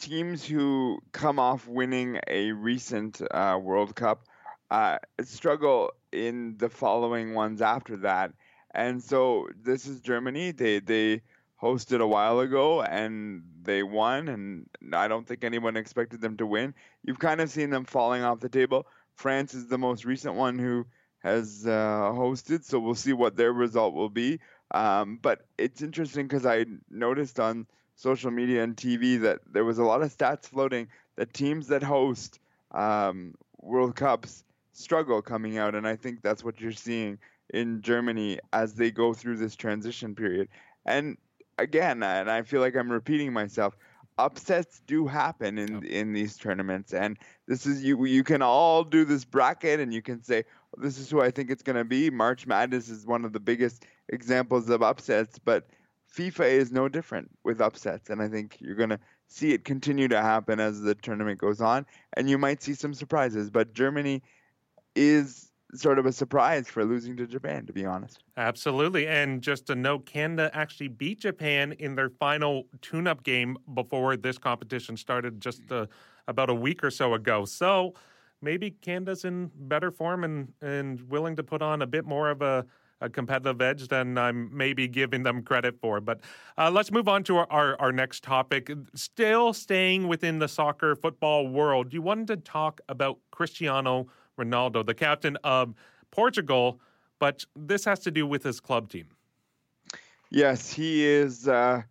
teams 0.00 0.46
who 0.46 0.98
come 1.12 1.38
off 1.38 1.68
winning 1.68 2.18
a 2.26 2.52
recent 2.52 3.20
uh, 3.30 3.58
World 3.62 3.94
Cup 3.94 4.24
uh, 4.70 4.98
struggle 5.22 5.92
in 6.10 6.56
the 6.56 6.68
following 6.68 7.34
ones 7.34 7.60
after 7.60 7.96
that. 7.98 8.32
And 8.72 9.02
so 9.02 9.48
this 9.62 9.86
is 9.86 10.00
Germany. 10.00 10.52
They 10.52 10.80
they 10.80 11.22
hosted 11.62 12.00
a 12.00 12.06
while 12.06 12.40
ago 12.40 12.82
and 12.82 13.42
they 13.62 13.82
won, 13.82 14.28
and 14.28 14.66
I 14.94 15.08
don't 15.08 15.26
think 15.26 15.44
anyone 15.44 15.76
expected 15.76 16.20
them 16.20 16.36
to 16.38 16.46
win. 16.46 16.74
You've 17.04 17.18
kind 17.18 17.40
of 17.40 17.50
seen 17.50 17.70
them 17.70 17.84
falling 17.84 18.22
off 18.22 18.40
the 18.40 18.48
table. 18.48 18.86
France 19.14 19.52
is 19.54 19.66
the 19.66 19.78
most 19.78 20.04
recent 20.04 20.34
one 20.34 20.58
who 20.58 20.86
has 21.18 21.66
uh, 21.66 22.10
hosted, 22.14 22.64
so 22.64 22.78
we'll 22.78 22.94
see 22.94 23.12
what 23.12 23.36
their 23.36 23.52
result 23.52 23.94
will 23.94 24.08
be. 24.08 24.40
Um, 24.70 25.18
but 25.20 25.46
it's 25.58 25.82
interesting 25.82 26.26
because 26.26 26.46
I 26.46 26.64
noticed 26.88 27.38
on 27.38 27.66
social 27.96 28.30
media 28.30 28.62
and 28.62 28.76
TV 28.76 29.20
that 29.20 29.40
there 29.50 29.64
was 29.64 29.78
a 29.78 29.84
lot 29.84 30.02
of 30.02 30.16
stats 30.16 30.46
floating 30.46 30.88
that 31.16 31.34
teams 31.34 31.66
that 31.68 31.82
host 31.82 32.40
um, 32.70 33.34
World 33.60 33.94
Cups 33.94 34.44
struggle 34.72 35.20
coming 35.20 35.58
out, 35.58 35.74
and 35.74 35.86
I 35.86 35.96
think 35.96 36.22
that's 36.22 36.42
what 36.42 36.60
you're 36.60 36.72
seeing 36.72 37.18
in 37.52 37.82
Germany 37.82 38.38
as 38.52 38.74
they 38.74 38.90
go 38.90 39.12
through 39.12 39.36
this 39.36 39.56
transition 39.56 40.14
period. 40.14 40.48
And 40.86 41.18
again, 41.60 42.02
and 42.02 42.30
I 42.30 42.42
feel 42.42 42.60
like 42.60 42.74
I'm 42.74 42.90
repeating 42.90 43.32
myself, 43.32 43.76
upsets 44.18 44.82
do 44.86 45.06
happen 45.06 45.58
in 45.58 45.82
in 45.84 46.12
these 46.12 46.36
tournaments 46.36 46.92
and 46.92 47.18
this 47.46 47.64
is 47.64 47.82
you 47.82 48.04
you 48.04 48.22
can 48.22 48.42
all 48.42 48.84
do 48.84 49.04
this 49.04 49.24
bracket 49.24 49.80
and 49.80 49.94
you 49.94 50.02
can 50.02 50.22
say 50.22 50.44
well, 50.72 50.84
this 50.84 50.98
is 50.98 51.08
who 51.08 51.22
I 51.22 51.30
think 51.30 51.50
it's 51.50 51.62
going 51.62 51.76
to 51.76 51.84
be. 51.84 52.10
March 52.10 52.46
Madness 52.46 52.90
is 52.90 53.06
one 53.06 53.24
of 53.24 53.32
the 53.32 53.40
biggest 53.40 53.86
examples 54.10 54.68
of 54.68 54.82
upsets 54.82 55.38
but 55.38 55.68
FIFA 56.14 56.50
is 56.50 56.70
no 56.70 56.86
different 56.88 57.30
with 57.44 57.62
upsets 57.62 58.10
and 58.10 58.20
I 58.20 58.28
think 58.28 58.58
you're 58.60 58.74
going 58.74 58.90
to 58.90 59.00
see 59.28 59.54
it 59.54 59.64
continue 59.64 60.08
to 60.08 60.20
happen 60.20 60.60
as 60.60 60.82
the 60.82 60.94
tournament 60.94 61.38
goes 61.38 61.62
on 61.62 61.86
and 62.14 62.28
you 62.28 62.36
might 62.36 62.62
see 62.62 62.74
some 62.74 62.92
surprises 62.92 63.48
but 63.48 63.72
Germany 63.72 64.22
is 64.94 65.49
sort 65.74 65.98
of 65.98 66.06
a 66.06 66.12
surprise 66.12 66.68
for 66.68 66.84
losing 66.84 67.16
to 67.16 67.26
Japan, 67.26 67.66
to 67.66 67.72
be 67.72 67.84
honest. 67.84 68.24
Absolutely. 68.36 69.06
And 69.06 69.40
just 69.40 69.66
to 69.66 69.74
note, 69.74 70.06
Canada 70.06 70.50
actually 70.52 70.88
beat 70.88 71.20
Japan 71.20 71.72
in 71.78 71.94
their 71.94 72.10
final 72.10 72.64
tune 72.82 73.06
up 73.06 73.22
game 73.22 73.56
before 73.74 74.16
this 74.16 74.38
competition 74.38 74.96
started 74.96 75.40
just 75.40 75.70
uh, 75.70 75.86
about 76.28 76.50
a 76.50 76.54
week 76.54 76.82
or 76.82 76.90
so 76.90 77.14
ago. 77.14 77.44
So 77.44 77.94
maybe 78.42 78.70
Canada's 78.70 79.24
in 79.24 79.50
better 79.54 79.90
form 79.90 80.24
and, 80.24 80.52
and 80.60 81.00
willing 81.08 81.36
to 81.36 81.42
put 81.42 81.62
on 81.62 81.82
a 81.82 81.86
bit 81.86 82.04
more 82.04 82.30
of 82.30 82.42
a, 82.42 82.66
a 83.00 83.08
competitive 83.08 83.60
edge 83.60 83.88
than 83.88 84.18
I'm 84.18 84.54
maybe 84.56 84.88
giving 84.88 85.22
them 85.22 85.42
credit 85.42 85.78
for. 85.80 86.00
But 86.00 86.20
uh, 86.58 86.70
let's 86.70 86.90
move 86.90 87.08
on 87.08 87.22
to 87.24 87.38
our, 87.38 87.46
our, 87.50 87.80
our, 87.80 87.92
next 87.92 88.22
topic. 88.22 88.70
Still 88.94 89.52
staying 89.52 90.08
within 90.08 90.38
the 90.38 90.48
soccer 90.48 90.94
football 90.96 91.48
world, 91.48 91.92
you 91.92 92.02
wanted 92.02 92.26
to 92.28 92.36
talk 92.36 92.80
about 92.88 93.18
Cristiano 93.30 94.08
Ronaldo, 94.40 94.84
the 94.84 94.94
captain 94.94 95.36
of 95.44 95.74
Portugal, 96.10 96.80
but 97.18 97.44
this 97.54 97.84
has 97.84 98.00
to 98.00 98.10
do 98.10 98.26
with 98.26 98.42
his 98.42 98.60
club 98.60 98.88
team. 98.88 99.06
Yes, 100.30 100.72
he 100.72 101.04
is 101.04 101.48
uh, 101.48 101.82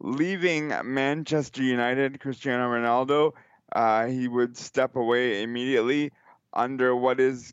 leaving 0.00 0.72
Manchester 0.84 1.62
United, 1.62 2.20
Cristiano 2.20 2.68
Ronaldo. 2.68 3.32
Uh, 3.72 4.06
he 4.06 4.28
would 4.28 4.56
step 4.56 4.96
away 4.96 5.42
immediately 5.42 6.12
under 6.52 6.94
what 6.96 7.20
is 7.20 7.52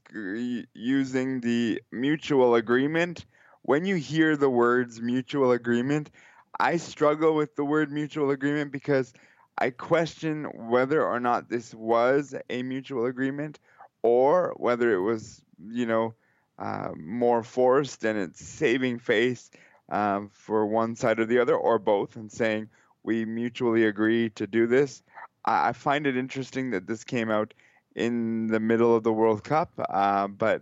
using 0.73 1.41
the 1.41 1.81
mutual 1.91 2.55
agreement. 2.55 3.25
When 3.63 3.85
you 3.85 3.95
hear 3.95 4.37
the 4.37 4.49
words 4.49 5.01
mutual 5.01 5.51
agreement, 5.51 6.11
I 6.59 6.77
struggle 6.77 7.35
with 7.35 7.55
the 7.55 7.65
word 7.65 7.91
mutual 7.91 8.29
agreement 8.29 8.71
because 8.71 9.13
I 9.57 9.69
question 9.69 10.45
whether 10.69 11.05
or 11.05 11.19
not 11.19 11.49
this 11.49 11.73
was 11.73 12.35
a 12.49 12.63
mutual 12.63 13.05
agreement 13.05 13.59
or 14.05 14.53
whether 14.57 14.93
it 14.93 15.01
was, 15.01 15.41
you 15.67 15.87
know, 15.87 16.13
uh, 16.59 16.89
more 16.95 17.41
forced 17.41 18.05
and 18.05 18.19
it's 18.19 18.45
saving 18.45 18.99
face 18.99 19.49
um, 19.89 20.29
for 20.31 20.67
one 20.67 20.95
side 20.95 21.19
or 21.19 21.25
the 21.25 21.39
other, 21.39 21.55
or 21.55 21.79
both, 21.79 22.15
and 22.15 22.31
saying 22.31 22.69
we 23.01 23.25
mutually 23.25 23.85
agree 23.85 24.29
to 24.29 24.45
do 24.45 24.67
this. 24.67 25.01
I, 25.45 25.69
I 25.69 25.71
find 25.73 26.05
it 26.05 26.15
interesting 26.15 26.69
that 26.69 26.85
this 26.85 27.03
came 27.03 27.31
out 27.31 27.55
in 27.95 28.45
the 28.47 28.59
middle 28.59 28.95
of 28.95 29.01
the 29.03 29.11
World 29.11 29.43
Cup, 29.43 29.71
uh, 29.89 30.27
but 30.27 30.61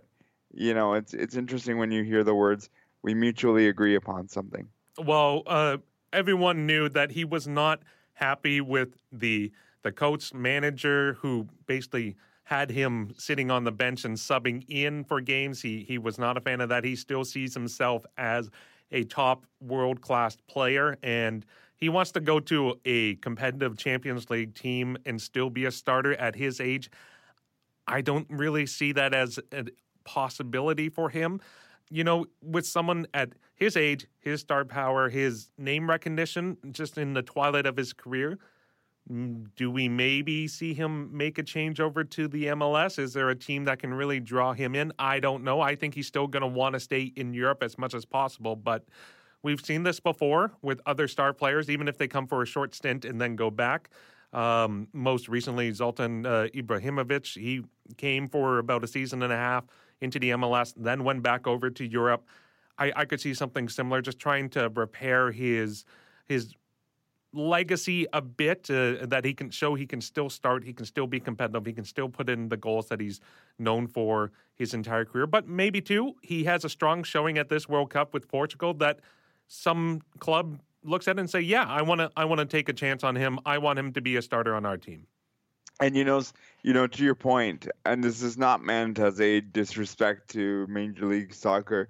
you 0.54 0.72
know, 0.72 0.94
it's 0.94 1.12
it's 1.12 1.36
interesting 1.36 1.76
when 1.76 1.90
you 1.90 2.02
hear 2.02 2.24
the 2.24 2.34
words 2.34 2.70
"we 3.02 3.12
mutually 3.12 3.68
agree 3.68 3.94
upon 3.94 4.28
something." 4.28 4.68
Well, 4.96 5.42
uh, 5.46 5.78
everyone 6.14 6.64
knew 6.64 6.88
that 6.88 7.10
he 7.10 7.24
was 7.24 7.46
not 7.46 7.82
happy 8.14 8.62
with 8.62 8.96
the 9.12 9.52
the 9.82 9.92
coach 9.92 10.32
manager 10.32 11.18
who 11.20 11.46
basically 11.66 12.16
had 12.44 12.70
him 12.70 13.12
sitting 13.16 13.50
on 13.50 13.64
the 13.64 13.72
bench 13.72 14.04
and 14.04 14.16
subbing 14.16 14.64
in 14.68 15.04
for 15.04 15.20
games. 15.20 15.62
He 15.62 15.82
he 15.82 15.98
was 15.98 16.18
not 16.18 16.36
a 16.36 16.40
fan 16.40 16.60
of 16.60 16.68
that. 16.68 16.84
He 16.84 16.94
still 16.94 17.24
sees 17.24 17.54
himself 17.54 18.04
as 18.16 18.50
a 18.92 19.04
top 19.04 19.46
world 19.60 20.00
class 20.00 20.36
player 20.46 20.96
and 21.02 21.44
he 21.76 21.88
wants 21.88 22.12
to 22.12 22.20
go 22.20 22.38
to 22.40 22.78
a 22.84 23.16
competitive 23.16 23.76
Champions 23.76 24.30
League 24.30 24.54
team 24.54 24.96
and 25.04 25.20
still 25.20 25.50
be 25.50 25.64
a 25.64 25.70
starter 25.70 26.14
at 26.14 26.36
his 26.36 26.60
age. 26.60 26.90
I 27.86 28.00
don't 28.00 28.26
really 28.30 28.66
see 28.66 28.92
that 28.92 29.12
as 29.12 29.38
a 29.52 29.66
possibility 30.04 30.88
for 30.88 31.10
him. 31.10 31.40
You 31.90 32.04
know, 32.04 32.26
with 32.42 32.66
someone 32.66 33.06
at 33.12 33.30
his 33.54 33.76
age, 33.76 34.06
his 34.20 34.40
star 34.40 34.64
power, 34.64 35.08
his 35.08 35.50
name 35.58 35.88
recognition, 35.88 36.56
just 36.70 36.96
in 36.96 37.12
the 37.12 37.22
twilight 37.22 37.66
of 37.66 37.76
his 37.76 37.92
career, 37.92 38.38
do 39.56 39.70
we 39.70 39.88
maybe 39.88 40.48
see 40.48 40.72
him 40.72 41.14
make 41.16 41.36
a 41.38 41.42
change 41.42 41.78
over 41.78 42.04
to 42.04 42.26
the 42.26 42.46
MLS? 42.46 42.98
Is 42.98 43.12
there 43.12 43.28
a 43.28 43.34
team 43.34 43.64
that 43.64 43.78
can 43.78 43.92
really 43.92 44.18
draw 44.18 44.54
him 44.54 44.74
in? 44.74 44.92
I 44.98 45.20
don't 45.20 45.44
know. 45.44 45.60
I 45.60 45.74
think 45.74 45.94
he's 45.94 46.06
still 46.06 46.26
going 46.26 46.40
to 46.40 46.46
want 46.46 46.72
to 46.72 46.80
stay 46.80 47.12
in 47.14 47.34
Europe 47.34 47.62
as 47.62 47.76
much 47.76 47.92
as 47.92 48.06
possible, 48.06 48.56
but 48.56 48.86
we've 49.42 49.60
seen 49.60 49.82
this 49.82 50.00
before 50.00 50.52
with 50.62 50.80
other 50.86 51.06
star 51.06 51.34
players, 51.34 51.68
even 51.68 51.86
if 51.86 51.98
they 51.98 52.08
come 52.08 52.26
for 52.26 52.42
a 52.42 52.46
short 52.46 52.74
stint 52.74 53.04
and 53.04 53.20
then 53.20 53.36
go 53.36 53.50
back. 53.50 53.90
Um, 54.32 54.88
most 54.92 55.28
recently, 55.28 55.70
Zlatan 55.70 56.26
uh, 56.26 56.48
Ibrahimovic, 56.48 57.38
he 57.38 57.62
came 57.98 58.28
for 58.28 58.58
about 58.58 58.82
a 58.82 58.88
season 58.88 59.22
and 59.22 59.32
a 59.32 59.36
half 59.36 59.64
into 60.00 60.18
the 60.18 60.30
MLS, 60.30 60.72
then 60.76 61.04
went 61.04 61.22
back 61.22 61.46
over 61.46 61.70
to 61.70 61.84
Europe. 61.84 62.26
I, 62.78 62.92
I 62.96 63.04
could 63.04 63.20
see 63.20 63.34
something 63.34 63.68
similar, 63.68 64.00
just 64.00 64.18
trying 64.18 64.48
to 64.50 64.70
repair 64.74 65.30
his 65.30 65.84
his 66.26 66.54
legacy 67.34 68.06
a 68.12 68.22
bit 68.22 68.70
uh, 68.70 69.04
that 69.06 69.24
he 69.24 69.34
can 69.34 69.50
show 69.50 69.74
he 69.74 69.86
can 69.86 70.00
still 70.00 70.30
start, 70.30 70.64
he 70.64 70.72
can 70.72 70.86
still 70.86 71.06
be 71.06 71.20
competitive, 71.20 71.66
he 71.66 71.72
can 71.72 71.84
still 71.84 72.08
put 72.08 72.28
in 72.28 72.48
the 72.48 72.56
goals 72.56 72.88
that 72.88 73.00
he's 73.00 73.20
known 73.58 73.86
for 73.86 74.32
his 74.54 74.72
entire 74.72 75.04
career. 75.04 75.26
But 75.26 75.48
maybe 75.48 75.80
too, 75.80 76.14
he 76.22 76.44
has 76.44 76.64
a 76.64 76.68
strong 76.68 77.02
showing 77.02 77.38
at 77.38 77.48
this 77.48 77.68
World 77.68 77.90
Cup 77.90 78.14
with 78.14 78.28
Portugal 78.28 78.72
that 78.74 79.00
some 79.48 80.00
club 80.20 80.60
looks 80.84 81.08
at 81.08 81.18
and 81.18 81.28
say, 81.28 81.40
"Yeah, 81.40 81.64
I 81.64 81.82
want 81.82 82.00
to 82.00 82.10
I 82.16 82.24
want 82.24 82.38
to 82.40 82.46
take 82.46 82.68
a 82.68 82.72
chance 82.72 83.04
on 83.04 83.16
him. 83.16 83.38
I 83.44 83.58
want 83.58 83.78
him 83.78 83.92
to 83.92 84.00
be 84.00 84.16
a 84.16 84.22
starter 84.22 84.54
on 84.54 84.64
our 84.64 84.76
team." 84.76 85.06
And 85.80 85.96
you 85.96 86.04
know, 86.04 86.22
you 86.62 86.72
know, 86.72 86.86
to 86.86 87.04
your 87.04 87.16
point, 87.16 87.66
and 87.84 88.02
this 88.02 88.22
is 88.22 88.38
not 88.38 88.62
meant 88.62 88.98
as 88.98 89.20
a 89.20 89.40
disrespect 89.40 90.30
to 90.30 90.66
Major 90.68 91.06
League 91.06 91.34
Soccer 91.34 91.88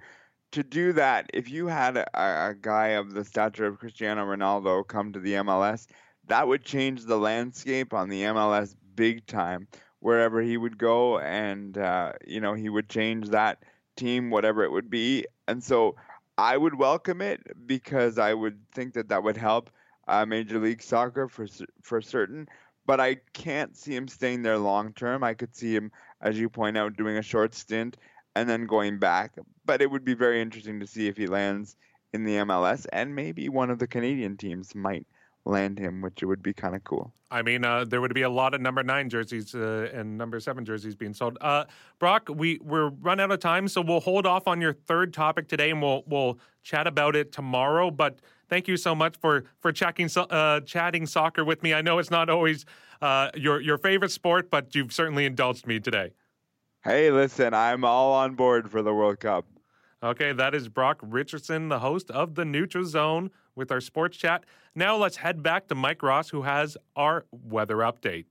to 0.54 0.62
do 0.62 0.92
that, 0.92 1.28
if 1.34 1.50
you 1.50 1.66
had 1.66 1.96
a, 1.96 2.06
a, 2.50 2.54
guy 2.54 2.88
of 2.88 3.12
the 3.12 3.24
stature 3.24 3.66
of 3.66 3.80
Cristiano 3.80 4.24
Ronaldo 4.24 4.86
come 4.86 5.12
to 5.12 5.18
the 5.18 5.32
MLS, 5.34 5.88
that 6.28 6.46
would 6.46 6.64
change 6.64 7.04
the 7.04 7.18
landscape 7.18 7.92
on 7.92 8.08
the 8.08 8.22
MLS 8.22 8.76
big 8.94 9.26
time. 9.26 9.66
Wherever 9.98 10.40
he 10.40 10.56
would 10.56 10.78
go, 10.78 11.18
and 11.18 11.76
uh, 11.76 12.12
you 12.26 12.40
know 12.40 12.52
he 12.52 12.68
would 12.68 12.88
change 12.88 13.30
that 13.30 13.64
team, 13.96 14.30
whatever 14.30 14.62
it 14.62 14.70
would 14.70 14.90
be. 14.90 15.24
And 15.48 15.64
so 15.64 15.96
I 16.36 16.56
would 16.56 16.78
welcome 16.78 17.20
it 17.20 17.40
because 17.66 18.18
I 18.18 18.34
would 18.34 18.60
think 18.72 18.94
that 18.94 19.08
that 19.08 19.24
would 19.24 19.38
help 19.38 19.70
uh, 20.06 20.26
Major 20.26 20.60
League 20.60 20.82
Soccer 20.82 21.26
for 21.26 21.46
for 21.82 22.00
certain. 22.00 22.48
But 22.86 23.00
I 23.00 23.16
can't 23.32 23.76
see 23.76 23.96
him 23.96 24.06
staying 24.06 24.42
there 24.42 24.58
long 24.58 24.92
term. 24.92 25.24
I 25.24 25.34
could 25.34 25.56
see 25.56 25.74
him, 25.74 25.90
as 26.20 26.38
you 26.38 26.48
point 26.50 26.76
out, 26.76 26.96
doing 26.96 27.16
a 27.16 27.22
short 27.22 27.54
stint 27.54 27.96
and 28.34 28.48
then 28.48 28.66
going 28.66 28.98
back. 28.98 29.32
But 29.64 29.82
it 29.82 29.90
would 29.90 30.04
be 30.04 30.14
very 30.14 30.40
interesting 30.40 30.80
to 30.80 30.86
see 30.86 31.08
if 31.08 31.16
he 31.16 31.26
lands 31.26 31.76
in 32.12 32.24
the 32.24 32.36
MLS, 32.36 32.86
and 32.92 33.14
maybe 33.14 33.48
one 33.48 33.70
of 33.70 33.78
the 33.78 33.86
Canadian 33.86 34.36
teams 34.36 34.74
might 34.74 35.06
land 35.44 35.78
him, 35.78 36.00
which 36.00 36.22
would 36.22 36.42
be 36.42 36.52
kind 36.52 36.74
of 36.74 36.84
cool. 36.84 37.12
I 37.30 37.42
mean, 37.42 37.64
uh, 37.64 37.84
there 37.84 38.00
would 38.00 38.14
be 38.14 38.22
a 38.22 38.30
lot 38.30 38.54
of 38.54 38.60
number 38.60 38.82
nine 38.82 39.10
jerseys 39.10 39.54
uh, 39.54 39.90
and 39.92 40.16
number 40.16 40.38
seven 40.38 40.64
jerseys 40.64 40.94
being 40.94 41.12
sold. 41.12 41.36
Uh, 41.40 41.64
Brock, 41.98 42.28
we 42.32 42.58
we're 42.62 42.90
run 42.90 43.18
out 43.18 43.32
of 43.32 43.40
time, 43.40 43.66
so 43.66 43.80
we'll 43.80 44.00
hold 44.00 44.24
off 44.24 44.46
on 44.46 44.60
your 44.60 44.72
third 44.72 45.12
topic 45.12 45.48
today, 45.48 45.70
and 45.70 45.82
we'll 45.82 46.04
we'll 46.06 46.38
chat 46.62 46.86
about 46.86 47.16
it 47.16 47.32
tomorrow. 47.32 47.90
But 47.90 48.20
thank 48.48 48.68
you 48.68 48.76
so 48.76 48.94
much 48.94 49.16
for 49.20 49.44
for 49.58 49.72
chatting 49.72 50.08
uh, 50.16 50.60
chatting 50.60 51.06
soccer 51.06 51.44
with 51.44 51.62
me. 51.62 51.74
I 51.74 51.82
know 51.82 51.98
it's 51.98 52.10
not 52.10 52.30
always 52.30 52.64
uh, 53.02 53.30
your 53.34 53.60
your 53.60 53.78
favorite 53.78 54.12
sport, 54.12 54.48
but 54.48 54.74
you've 54.74 54.92
certainly 54.92 55.26
indulged 55.26 55.66
me 55.66 55.80
today. 55.80 56.12
Hey, 56.84 57.10
listen, 57.10 57.54
I'm 57.54 57.82
all 57.82 58.12
on 58.12 58.34
board 58.34 58.70
for 58.70 58.82
the 58.82 58.92
World 58.92 59.18
Cup. 59.18 59.46
Okay, 60.02 60.34
that 60.34 60.54
is 60.54 60.68
Brock 60.68 60.98
Richardson, 61.00 61.70
the 61.70 61.78
host 61.78 62.10
of 62.10 62.34
the 62.34 62.44
Neutral 62.44 62.84
Zone 62.84 63.30
with 63.54 63.72
our 63.72 63.80
sports 63.80 64.18
chat. 64.18 64.44
Now 64.74 64.94
let's 64.98 65.16
head 65.16 65.42
back 65.42 65.66
to 65.68 65.74
Mike 65.74 66.02
Ross, 66.02 66.28
who 66.28 66.42
has 66.42 66.76
our 66.94 67.24
weather 67.30 67.76
update. 67.76 68.26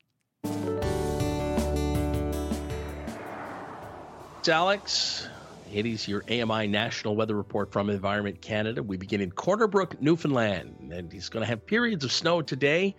It's 4.38 4.50
Alex. 4.50 5.28
It 5.74 5.88
is 5.88 6.08
your 6.08 6.24
AMI 6.30 6.68
National 6.68 7.16
Weather 7.16 7.36
Report 7.36 7.72
from 7.72 7.90
Environment 7.90 8.40
Canada. 8.40 8.84
We 8.84 8.98
begin 8.98 9.20
in 9.20 9.32
Corner 9.32 9.66
Brook, 9.66 10.00
Newfoundland, 10.00 10.92
and 10.94 11.12
he's 11.12 11.28
going 11.28 11.42
to 11.42 11.48
have 11.48 11.66
periods 11.66 12.04
of 12.06 12.12
snow 12.12 12.44
today, 12.44 12.96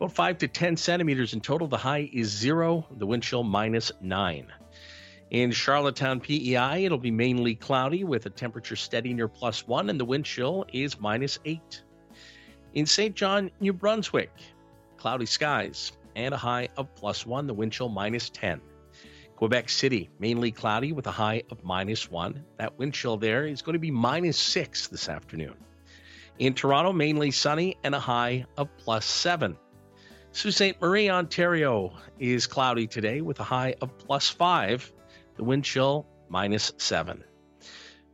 about 0.00 0.16
5 0.16 0.38
to 0.38 0.48
10 0.48 0.76
centimeters 0.76 1.32
in 1.32 1.40
total. 1.40 1.68
The 1.68 1.76
high 1.76 2.10
is 2.12 2.26
zero, 2.26 2.88
the 2.90 3.06
wind 3.06 3.22
chill 3.22 3.44
minus 3.44 3.92
9. 4.00 4.52
In 5.30 5.50
Charlottetown, 5.50 6.20
PEI, 6.20 6.84
it'll 6.84 6.98
be 6.98 7.10
mainly 7.10 7.56
cloudy 7.56 8.04
with 8.04 8.26
a 8.26 8.30
temperature 8.30 8.76
steady 8.76 9.12
near 9.12 9.26
plus 9.26 9.66
one, 9.66 9.90
and 9.90 9.98
the 9.98 10.04
wind 10.04 10.24
chill 10.24 10.64
is 10.72 11.00
minus 11.00 11.38
eight. 11.44 11.82
In 12.74 12.86
St. 12.86 13.14
John, 13.14 13.50
New 13.58 13.72
Brunswick, 13.72 14.30
cloudy 14.96 15.26
skies 15.26 15.92
and 16.14 16.32
a 16.32 16.36
high 16.36 16.68
of 16.76 16.94
plus 16.94 17.26
one, 17.26 17.46
the 17.46 17.54
wind 17.54 17.72
chill 17.72 17.88
minus 17.88 18.30
10. 18.30 18.60
Quebec 19.34 19.68
City, 19.68 20.08
mainly 20.18 20.50
cloudy 20.50 20.92
with 20.92 21.06
a 21.06 21.10
high 21.10 21.42
of 21.50 21.62
minus 21.62 22.10
one. 22.10 22.44
That 22.58 22.78
wind 22.78 22.94
chill 22.94 23.16
there 23.16 23.46
is 23.46 23.62
going 23.62 23.74
to 23.74 23.80
be 23.80 23.90
minus 23.90 24.38
six 24.38 24.88
this 24.88 25.08
afternoon. 25.08 25.54
In 26.38 26.54
Toronto, 26.54 26.92
mainly 26.92 27.30
sunny 27.32 27.76
and 27.82 27.94
a 27.94 28.00
high 28.00 28.46
of 28.56 28.68
plus 28.78 29.04
seven. 29.04 29.56
Sault 30.32 30.54
Ste. 30.54 30.80
Marie, 30.80 31.10
Ontario 31.10 31.94
is 32.18 32.46
cloudy 32.46 32.86
today 32.86 33.20
with 33.20 33.40
a 33.40 33.44
high 33.44 33.74
of 33.80 33.96
plus 33.98 34.28
five. 34.28 34.92
The 35.36 35.44
wind 35.44 35.64
chill 35.64 36.06
minus 36.28 36.72
seven. 36.78 37.24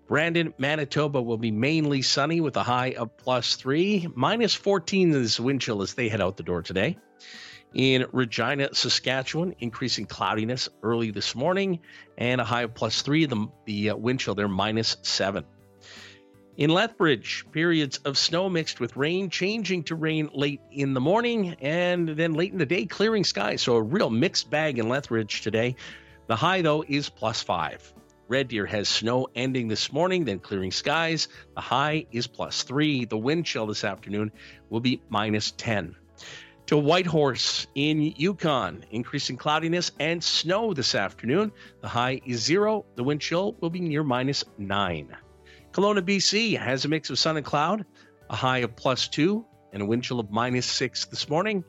Brandon, 0.08 0.52
Manitoba 0.58 1.22
will 1.22 1.38
be 1.38 1.50
mainly 1.50 2.02
sunny 2.02 2.40
with 2.40 2.56
a 2.56 2.62
high 2.62 2.92
of 2.92 3.16
plus 3.16 3.54
three. 3.54 4.08
Minus 4.14 4.54
14 4.54 5.12
is 5.14 5.40
wind 5.40 5.60
chill 5.60 5.82
as 5.82 5.94
they 5.94 6.08
head 6.08 6.20
out 6.20 6.36
the 6.36 6.42
door 6.42 6.62
today. 6.62 6.98
In 7.72 8.06
Regina, 8.12 8.74
Saskatchewan, 8.74 9.54
increasing 9.60 10.04
cloudiness 10.04 10.68
early 10.82 11.10
this 11.10 11.34
morning 11.34 11.80
and 12.18 12.40
a 12.40 12.44
high 12.44 12.62
of 12.62 12.74
plus 12.74 13.00
three. 13.00 13.24
The, 13.24 13.46
the 13.64 13.90
uh, 13.90 13.96
wind 13.96 14.20
chill 14.20 14.34
there 14.34 14.48
minus 14.48 14.96
seven. 15.02 15.44
In 16.58 16.68
Lethbridge, 16.68 17.46
periods 17.50 17.96
of 17.98 18.18
snow 18.18 18.50
mixed 18.50 18.78
with 18.78 18.94
rain, 18.94 19.30
changing 19.30 19.84
to 19.84 19.94
rain 19.94 20.28
late 20.34 20.60
in 20.70 20.92
the 20.92 21.00
morning 21.00 21.56
and 21.62 22.10
then 22.10 22.34
late 22.34 22.52
in 22.52 22.58
the 22.58 22.66
day, 22.66 22.84
clearing 22.84 23.24
skies. 23.24 23.62
So 23.62 23.76
a 23.76 23.82
real 23.82 24.10
mixed 24.10 24.50
bag 24.50 24.78
in 24.78 24.90
Lethbridge 24.90 25.40
today. 25.40 25.76
The 26.32 26.36
high, 26.36 26.62
though, 26.62 26.82
is 26.88 27.10
plus 27.10 27.42
five. 27.42 27.92
Red 28.26 28.48
Deer 28.48 28.64
has 28.64 28.88
snow 28.88 29.28
ending 29.34 29.68
this 29.68 29.92
morning, 29.92 30.24
then 30.24 30.38
clearing 30.38 30.70
skies. 30.70 31.28
The 31.54 31.60
high 31.60 32.06
is 32.10 32.26
plus 32.26 32.62
three. 32.62 33.04
The 33.04 33.18
wind 33.18 33.44
chill 33.44 33.66
this 33.66 33.84
afternoon 33.84 34.32
will 34.70 34.80
be 34.80 35.02
minus 35.10 35.50
10. 35.50 35.94
To 36.68 36.78
Whitehorse 36.78 37.66
in 37.74 38.00
Yukon, 38.16 38.86
increasing 38.90 39.36
cloudiness 39.36 39.92
and 40.00 40.24
snow 40.24 40.72
this 40.72 40.94
afternoon. 40.94 41.52
The 41.82 41.88
high 41.88 42.22
is 42.24 42.42
zero. 42.42 42.86
The 42.94 43.04
wind 43.04 43.20
chill 43.20 43.54
will 43.60 43.68
be 43.68 43.80
near 43.80 44.02
minus 44.02 44.42
nine. 44.56 45.14
Kelowna, 45.72 46.00
BC 46.00 46.58
has 46.58 46.86
a 46.86 46.88
mix 46.88 47.10
of 47.10 47.18
sun 47.18 47.36
and 47.36 47.44
cloud, 47.44 47.84
a 48.30 48.36
high 48.36 48.60
of 48.60 48.74
plus 48.74 49.06
two, 49.06 49.44
and 49.74 49.82
a 49.82 49.84
wind 49.84 50.04
chill 50.04 50.18
of 50.18 50.30
minus 50.30 50.64
six 50.64 51.04
this 51.04 51.28
morning. 51.28 51.62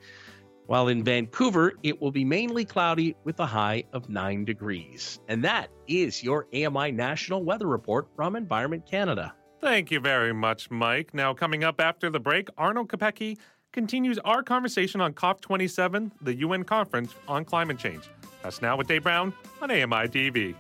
While 0.68 0.88
in 0.88 1.04
Vancouver, 1.04 1.74
it 1.84 2.02
will 2.02 2.12
be 2.12 2.24
mainly 2.24 2.64
cloudy 2.64 3.16
with 3.26 3.40
a 3.40 3.46
high 3.46 3.84
of 3.92 4.10
9 4.10 4.46
degrees. 4.46 5.20
And 5.28 5.44
that 5.44 5.70
is 5.88 6.24
your 6.24 6.48
AMI 6.54 6.92
National 6.92 7.44
Weather 7.44 7.68
Report 7.68 8.08
from 8.16 8.36
Environment 8.36 8.86
Canada. 8.90 9.36
Thank 9.60 9.92
you 9.92 10.00
very 10.00 10.34
much, 10.34 10.72
Mike. 10.72 11.14
Now, 11.14 11.34
coming 11.34 11.64
up 11.64 11.82
after 11.82 12.10
the 12.10 12.20
break, 12.20 12.50
Arno 12.58 12.86
Kopecky 12.86 13.38
continues 13.72 14.20
our 14.20 14.44
conversation 14.44 15.02
on 15.02 15.14
COP27, 15.14 16.12
the 16.22 16.36
UN 16.36 16.64
conference 16.64 17.14
on 17.28 17.44
climate 17.44 17.78
change. 17.78 18.10
That's 18.42 18.62
now 18.62 18.78
with 18.78 18.88
Dave 18.88 19.04
Brown 19.04 19.34
on 19.62 19.72
AMI 19.72 20.08
TV. 20.08 20.56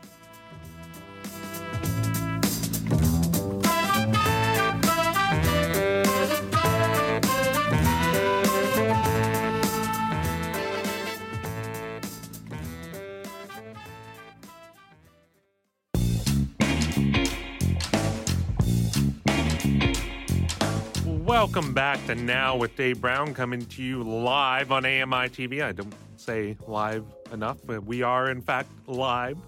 Welcome 21.34 21.73
back 21.73 22.05
to 22.05 22.14
Now 22.14 22.55
with 22.55 22.76
Dave 22.76 23.01
Brown, 23.01 23.34
coming 23.34 23.65
to 23.65 23.81
you 23.81 24.03
live 24.03 24.72
on 24.72 24.85
AMI 24.85 25.30
TV. 25.30 25.64
I 25.64 25.72
don't 25.72 25.91
say 26.15 26.55
live 26.68 27.03
enough, 27.31 27.57
but 27.65 27.84
we 27.84 28.03
are, 28.03 28.30
in 28.30 28.39
fact, 28.39 28.69
live. 28.85 29.39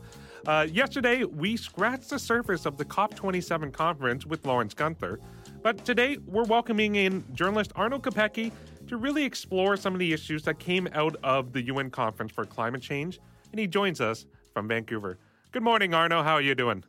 Uh, 0.48 0.66
yesterday, 0.70 1.26
we 1.26 1.56
scratched 1.56 2.10
the 2.10 2.18
surface 2.18 2.66
of 2.66 2.78
the 2.78 2.86
COP27 2.86 3.72
conference 3.72 4.26
with 4.26 4.44
Lawrence 4.48 4.74
Gunther, 4.74 5.20
but 5.62 5.86
today 5.86 6.18
we're 6.26 6.45
welcoming 6.45 6.95
in 6.95 7.24
journalist 7.36 7.72
Arno 7.76 7.99
Kopecky 7.99 8.52
to 8.88 8.98
really 8.98 9.24
explore 9.24 9.78
some 9.78 9.94
of 9.94 9.99
the 9.99 10.12
issues 10.12 10.41
that 10.45 10.57
came 10.57 10.90
out 10.91 11.16
of 11.24 11.53
the 11.53 11.62
UN 11.68 11.91
conference 11.91 12.32
for 12.32 12.45
climate 12.45 12.82
change, 12.82 13.20
and 13.52 13.60
he 13.60 13.68
joins 13.68 14.02
us 14.02 14.26
from 14.56 14.68
Vancouver. 14.68 15.20
Good 15.52 15.64
morning, 15.64 15.94
Arno. 15.94 16.24
How 16.24 16.34
are 16.34 16.41
you 16.41 16.56
doing? 16.56 16.84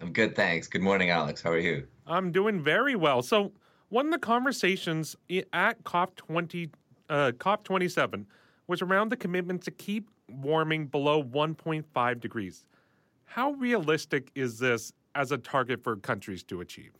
I'm 0.00 0.12
good, 0.12 0.36
thanks. 0.36 0.68
Good 0.68 0.80
morning, 0.80 1.10
Alex. 1.10 1.42
How 1.42 1.50
are 1.50 1.58
you? 1.58 1.88
I'm 2.06 2.30
doing 2.30 2.62
very 2.62 2.94
well. 2.94 3.22
So, 3.22 3.52
one 3.92 4.06
of 4.06 4.12
the 4.12 4.18
conversations 4.18 5.14
at 5.52 5.84
COP20, 5.84 6.70
uh, 7.10 7.32
COP27 7.32 8.24
was 8.66 8.80
around 8.80 9.10
the 9.10 9.16
commitment 9.18 9.62
to 9.64 9.70
keep 9.70 10.08
warming 10.30 10.86
below 10.86 11.22
1.5 11.22 12.20
degrees. 12.20 12.64
How 13.26 13.50
realistic 13.52 14.30
is 14.34 14.58
this 14.58 14.94
as 15.14 15.30
a 15.30 15.36
target 15.36 15.84
for 15.84 15.96
countries 15.96 16.42
to 16.44 16.62
achieve? 16.62 16.92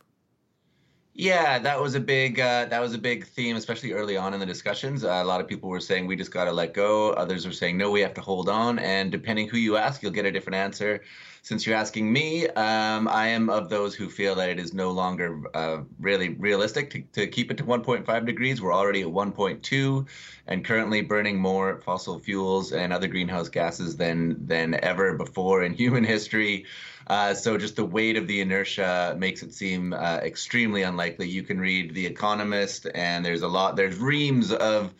Yeah, 1.15 1.59
that 1.59 1.79
was 1.79 1.93
a 1.93 1.99
big 1.99 2.39
uh, 2.39 2.65
that 2.65 2.81
was 2.81 2.95
a 2.95 2.97
big 2.97 3.27
theme, 3.27 3.55
especially 3.55 3.91
early 3.91 4.17
on 4.17 4.33
in 4.33 4.39
the 4.39 4.47
discussions. 4.47 5.03
Uh, 5.03 5.09
a 5.09 5.23
lot 5.23 5.41
of 5.41 5.47
people 5.47 5.69
were 5.69 5.79
saying 5.79 6.07
we 6.07 6.15
just 6.15 6.31
got 6.31 6.45
to 6.45 6.51
let 6.51 6.73
go. 6.73 7.11
Others 7.11 7.45
were 7.45 7.51
saying 7.51 7.77
no, 7.77 7.91
we 7.91 8.01
have 8.01 8.15
to 8.15 8.21
hold 8.21 8.49
on. 8.49 8.79
And 8.79 9.11
depending 9.11 9.47
who 9.47 9.57
you 9.57 9.77
ask, 9.77 10.01
you'll 10.01 10.11
get 10.11 10.25
a 10.25 10.31
different 10.31 10.55
answer. 10.55 11.01
Since 11.43 11.67
you're 11.67 11.75
asking 11.75 12.11
me, 12.11 12.47
um, 12.47 13.07
I 13.07 13.27
am 13.27 13.49
of 13.49 13.69
those 13.69 13.93
who 13.93 14.09
feel 14.09 14.33
that 14.35 14.49
it 14.49 14.59
is 14.59 14.73
no 14.73 14.89
longer 14.91 15.41
uh, 15.53 15.81
really 15.99 16.29
realistic 16.29 16.89
to, 16.91 17.01
to 17.11 17.27
keep 17.27 17.51
it 17.51 17.57
to 17.57 17.63
1.5 17.63 18.25
degrees. 18.25 18.59
We're 18.59 18.73
already 18.73 19.01
at 19.01 19.09
1.2 19.09 20.07
and 20.47 20.65
currently 20.65 21.01
burning 21.01 21.37
more 21.37 21.79
fossil 21.81 22.17
fuels 22.17 22.71
and 22.71 22.91
other 22.91 23.07
greenhouse 23.07 23.49
gases 23.49 23.97
than 23.97 24.47
than 24.47 24.79
ever 24.83 25.13
before 25.15 25.63
in 25.63 25.73
human 25.83 26.03
history. 26.03 26.65
Uh, 27.07 27.33
so 27.33 27.57
just 27.57 27.75
the 27.75 27.85
weight 27.85 28.17
of 28.17 28.27
the 28.27 28.39
inertia 28.39 29.15
makes 29.17 29.43
it 29.43 29.53
seem 29.53 29.93
uh, 29.93 30.19
extremely 30.23 30.83
unlikely. 30.83 31.27
You 31.27 31.43
can 31.43 31.59
read 31.59 31.93
The 31.93 32.05
Economist, 32.05 32.87
and 32.95 33.25
there's 33.25 33.41
a 33.41 33.47
lot, 33.47 33.75
there's 33.75 33.97
reams 33.97 34.51
of 34.51 34.93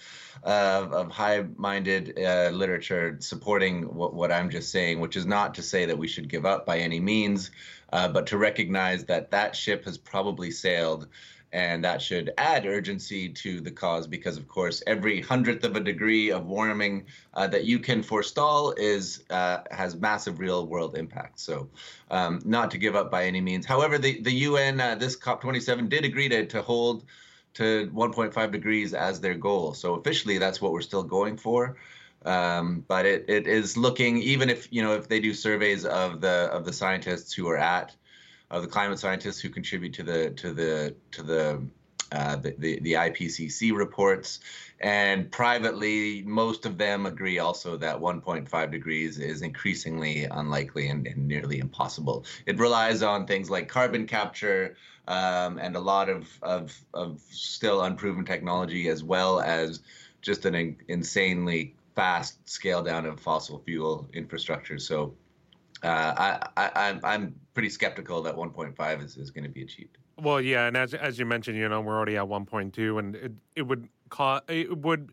of, 0.43 0.91
of 0.91 1.09
high-minded 1.09 2.19
uh, 2.19 2.49
literature 2.49 3.15
supporting 3.19 3.83
what, 3.83 4.13
what 4.13 4.29
I'm 4.31 4.49
just 4.49 4.71
saying, 4.71 4.99
which 4.99 5.15
is 5.15 5.25
not 5.25 5.55
to 5.55 5.61
say 5.61 5.85
that 5.85 5.97
we 5.97 6.07
should 6.07 6.27
give 6.27 6.45
up 6.45 6.65
by 6.65 6.79
any 6.79 6.99
means, 6.99 7.51
uh, 7.93 8.09
but 8.09 8.27
to 8.27 8.37
recognize 8.37 9.05
that 9.05 9.31
that 9.31 9.55
ship 9.55 9.85
has 9.85 9.97
probably 9.97 10.51
sailed 10.51 11.07
and 11.53 11.83
that 11.83 12.01
should 12.01 12.33
add 12.37 12.65
urgency 12.65 13.29
to 13.29 13.61
the 13.61 13.69
cause 13.69 14.07
because 14.07 14.37
of 14.37 14.47
course 14.47 14.81
every 14.87 15.21
hundredth 15.21 15.63
of 15.63 15.75
a 15.75 15.79
degree 15.79 16.31
of 16.31 16.47
warming 16.47 17.05
uh, 17.35 17.47
that 17.47 17.63
you 17.63 17.77
can 17.77 18.01
forestall 18.01 18.71
is 18.71 19.23
uh, 19.29 19.59
has 19.69 19.95
massive 19.95 20.39
real 20.39 20.65
world 20.65 20.97
impact. 20.97 21.39
So 21.39 21.69
um, 22.09 22.41
not 22.43 22.71
to 22.71 22.79
give 22.79 22.95
up 22.95 23.11
by 23.11 23.25
any 23.25 23.39
means. 23.39 23.65
However 23.67 23.99
the, 23.99 24.19
the 24.21 24.31
un 24.31 24.81
uh, 24.81 24.95
this 24.95 25.15
cop27 25.15 25.89
did 25.89 26.03
agree 26.03 26.27
to, 26.29 26.45
to 26.47 26.61
hold 26.63 27.05
to 27.53 27.87
1.5 27.93 28.51
degrees 28.51 28.95
as 28.95 29.21
their 29.21 29.35
goal. 29.35 29.75
So 29.75 29.93
officially 29.93 30.39
that's 30.39 30.59
what 30.59 30.71
we're 30.71 30.81
still 30.81 31.03
going 31.03 31.37
for. 31.37 31.77
Um, 32.25 32.83
but 32.87 33.05
it, 33.05 33.25
it 33.27 33.47
is 33.47 33.77
looking 33.77 34.17
even 34.17 34.49
if 34.49 34.69
you 34.71 34.81
know 34.81 34.95
if 34.95 35.07
they 35.07 35.19
do 35.19 35.35
surveys 35.35 35.85
of 35.85 36.19
the 36.19 36.49
of 36.51 36.65
the 36.65 36.73
scientists 36.73 37.33
who 37.33 37.47
are 37.47 37.57
at 37.57 37.95
of 38.53 38.61
the 38.61 38.67
climate 38.67 38.99
scientists 38.99 39.39
who 39.39 39.49
contribute 39.49 39.93
to 39.93 40.03
the 40.03 40.29
to 40.31 40.53
the 40.53 40.95
to 41.11 41.23
the 41.23 41.61
uh, 42.11 42.35
the, 42.35 42.53
the, 42.59 42.79
the 42.81 42.93
IPCC 42.93 43.75
reports, 43.75 44.39
and 44.79 45.31
privately, 45.31 46.21
most 46.27 46.67
of 46.67 46.77
them 46.77 47.07
agree 47.07 47.39
also 47.39 47.75
that 47.75 47.99
1.5 47.99 48.71
degrees 48.71 49.17
is 49.17 49.41
increasingly 49.41 50.25
unlikely 50.25 50.89
and, 50.89 51.07
and 51.07 51.27
nearly 51.27 51.57
impossible. 51.57 52.23
It 52.45 52.59
relies 52.59 53.01
on 53.01 53.25
things 53.25 53.49
like 53.49 53.67
carbon 53.67 54.05
capture 54.05 54.75
um, 55.07 55.57
and 55.57 55.75
a 55.75 55.79
lot 55.79 56.07
of, 56.07 56.29
of, 56.43 56.79
of 56.93 57.19
still 57.31 57.81
unproven 57.81 58.25
technology, 58.25 58.89
as 58.89 59.03
well 59.03 59.39
as 59.39 59.79
just 60.21 60.45
an 60.45 60.53
in, 60.53 60.77
insanely 60.87 61.73
fast 61.95 62.47
scale 62.47 62.83
down 62.83 63.07
of 63.07 63.19
fossil 63.19 63.57
fuel 63.65 64.07
infrastructure. 64.13 64.77
So 64.77 65.15
uh, 65.83 66.47
I, 66.57 66.69
I, 66.75 66.99
I'm 67.03 67.35
pretty 67.53 67.69
skeptical 67.69 68.23
that 68.23 68.35
1.5 68.35 69.03
is, 69.03 69.17
is 69.17 69.31
going 69.31 69.43
to 69.43 69.49
be 69.49 69.61
achieved. 69.61 69.97
Well, 70.17 70.39
yeah, 70.39 70.67
and 70.67 70.77
as 70.77 70.93
as 70.93 71.17
you 71.17 71.25
mentioned, 71.25 71.57
you 71.57 71.67
know, 71.67 71.81
we're 71.81 71.95
already 71.95 72.17
at 72.17 72.25
1.2, 72.25 72.99
and 72.99 73.15
it, 73.15 73.31
it 73.55 73.61
would 73.63 73.89
cause 74.09 74.41
it 74.47 74.77
would 74.77 75.11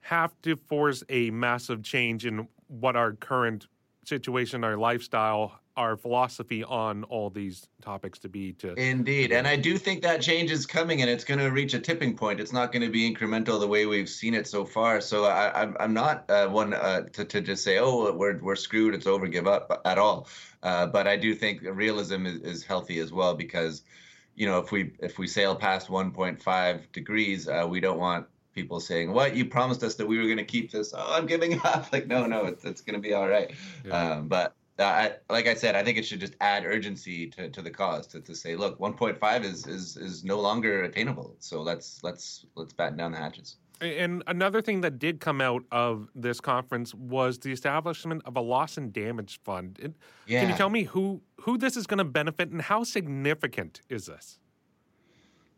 have 0.00 0.32
to 0.42 0.56
force 0.56 1.04
a 1.10 1.30
massive 1.30 1.82
change 1.82 2.24
in 2.24 2.48
what 2.66 2.96
our 2.96 3.12
current 3.12 3.66
situation, 4.04 4.64
our 4.64 4.78
lifestyle, 4.78 5.60
our 5.80 5.96
philosophy 5.96 6.62
on 6.62 7.04
all 7.04 7.30
these 7.30 7.66
topics 7.80 8.18
to 8.18 8.28
be 8.28 8.52
to 8.52 8.74
indeed 8.74 9.32
and 9.32 9.48
i 9.48 9.56
do 9.56 9.78
think 9.78 10.02
that 10.02 10.20
change 10.20 10.50
is 10.50 10.66
coming 10.66 11.00
and 11.00 11.08
it's 11.08 11.24
going 11.24 11.40
to 11.40 11.48
reach 11.48 11.72
a 11.72 11.80
tipping 11.80 12.14
point 12.14 12.38
it's 12.38 12.52
not 12.52 12.70
going 12.70 12.82
to 12.82 12.90
be 12.90 13.10
incremental 13.10 13.58
the 13.58 13.66
way 13.66 13.86
we've 13.86 14.10
seen 14.10 14.34
it 14.34 14.46
so 14.46 14.62
far 14.62 15.00
so 15.00 15.24
I, 15.24 15.62
am 15.62 15.74
I'm 15.80 15.94
not 15.94 16.30
uh, 16.30 16.48
one 16.48 16.74
uh, 16.74 17.04
to, 17.14 17.24
to 17.24 17.40
just 17.40 17.64
say 17.64 17.78
oh 17.78 18.12
we're, 18.12 18.38
we're 18.40 18.56
screwed 18.56 18.94
it's 18.94 19.06
over 19.06 19.26
give 19.26 19.46
up 19.46 19.80
at 19.86 19.96
all 19.96 20.28
uh, 20.62 20.86
but 20.86 21.08
i 21.08 21.16
do 21.16 21.34
think 21.34 21.62
realism 21.62 22.26
is, 22.26 22.40
is 22.40 22.62
healthy 22.62 22.98
as 22.98 23.10
well 23.10 23.34
because 23.34 23.82
you 24.34 24.46
know 24.46 24.58
if 24.58 24.72
we 24.72 24.92
if 24.98 25.18
we 25.18 25.26
sail 25.26 25.56
past 25.56 25.88
1.5 25.88 26.92
degrees 26.92 27.48
uh, 27.48 27.66
we 27.66 27.80
don't 27.80 27.98
want 27.98 28.26
people 28.52 28.80
saying, 28.80 29.12
"What 29.12 29.36
you 29.36 29.44
promised 29.46 29.82
us 29.84 29.94
that 29.94 30.06
we 30.06 30.18
were 30.18 30.24
going 30.24 30.36
to 30.36 30.44
keep 30.44 30.72
this? 30.72 30.92
Oh, 30.92 31.14
I'm 31.14 31.26
giving 31.26 31.60
up." 31.64 31.86
Like, 31.92 32.08
no, 32.08 32.26
no, 32.26 32.46
it's, 32.46 32.64
it's 32.64 32.80
going 32.80 32.94
to 32.94 33.00
be 33.00 33.14
all 33.14 33.28
right. 33.28 33.52
Yeah. 33.86 34.12
Um, 34.12 34.28
but 34.28 34.54
I, 34.86 35.12
like 35.32 35.46
I 35.46 35.54
said, 35.54 35.74
I 35.74 35.82
think 35.82 35.98
it 35.98 36.04
should 36.04 36.20
just 36.20 36.34
add 36.40 36.64
urgency 36.64 37.26
to, 37.28 37.50
to 37.50 37.62
the 37.62 37.70
cause 37.70 38.06
to, 38.08 38.20
to 38.20 38.34
say, 38.34 38.56
look, 38.56 38.78
1.5 38.78 39.44
is, 39.44 39.66
is 39.66 39.96
is 39.96 40.24
no 40.24 40.40
longer 40.40 40.84
attainable. 40.84 41.36
So 41.38 41.62
let's 41.62 42.02
let's 42.02 42.46
let's 42.54 42.72
batten 42.72 42.96
down 42.96 43.12
the 43.12 43.18
hatches. 43.18 43.56
And 43.80 44.22
another 44.26 44.60
thing 44.60 44.82
that 44.82 44.98
did 44.98 45.20
come 45.20 45.40
out 45.40 45.64
of 45.72 46.08
this 46.14 46.38
conference 46.40 46.94
was 46.94 47.38
the 47.38 47.50
establishment 47.50 48.20
of 48.26 48.36
a 48.36 48.40
loss 48.40 48.76
and 48.76 48.92
damage 48.92 49.40
fund. 49.42 49.78
It, 49.80 49.94
yeah. 50.26 50.40
Can 50.40 50.50
you 50.50 50.56
tell 50.56 50.68
me 50.68 50.84
who 50.84 51.22
who 51.40 51.56
this 51.56 51.76
is 51.76 51.86
going 51.86 51.98
to 51.98 52.04
benefit 52.04 52.50
and 52.50 52.60
how 52.60 52.84
significant 52.84 53.80
is 53.88 54.06
this? 54.06 54.38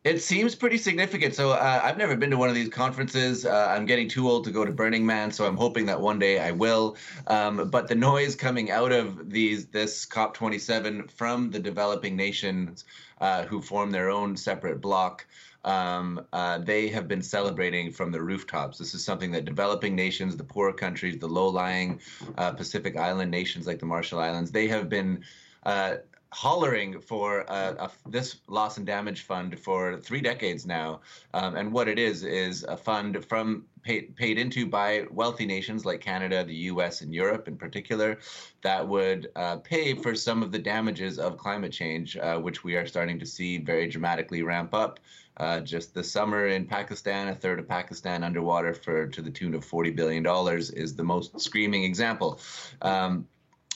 It 0.04 0.20
seems 0.20 0.56
pretty 0.56 0.78
significant. 0.78 1.32
So 1.36 1.52
uh, 1.52 1.80
I've 1.82 1.96
never 1.96 2.16
been 2.16 2.30
to 2.30 2.36
one 2.36 2.48
of 2.48 2.56
these 2.56 2.68
conferences. 2.68 3.46
Uh, 3.46 3.68
I'm 3.70 3.86
getting 3.86 4.08
too 4.08 4.28
old 4.28 4.42
to 4.44 4.50
go 4.50 4.64
to 4.64 4.72
Burning 4.72 5.06
Man, 5.06 5.30
so 5.30 5.46
I'm 5.46 5.56
hoping 5.56 5.86
that 5.86 6.00
one 6.00 6.18
day 6.18 6.40
I 6.40 6.50
will. 6.50 6.96
Um, 7.28 7.70
but 7.70 7.86
the 7.86 7.94
noise 7.94 8.34
coming 8.34 8.72
out 8.72 8.90
of 8.90 9.30
these 9.30 9.66
this 9.66 10.04
COP27 10.06 11.08
from 11.08 11.52
the 11.52 11.60
developing 11.60 12.16
nations 12.16 12.84
uh, 13.20 13.44
who 13.44 13.62
form 13.62 13.92
their 13.92 14.10
own 14.10 14.36
separate 14.36 14.80
bloc. 14.80 15.24
Um, 15.64 16.26
uh, 16.32 16.58
they 16.58 16.88
have 16.88 17.06
been 17.06 17.22
celebrating 17.22 17.92
from 17.92 18.10
the 18.10 18.20
rooftops. 18.20 18.78
This 18.78 18.94
is 18.94 19.04
something 19.04 19.30
that 19.30 19.44
developing 19.44 19.94
nations, 19.94 20.36
the 20.36 20.42
poor 20.42 20.72
countries, 20.72 21.20
the 21.20 21.28
low-lying 21.28 22.00
uh, 22.36 22.50
Pacific 22.50 22.96
Island 22.96 23.30
nations 23.30 23.68
like 23.68 23.78
the 23.78 23.86
Marshall 23.86 24.18
Islands, 24.18 24.50
they 24.50 24.66
have 24.66 24.88
been 24.88 25.22
uh, 25.64 25.96
hollering 26.32 26.98
for 26.98 27.48
uh, 27.50 27.74
a, 27.78 27.90
this 28.08 28.36
loss 28.48 28.78
and 28.78 28.86
damage 28.86 29.22
fund 29.22 29.58
for 29.58 29.98
three 29.98 30.20
decades 30.20 30.66
now. 30.66 31.00
Um, 31.34 31.56
and 31.56 31.72
what 31.72 31.88
it 31.88 31.98
is 31.98 32.24
is 32.24 32.64
a 32.64 32.76
fund 32.76 33.24
from 33.26 33.66
paid, 33.82 34.16
paid 34.16 34.38
into 34.38 34.66
by 34.66 35.04
wealthy 35.10 35.44
nations 35.44 35.84
like 35.84 36.00
Canada, 36.00 36.42
the 36.42 36.54
U.S., 36.54 37.02
and 37.02 37.14
Europe 37.14 37.48
in 37.48 37.56
particular, 37.56 38.18
that 38.62 38.86
would 38.86 39.30
uh, 39.36 39.56
pay 39.56 39.94
for 39.94 40.14
some 40.14 40.42
of 40.42 40.52
the 40.52 40.58
damages 40.58 41.18
of 41.18 41.36
climate 41.36 41.72
change, 41.72 42.16
uh, 42.16 42.38
which 42.38 42.64
we 42.64 42.76
are 42.76 42.86
starting 42.86 43.18
to 43.18 43.26
see 43.26 43.58
very 43.58 43.86
dramatically 43.86 44.42
ramp 44.42 44.72
up. 44.72 45.00
Uh, 45.38 45.60
just 45.60 45.94
this 45.94 46.12
summer 46.12 46.48
in 46.48 46.66
Pakistan, 46.66 47.28
a 47.28 47.34
third 47.34 47.58
of 47.58 47.66
Pakistan 47.66 48.22
underwater 48.22 48.74
for 48.74 49.06
to 49.06 49.22
the 49.22 49.30
tune 49.30 49.54
of 49.54 49.64
forty 49.64 49.90
billion 49.90 50.22
dollars 50.22 50.70
is 50.70 50.94
the 50.94 51.02
most 51.02 51.40
screaming 51.40 51.84
example. 51.84 52.38
Um, 52.82 53.26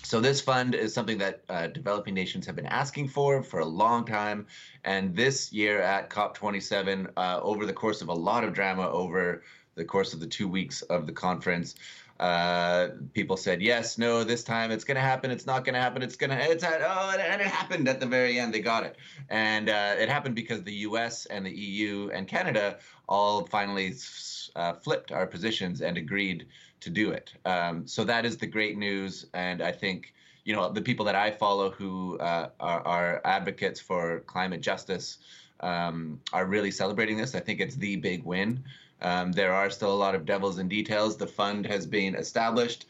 so 0.06 0.20
this 0.20 0.40
fund 0.40 0.76
is 0.76 0.94
something 0.94 1.18
that 1.18 1.42
uh, 1.48 1.66
developing 1.66 2.14
nations 2.14 2.46
have 2.46 2.54
been 2.54 2.66
asking 2.66 3.08
for 3.08 3.42
for 3.42 3.58
a 3.58 3.64
long 3.64 4.04
time, 4.04 4.46
and 4.84 5.16
this 5.16 5.52
year 5.52 5.82
at 5.82 6.10
COP27, 6.10 7.08
uh, 7.16 7.40
over 7.42 7.66
the 7.66 7.72
course 7.72 8.02
of 8.02 8.08
a 8.08 8.12
lot 8.12 8.44
of 8.44 8.54
drama 8.54 8.88
over 8.88 9.42
the 9.74 9.84
course 9.84 10.14
of 10.14 10.20
the 10.20 10.26
two 10.28 10.46
weeks 10.46 10.82
of 10.82 11.08
the 11.08 11.12
conference, 11.12 11.74
uh, 12.20 12.90
people 13.14 13.36
said 13.36 13.60
yes, 13.60 13.98
no, 13.98 14.22
this 14.22 14.44
time 14.44 14.70
it's 14.70 14.84
going 14.84 14.94
to 14.94 15.00
happen, 15.00 15.32
it's 15.32 15.44
not 15.44 15.64
going 15.64 15.74
to 15.74 15.80
happen, 15.80 16.02
it's 16.02 16.14
going 16.14 16.30
to, 16.30 16.36
it's 16.40 16.62
at, 16.62 16.82
oh, 16.84 17.16
and 17.18 17.40
it 17.40 17.48
happened 17.48 17.88
at 17.88 17.98
the 17.98 18.06
very 18.06 18.38
end. 18.38 18.54
They 18.54 18.60
got 18.60 18.84
it, 18.84 18.94
and 19.28 19.68
uh, 19.68 19.96
it 19.98 20.08
happened 20.08 20.36
because 20.36 20.62
the 20.62 20.74
U.S. 20.88 21.26
and 21.26 21.44
the 21.44 21.50
EU 21.50 22.10
and 22.14 22.28
Canada 22.28 22.78
all 23.08 23.44
finally 23.46 23.92
uh, 24.54 24.74
flipped 24.74 25.10
our 25.10 25.26
positions 25.26 25.80
and 25.80 25.98
agreed 25.98 26.46
to 26.86 26.90
do 26.90 27.10
it. 27.10 27.32
Um, 27.44 27.86
so 27.86 28.04
that 28.04 28.24
is 28.24 28.36
the 28.36 28.46
great 28.46 28.78
news, 28.78 29.26
and 29.34 29.60
I 29.60 29.72
think 29.72 30.14
you 30.44 30.54
know 30.54 30.70
the 30.72 30.80
people 30.80 31.04
that 31.06 31.16
I 31.16 31.32
follow 31.32 31.70
who 31.70 32.16
uh, 32.18 32.50
are, 32.60 32.80
are, 32.86 33.20
advocates 33.24 33.80
for 33.80 34.20
climate 34.20 34.60
justice 34.60 35.18
um, 35.60 36.20
are 36.32 36.46
really 36.46 36.70
celebrating 36.70 37.16
this. 37.16 37.34
I 37.34 37.40
think 37.40 37.60
it's 37.60 37.74
the 37.74 37.96
big 37.96 38.24
win. 38.24 38.62
Um, 39.02 39.32
there 39.32 39.52
are 39.52 39.68
still 39.68 39.92
a 39.92 40.00
lot 40.06 40.14
of 40.14 40.24
devils 40.24 40.58
in 40.58 40.68
details. 40.68 41.16
The 41.16 41.26
fund 41.26 41.66
has 41.66 41.86
been 41.86 42.14
established. 42.14 42.86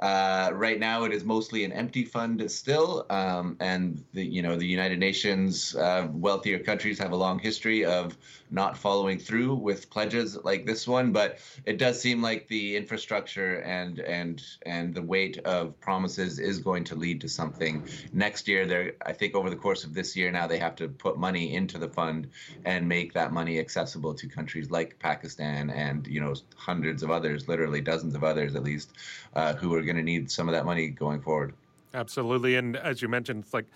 Uh, 0.00 0.50
right 0.54 0.78
now, 0.80 1.04
it 1.04 1.12
is 1.12 1.24
mostly 1.24 1.62
an 1.64 1.72
empty 1.72 2.04
fund 2.04 2.50
still, 2.50 3.04
um, 3.10 3.56
and 3.60 4.02
the 4.14 4.24
you 4.24 4.40
know 4.40 4.56
the 4.56 4.66
United 4.66 4.98
Nations 4.98 5.76
uh, 5.76 6.08
wealthier 6.10 6.58
countries 6.58 6.98
have 6.98 7.12
a 7.12 7.16
long 7.16 7.38
history 7.38 7.84
of 7.84 8.16
not 8.50 8.78
following 8.78 9.18
through 9.18 9.54
with 9.54 9.90
pledges 9.90 10.38
like 10.42 10.64
this 10.64 10.88
one. 10.88 11.12
But 11.12 11.38
it 11.66 11.76
does 11.76 12.00
seem 12.00 12.22
like 12.22 12.48
the 12.48 12.76
infrastructure 12.76 13.56
and 13.60 13.98
and 14.00 14.42
and 14.64 14.94
the 14.94 15.02
weight 15.02 15.36
of 15.44 15.78
promises 15.80 16.38
is 16.38 16.58
going 16.60 16.84
to 16.84 16.94
lead 16.94 17.20
to 17.20 17.28
something 17.28 17.84
next 18.14 18.48
year. 18.48 18.64
There, 18.64 18.92
I 19.04 19.12
think 19.12 19.34
over 19.34 19.50
the 19.50 19.56
course 19.56 19.84
of 19.84 19.92
this 19.92 20.16
year 20.16 20.30
now 20.30 20.46
they 20.46 20.58
have 20.58 20.76
to 20.76 20.88
put 20.88 21.18
money 21.18 21.54
into 21.54 21.76
the 21.76 21.88
fund 21.88 22.30
and 22.64 22.88
make 22.88 23.12
that 23.12 23.32
money 23.32 23.58
accessible 23.58 24.14
to 24.14 24.26
countries 24.28 24.70
like 24.70 24.98
Pakistan 24.98 25.68
and 25.68 26.06
you 26.06 26.22
know 26.22 26.34
hundreds 26.56 27.02
of 27.02 27.10
others, 27.10 27.48
literally 27.48 27.82
dozens 27.82 28.14
of 28.14 28.24
others 28.24 28.54
at 28.54 28.62
least, 28.62 28.92
uh, 29.34 29.52
who 29.54 29.74
are 29.74 29.82
going 29.92 30.04
to 30.04 30.10
need 30.10 30.30
some 30.30 30.48
of 30.48 30.52
that 30.52 30.64
money 30.64 30.88
going 30.88 31.20
forward. 31.20 31.54
Absolutely, 31.92 32.56
and 32.56 32.76
as 32.76 33.02
you 33.02 33.08
mentioned, 33.08 33.44
it's 33.44 33.54
like 33.54 33.66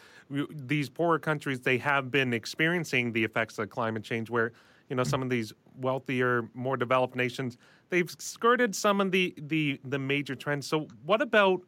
these 0.50 0.88
poorer 0.88 1.18
countries 1.18 1.60
they 1.60 1.78
have 1.78 2.10
been 2.10 2.32
experiencing 2.32 3.12
the 3.12 3.24
effects 3.24 3.58
of 3.58 3.70
climate 3.70 4.04
change. 4.04 4.30
Where 4.30 4.52
you 4.88 4.94
know 4.94 5.02
some 5.02 5.20
of 5.20 5.30
these 5.30 5.52
wealthier, 5.80 6.48
more 6.54 6.76
developed 6.76 7.16
nations 7.16 7.58
they've 7.94 8.10
skirted 8.18 8.74
some 8.74 9.00
of 9.00 9.10
the 9.10 9.34
the 9.36 9.80
the 9.84 9.98
major 9.98 10.34
trends. 10.34 10.66
So, 10.66 10.88
what 11.04 11.22
about 11.22 11.62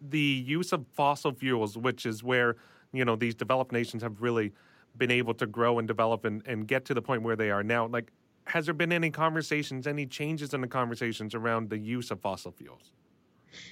the 0.00 0.18
use 0.18 0.72
of 0.72 0.86
fossil 0.94 1.32
fuels, 1.32 1.76
which 1.76 2.06
is 2.06 2.22
where 2.22 2.56
you 2.92 3.04
know 3.04 3.16
these 3.16 3.34
developed 3.34 3.72
nations 3.72 4.02
have 4.02 4.22
really 4.22 4.52
been 4.96 5.10
able 5.10 5.34
to 5.34 5.46
grow 5.46 5.78
and 5.78 5.86
develop 5.86 6.24
and, 6.24 6.42
and 6.46 6.66
get 6.66 6.86
to 6.86 6.94
the 6.94 7.02
point 7.02 7.22
where 7.22 7.36
they 7.36 7.50
are 7.50 7.62
now? 7.62 7.86
Like, 7.86 8.10
has 8.46 8.64
there 8.64 8.74
been 8.74 8.92
any 8.92 9.10
conversations, 9.10 9.86
any 9.86 10.06
changes 10.06 10.54
in 10.54 10.62
the 10.62 10.68
conversations 10.68 11.34
around 11.34 11.68
the 11.68 11.78
use 11.78 12.10
of 12.10 12.20
fossil 12.20 12.52
fuels? 12.52 12.92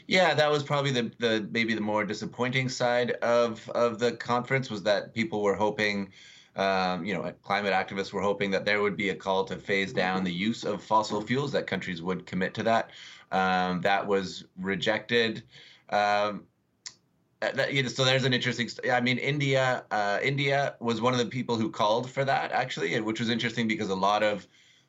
Yeah, 0.06 0.34
that 0.34 0.50
was 0.50 0.62
probably 0.62 0.90
the, 0.90 1.10
the 1.18 1.48
maybe 1.50 1.74
the 1.74 1.80
more 1.80 2.04
disappointing 2.04 2.68
side 2.68 3.12
of 3.22 3.68
of 3.70 3.98
the 3.98 4.12
conference 4.12 4.70
was 4.70 4.82
that 4.84 5.14
people 5.14 5.42
were 5.42 5.54
hoping, 5.54 6.12
um, 6.56 7.04
you 7.04 7.14
know, 7.14 7.32
climate 7.42 7.72
activists 7.72 8.12
were 8.12 8.22
hoping 8.22 8.50
that 8.50 8.64
there 8.64 8.82
would 8.82 8.96
be 8.96 9.10
a 9.10 9.14
call 9.14 9.44
to 9.44 9.56
phase 9.56 9.92
down 9.92 10.24
the 10.24 10.32
use 10.32 10.64
of 10.64 10.82
fossil 10.82 11.20
fuels, 11.20 11.52
that 11.52 11.66
countries 11.66 12.02
would 12.02 12.26
commit 12.26 12.54
to 12.54 12.62
that. 12.62 12.90
Um, 13.32 13.80
that 13.82 14.06
was 14.06 14.44
rejected. 14.58 15.42
Um, 15.90 16.44
uh, 17.42 17.52
that, 17.52 17.74
you 17.74 17.82
know, 17.82 17.88
so 17.88 18.04
there's 18.04 18.24
an 18.24 18.32
interesting. 18.32 18.70
I 18.90 19.00
mean, 19.00 19.18
India. 19.18 19.84
Uh, 19.90 20.18
India 20.22 20.76
was 20.80 21.00
one 21.00 21.12
of 21.12 21.18
the 21.18 21.26
people 21.26 21.56
who 21.56 21.70
called 21.70 22.10
for 22.10 22.24
that 22.24 22.52
actually, 22.52 22.98
which 23.00 23.20
was 23.20 23.28
interesting 23.28 23.68
because 23.68 23.90
a 23.90 23.94
lot 23.94 24.22
of 24.22 24.46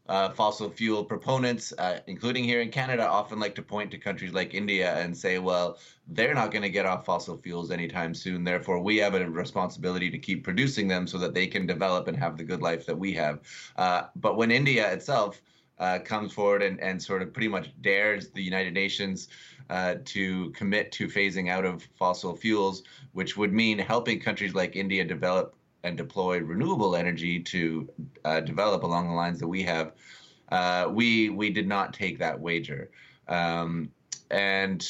uh, 0.08 0.30
fossil 0.30 0.70
fuel 0.70 1.04
proponents, 1.04 1.74
uh, 1.78 2.00
including 2.08 2.44
here 2.44 2.62
in 2.62 2.70
Canada, 2.70 3.08
often 3.08 3.40
like 3.40 3.56
to 3.56 3.62
point 3.62 3.90
to 3.92 3.98
countries 3.98 4.34
like 4.34 4.54
India 4.54 4.96
and 4.98 5.16
say, 5.16 5.40
well, 5.40 5.78
they're 6.10 6.36
not 6.36 6.52
going 6.52 6.62
to 6.62 6.70
get 6.70 6.86
off 6.86 7.06
fossil 7.06 7.38
fuels 7.38 7.72
anytime 7.72 8.14
soon. 8.14 8.44
Therefore, 8.44 8.80
we 8.80 8.98
have 8.98 9.16
a 9.16 9.30
responsibility 9.30 10.10
to 10.12 10.20
keep 10.20 10.44
producing 10.44 10.88
them 10.88 11.08
so 11.08 11.18
that 11.18 11.34
they 11.34 11.48
can 11.48 11.66
develop 11.66 12.08
and 12.08 12.18
have 12.18 12.38
the 12.38 12.44
good 12.44 12.62
life 12.62 12.86
that 12.86 12.98
we 12.98 13.14
have. 13.14 13.40
Uh, 13.78 14.04
but 14.16 14.38
when 14.38 14.52
India 14.52 14.92
itself 14.92 15.42
uh, 15.80 16.00
comes 16.00 16.32
forward 16.32 16.62
and, 16.62 16.80
and 16.80 17.02
sort 17.02 17.22
of 17.22 17.34
pretty 17.34 17.48
much 17.48 17.70
dares 17.82 18.30
the 18.30 18.44
United 18.44 18.74
Nations 18.74 19.28
uh, 19.70 19.96
to 20.06 20.52
commit 20.52 20.92
to 20.92 21.08
phasing 21.08 21.50
out 21.50 21.66
of 21.66 21.84
fossil 21.96 22.36
fuels, 22.36 22.84
which 23.14 23.36
would 23.36 23.52
mean 23.52 23.80
helping 23.80 24.20
countries 24.20 24.54
like 24.54 24.76
India 24.76 25.04
develop 25.04 25.56
and 25.86 25.96
deploy 25.96 26.40
renewable 26.40 26.96
energy 26.96 27.40
to 27.40 27.88
uh, 28.26 28.40
develop 28.42 28.84
along 28.84 29.08
the 29.08 29.14
lines 29.14 29.40
that 29.40 29.48
we 29.48 29.64
have, 29.64 29.94
uh, 30.50 30.90
we 30.92 31.30
we 31.30 31.50
did 31.50 31.68
not 31.68 31.94
take 31.94 32.18
that 32.20 32.40
wager. 32.40 32.90
Um, 33.28 33.92
and 34.32 34.86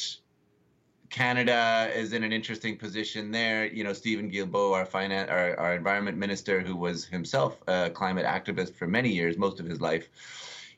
Canada 1.10 1.90
is 1.94 2.12
in 2.12 2.24
an 2.24 2.32
interesting 2.32 2.76
position 2.76 3.30
there. 3.30 3.66
You 3.66 3.84
know, 3.84 3.92
Steven 3.92 4.30
Guilbeault, 4.30 4.72
our 4.74 4.86
finance, 4.86 5.30
our, 5.30 5.58
our 5.58 5.74
environment 5.74 6.16
minister, 6.18 6.60
who 6.60 6.74
was 6.74 7.04
himself 7.04 7.58
a 7.68 7.90
climate 7.90 8.26
activist 8.26 8.74
for 8.74 8.86
many 8.86 9.10
years, 9.10 9.38
most 9.38 9.60
of 9.60 9.66
his 9.66 9.80
life, 9.80 10.08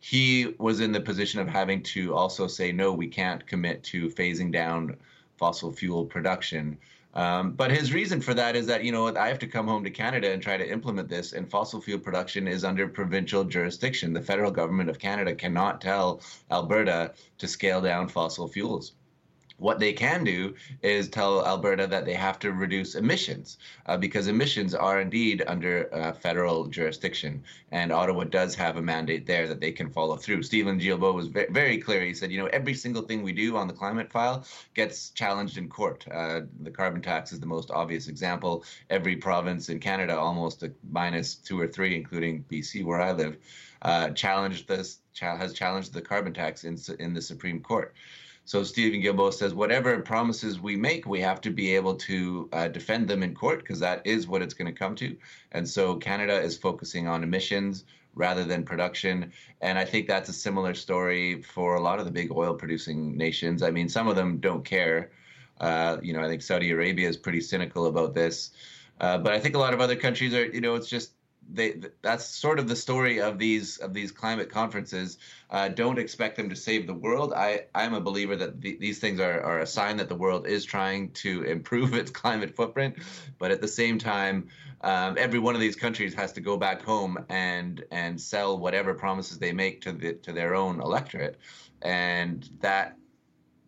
he 0.00 0.54
was 0.58 0.80
in 0.80 0.92
the 0.92 1.00
position 1.00 1.40
of 1.40 1.48
having 1.48 1.82
to 1.82 2.14
also 2.14 2.46
say, 2.46 2.72
no, 2.72 2.92
we 2.92 3.08
can't 3.08 3.46
commit 3.46 3.82
to 3.84 4.08
phasing 4.10 4.52
down 4.52 4.96
fossil 5.36 5.72
fuel 5.72 6.04
production. 6.04 6.76
Um, 7.18 7.50
but 7.50 7.72
his 7.72 7.92
reason 7.92 8.20
for 8.20 8.32
that 8.34 8.54
is 8.54 8.64
that, 8.66 8.84
you 8.84 8.92
know, 8.92 9.08
I 9.16 9.26
have 9.26 9.40
to 9.40 9.48
come 9.48 9.66
home 9.66 9.82
to 9.82 9.90
Canada 9.90 10.30
and 10.30 10.40
try 10.40 10.56
to 10.56 10.72
implement 10.72 11.08
this, 11.08 11.32
and 11.32 11.50
fossil 11.50 11.80
fuel 11.80 11.98
production 11.98 12.46
is 12.46 12.62
under 12.62 12.86
provincial 12.86 13.42
jurisdiction. 13.42 14.12
The 14.12 14.22
federal 14.22 14.52
government 14.52 14.88
of 14.88 15.00
Canada 15.00 15.34
cannot 15.34 15.80
tell 15.80 16.20
Alberta 16.52 17.14
to 17.38 17.48
scale 17.48 17.80
down 17.80 18.06
fossil 18.06 18.46
fuels. 18.46 18.92
What 19.58 19.80
they 19.80 19.92
can 19.92 20.22
do 20.22 20.54
is 20.82 21.08
tell 21.08 21.44
Alberta 21.44 21.86
that 21.88 22.04
they 22.04 22.14
have 22.14 22.38
to 22.40 22.52
reduce 22.52 22.94
emissions 22.94 23.58
uh, 23.86 23.96
because 23.96 24.28
emissions 24.28 24.72
are 24.74 25.00
indeed 25.00 25.42
under 25.46 25.92
uh, 25.92 26.12
federal 26.12 26.66
jurisdiction. 26.66 27.42
And 27.72 27.92
Ottawa 27.92 28.24
does 28.24 28.54
have 28.54 28.76
a 28.76 28.82
mandate 28.82 29.26
there 29.26 29.48
that 29.48 29.60
they 29.60 29.72
can 29.72 29.90
follow 29.90 30.16
through. 30.16 30.44
Steven 30.44 30.78
Guilbeault 30.78 31.14
was 31.14 31.26
ve- 31.26 31.46
very 31.50 31.78
clear. 31.78 32.02
He 32.02 32.14
said, 32.14 32.30
you 32.30 32.38
know, 32.38 32.46
every 32.46 32.74
single 32.74 33.02
thing 33.02 33.22
we 33.22 33.32
do 33.32 33.56
on 33.56 33.66
the 33.66 33.74
climate 33.74 34.12
file 34.12 34.46
gets 34.74 35.10
challenged 35.10 35.58
in 35.58 35.68
court. 35.68 36.06
Uh, 36.08 36.42
the 36.62 36.70
carbon 36.70 37.02
tax 37.02 37.32
is 37.32 37.40
the 37.40 37.46
most 37.46 37.72
obvious 37.72 38.06
example. 38.06 38.64
Every 38.90 39.16
province 39.16 39.70
in 39.70 39.80
Canada, 39.80 40.16
almost 40.16 40.64
minus 40.88 41.34
two 41.34 41.60
or 41.60 41.66
three, 41.66 41.96
including 41.96 42.44
BC, 42.48 42.84
where 42.84 43.00
I 43.00 43.10
live, 43.10 43.36
uh, 43.82 44.10
challenged 44.10 44.68
this, 44.68 45.00
has 45.18 45.52
challenged 45.52 45.92
the 45.92 46.02
carbon 46.02 46.32
tax 46.32 46.62
in, 46.62 46.78
in 47.00 47.12
the 47.12 47.22
Supreme 47.22 47.60
Court. 47.60 47.94
So 48.48 48.62
Steven 48.62 49.02
Guilbeault 49.02 49.34
says 49.34 49.52
whatever 49.52 50.00
promises 50.00 50.58
we 50.58 50.74
make, 50.74 51.04
we 51.06 51.20
have 51.20 51.38
to 51.42 51.50
be 51.50 51.76
able 51.76 51.94
to 51.96 52.48
uh, 52.54 52.68
defend 52.68 53.06
them 53.06 53.22
in 53.22 53.34
court 53.34 53.58
because 53.58 53.78
that 53.80 54.00
is 54.06 54.26
what 54.26 54.40
it's 54.40 54.54
going 54.54 54.72
to 54.72 54.78
come 54.78 54.94
to. 54.94 55.14
And 55.52 55.68
so 55.68 55.96
Canada 55.96 56.40
is 56.40 56.56
focusing 56.56 57.06
on 57.06 57.22
emissions, 57.22 57.84
rather 58.14 58.44
than 58.44 58.64
production. 58.64 59.30
And 59.60 59.78
I 59.78 59.84
think 59.84 60.08
that's 60.08 60.30
a 60.30 60.32
similar 60.32 60.72
story 60.72 61.42
for 61.42 61.74
a 61.74 61.80
lot 61.82 61.98
of 61.98 62.06
the 62.06 62.10
big 62.10 62.32
oil 62.32 62.54
producing 62.54 63.18
nations. 63.18 63.62
I 63.62 63.70
mean, 63.70 63.86
some 63.86 64.08
of 64.08 64.16
them 64.16 64.38
don't 64.38 64.64
care. 64.64 65.10
Uh, 65.60 65.98
you 66.02 66.14
know, 66.14 66.22
I 66.22 66.28
think 66.28 66.40
Saudi 66.40 66.70
Arabia 66.70 67.06
is 67.06 67.18
pretty 67.18 67.42
cynical 67.42 67.84
about 67.84 68.14
this. 68.14 68.52
Uh, 68.98 69.18
but 69.18 69.34
I 69.34 69.40
think 69.40 69.56
a 69.56 69.58
lot 69.58 69.74
of 69.74 69.82
other 69.82 69.94
countries 69.94 70.32
are, 70.32 70.46
you 70.46 70.62
know, 70.62 70.74
it's 70.74 70.88
just 70.88 71.12
they 71.50 71.80
that's 72.02 72.26
sort 72.26 72.58
of 72.58 72.68
the 72.68 72.76
story 72.76 73.20
of 73.20 73.38
these 73.38 73.78
of 73.78 73.94
these 73.94 74.12
climate 74.12 74.50
conferences. 74.50 75.18
Uh, 75.50 75.68
don't 75.68 75.98
expect 75.98 76.36
them 76.36 76.50
to 76.50 76.56
save 76.56 76.86
the 76.86 76.94
world. 76.94 77.32
I 77.32 77.66
I'm 77.74 77.94
a 77.94 78.00
believer 78.00 78.36
that 78.36 78.60
the, 78.60 78.76
these 78.78 78.98
things 78.98 79.18
are 79.20 79.40
are 79.40 79.60
a 79.60 79.66
sign 79.66 79.96
that 79.96 80.08
the 80.08 80.14
world 80.14 80.46
is 80.46 80.64
trying 80.64 81.12
to 81.12 81.42
improve 81.56 81.94
its 81.94 82.10
climate 82.10 82.54
footprint, 82.54 82.96
but 83.38 83.50
at 83.50 83.60
the 83.60 83.68
same 83.68 83.98
time, 83.98 84.48
um, 84.82 85.16
every 85.18 85.38
one 85.38 85.54
of 85.54 85.60
these 85.60 85.76
countries 85.76 86.14
has 86.14 86.32
to 86.32 86.40
go 86.40 86.56
back 86.56 86.82
home 86.82 87.24
and 87.30 87.84
and 87.90 88.20
sell 88.20 88.58
whatever 88.58 88.92
promises 88.92 89.38
they 89.38 89.52
make 89.52 89.80
to 89.82 89.92
the 89.92 90.14
to 90.14 90.32
their 90.32 90.54
own 90.54 90.80
electorate, 90.80 91.38
and 91.80 92.48
that 92.60 92.97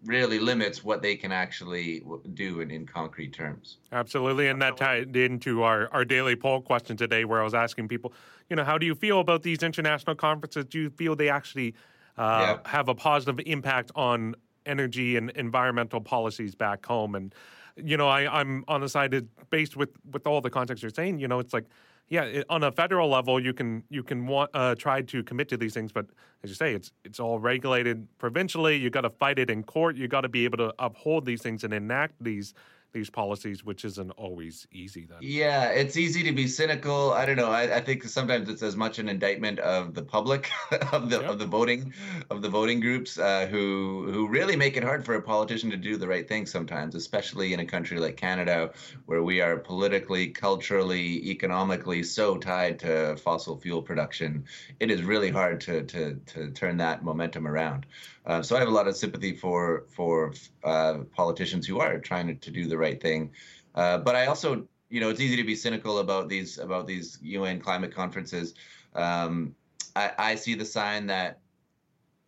really 0.05 0.39
limits 0.39 0.83
what 0.83 1.03
they 1.03 1.15
can 1.15 1.31
actually 1.31 2.03
do 2.35 2.61
in, 2.61 2.71
in 2.71 2.87
concrete 2.87 3.33
terms. 3.33 3.79
Absolutely. 3.93 4.49
And 4.49 4.61
that 4.63 4.77
tied 4.77 5.15
into 5.15 5.63
our, 5.63 5.89
our 5.93 6.05
daily 6.05 6.37
poll 6.37 6.63
question 6.63 6.97
today, 6.97 7.25
where 7.25 7.41
I 7.41 7.45
was 7.45 7.55
asking 7.55 7.89
people, 7.89 8.13
you 8.49 8.57
know, 8.57 8.65
how 8.65 8.79
do 8.79 8.87
you 8.87 8.95
feel 8.95 9.21
about 9.21 9.43
these 9.43 9.63
international 9.63 10.17
conferences? 10.17 10.65
Do 10.65 10.81
you 10.81 10.91
feel 10.91 11.17
they 11.17 11.29
actually 11.29 11.75
uh, 12.17 12.57
yeah. 12.65 12.71
have 12.71 12.89
a 12.89 12.95
positive 12.95 13.41
impact 13.47 13.91
on 13.95 14.35
energy 14.65 15.17
and 15.17 15.31
environmental 15.31 16.01
policies 16.01 16.55
back 16.55 16.87
home? 16.87 17.15
And, 17.15 17.35
you 17.77 17.97
know, 17.97 18.09
I, 18.09 18.41
I'm 18.41 18.65
on 18.69 18.81
the 18.81 18.89
side 18.89 19.13
of, 19.15 19.51
based 19.51 19.77
with, 19.77 19.91
with 20.11 20.27
all 20.27 20.41
the 20.41 20.51
context 20.51 20.83
you're 20.83 20.91
saying, 20.91 21.19
you 21.19 21.29
know, 21.29 21.41
it's 21.41 21.53
like, 21.53 21.67
yeah, 22.11 22.25
it, 22.25 22.47
on 22.51 22.65
a 22.65 22.73
federal 22.73 23.09
level, 23.09 23.43
you 23.43 23.55
can 23.55 23.85
you 23.89 24.03
can 24.03 24.27
want, 24.27 24.51
uh, 24.53 24.75
try 24.75 25.01
to 25.01 25.23
commit 25.23 25.49
to 25.51 25.57
these 25.57 25.73
things, 25.73 25.93
but 25.93 26.07
as 26.43 26.51
you 26.51 26.57
say, 26.57 26.75
it's 26.75 26.93
it's 27.05 27.21
all 27.21 27.39
regulated 27.39 28.07
provincially. 28.19 28.77
You 28.77 28.91
got 28.91 29.03
to 29.03 29.11
fight 29.11 29.39
it 29.39 29.49
in 29.49 29.63
court. 29.63 29.97
You 29.97 30.09
got 30.09 30.23
to 30.23 30.29
be 30.29 30.45
able 30.45 30.59
to 30.59 30.75
uphold 30.81 31.25
these 31.25 31.41
things 31.41 31.63
and 31.63 31.73
enact 31.73 32.15
these 32.21 32.53
these 32.93 33.11
policies, 33.11 33.65
which 33.65 33.85
isn't 33.85 34.11
always 34.13 34.67
easy. 34.73 35.07
Then, 35.07 35.19
yeah, 35.21 35.69
it's 35.69 35.97
easy 35.97 36.23
to 36.25 36.33
be 36.33 36.47
cynical. 36.47 37.13
I 37.13 37.27
don't 37.27 37.37
know. 37.37 37.51
I, 37.51 37.77
I 37.77 37.81
think 37.81 38.05
sometimes 38.05 38.49
it's 38.49 38.63
as 38.63 38.77
much 38.77 38.99
an 38.99 39.09
indictment 39.09 39.59
of 39.61 39.95
the 39.95 40.03
public, 40.03 40.51
of 40.93 41.11
the 41.11 41.21
of 41.27 41.39
the 41.39 41.47
voting, 41.47 41.93
of 42.31 42.43
the 42.43 42.49
voting 42.49 42.81
groups 42.81 43.19
uh, 43.19 43.47
who 43.51 44.11
who 44.11 44.29
really 44.29 44.57
make 44.57 44.77
it 44.77 44.85
hard 44.85 45.05
for 45.05 45.15
a 45.15 45.23
politician 45.23 45.71
to 45.71 45.77
do 45.77 45.97
the 45.97 46.09
right 46.09 46.29
thing 46.29 46.47
sometimes, 46.47 46.95
especially 46.95 47.53
in 47.53 47.61
a 47.61 47.67
country 47.67 47.99
like 47.99 48.17
Canada, 48.17 48.71
where 49.07 49.23
we 49.23 49.41
are 49.41 49.57
politically, 49.57 50.29
culturally, 50.29 51.31
economically 51.31 52.03
so 52.03 52.37
tied 52.37 52.79
to 52.79 53.17
fossil 53.17 53.57
fuel 53.57 53.83
production. 53.83 54.45
It 54.81 54.91
is 54.91 55.03
really 55.03 55.31
hard 55.31 55.61
to 55.63 55.83
to 55.85 56.15
to 56.27 56.51
turn 56.51 56.77
that 56.79 57.05
momentum 57.05 57.47
around. 57.47 57.87
Uh, 58.31 58.41
so 58.41 58.55
I 58.55 58.61
have 58.61 58.69
a 58.69 58.71
lot 58.71 58.87
of 58.87 58.97
sympathy 58.97 59.35
for 59.35 59.87
for 59.89 60.33
uh, 60.63 60.99
politicians 61.11 61.67
who 61.67 61.81
are 61.81 61.99
trying 61.99 62.29
to, 62.29 62.35
to 62.37 62.51
do 62.53 62.69
the 62.69 62.79
right 62.79 63.03
thing. 63.03 63.33
Uh, 63.75 63.99
but 63.99 64.15
I 64.15 64.27
also, 64.27 64.69
you 64.89 65.01
know, 65.01 65.09
it's 65.09 65.19
easy 65.19 65.35
to 65.35 65.43
be 65.43 65.57
cynical 65.57 65.99
about 65.99 66.29
these 66.29 66.59
about 66.59 66.87
these 66.87 67.19
UN 67.23 67.59
climate 67.59 67.93
conferences. 67.93 68.55
Um, 68.95 69.57
I, 69.97 70.13
I 70.17 70.35
see 70.37 70.55
the 70.55 70.65
sign 70.65 71.09
that 71.09 71.41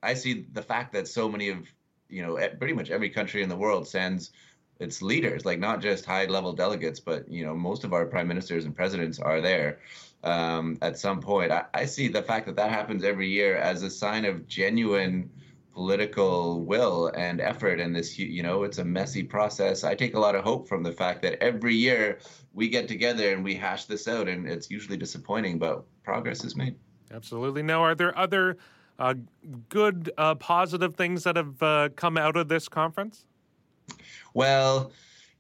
I 0.03 0.15
see 0.15 0.45
the 0.53 0.63
fact 0.63 0.93
that 0.95 1.07
so 1.07 1.29
many 1.29 1.51
of 1.51 1.59
you 2.09 2.23
know 2.23 2.35
pretty 2.59 2.75
much 2.75 2.91
every 2.91 3.09
country 3.09 3.45
in 3.45 3.49
the 3.49 3.57
world 3.65 3.87
sends 3.87 4.33
its 4.81 5.03
leaders, 5.03 5.45
like 5.45 5.61
not 5.61 5.81
just 5.81 6.05
high 6.05 6.25
level 6.25 6.53
delegates, 6.53 6.99
but 6.99 7.29
you 7.29 7.45
know 7.47 7.55
most 7.55 7.85
of 7.85 7.93
our 7.93 8.07
prime 8.07 8.27
ministers 8.27 8.65
and 8.65 8.75
presidents 8.75 9.21
are 9.21 9.41
there 9.41 9.79
um, 10.25 10.79
at 10.83 10.99
some 10.99 11.21
point. 11.21 11.53
I, 11.53 11.67
I 11.73 11.85
see 11.85 12.09
the 12.09 12.25
fact 12.25 12.47
that 12.47 12.57
that 12.57 12.71
happens 12.71 13.05
every 13.05 13.29
year 13.29 13.55
as 13.55 13.85
a 13.85 13.91
sign 13.91 14.25
of 14.25 14.49
genuine 14.49 15.31
political 15.73 16.65
will 16.65 17.11
and 17.17 17.41
effort 17.41 17.81
and 17.81 17.95
this 17.97 18.19
you 18.19 18.43
know 18.43 18.63
it's 18.63 18.79
a 18.79 18.85
messy 18.85 19.23
process 19.23 19.85
i 19.85 19.95
take 19.95 20.15
a 20.15 20.19
lot 20.19 20.35
of 20.35 20.45
hope 20.45 20.69
from 20.69 20.83
the 20.83 20.93
fact 20.93 21.23
that 21.23 21.43
every 21.43 21.75
year 21.75 22.19
we 22.53 22.69
get 22.69 22.87
together 22.87 23.33
and 23.33 23.43
we 23.43 23.55
hash 23.55 23.87
this 23.87 24.07
out 24.07 24.29
and 24.29 24.47
it's 24.47 24.71
usually 24.71 24.97
disappointing 24.97 25.59
but 25.59 25.85
progress 26.03 26.45
is 26.45 26.57
made 26.57 26.75
absolutely 27.13 27.63
now 27.63 27.83
are 27.83 27.95
there 27.95 28.17
other 28.19 28.57
uh, 28.99 29.15
good 29.71 30.11
uh, 30.19 30.35
positive 30.35 30.95
things 30.95 31.25
that 31.25 31.37
have 31.37 31.63
uh, 31.63 31.89
come 31.97 32.19
out 32.19 32.37
of 32.37 32.49
this 32.49 32.69
conference 32.69 33.25
well 34.35 34.93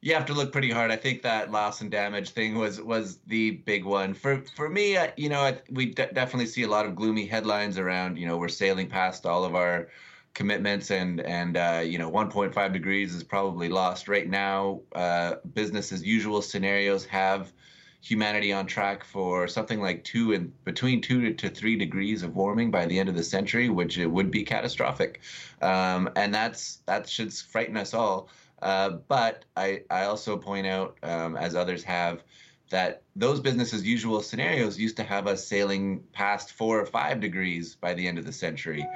you 0.02 0.14
have 0.14 0.26
to 0.26 0.34
look 0.34 0.50
pretty 0.50 0.70
hard. 0.70 0.90
I 0.90 0.96
think 0.96 1.22
that 1.22 1.52
loss 1.52 1.80
and 1.80 1.88
damage 1.88 2.30
thing 2.30 2.58
was 2.58 2.82
was 2.82 3.18
the 3.28 3.52
big 3.52 3.84
one 3.84 4.14
for 4.14 4.42
for 4.56 4.68
me. 4.68 4.98
you 5.16 5.28
know, 5.28 5.56
we 5.70 5.86
de- 5.86 6.12
definitely 6.12 6.46
see 6.46 6.64
a 6.64 6.68
lot 6.68 6.86
of 6.86 6.96
gloomy 6.96 7.24
headlines 7.24 7.78
around. 7.78 8.18
You 8.18 8.26
know, 8.26 8.36
we're 8.36 8.48
sailing 8.48 8.88
past 8.88 9.24
all 9.26 9.44
of 9.44 9.54
our 9.54 9.90
commitments 10.34 10.90
and 10.90 11.20
and 11.20 11.56
uh, 11.56 11.82
you 11.84 11.98
know 11.98 12.10
1.5 12.10 12.72
degrees 12.72 13.14
is 13.14 13.22
probably 13.22 13.68
lost 13.68 14.08
right 14.08 14.28
now. 14.28 14.80
Uh, 14.94 15.36
business 15.54 15.92
as 15.92 16.02
usual 16.02 16.42
scenarios 16.42 17.04
have 17.04 17.52
humanity 18.00 18.52
on 18.52 18.66
track 18.66 19.04
for 19.04 19.46
something 19.46 19.80
like 19.80 20.02
two 20.02 20.32
and 20.32 20.52
between 20.64 21.00
two 21.00 21.32
to 21.34 21.48
three 21.48 21.76
degrees 21.76 22.24
of 22.24 22.34
warming 22.34 22.70
by 22.70 22.84
the 22.86 22.98
end 22.98 23.08
of 23.08 23.14
the 23.14 23.22
century, 23.22 23.68
which 23.68 23.96
it 23.96 24.06
would 24.06 24.30
be 24.30 24.42
catastrophic, 24.42 25.20
um, 25.60 26.10
and 26.16 26.34
that's 26.34 26.78
that 26.86 27.08
should 27.08 27.32
frighten 27.32 27.76
us 27.76 27.94
all. 27.94 28.28
Uh, 28.60 28.90
but 29.08 29.44
I 29.56 29.82
I 29.90 30.04
also 30.04 30.36
point 30.36 30.66
out, 30.66 30.96
um, 31.02 31.36
as 31.36 31.54
others 31.54 31.84
have, 31.84 32.22
that 32.70 33.02
those 33.14 33.38
business 33.38 33.74
as 33.74 33.86
usual 33.86 34.22
scenarios 34.22 34.78
used 34.78 34.96
to 34.96 35.04
have 35.04 35.26
us 35.26 35.46
sailing 35.46 36.02
past 36.12 36.52
four 36.52 36.80
or 36.80 36.86
five 36.86 37.20
degrees 37.20 37.76
by 37.76 37.94
the 37.94 38.08
end 38.08 38.18
of 38.18 38.24
the 38.24 38.32
century. 38.32 38.86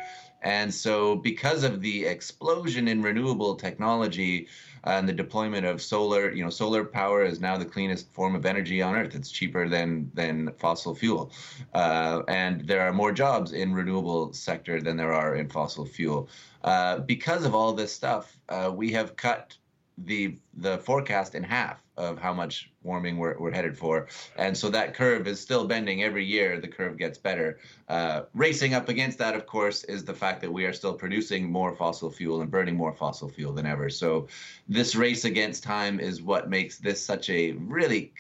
And 0.47 0.73
so, 0.73 1.17
because 1.17 1.65
of 1.65 1.81
the 1.81 2.07
explosion 2.07 2.87
in 2.87 3.03
renewable 3.03 3.57
technology 3.57 4.47
and 4.85 5.09
the 5.09 5.13
deployment 5.13 5.67
of 5.67 5.83
solar, 5.83 6.31
you 6.31 6.45
know, 6.45 6.51
solar 6.51 6.85
power 6.85 7.25
is 7.25 7.41
now 7.41 7.57
the 7.57 7.65
cleanest 7.65 8.09
form 8.13 8.37
of 8.37 8.47
energy 8.47 8.81
on 8.81 8.95
Earth. 8.95 9.17
It's 9.17 9.33
cheaper 9.33 9.69
than 9.69 10.09
than 10.15 10.53
fossil 10.53 10.95
fuel, 10.95 11.33
uh, 11.75 12.23
and 12.29 12.65
there 12.65 12.83
are 12.83 12.93
more 12.93 13.11
jobs 13.11 13.51
in 13.51 13.75
renewable 13.75 14.33
sector 14.33 14.81
than 14.81 14.97
there 14.97 15.13
are 15.13 15.35
in 15.35 15.49
fossil 15.49 15.85
fuel. 15.85 16.29
Uh, 16.63 17.01
because 17.01 17.45
of 17.45 17.53
all 17.53 17.73
this 17.73 17.93
stuff, 17.93 18.39
uh, 18.49 18.71
we 18.73 18.93
have 18.93 19.17
cut 19.17 19.57
the 19.99 20.37
the 20.55 20.79
forecast 20.79 21.35
in 21.35 21.43
half 21.43 21.83
of 21.97 22.19
how 22.19 22.33
much 22.33 22.71
warming 22.83 23.17
we're, 23.17 23.39
we're 23.39 23.51
headed 23.51 23.77
for. 23.77 24.07
And 24.37 24.57
so 24.57 24.69
that 24.69 24.95
curve 24.95 25.27
is 25.27 25.41
still 25.41 25.67
bending 25.67 26.03
every 26.03 26.25
year. 26.25 26.61
The 26.61 26.69
curve 26.69 26.99
gets 26.99 27.17
better. 27.17 27.59
Uh, 27.89 28.23
racing 28.35 28.75
up 28.75 28.89
against 28.91 29.19
that 29.19 29.35
of 29.35 29.47
course 29.47 29.85
is 29.85 30.05
the 30.05 30.13
fact 30.13 30.43
that 30.43 30.53
we 30.53 30.67
are 30.67 30.73
still 30.73 30.93
producing 30.93 31.51
more 31.51 31.75
fossil 31.75 32.11
fuel 32.11 32.43
and 32.43 32.51
burning 32.51 32.77
more 32.77 32.93
fossil 32.93 33.29
fuel 33.29 33.53
than 33.53 33.65
ever. 33.65 33.89
So 33.89 34.29
this 34.69 34.95
race 34.95 35.25
against 35.25 35.63
time 35.63 35.99
is 35.99 36.21
what 36.21 36.51
makes 36.51 36.79
this 36.79 37.05
such 37.05 37.31
a 37.31 37.53
really 37.53 38.13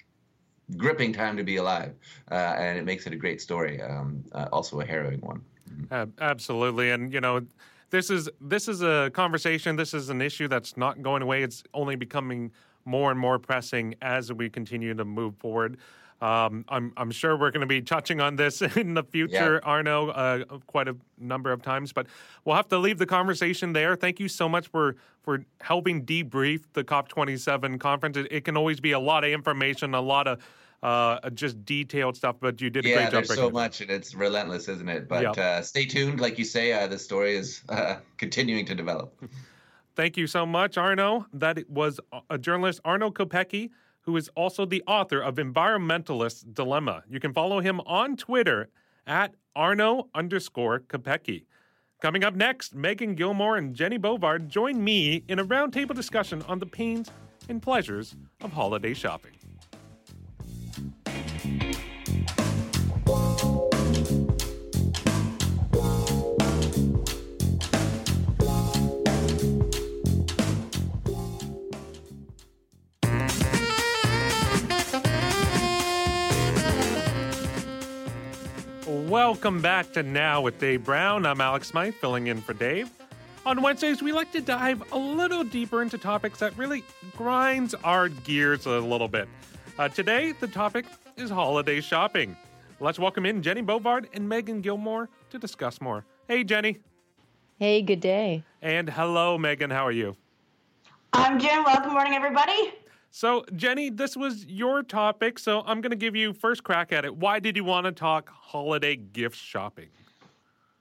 gripping 0.77 1.12
time 1.12 1.36
to 1.36 1.44
be 1.44 1.57
alive. 1.57 1.94
Uh, 2.31 2.35
and 2.35 2.78
it 2.78 2.85
makes 2.86 3.07
it 3.07 3.12
a 3.12 3.16
great 3.16 3.40
story 3.43 3.82
um, 3.82 4.24
uh, 4.32 4.48
also 4.53 4.81
a 4.81 4.86
harrowing 4.86 5.20
one. 5.20 5.43
Absolutely. 6.20 6.90
And 6.90 7.12
you 7.12 7.20
know 7.20 7.43
this 7.90 8.10
is 8.10 8.28
this 8.40 8.68
is 8.68 8.82
a 8.82 9.10
conversation. 9.12 9.76
This 9.76 9.94
is 9.94 10.08
an 10.10 10.20
issue 10.20 10.48
that's 10.48 10.76
not 10.76 11.02
going 11.02 11.22
away. 11.22 11.42
It's 11.42 11.62
only 11.74 11.96
becoming 11.96 12.52
more 12.84 13.10
and 13.10 13.18
more 13.18 13.38
pressing 13.38 13.94
as 14.02 14.32
we 14.32 14.48
continue 14.48 14.94
to 14.94 15.04
move 15.04 15.36
forward. 15.36 15.78
Um, 16.20 16.64
I'm 16.68 16.92
I'm 16.96 17.10
sure 17.10 17.36
we're 17.36 17.50
going 17.50 17.60
to 17.60 17.66
be 17.66 17.82
touching 17.82 18.20
on 18.20 18.36
this 18.36 18.62
in 18.76 18.94
the 18.94 19.02
future, 19.02 19.60
yeah. 19.62 19.68
Arno, 19.68 20.08
uh, 20.08 20.44
quite 20.66 20.88
a 20.88 20.96
number 21.18 21.52
of 21.52 21.62
times. 21.62 21.92
But 21.92 22.06
we'll 22.44 22.56
have 22.56 22.68
to 22.68 22.78
leave 22.78 22.98
the 22.98 23.06
conversation 23.06 23.72
there. 23.72 23.96
Thank 23.96 24.18
you 24.18 24.28
so 24.28 24.48
much 24.48 24.68
for 24.68 24.96
for 25.22 25.44
helping 25.60 26.06
debrief 26.06 26.62
the 26.72 26.84
COP27 26.84 27.78
conference. 27.80 28.16
It, 28.16 28.28
it 28.30 28.44
can 28.44 28.56
always 28.56 28.80
be 28.80 28.92
a 28.92 29.00
lot 29.00 29.24
of 29.24 29.30
information, 29.30 29.94
a 29.94 30.00
lot 30.00 30.26
of 30.26 30.40
uh, 30.82 31.31
just 31.31 31.65
detailed 31.65 32.16
stuff, 32.16 32.36
but 32.40 32.61
you 32.61 32.70
did 32.70 32.85
a 32.85 32.89
yeah, 32.89 32.94
great 32.94 33.05
job. 33.05 33.12
there's 33.12 33.35
so 33.35 33.51
much, 33.51 33.81
and 33.81 33.90
it's 33.90 34.15
relentless, 34.15 34.69
isn't 34.69 34.89
it? 34.89 35.09
But 35.09 35.23
yep. 35.23 35.39
uh, 35.39 35.62
stay 35.62 35.86
tuned, 35.86 36.20
like 36.20 36.39
you 36.39 36.44
say. 36.44 36.73
Uh, 36.73 36.86
the 36.86 36.98
story 36.98 37.36
is 37.36 37.62
uh, 37.69 37.97
continuing 38.19 38.66
to 38.66 38.74
develop. 38.74 39.15
Thank 39.97 40.19
you 40.19 40.27
so 40.27 40.44
much, 40.44 40.77
Arno. 40.77 41.27
That 41.32 41.70
was 41.70 41.98
a 42.28 42.36
journalist, 42.36 42.81
Arno 42.85 43.11
Kopecky, 43.11 43.70
who 44.03 44.16
is 44.16 44.28
also 44.36 44.66
the 44.66 44.82
author 44.86 45.20
of 45.20 45.36
Environmentalist 45.36 46.55
Dilemma. 46.55 47.03
You 47.09 47.19
can 47.19 47.32
follow 47.32 47.61
him 47.61 47.81
on 47.81 48.16
Twitter 48.16 48.69
at 49.07 49.35
Arno 49.55 50.09
underscore 50.15 50.81
Kopecky. 50.81 51.47
Coming 52.03 52.24
up 52.24 52.35
next, 52.35 52.74
Megan 52.74 53.15
Gilmore 53.15 53.57
and 53.57 53.74
Jenny 53.74 53.98
Bovard 53.98 54.48
join 54.48 54.85
me 54.85 55.24
in 55.28 55.39
a 55.39 55.44
roundtable 55.47 55.94
discussion 55.94 56.43
on 56.43 56.59
the 56.59 56.66
pains 56.66 57.11
and 57.48 57.62
pleasures 57.62 58.15
of 58.43 58.53
holiday 58.53 58.93
shopping. 58.93 59.32
Welcome 79.16 79.62
back 79.62 79.94
to 79.94 80.02
Now 80.02 80.43
with 80.43 80.59
Dave 80.59 80.84
Brown. 80.84 81.24
I'm 81.24 81.40
Alex 81.40 81.68
Smythe, 81.68 81.94
filling 81.94 82.26
in 82.26 82.43
for 82.43 82.52
Dave. 82.52 82.90
On 83.47 83.62
Wednesdays, 83.62 84.02
we 84.02 84.12
like 84.12 84.30
to 84.32 84.43
dive 84.43 84.93
a 84.93 84.98
little 84.98 85.43
deeper 85.43 85.80
into 85.80 85.97
topics 85.97 86.38
that 86.40 86.55
really 86.59 86.84
grinds 87.16 87.72
our 87.82 88.10
gears 88.10 88.66
a 88.66 88.72
little 88.72 89.09
bit. 89.09 89.26
Uh, 89.78 89.88
today, 89.88 90.32
the 90.32 90.47
topic 90.47 90.84
is 91.16 91.30
holiday 91.30 91.80
shopping. 91.80 92.36
Let's 92.78 92.98
welcome 92.98 93.24
in 93.24 93.43
Jenny 93.43 93.62
Bovard 93.62 94.05
and 94.12 94.28
Megan 94.28 94.60
Gilmore 94.60 95.09
to 95.30 95.38
discuss 95.38 95.80
more. 95.80 96.05
Hey, 96.28 96.44
Jenny. 96.44 96.76
Hey, 97.59 97.80
good 97.80 98.01
day. 98.01 98.44
And 98.60 98.90
hello, 98.90 99.38
Megan. 99.38 99.70
How 99.70 99.86
are 99.86 99.93
you? 99.93 100.14
I'm 101.14 101.40
Jen. 101.40 101.64
Welcome, 101.64 101.94
morning, 101.94 102.12
everybody. 102.12 102.74
So, 103.16 103.47
Jenny, 103.56 103.88
this 103.88 104.14
was 104.14 104.44
your 104.44 104.82
topic, 104.82 105.38
so 105.38 105.62
I'm 105.64 105.80
going 105.80 105.88
to 105.88 105.97
give 105.97 106.14
you 106.14 106.34
first 106.34 106.62
crack 106.62 106.93
at 106.93 107.06
it. 107.06 107.16
Why 107.16 107.40
did 107.40 107.56
you 107.56 107.64
want 107.64 107.86
to 107.86 107.93
talk 107.93 108.28
holiday 108.28 108.94
gift 108.94 109.38
shopping? 109.38 109.88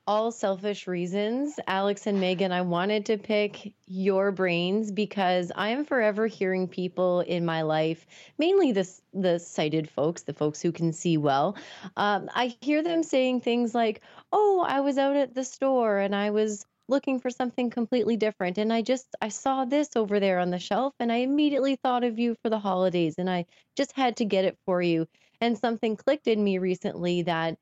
All 0.05 0.33
selfish 0.33 0.85
reasons. 0.85 1.57
Alex 1.65 2.07
and 2.07 2.19
Megan, 2.19 2.51
I 2.51 2.61
wanted 2.61 3.05
to 3.05 3.17
pick 3.17 3.73
your 3.87 4.33
brains 4.33 4.91
because 4.91 5.49
I 5.55 5.69
am 5.69 5.85
forever 5.85 6.27
hearing 6.27 6.67
people 6.67 7.21
in 7.21 7.45
my 7.45 7.61
life, 7.61 8.05
mainly 8.37 8.73
the, 8.73 8.85
the 9.13 9.39
sighted 9.39 9.89
folks, 9.89 10.23
the 10.23 10.33
folks 10.33 10.61
who 10.61 10.73
can 10.73 10.91
see 10.91 11.15
well. 11.15 11.55
Um, 11.95 12.29
I 12.35 12.53
hear 12.59 12.83
them 12.83 13.01
saying 13.01 13.41
things 13.41 13.73
like, 13.73 14.01
Oh, 14.33 14.65
I 14.67 14.81
was 14.81 14.97
out 14.97 15.15
at 15.15 15.35
the 15.35 15.45
store 15.45 15.99
and 15.99 16.13
I 16.13 16.31
was 16.31 16.65
looking 16.87 17.19
for 17.19 17.29
something 17.29 17.69
completely 17.69 18.17
different 18.17 18.57
and 18.57 18.71
i 18.71 18.81
just 18.81 19.07
i 19.21 19.27
saw 19.27 19.65
this 19.65 19.89
over 19.95 20.19
there 20.19 20.39
on 20.39 20.51
the 20.51 20.59
shelf 20.59 20.93
and 20.99 21.11
i 21.11 21.17
immediately 21.17 21.75
thought 21.75 22.03
of 22.03 22.19
you 22.19 22.35
for 22.41 22.49
the 22.49 22.59
holidays 22.59 23.15
and 23.17 23.29
i 23.29 23.45
just 23.75 23.91
had 23.93 24.17
to 24.17 24.25
get 24.25 24.45
it 24.45 24.57
for 24.65 24.81
you 24.81 25.07
and 25.41 25.57
something 25.57 25.95
clicked 25.95 26.27
in 26.27 26.43
me 26.43 26.57
recently 26.57 27.23
that 27.23 27.57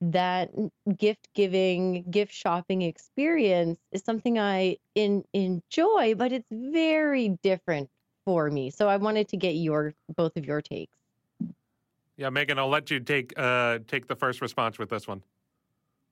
that 0.00 0.50
gift 0.98 1.28
giving 1.34 2.04
gift 2.10 2.32
shopping 2.32 2.82
experience 2.82 3.78
is 3.92 4.02
something 4.04 4.38
i 4.38 4.76
in, 4.94 5.24
enjoy 5.32 6.14
but 6.14 6.32
it's 6.32 6.46
very 6.50 7.30
different 7.42 7.88
for 8.24 8.50
me 8.50 8.70
so 8.70 8.88
i 8.88 8.96
wanted 8.96 9.28
to 9.28 9.36
get 9.36 9.52
your 9.52 9.94
both 10.16 10.36
of 10.36 10.44
your 10.44 10.60
takes. 10.60 10.92
Yeah 12.18 12.28
megan 12.28 12.58
i'll 12.58 12.68
let 12.68 12.90
you 12.90 13.00
take 13.00 13.32
uh 13.38 13.78
take 13.86 14.06
the 14.06 14.16
first 14.16 14.42
response 14.42 14.78
with 14.78 14.90
this 14.90 15.08
one 15.08 15.22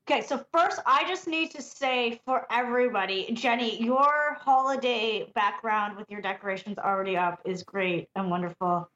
Okay, 0.07 0.21
so 0.21 0.45
first, 0.53 0.81
I 0.85 1.09
just 1.09 1.27
need 1.27 1.51
to 1.53 1.63
say 1.63 2.21
for 2.27 2.47
everybody, 2.51 3.31
Jenny, 3.33 3.83
your 3.83 4.37
holiday 4.39 5.33
background 5.35 5.97
with 5.97 6.11
your 6.11 6.21
decorations 6.21 6.77
already 6.77 7.17
up 7.17 7.41
is 7.47 7.63
great 7.63 8.11
and 8.15 8.31
wonderful, 8.31 8.91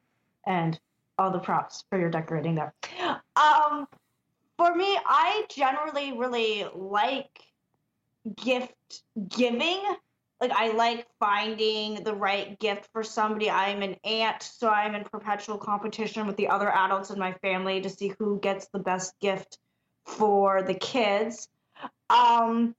and 0.46 0.78
all 1.16 1.30
the 1.30 1.38
props 1.38 1.84
for 1.88 1.98
your 1.98 2.10
decorating 2.10 2.54
there. 2.54 2.74
Um, 3.36 3.88
for 4.58 4.74
me, 4.74 4.98
I 5.06 5.46
generally 5.48 6.12
really 6.12 6.66
like 6.74 7.40
gift 8.36 9.02
giving. 9.28 9.80
Like, 10.42 10.50
I 10.50 10.72
like 10.72 11.06
finding 11.18 12.04
the 12.04 12.14
right 12.14 12.58
gift 12.60 12.90
for 12.92 13.02
somebody. 13.02 13.48
I'm 13.48 13.80
an 13.80 13.96
aunt, 14.04 14.42
so 14.42 14.68
I'm 14.68 14.94
in 14.94 15.04
perpetual 15.04 15.56
competition 15.56 16.26
with 16.26 16.36
the 16.36 16.48
other 16.48 16.70
adults 16.70 17.08
in 17.08 17.18
my 17.18 17.32
family 17.40 17.80
to 17.80 17.88
see 17.88 18.12
who 18.18 18.38
gets 18.40 18.68
the 18.68 18.78
best 18.78 19.18
gift 19.20 19.56
for 20.08 20.62
the 20.62 20.74
kids. 20.74 21.48
Um, 22.10 22.74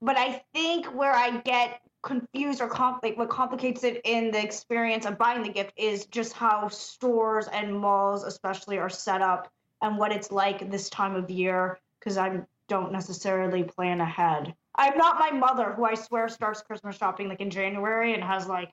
but 0.00 0.16
I 0.16 0.42
think 0.54 0.86
where 0.86 1.12
I 1.12 1.38
get 1.38 1.80
confused 2.02 2.60
or 2.60 2.68
compl- 2.68 3.16
what 3.16 3.28
complicates 3.28 3.82
it 3.82 4.00
in 4.04 4.30
the 4.30 4.42
experience 4.42 5.04
of 5.06 5.18
buying 5.18 5.42
the 5.42 5.48
gift 5.48 5.72
is 5.76 6.06
just 6.06 6.32
how 6.32 6.68
stores 6.68 7.48
and 7.48 7.76
malls 7.76 8.22
especially 8.22 8.78
are 8.78 8.88
set 8.88 9.20
up 9.20 9.50
and 9.82 9.98
what 9.98 10.12
it's 10.12 10.30
like 10.30 10.70
this 10.70 10.88
time 10.90 11.16
of 11.16 11.30
year 11.30 11.78
because 11.98 12.16
I 12.16 12.40
don't 12.68 12.92
necessarily 12.92 13.64
plan 13.64 14.00
ahead. 14.00 14.54
I'm 14.76 14.96
not 14.96 15.18
my 15.18 15.30
mother 15.30 15.72
who 15.72 15.84
I 15.84 15.94
swear 15.94 16.28
starts 16.28 16.62
Christmas 16.62 16.96
shopping 16.96 17.28
like 17.28 17.40
in 17.40 17.50
January 17.50 18.14
and 18.14 18.22
has 18.22 18.46
like 18.46 18.70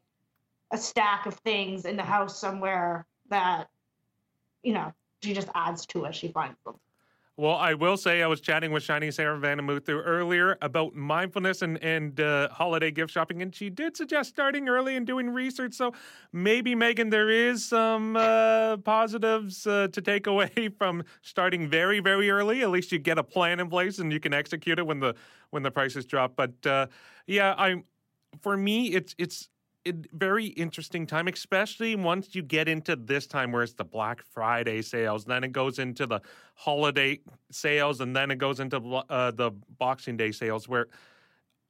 a 0.71 0.77
stack 0.77 1.25
of 1.25 1.33
things 1.35 1.85
in 1.85 1.97
the 1.97 2.03
house 2.03 2.39
somewhere 2.39 3.07
that 3.29 3.67
you 4.61 4.73
know 4.73 4.93
she 5.23 5.33
just 5.33 5.49
adds 5.55 5.85
to 5.87 6.05
as 6.05 6.15
she 6.15 6.27
finds 6.27 6.57
them. 6.63 6.75
Well, 7.37 7.55
I 7.55 7.73
will 7.73 7.97
say 7.97 8.23
I 8.23 8.27
was 8.27 8.39
chatting 8.39 8.71
with 8.71 8.81
Shiny 8.81 9.09
Saravanamuthu 9.09 10.01
earlier 10.05 10.57
about 10.61 10.95
mindfulness 10.95 11.61
and, 11.63 11.77
and 11.83 12.17
uh, 12.17 12.47
holiday 12.47 12.91
gift 12.91 13.11
shopping, 13.11 13.41
and 13.41 13.53
she 13.53 13.69
did 13.69 13.97
suggest 13.97 14.29
starting 14.29 14.69
early 14.69 14.95
and 14.95 15.05
doing 15.05 15.29
research. 15.29 15.73
So 15.73 15.91
maybe, 16.31 16.75
Megan, 16.75 17.09
there 17.09 17.29
is 17.29 17.65
some 17.65 18.15
uh, 18.15 18.77
positives 18.77 19.67
uh, 19.67 19.89
to 19.91 20.01
take 20.01 20.27
away 20.27 20.69
from 20.77 21.03
starting 21.23 21.67
very, 21.67 21.99
very 21.99 22.29
early. 22.29 22.61
At 22.61 22.69
least 22.69 22.93
you 22.93 22.99
get 22.99 23.17
a 23.17 23.23
plan 23.23 23.59
in 23.59 23.69
place 23.69 23.99
and 23.99 24.13
you 24.13 24.21
can 24.21 24.33
execute 24.33 24.79
it 24.79 24.87
when 24.87 25.01
the 25.01 25.13
when 25.49 25.61
the 25.61 25.71
prices 25.71 26.05
drop. 26.05 26.37
But 26.37 26.65
uh, 26.65 26.87
yeah, 27.27 27.53
I'm 27.57 27.83
for 28.41 28.55
me, 28.55 28.93
it's 28.93 29.13
it's 29.17 29.49
very 29.93 30.45
interesting 30.47 31.05
time, 31.05 31.27
especially 31.27 31.95
once 31.95 32.33
you 32.33 32.41
get 32.41 32.67
into 32.67 32.95
this 32.95 33.27
time 33.27 33.51
where 33.51 33.61
it's 33.61 33.73
the 33.73 33.83
Black 33.83 34.23
Friday 34.23 34.81
sales, 34.81 35.25
then 35.25 35.43
it 35.43 35.51
goes 35.51 35.77
into 35.77 36.07
the 36.07 36.21
holiday 36.55 37.19
sales, 37.51 38.01
and 38.01 38.15
then 38.15 38.31
it 38.31 38.37
goes 38.37 38.59
into 38.59 38.77
uh, 38.77 39.31
the 39.31 39.51
Boxing 39.77 40.17
Day 40.17 40.31
sales, 40.31 40.67
where 40.67 40.87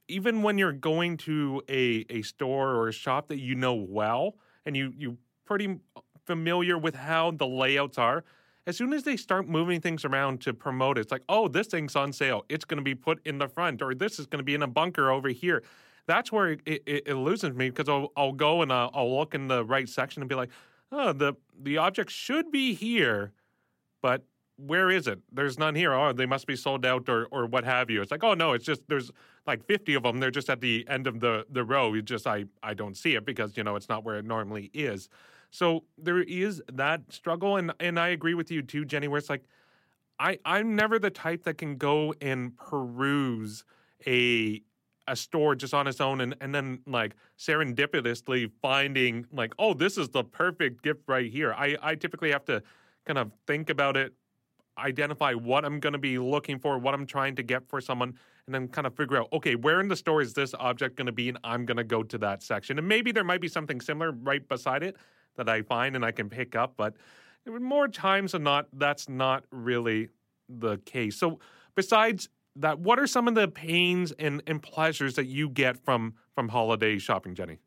even 0.07 0.43
when 0.43 0.57
you're 0.57 0.71
going 0.71 1.17
to 1.17 1.61
a, 1.67 2.05
a 2.09 2.21
store 2.21 2.71
or 2.71 2.87
a 2.87 2.93
shop 2.93 3.27
that 3.27 3.39
you 3.39 3.55
know 3.55 3.73
well 3.73 4.35
and 4.65 4.77
you 4.77 4.93
you 4.95 5.17
pretty 5.45 5.79
familiar 6.25 6.77
with 6.77 6.95
how 6.95 7.31
the 7.31 7.45
layouts 7.45 7.97
are, 7.97 8.23
as 8.65 8.77
soon 8.77 8.93
as 8.93 9.03
they 9.03 9.17
start 9.17 9.47
moving 9.47 9.81
things 9.81 10.05
around 10.05 10.41
to 10.41 10.53
promote 10.53 10.97
it, 10.97 11.01
it's 11.01 11.11
like, 11.11 11.23
oh, 11.29 11.47
this 11.47 11.67
thing's 11.67 11.95
on 11.95 12.13
sale. 12.13 12.45
It's 12.49 12.65
going 12.65 12.77
to 12.77 12.83
be 12.83 12.95
put 12.95 13.19
in 13.25 13.37
the 13.37 13.47
front, 13.47 13.81
or 13.81 13.93
this 13.93 14.19
is 14.19 14.25
going 14.25 14.39
to 14.39 14.43
be 14.43 14.55
in 14.55 14.63
a 14.63 14.67
bunker 14.67 15.11
over 15.11 15.29
here 15.29 15.63
that's 16.07 16.31
where 16.31 16.51
it, 16.51 16.61
it, 16.65 17.03
it 17.07 17.15
loses 17.15 17.53
me 17.53 17.69
because 17.69 17.89
I'll, 17.89 18.11
I'll 18.15 18.31
go 18.31 18.61
and 18.61 18.71
uh, 18.71 18.89
I'll 18.93 19.17
look 19.17 19.33
in 19.33 19.47
the 19.47 19.63
right 19.63 19.87
section 19.87 20.21
and 20.21 20.29
be 20.29 20.35
like, 20.35 20.49
oh, 20.91 21.13
the 21.13 21.33
the 21.61 21.77
object 21.77 22.11
should 22.11 22.51
be 22.51 22.73
here, 22.73 23.31
but 24.01 24.23
where 24.57 24.89
is 24.89 25.07
it? 25.07 25.19
There's 25.31 25.59
none 25.59 25.75
here. 25.75 25.93
Oh, 25.93 26.13
they 26.13 26.25
must 26.25 26.47
be 26.47 26.55
sold 26.55 26.85
out 26.85 27.09
or 27.09 27.27
or 27.31 27.45
what 27.45 27.65
have 27.65 27.89
you. 27.89 28.01
It's 28.01 28.11
like, 28.11 28.23
oh 28.23 28.33
no, 28.33 28.53
it's 28.53 28.65
just 28.65 28.81
there's 28.87 29.11
like 29.47 29.65
50 29.65 29.93
of 29.95 30.03
them. 30.03 30.19
They're 30.19 30.31
just 30.31 30.49
at 30.49 30.61
the 30.61 30.85
end 30.89 31.07
of 31.07 31.19
the 31.19 31.45
the 31.49 31.63
row. 31.63 31.93
You 31.93 32.01
just 32.01 32.27
I 32.27 32.45
I 32.63 32.73
don't 32.73 32.95
see 32.95 33.15
it 33.15 33.25
because 33.25 33.57
you 33.57 33.63
know 33.63 33.75
it's 33.75 33.89
not 33.89 34.03
where 34.03 34.17
it 34.17 34.25
normally 34.25 34.69
is. 34.73 35.09
So 35.51 35.83
there 35.97 36.21
is 36.21 36.61
that 36.73 37.01
struggle, 37.11 37.57
and 37.57 37.73
and 37.79 37.99
I 37.99 38.09
agree 38.09 38.33
with 38.33 38.51
you 38.51 38.61
too, 38.61 38.85
Jenny. 38.85 39.07
Where 39.07 39.17
it's 39.17 39.29
like, 39.29 39.43
I 40.19 40.39
I'm 40.45 40.75
never 40.75 40.99
the 40.99 41.09
type 41.09 41.43
that 41.43 41.57
can 41.57 41.77
go 41.77 42.13
and 42.21 42.55
peruse 42.57 43.63
a 44.05 44.61
a 45.07 45.15
store 45.15 45.55
just 45.55 45.73
on 45.73 45.87
its 45.87 46.01
own 46.01 46.21
and, 46.21 46.35
and 46.41 46.53
then 46.53 46.79
like 46.87 47.15
serendipitously 47.37 48.51
finding 48.61 49.25
like 49.31 49.53
oh 49.59 49.73
this 49.73 49.97
is 49.97 50.09
the 50.09 50.23
perfect 50.23 50.81
gift 50.81 51.01
right 51.07 51.31
here. 51.31 51.53
I 51.53 51.77
i 51.81 51.95
typically 51.95 52.31
have 52.31 52.45
to 52.45 52.61
kind 53.05 53.19
of 53.19 53.31
think 53.47 53.69
about 53.69 53.97
it 53.97 54.13
identify 54.77 55.33
what 55.33 55.63
i'm 55.63 55.79
going 55.79 55.93
to 55.93 55.99
be 55.99 56.17
looking 56.17 56.59
for 56.59 56.77
what 56.77 56.93
i'm 56.93 57.05
trying 57.05 57.33
to 57.35 57.43
get 57.43 57.65
for 57.69 57.79
someone 57.79 58.13
and 58.45 58.53
then 58.53 58.67
kind 58.67 58.85
of 58.85 58.93
figure 58.93 59.17
out 59.17 59.29
okay 59.31 59.55
where 59.55 59.79
in 59.79 59.87
the 59.87 59.95
store 59.95 60.21
is 60.21 60.33
this 60.33 60.53
object 60.59 60.97
going 60.97 61.05
to 61.05 61.13
be 61.13 61.29
and 61.29 61.37
i'm 61.43 61.65
going 61.65 61.77
to 61.77 61.83
go 61.83 62.03
to 62.03 62.17
that 62.17 62.43
section? 62.43 62.77
And 62.77 62.87
maybe 62.87 63.11
there 63.11 63.23
might 63.23 63.41
be 63.41 63.47
something 63.47 63.79
similar 63.79 64.11
right 64.11 64.45
beside 64.47 64.83
it 64.83 64.97
that 65.37 65.47
i 65.47 65.61
find 65.61 65.95
and 65.95 66.03
i 66.03 66.11
can 66.11 66.29
pick 66.29 66.55
up 66.55 66.73
but 66.75 66.95
more 67.47 67.87
times 67.87 68.31
than 68.31 68.43
not 68.43 68.67
that's 68.73 69.07
not 69.07 69.45
really 69.51 70.09
the 70.49 70.77
case. 70.79 71.17
So 71.17 71.39
besides 71.75 72.29
that 72.55 72.79
what 72.79 72.99
are 72.99 73.07
some 73.07 73.27
of 73.27 73.35
the 73.35 73.47
pains 73.47 74.11
and, 74.13 74.41
and 74.47 74.61
pleasures 74.61 75.15
that 75.15 75.25
you 75.25 75.49
get 75.49 75.77
from 75.83 76.15
from 76.33 76.49
holiday 76.49 76.97
shopping 76.97 77.35
jenny? 77.35 77.59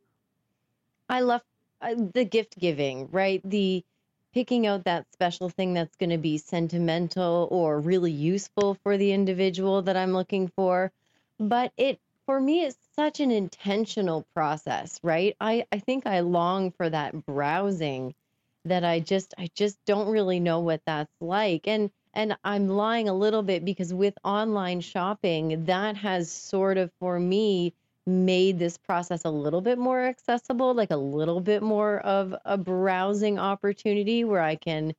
I 1.08 1.20
love 1.20 1.42
uh, 1.80 1.94
the 2.14 2.24
gift 2.24 2.58
giving 2.58 3.08
right? 3.10 3.40
The 3.44 3.84
picking 4.32 4.66
out 4.66 4.84
that 4.84 5.06
special 5.12 5.48
thing 5.48 5.74
that's 5.74 5.96
going 5.96 6.10
to 6.10 6.18
be 6.18 6.38
sentimental 6.38 7.48
or 7.50 7.80
really 7.80 8.12
useful 8.12 8.76
for 8.82 8.96
the 8.96 9.12
individual 9.12 9.82
that 9.82 9.96
i'm 9.96 10.12
looking 10.12 10.48
for. 10.48 10.92
But 11.38 11.72
it 11.76 11.98
for 12.26 12.40
me 12.40 12.64
it's 12.64 12.78
such 12.94 13.20
an 13.20 13.30
intentional 13.30 14.26
process 14.34 15.00
right? 15.02 15.36
I 15.40 15.66
i 15.72 15.78
think 15.78 16.06
i 16.06 16.20
long 16.20 16.72
for 16.72 16.88
that 16.88 17.26
browsing 17.26 18.14
that 18.64 18.84
i 18.84 19.00
just 19.00 19.34
i 19.38 19.48
just 19.54 19.78
don't 19.86 20.08
really 20.08 20.40
know 20.40 20.60
what 20.60 20.82
that's 20.86 21.14
like. 21.20 21.66
And 21.66 21.90
and 22.18 22.36
I'm 22.42 22.68
lying 22.68 23.08
a 23.08 23.14
little 23.14 23.42
bit 23.44 23.64
because 23.64 23.94
with 23.94 24.14
online 24.24 24.80
shopping, 24.80 25.66
that 25.66 25.96
has 25.98 26.30
sort 26.30 26.76
of 26.76 26.90
for 26.98 27.18
me 27.20 27.74
made 28.08 28.58
this 28.58 28.76
process 28.76 29.24
a 29.24 29.30
little 29.30 29.60
bit 29.60 29.78
more 29.78 30.04
accessible, 30.04 30.74
like 30.74 30.90
a 30.90 30.96
little 30.96 31.40
bit 31.40 31.62
more 31.62 32.00
of 32.00 32.34
a 32.44 32.58
browsing 32.58 33.38
opportunity 33.38 34.24
where 34.24 34.42
I 34.42 34.56
can 34.56 34.94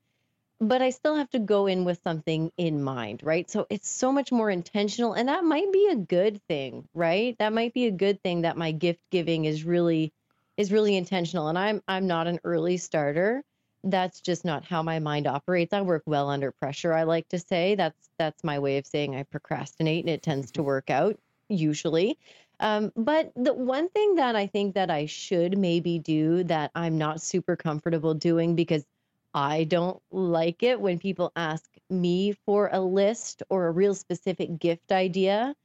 but 0.61 0.81
I 0.81 0.91
still 0.91 1.15
have 1.15 1.29
to 1.31 1.39
go 1.39 1.67
in 1.67 1.85
with 1.85 2.01
something 2.03 2.51
in 2.57 2.83
mind, 2.83 3.21
right? 3.23 3.49
So 3.49 3.67
it's 3.69 3.89
so 3.89 4.11
much 4.11 4.31
more 4.31 4.49
intentional 4.49 5.13
and 5.13 5.29
that 5.29 5.43
might 5.43 5.71
be 5.73 5.89
a 5.91 5.95
good 5.97 6.41
thing, 6.47 6.87
right? 6.93 7.37
That 7.39 7.53
might 7.53 7.73
be 7.73 7.87
a 7.87 7.91
good 7.91 8.21
thing 8.23 8.41
that 8.41 8.57
my 8.57 8.71
gift 8.71 9.01
giving 9.11 9.45
is 9.45 9.63
really 9.65 10.13
is 10.57 10.71
really 10.71 10.95
intentional 10.97 11.49
and 11.49 11.57
I'm 11.57 11.81
I'm 11.87 12.07
not 12.07 12.27
an 12.27 12.39
early 12.45 12.77
starter 12.77 13.43
that's 13.83 14.21
just 14.21 14.45
not 14.45 14.65
how 14.65 14.83
my 14.83 14.99
mind 14.99 15.27
operates. 15.27 15.73
I 15.73 15.81
work 15.81 16.03
well 16.05 16.29
under 16.29 16.51
pressure. 16.51 16.93
I 16.93 17.03
like 17.03 17.27
to 17.29 17.39
say 17.39 17.75
that's 17.75 18.09
that's 18.17 18.43
my 18.43 18.59
way 18.59 18.77
of 18.77 18.85
saying 18.85 19.15
I 19.15 19.23
procrastinate, 19.23 20.05
and 20.05 20.09
it 20.13 20.23
tends 20.23 20.51
to 20.51 20.63
work 20.63 20.89
out 20.89 21.19
usually. 21.49 22.17
Um, 22.59 22.91
but 22.95 23.31
the 23.35 23.53
one 23.53 23.89
thing 23.89 24.15
that 24.15 24.35
I 24.35 24.47
think 24.47 24.75
that 24.75 24.91
I 24.91 25.05
should 25.05 25.57
maybe 25.57 25.99
do 25.99 26.43
that 26.45 26.71
I'm 26.75 26.97
not 26.97 27.21
super 27.21 27.55
comfortable 27.55 28.13
doing 28.13 28.55
because 28.55 28.85
I 29.33 29.63
don't 29.63 30.01
like 30.11 30.63
it 30.63 30.81
when 30.81 30.99
people 30.99 31.31
ask 31.35 31.69
me 31.89 32.33
for 32.45 32.69
a 32.71 32.81
list 32.81 33.43
or 33.49 33.67
a 33.67 33.71
real 33.71 33.95
specific 33.95 34.59
gift 34.59 34.91
idea 34.91 35.55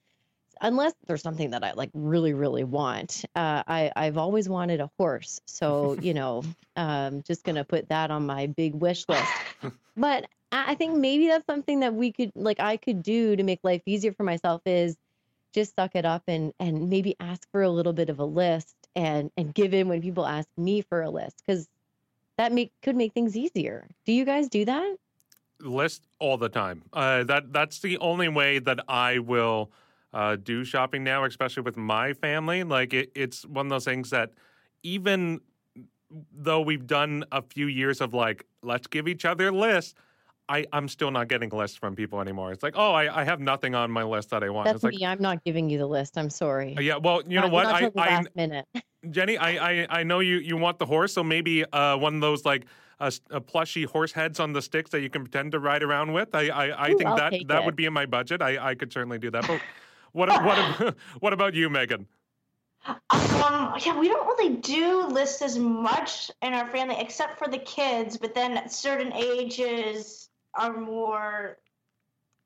unless 0.60 0.94
there's 1.06 1.22
something 1.22 1.51
that 1.51 1.64
I 1.64 1.72
like 1.72 1.90
really, 1.94 2.32
really 2.32 2.64
want. 2.64 3.24
Uh, 3.35 3.62
I 3.66 3.93
I've 3.97 4.18
always 4.18 4.48
wanted 4.48 4.81
a 4.81 4.90
horse, 4.98 5.40
so 5.47 5.97
you 6.01 6.14
know, 6.14 6.43
um, 6.76 7.22
just 7.22 7.44
gonna 7.44 7.64
put 7.64 7.89
that 7.89 8.10
on 8.10 8.26
my 8.26 8.47
big 8.47 8.74
wish 8.74 9.06
list. 9.09 9.31
but 9.97 10.26
I 10.52 10.74
think 10.74 10.97
maybe 10.97 11.28
that's 11.28 11.47
something 11.47 11.81
that 11.81 11.94
we 11.94 12.12
could 12.12 12.32
like 12.35 12.60
I 12.60 12.76
could 12.76 13.02
do 13.02 13.36
to 13.36 13.43
make 13.43 13.60
life 13.62 13.82
easier 13.86 14.12
for 14.12 14.24
myself 14.24 14.62
is 14.66 14.97
just 15.52 15.74
suck 15.76 15.94
it 15.94 16.05
up 16.05 16.22
and 16.28 16.52
and 16.59 16.90
maybe 16.90 17.16
ask 17.20 17.48
for 17.52 17.62
a 17.62 17.70
little 17.70 17.93
bit 17.93 18.09
of 18.09 18.18
a 18.18 18.24
list 18.24 18.74
and 18.94 19.31
and 19.36 19.55
give 19.55 19.74
in 19.74 19.89
when 19.89 20.02
people 20.02 20.26
ask 20.26 20.48
me 20.56 20.81
for 20.81 21.02
a 21.02 21.10
list 21.10 21.43
because 21.44 21.68
that 22.36 22.52
make 22.52 22.72
could 22.82 22.97
make 22.97 23.12
things 23.12 23.36
easier. 23.36 23.86
Do 24.05 24.12
you 24.12 24.24
guys 24.24 24.48
do 24.48 24.64
that? 24.64 24.97
list 25.60 26.02
all 26.18 26.36
the 26.36 26.48
time. 26.48 26.82
Uh, 26.93 27.24
that 27.24 27.52
that's 27.52 27.81
the 27.81 27.98
only 27.98 28.28
way 28.28 28.59
that 28.59 28.81
I 28.89 29.18
will 29.18 29.70
uh, 30.15 30.36
do 30.36 30.65
shopping 30.65 31.05
now, 31.05 31.24
especially 31.24 31.65
with 31.65 31.77
my 31.77 32.15
family. 32.15 32.62
Like 32.62 32.95
it, 32.95 33.11
it's 33.15 33.45
one 33.45 33.66
of 33.66 33.70
those 33.70 33.85
things 33.85 34.11
that 34.11 34.31
even 34.82 35.41
though 36.32 36.61
we've 36.61 36.86
done 36.86 37.24
a 37.32 37.43
few 37.43 37.66
years 37.66 38.01
of 38.01 38.15
like 38.15 38.47
let's 38.62 38.86
give 38.86 39.09
each 39.09 39.27
other 39.27 39.53
lists. 39.53 39.95
I, 40.47 40.66
I'm 40.74 40.89
still 40.89 41.11
not 41.11 41.28
getting 41.28 41.49
lists 41.49 41.78
from 41.78 41.97
people 41.97 42.20
anymore. 42.20 42.53
It's 42.53 42.62
like, 42.62 42.74
oh, 42.77 42.93
I, 42.93 43.23
I 43.23 43.24
have 43.24 43.41
nothing 43.41 43.74
on 43.74 43.91
my 43.91 44.03
list 44.03 44.28
that 44.28 44.45
I 44.45 44.51
want. 44.51 44.66
That's 44.66 44.77
it's 44.77 44.85
like, 44.85 44.95
me. 44.95 45.07
I'm 45.07 45.23
not 45.23 45.43
giving 45.43 45.70
you 45.70 45.78
the 45.78 45.86
list. 45.86 46.19
I'm 46.19 46.28
sorry. 46.28 46.77
Uh, 46.77 46.82
yeah, 46.82 46.97
well, 46.99 47.23
you 47.27 47.41
know 47.41 47.49
what? 47.49 47.65
I, 47.65 47.86
I 47.86 47.91
last 47.95 48.28
minute. 48.36 48.66
Jenny, 49.11 49.39
I, 49.39 49.82
I 49.82 49.86
I 50.01 50.03
know 50.03 50.20
you 50.20 50.36
you 50.36 50.59
want 50.59 50.78
the 50.78 50.85
horse, 50.85 51.15
so 51.15 51.24
maybe 51.24 51.65
uh, 51.73 51.97
one 51.97 52.16
of 52.16 52.20
those 52.20 52.45
like 52.45 52.66
a, 53.01 53.05
s- 53.07 53.23
a 53.31 53.41
plushy 53.41 53.85
horse 53.85 54.12
heads 54.12 54.39
on 54.39 54.53
the 54.53 54.61
sticks 54.61 54.91
that 54.91 55.01
you 55.01 55.09
can 55.09 55.23
pretend 55.23 55.53
to 55.53 55.61
ride 55.61 55.82
around 55.82 56.12
with. 56.12 56.35
I 56.35 56.49
I, 56.49 56.89
I 56.89 56.91
Ooh, 56.91 56.99
think 56.99 57.09
I'll 57.09 57.16
that 57.16 57.32
that 57.49 57.62
it. 57.62 57.65
would 57.65 57.77
be 57.77 57.86
in 57.86 57.95
my 57.95 58.05
budget. 58.05 58.43
I, 58.43 58.70
I 58.70 58.74
could 58.74 58.93
certainly 58.93 59.19
do 59.19 59.31
that. 59.31 59.47
But 59.47 59.62
what 60.15 60.31
what 60.45 60.97
what 61.20 61.32
about 61.32 61.55
you, 61.55 61.69
Megan? 61.69 62.07
Um, 62.86 63.74
yeah, 63.85 63.99
we 63.99 64.09
don't 64.09 64.27
really 64.27 64.57
do 64.57 65.07
lists 65.07 65.43
as 65.43 65.59
much 65.59 66.31
in 66.43 66.53
our 66.53 66.66
family, 66.69 66.97
except 66.99 67.39
for 67.39 67.49
the 67.49 67.59
kids. 67.59 68.16
But 68.16 68.35
then 68.35 68.69
certain 68.69 69.12
ages 69.12 70.31
are 70.55 70.73
more 70.73 71.59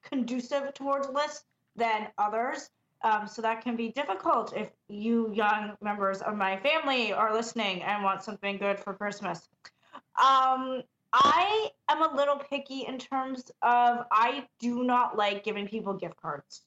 conducive 0.02 0.74
towards 0.74 1.08
lists 1.08 1.44
than 1.76 2.08
others. 2.18 2.70
Um, 3.02 3.28
so 3.28 3.42
that 3.42 3.62
can 3.62 3.76
be 3.76 3.90
difficult 3.90 4.56
if 4.56 4.70
you 4.88 5.30
young 5.32 5.76
members 5.80 6.20
of 6.20 6.36
my 6.36 6.56
family 6.56 7.12
are 7.12 7.32
listening 7.32 7.82
and 7.82 8.02
want 8.02 8.24
something 8.24 8.58
good 8.58 8.80
for 8.80 8.92
Christmas. 8.92 9.48
Um, 9.94 10.82
I 11.12 11.70
am 11.88 12.02
a 12.02 12.14
little 12.14 12.36
picky 12.36 12.86
in 12.86 12.98
terms 12.98 13.50
of 13.62 14.04
I 14.10 14.46
do 14.58 14.82
not 14.82 15.16
like 15.16 15.44
giving 15.44 15.68
people 15.68 15.94
gift 15.94 16.20
cards. 16.20 16.62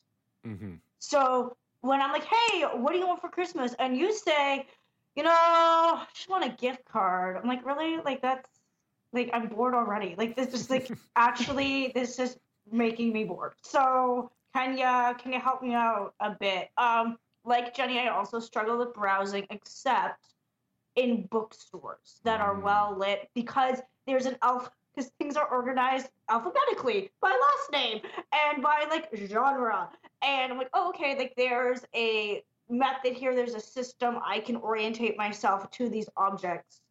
Mm-hmm. 0.48 0.76
So 1.02 1.58
when 1.82 2.00
I'm 2.00 2.12
like, 2.12 2.26
hey, 2.26 2.62
what 2.62 2.94
do 2.94 3.00
you 3.00 3.08
want 3.08 3.22
for 3.22 3.30
Christmas? 3.30 3.74
And 3.80 3.98
you 3.98 4.14
say, 4.14 4.68
you 5.16 5.24
know, 5.24 5.32
I 5.32 6.06
just 6.14 6.30
want 6.30 6.46
a 6.46 6.50
gift 6.50 6.86
card. 6.86 7.38
I'm 7.38 7.48
like, 7.48 7.66
really? 7.66 7.98
Like 7.98 8.22
that's 8.22 8.48
like 9.12 9.30
I'm 9.34 9.48
bored 9.48 9.74
already. 9.74 10.16
Like 10.18 10.36
this 10.36 10.54
is 10.54 10.70
like 10.70 10.90
actually 11.16 11.92
this 11.96 12.20
is 12.20 12.38
making 12.72 13.12
me 13.12 13.24
bored. 13.26 13.54
So 13.64 14.32
can 14.54 14.78
ya 14.78 15.14
can 15.14 15.34
you 15.34 15.40
help 15.40 15.64
me 15.64 15.74
out 15.74 16.14
a 16.20 16.32
bit? 16.40 16.70
Um, 16.78 17.18
like 17.44 17.76
Jenny, 17.76 18.00
I 18.00 18.08
also 18.10 18.40
struggle 18.40 18.78
with 18.78 18.94
browsing, 18.94 19.48
except 19.50 20.24
in 20.96 21.28
bookstores 21.32 22.20
that 22.24 22.42
are 22.42 22.60
well 22.60 22.96
lit 22.96 23.30
because 23.34 23.82
there's 24.06 24.28
an 24.28 24.38
elf 24.44 24.70
because 24.94 25.10
things 25.18 25.36
are 25.36 25.48
organized 25.48 26.10
alphabetically 26.30 27.10
by 27.22 27.30
last 27.30 27.72
name 27.72 28.02
and 28.34 28.62
by 28.62 28.86
like 28.90 29.10
genre. 29.28 29.90
And 30.24 30.52
I'm 30.52 30.58
like, 30.58 30.70
oh, 30.74 30.90
okay, 30.90 31.18
like 31.18 31.34
there's 31.36 31.82
a 31.96 32.44
method 32.70 33.14
here, 33.14 33.36
there's 33.36 33.56
a 33.56 33.60
system. 33.60 34.20
I 34.26 34.40
can 34.40 34.58
orientate 34.58 35.18
myself 35.18 35.70
to 35.72 35.90
these 35.90 36.10
objects. 36.16 36.82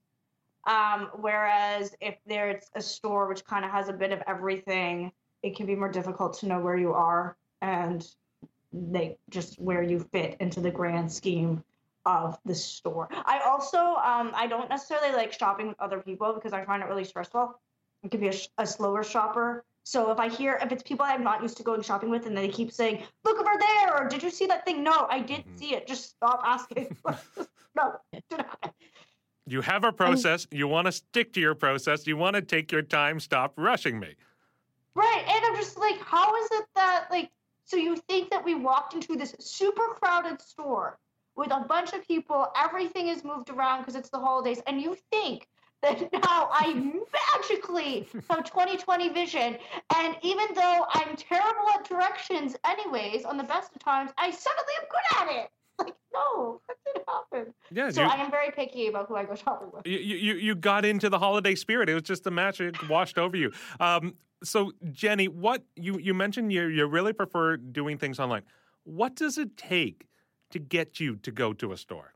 Um, 0.66 1.09
whereas 1.19 1.94
if 2.01 2.16
there's 2.27 2.65
a 2.74 2.82
store 2.82 3.28
which 3.28 3.44
kind 3.44 3.65
of 3.65 3.70
has 3.70 3.89
a 3.89 3.93
bit 3.93 4.12
of 4.12 4.23
everything, 4.27 5.12
it 5.43 5.57
can 5.57 5.66
be 5.66 5.74
more 5.74 5.89
difficult 5.89 6.39
to 6.39 6.47
know 6.47 6.61
where 6.61 6.77
you 6.77 6.93
are 6.93 7.36
and 7.62 8.07
they 8.73 9.16
just 9.31 9.59
where 9.61 9.82
you 9.82 9.98
fit 10.12 10.36
into 10.40 10.61
the 10.61 10.70
grand 10.70 11.11
scheme 11.11 11.65
of 12.07 12.39
the 12.44 12.55
store. 12.55 13.09
I 13.11 13.40
also 13.47 13.78
um, 13.78 14.32
I 14.35 14.47
don't 14.48 14.69
necessarily 14.69 15.15
like 15.15 15.32
shopping 15.32 15.69
with 15.69 15.81
other 15.81 16.01
people 16.01 16.32
because 16.35 16.52
I 16.52 16.65
find 16.65 16.82
it 16.82 16.86
really 16.86 17.05
stressful. 17.05 17.59
I 18.05 18.09
can 18.09 18.20
be 18.20 18.28
a, 18.28 18.35
a 18.59 18.66
slower 18.66 19.02
shopper. 19.02 19.65
So 19.85 20.11
if 20.11 20.19
I 20.19 20.28
hear 20.28 20.59
if 20.62 20.73
it's 20.73 20.82
people 20.82 21.05
I'm 21.09 21.24
not 21.24 21.43
used 21.43 21.57
to 21.57 21.62
going 21.62 21.82
shopping 21.82 22.11
with 22.11 22.27
and 22.27 22.36
they 22.36 22.48
keep 22.48 22.70
saying, 22.70 23.02
"Look 23.24 23.39
over 23.39 23.59
there," 23.59 23.97
or 23.97 24.09
"Did 24.09 24.23
you 24.23 24.31
see 24.31 24.47
that 24.47 24.65
thing?" 24.65 24.82
No, 24.82 25.07
I 25.11 25.20
did 25.20 25.40
mm-hmm. 25.40 25.57
see 25.57 25.74
it. 25.74 25.86
Just 25.86 26.11
stop 26.11 26.43
asking. 26.44 26.97
no. 27.77 27.97
You 29.47 29.62
have 29.62 29.85
a 29.85 29.93
process. 29.93 30.47
You 30.51 30.69
want 30.69 30.86
to 30.86 30.93
stick 30.93 31.32
to 31.32 31.40
your 31.40 31.55
process. 31.55 32.07
You 32.07 32.16
want 32.16 32.36
to 32.36 32.43
take 32.43 32.70
your 32.70 32.82
time. 32.82 33.19
Stop 33.19 33.55
rushing 33.57 33.98
me. 33.98 34.15
Right, 34.94 35.24
and 35.27 35.44
I'm 35.44 35.57
just 35.57 35.78
like, 35.78 36.01
how 36.01 36.36
is 36.36 36.48
it 36.52 36.66
that 36.77 37.07
like? 37.11 37.31
So 37.65 37.77
you 37.77 37.97
think 38.09 38.31
that 38.31 38.44
we 38.44 38.55
walked 38.55 38.94
into 38.94 39.16
this 39.16 39.35
super 39.39 39.94
crowded 40.01 40.40
store 40.40 40.98
with 41.36 41.52
a 41.52 41.61
bunch 41.61 41.93
of 41.93 42.07
people, 42.07 42.48
everything 42.57 43.09
is 43.09 43.24
moved 43.24 43.51
around 43.51 43.81
because 43.81 43.97
it's 43.97 44.11
the 44.11 44.19
holidays, 44.19 44.61
and 44.66 44.81
you 44.81 44.97
think 45.11 45.48
that 45.82 46.12
now 46.12 46.48
I 46.52 46.74
magically 47.36 48.07
have 48.28 48.44
2020 48.44 49.09
vision, 49.11 49.57
and 49.97 50.16
even 50.23 50.47
though 50.55 50.85
I'm 50.90 51.16
terrible 51.16 51.69
at 51.74 51.89
directions, 51.89 52.57
anyways, 52.66 53.24
on 53.24 53.36
the 53.39 53.44
best 53.44 53.74
of 53.74 53.82
times, 53.82 54.11
I 54.19 54.31
suddenly 54.31 54.73
am 54.81 54.86
good 54.90 55.32
at 55.32 55.44
it. 55.44 55.51
Like, 55.81 55.94
no, 56.12 56.61
that 56.69 56.77
didn't 56.85 57.09
happen. 57.09 57.55
Yeah, 57.70 57.89
So 57.89 58.02
you- 58.02 58.09
I 58.11 58.16
am 58.23 58.31
very 58.31 58.51
picky 58.51 58.89
about 58.89 59.09
who 59.09 59.16
I 59.16 59.24
go 59.24 59.35
shopping 59.35 59.70
with. 59.73 59.86
You, 59.86 59.97
you 59.98 60.35
you 60.35 60.55
got 60.55 60.85
into 60.85 61.09
the 61.09 61.19
holiday 61.19 61.55
spirit. 61.55 61.89
It 61.89 61.94
was 61.94 62.02
just 62.02 62.23
the 62.23 62.31
magic 62.31 62.77
washed 62.90 63.16
over 63.16 63.35
you. 63.35 63.51
Um, 63.81 64.15
so 64.44 64.73
Jenny, 64.93 65.28
what 65.28 65.65
you 65.77 65.98
you 65.98 66.12
mentioned 66.12 66.52
you 66.52 66.66
you 66.66 66.85
really 66.86 67.15
prefer 67.15 67.57
doing 67.57 67.97
things 67.97 68.20
online. 68.20 68.43
What 68.85 69.15
does 69.16 69.39
it 69.39 69.57
take 69.57 70.07
to 70.51 70.59
get 70.59 71.01
you 71.01 71.16
to 71.16 71.31
go 71.31 71.55
to 71.55 71.73
a 71.73 71.78
store? 71.78 72.12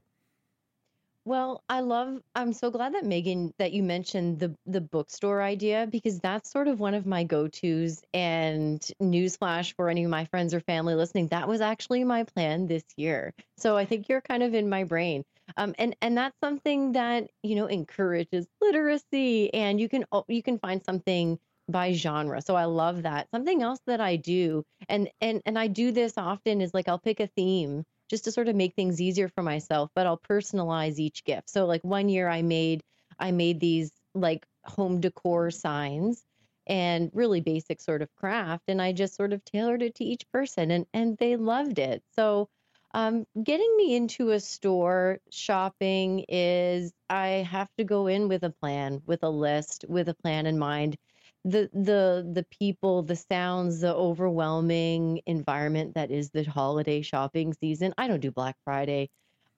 Well, 1.26 1.62
I 1.70 1.80
love 1.80 2.20
I'm 2.34 2.52
so 2.52 2.70
glad 2.70 2.92
that 2.94 3.04
Megan 3.06 3.54
that 3.58 3.72
you 3.72 3.82
mentioned 3.82 4.40
the 4.40 4.54
the 4.66 4.80
bookstore 4.82 5.40
idea 5.42 5.86
because 5.90 6.18
that's 6.20 6.50
sort 6.50 6.68
of 6.68 6.80
one 6.80 6.92
of 6.94 7.06
my 7.06 7.24
go-tos 7.24 8.02
and 8.12 8.78
newsflash 9.02 9.74
for 9.74 9.88
any 9.88 10.04
of 10.04 10.10
my 10.10 10.26
friends 10.26 10.52
or 10.52 10.60
family 10.60 10.94
listening, 10.94 11.28
that 11.28 11.48
was 11.48 11.62
actually 11.62 12.04
my 12.04 12.24
plan 12.24 12.66
this 12.66 12.84
year. 12.98 13.32
So 13.56 13.74
I 13.76 13.86
think 13.86 14.08
you're 14.10 14.20
kind 14.20 14.42
of 14.42 14.52
in 14.54 14.68
my 14.68 14.84
brain. 14.84 15.24
Um, 15.56 15.74
and 15.78 15.96
and 16.02 16.16
that's 16.16 16.36
something 16.42 16.92
that, 16.92 17.30
you 17.42 17.54
know, 17.56 17.66
encourages 17.66 18.46
literacy 18.60 19.52
and 19.54 19.80
you 19.80 19.88
can 19.88 20.04
you 20.28 20.42
can 20.42 20.58
find 20.58 20.84
something 20.84 21.38
by 21.70 21.92
genre. 21.92 22.42
So 22.42 22.54
I 22.54 22.66
love 22.66 23.02
that. 23.04 23.28
Something 23.30 23.62
else 23.62 23.80
that 23.86 24.00
I 24.00 24.16
do 24.16 24.64
and 24.90 25.08
and 25.22 25.40
and 25.46 25.58
I 25.58 25.68
do 25.68 25.90
this 25.90 26.18
often 26.18 26.60
is 26.60 26.74
like 26.74 26.86
I'll 26.88 26.98
pick 26.98 27.20
a 27.20 27.28
theme 27.28 27.84
just 28.10 28.24
to 28.24 28.32
sort 28.32 28.48
of 28.48 28.56
make 28.56 28.74
things 28.74 29.00
easier 29.00 29.28
for 29.28 29.42
myself, 29.42 29.90
but 29.94 30.06
I'll 30.06 30.18
personalize 30.18 30.98
each 30.98 31.24
gift. 31.24 31.50
So 31.50 31.66
like 31.66 31.82
one 31.82 32.08
year 32.08 32.28
I 32.28 32.42
made 32.42 32.82
I 33.18 33.30
made 33.32 33.60
these 33.60 33.92
like 34.14 34.44
home 34.64 35.00
decor 35.00 35.50
signs 35.50 36.24
and 36.66 37.10
really 37.12 37.40
basic 37.40 37.80
sort 37.80 38.02
of 38.02 38.14
craft 38.16 38.64
and 38.68 38.80
I 38.80 38.92
just 38.92 39.14
sort 39.14 39.32
of 39.32 39.44
tailored 39.44 39.82
it 39.82 39.96
to 39.96 40.04
each 40.04 40.24
person 40.32 40.70
and 40.70 40.86
and 40.92 41.16
they 41.18 41.36
loved 41.36 41.78
it. 41.78 42.02
So 42.16 42.48
um, 42.94 43.26
getting 43.42 43.76
me 43.76 43.96
into 43.96 44.30
a 44.30 44.38
store 44.38 45.18
shopping 45.30 46.24
is 46.28 46.92
I 47.10 47.28
have 47.50 47.68
to 47.76 47.84
go 47.84 48.06
in 48.06 48.28
with 48.28 48.44
a 48.44 48.50
plan, 48.50 49.02
with 49.04 49.24
a 49.24 49.28
list, 49.28 49.84
with 49.88 50.08
a 50.08 50.14
plan 50.14 50.46
in 50.46 50.58
mind. 50.58 50.96
The 51.44 51.68
the 51.72 52.28
the 52.32 52.46
people, 52.50 53.02
the 53.02 53.16
sounds, 53.16 53.80
the 53.80 53.94
overwhelming 53.94 55.20
environment 55.26 55.94
that 55.94 56.10
is 56.10 56.30
the 56.30 56.44
holiday 56.44 57.02
shopping 57.02 57.52
season. 57.52 57.94
I 57.98 58.08
don't 58.08 58.20
do 58.20 58.30
Black 58.30 58.56
Friday. 58.64 59.10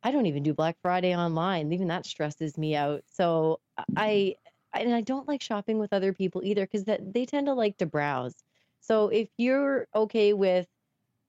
I 0.03 0.11
don't 0.11 0.27
even 0.27 0.43
do 0.43 0.55
Black 0.55 0.77
Friday 0.83 1.17
online. 1.17 1.73
Even 1.73 1.89
that 1.89 2.07
stresses 2.07 2.59
me 2.59 2.75
out. 2.77 3.05
So 3.13 3.61
I 3.97 4.37
and 4.73 4.95
I 4.95 5.01
don't 5.01 5.29
like 5.29 5.43
shopping 5.43 5.79
with 5.79 5.93
other 5.93 6.13
people 6.13 6.43
either 6.45 6.63
because 6.65 6.85
that 6.85 7.13
they 7.13 7.25
tend 7.25 7.47
to 7.47 7.55
like 7.55 7.79
to 7.79 7.87
browse. 7.87 8.43
So 8.81 9.09
if 9.09 9.29
you're 9.37 9.87
okay 9.95 10.33
with 10.33 10.67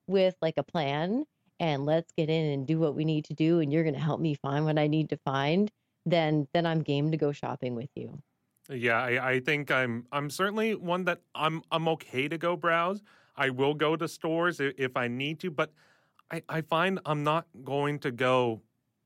with 0.06 0.34
like 0.40 0.58
a 0.58 0.62
plan 0.62 1.24
and 1.60 1.84
let's 1.86 2.12
get 2.16 2.30
in 2.30 2.52
and 2.52 2.66
do 2.66 2.78
what 2.78 2.94
we 2.94 3.04
need 3.04 3.26
to 3.26 3.34
do 3.34 3.60
and 3.60 3.72
you're 3.72 3.82
going 3.82 3.94
to 3.94 4.00
help 4.00 4.20
me 4.20 4.34
find 4.34 4.64
what 4.64 4.78
I 4.78 4.86
need 4.86 5.10
to 5.10 5.16
find, 5.18 5.70
then 6.06 6.48
then 6.52 6.66
I'm 6.66 6.82
game 6.82 7.10
to 7.12 7.16
go 7.16 7.32
shopping 7.32 7.74
with 7.74 7.90
you. 7.94 8.22
Yeah, 8.68 9.00
I, 9.02 9.30
I 9.30 9.40
think 9.40 9.70
I'm 9.70 10.06
I'm 10.12 10.28
certainly 10.28 10.74
one 10.74 11.04
that 11.04 11.20
I'm 11.34 11.62
I'm 11.70 11.88
okay 11.88 12.28
to 12.28 12.36
go 12.36 12.56
browse. 12.56 13.02
I 13.36 13.50
will 13.50 13.74
go 13.74 13.96
to 13.96 14.06
stores 14.08 14.60
if, 14.60 14.74
if 14.78 14.96
I 14.96 15.08
need 15.08 15.40
to, 15.40 15.50
but 15.50 15.72
I, 16.30 16.42
I 16.48 16.60
find 16.62 17.00
I'm 17.06 17.24
not 17.24 17.46
going 17.64 17.98
to 18.00 18.10
go 18.10 18.60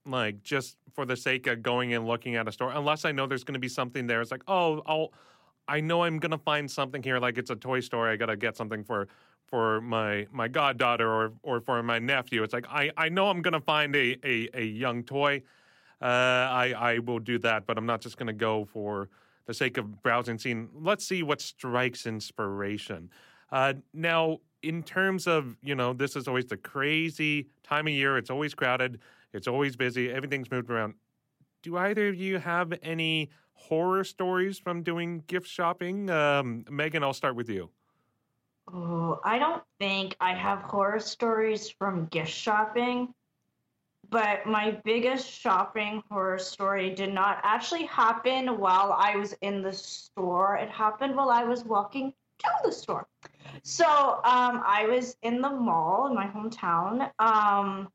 like 0.05 0.43
just 0.43 0.77
for 0.95 1.07
the 1.07 1.17
sake 1.17 1.47
of 1.47 1.63
going 1.63 1.95
and 1.95 2.07
looking 2.07 2.35
at 2.35 2.49
a 2.49 2.53
store 2.53 2.73
unless 2.73 3.05
I 3.05 3.13
know 3.13 3.27
there's 3.27 3.45
going 3.45 3.55
to 3.55 3.61
be 3.61 3.69
something 3.69 4.07
there. 4.07 4.21
It's 4.21 4.33
like, 4.33 4.43
oh, 4.49 4.83
I'll 4.87 5.13
I 5.69 5.81
know 5.81 6.03
I'm 6.03 6.19
going 6.19 6.33
to 6.33 6.39
find 6.39 6.69
something 6.69 7.03
here 7.03 7.19
like 7.21 7.39
it's 7.39 7.51
a 7.51 7.57
toy 7.57 7.81
store. 7.81 8.09
I 8.09 8.17
got 8.17 8.27
to 8.27 8.37
get 8.37 8.57
something 8.57 8.83
for 8.83 9.07
for 9.47 9.81
my 9.81 10.27
my 10.33 10.49
goddaughter 10.49 11.09
or 11.09 11.33
or 11.45 11.61
for 11.61 11.81
my 11.85 12.01
nephew. 12.01 12.43
It's 12.43 12.53
like 12.55 12.67
I 12.69 12.91
I 12.97 13.09
know 13.11 13.29
I'm 13.29 13.43
going 13.43 13.53
to 13.55 13.61
find 13.61 13.95
a, 13.95 14.17
a 14.25 14.49
a 14.55 14.65
young 14.65 15.05
toy. 15.05 15.43
Uh, 16.01 16.05
I 16.07 16.75
I 16.77 16.99
will 16.99 17.21
do 17.21 17.39
that, 17.41 17.67
but 17.67 17.79
I'm 17.79 17.87
not 17.87 18.01
just 18.01 18.17
going 18.17 18.27
to 18.27 18.33
go 18.33 18.65
for 18.65 19.09
the 19.47 19.55
sake 19.55 19.79
of 19.79 20.03
browsing, 20.03 20.39
seeing. 20.39 20.69
Let's 20.75 21.07
see 21.07 21.23
what 21.23 21.41
strikes 21.41 22.07
inspiration. 22.07 23.11
Uh, 23.51 23.75
now, 23.93 24.39
in 24.63 24.83
terms 24.83 25.27
of 25.27 25.57
you 25.63 25.75
know, 25.75 25.93
this 25.93 26.17
is 26.17 26.29
always 26.29 26.47
the 26.47 26.57
crazy 26.57 27.49
time 27.63 27.87
of 27.87 27.93
year. 27.93 28.17
It's 28.17 28.31
always 28.31 28.55
crowded. 28.55 29.01
It's 29.33 29.49
always 29.49 29.77
busy. 29.77 30.11
Everything's 30.11 30.51
moved 30.51 30.71
around. 30.71 30.95
Do 31.63 31.77
either 31.77 32.09
of 32.09 32.17
you 32.17 32.39
have 32.39 32.73
any 32.83 33.31
horror 33.55 34.05
stories 34.05 34.59
from 34.59 34.83
doing 34.83 35.23
gift 35.27 35.47
shopping? 35.47 36.11
Um, 36.11 36.65
Megan, 36.71 37.03
I'll 37.03 37.13
start 37.13 37.37
with 37.37 37.49
you. 37.49 37.71
Oh, 38.73 39.21
I 39.25 39.39
don't 39.39 39.63
think 39.79 40.17
I 40.21 40.35
have 40.35 40.61
horror 40.61 41.01
stories 41.01 41.69
from 41.69 42.07
gift 42.07 42.31
shopping, 42.31 43.13
but 44.13 44.45
my 44.45 44.79
biggest 44.85 45.29
shopping 45.29 46.03
horror 46.11 46.39
story 46.39 46.95
did 46.95 47.15
not 47.15 47.39
actually 47.43 47.87
happen 47.87 48.59
while 48.59 48.93
I 48.93 49.17
was 49.17 49.35
in 49.41 49.63
the 49.63 49.73
store. 49.73 50.57
It 50.57 50.69
happened 50.69 51.17
while 51.17 51.31
I 51.31 51.45
was 51.45 51.65
walking 51.65 52.13
to 52.41 52.51
the 52.63 52.71
store. 52.71 53.09
So 53.63 53.87
um, 53.87 54.63
I 54.67 54.87
was 54.87 55.17
in 55.23 55.41
the 55.41 55.49
mall 55.49 56.09
in 56.09 56.15
my 56.15 56.27
hometown 56.27 57.11
um, 57.19 57.89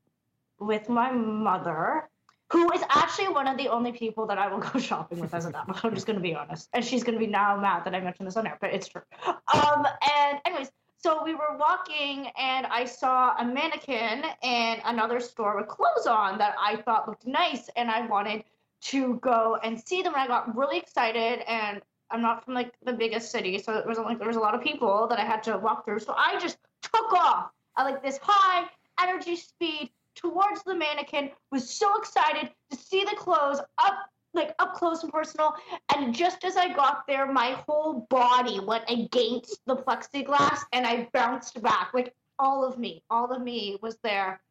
with 0.59 0.89
my 0.89 1.11
mother, 1.11 2.09
who 2.51 2.71
is 2.71 2.81
actually 2.89 3.27
one 3.27 3.45
of 3.45 3.57
the 3.57 3.67
only 3.67 3.91
people 3.91 4.25
that 4.25 4.39
I 4.39 4.47
will 4.47 4.59
go 4.73 4.79
shopping 4.79 5.19
with 5.19 5.35
as 5.35 5.45
an 5.45 5.53
adult. 5.53 5.85
I'm 5.85 5.93
just 5.93 6.07
going 6.07 6.17
to 6.17 6.23
be 6.23 6.33
honest. 6.33 6.67
And 6.73 6.83
she's 6.83 7.03
going 7.03 7.13
to 7.13 7.23
be 7.23 7.31
now 7.31 7.57
mad 7.57 7.85
that 7.85 7.93
I 7.93 7.99
mentioned 7.99 8.27
this 8.27 8.37
on 8.37 8.47
air, 8.47 8.57
but 8.59 8.73
it's 8.73 8.87
true. 8.87 9.03
Um, 9.27 9.85
and, 10.17 10.39
anyways, 10.45 10.71
so 10.99 11.23
we 11.23 11.35
were 11.35 11.57
walking 11.57 12.27
and 12.37 12.65
I 12.65 12.85
saw 12.85 13.35
a 13.37 13.45
mannequin 13.45 14.23
in 14.41 14.77
another 14.85 15.19
store 15.19 15.55
with 15.55 15.67
clothes 15.67 16.07
on 16.07 16.37
that 16.39 16.55
I 16.59 16.77
thought 16.77 17.07
looked 17.07 17.27
nice 17.27 17.69
and 17.75 17.89
I 17.89 18.05
wanted 18.07 18.43
to 18.81 19.15
go 19.15 19.57
and 19.63 19.79
see 19.79 20.01
them. 20.01 20.13
And 20.13 20.21
I 20.23 20.27
got 20.27 20.55
really 20.55 20.77
excited 20.77 21.41
and 21.47 21.81
I'm 22.09 22.21
not 22.21 22.43
from 22.43 22.53
like 22.53 22.73
the 22.83 22.93
biggest 22.93 23.31
city, 23.31 23.59
so 23.59 23.73
it 23.73 23.85
was 23.85 23.97
like 23.97 24.17
there 24.17 24.27
was 24.27 24.37
a 24.37 24.41
lot 24.41 24.55
of 24.55 24.61
people 24.61 25.07
that 25.09 25.19
I 25.19 25.25
had 25.25 25.43
to 25.43 25.57
walk 25.57 25.85
through. 25.85 25.99
So 25.99 26.13
I 26.15 26.39
just 26.39 26.57
took 26.81 27.13
off 27.13 27.51
at 27.77 27.83
like 27.83 28.01
this 28.01 28.17
high 28.21 28.67
energy 29.01 29.35
speed 29.35 29.89
towards 30.15 30.63
the 30.63 30.73
mannequin, 30.73 31.31
was 31.51 31.69
so 31.69 31.97
excited 31.99 32.49
to 32.71 32.77
see 32.77 33.03
the 33.03 33.15
clothes 33.17 33.59
up 33.77 34.09
like 34.37 34.55
up 34.59 34.73
close 34.73 35.03
and 35.03 35.11
personal. 35.11 35.53
And 35.95 36.15
just 36.15 36.45
as 36.45 36.55
I 36.55 36.73
got 36.73 37.05
there, 37.07 37.31
my 37.31 37.57
whole 37.67 38.07
body 38.09 38.59
went 38.59 38.85
against 38.89 39.65
the 39.65 39.75
plexiglass 39.75 40.59
and 40.71 40.87
I 40.87 41.09
bounced 41.11 41.61
back. 41.61 41.91
Like 41.93 42.13
all 42.39 42.63
of 42.63 42.77
me, 42.77 43.03
all 43.09 43.33
of 43.33 43.41
me 43.41 43.77
was 43.81 43.97
there. 44.03 44.41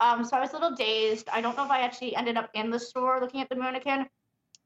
Um, 0.00 0.24
so 0.24 0.36
I 0.36 0.40
was 0.40 0.50
a 0.50 0.54
little 0.54 0.74
dazed. 0.74 1.28
I 1.32 1.40
don't 1.40 1.56
know 1.56 1.64
if 1.64 1.70
I 1.70 1.82
actually 1.82 2.16
ended 2.16 2.36
up 2.36 2.50
in 2.54 2.70
the 2.70 2.80
store 2.80 3.20
looking 3.20 3.40
at 3.40 3.48
the 3.48 3.56
mannequin. 3.56 4.06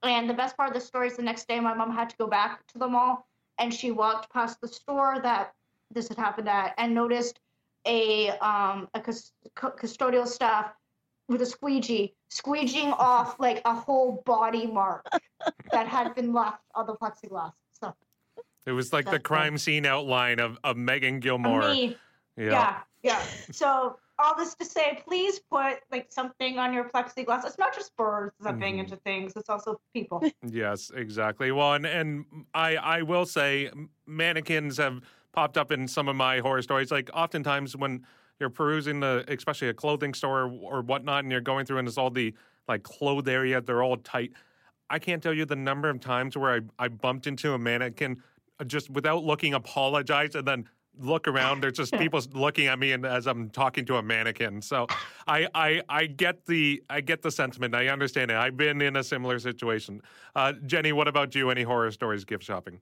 And 0.03 0.31
the 0.31 0.35
best 0.35 0.57
part 0.57 0.69
of 0.69 0.75
the 0.75 0.81
story 0.81 1.09
is 1.09 1.17
the 1.17 1.23
next 1.23 1.49
day 1.49 1.61
my 1.61 1.75
mom 1.75 1.93
had 1.93 2.09
to 2.11 2.17
go 2.17 2.27
back 2.29 2.67
to 2.69 2.79
the 2.79 2.87
mall 2.87 3.29
and 3.59 3.75
she 3.75 3.91
walked 3.91 4.33
past 4.33 4.61
the 4.61 4.69
store 4.69 5.19
that 5.23 5.53
this 5.91 6.09
had 6.09 6.17
happened 6.17 6.49
at 6.49 6.75
and 6.79 6.95
noticed 6.95 7.41
a 7.87 8.31
um 8.39 8.89
a 8.95 9.01
custodial 9.01 10.27
staff 10.27 10.73
with 11.29 11.43
a 11.43 11.47
squeegee 11.47 12.15
squeegeeing 12.31 12.93
off 12.99 13.39
like 13.39 13.61
a 13.65 13.75
whole 13.75 14.23
body 14.27 14.67
mark 14.67 15.07
that 15.73 15.87
had 15.87 16.15
been 16.15 16.33
left 16.33 16.63
on 16.75 16.87
the 16.87 16.95
plexiglass. 16.95 17.53
So 17.73 17.95
it 18.67 18.73
was 18.73 18.93
like 18.93 19.11
the 19.11 19.19
crime 19.19 19.57
scene 19.59 19.87
outline 19.87 20.41
of, 20.41 20.59
of 20.65 20.77
Megan 20.77 21.21
Gilmore. 21.21 21.69
Me. 21.69 21.97
Yeah. 22.37 22.51
yeah, 22.51 22.77
yeah. 23.03 23.23
So 23.53 23.97
all 24.19 24.37
this 24.37 24.55
to 24.57 24.65
say, 24.65 25.01
please 25.07 25.41
put 25.51 25.79
like 25.91 26.09
something 26.11 26.59
on 26.59 26.73
your 26.73 26.89
plexiglass. 26.89 27.47
It's 27.47 27.59
not 27.59 27.75
just 27.75 27.97
birds 27.97 28.35
zipping 28.43 28.77
mm. 28.77 28.81
into 28.81 28.97
things; 28.97 29.35
it's 29.37 29.49
also 29.49 29.81
people. 29.95 30.23
yes, 30.47 30.91
exactly. 30.95 31.53
Well, 31.53 31.75
and 31.75 31.87
and 31.87 32.25
I 32.55 32.77
I 32.77 33.03
will 33.03 33.27
say 33.27 33.71
mannequins 34.07 34.77
have 34.79 35.01
popped 35.33 35.57
up 35.57 35.71
in 35.71 35.87
some 35.89 36.09
of 36.09 36.17
my 36.17 36.41
horror 36.41 36.63
stories. 36.63 36.91
Like 36.91 37.11
oftentimes 37.15 37.77
when 37.77 38.05
you're 38.41 38.51
perusing 38.51 39.01
the, 39.01 39.25
especially 39.29 39.69
a 39.69 39.75
clothing 39.75 40.15
store 40.15 40.51
or, 40.63 40.83
whatnot, 40.83 41.25
and 41.25 41.33
you're 41.33 41.41
going 41.41 41.67
through 41.67 41.79
and 41.79 41.89
it's 41.89 41.99
all 41.99 42.11
the 42.11 42.35
like 42.69 42.83
clothes 42.83 43.29
area, 43.29 43.61
they're 43.61 43.83
all 43.83 43.97
tight. 43.97 44.33
I 44.91 44.99
can't 44.99 45.23
tell 45.23 45.35
you 45.35 45.45
the 45.45 45.57
number 45.57 45.89
of 45.91 46.01
times 46.01 46.37
where 46.37 46.55
I 46.55 46.85
I 46.85 46.89
bumped 46.89 47.27
into 47.27 47.53
a 47.53 47.59
mannequin 47.59 48.23
uh, 48.61 48.65
just 48.65 48.91
without 48.91 49.25
looking, 49.25 49.55
apologize, 49.55 50.35
and 50.35 50.47
then 50.47 50.69
look 50.99 51.29
around. 51.29 51.63
There's 51.63 51.75
just 51.75 51.93
people 51.99 52.21
looking 52.33 52.67
at 52.67 52.79
me 52.79 52.93
and 52.93 53.05
as 53.05 53.27
I'm 53.27 53.51
talking 53.51 53.85
to 53.87 53.97
a 53.97 54.03
mannequin. 54.03 54.63
So 54.63 54.87
I, 55.27 55.49
I 55.55 55.83
I 55.89 56.07
get 56.07 56.47
the 56.47 56.83
I 56.89 57.01
get 57.01 57.23
the 57.23 57.31
sentiment. 57.31 57.75
I 57.75 57.89
understand 57.89 58.31
it. 58.31 58.37
I've 58.37 58.57
been 58.57 58.81
in 58.81 58.97
a 58.97 59.05
similar 59.05 59.39
situation. 59.39 60.01
Uh, 60.35 60.53
Jenny, 60.67 60.93
what 60.93 61.09
about 61.09 61.35
you? 61.35 61.51
Any 61.51 61.63
horror 61.63 61.91
stories 61.91 62.25
gift 62.25 62.45
shopping? 62.45 62.81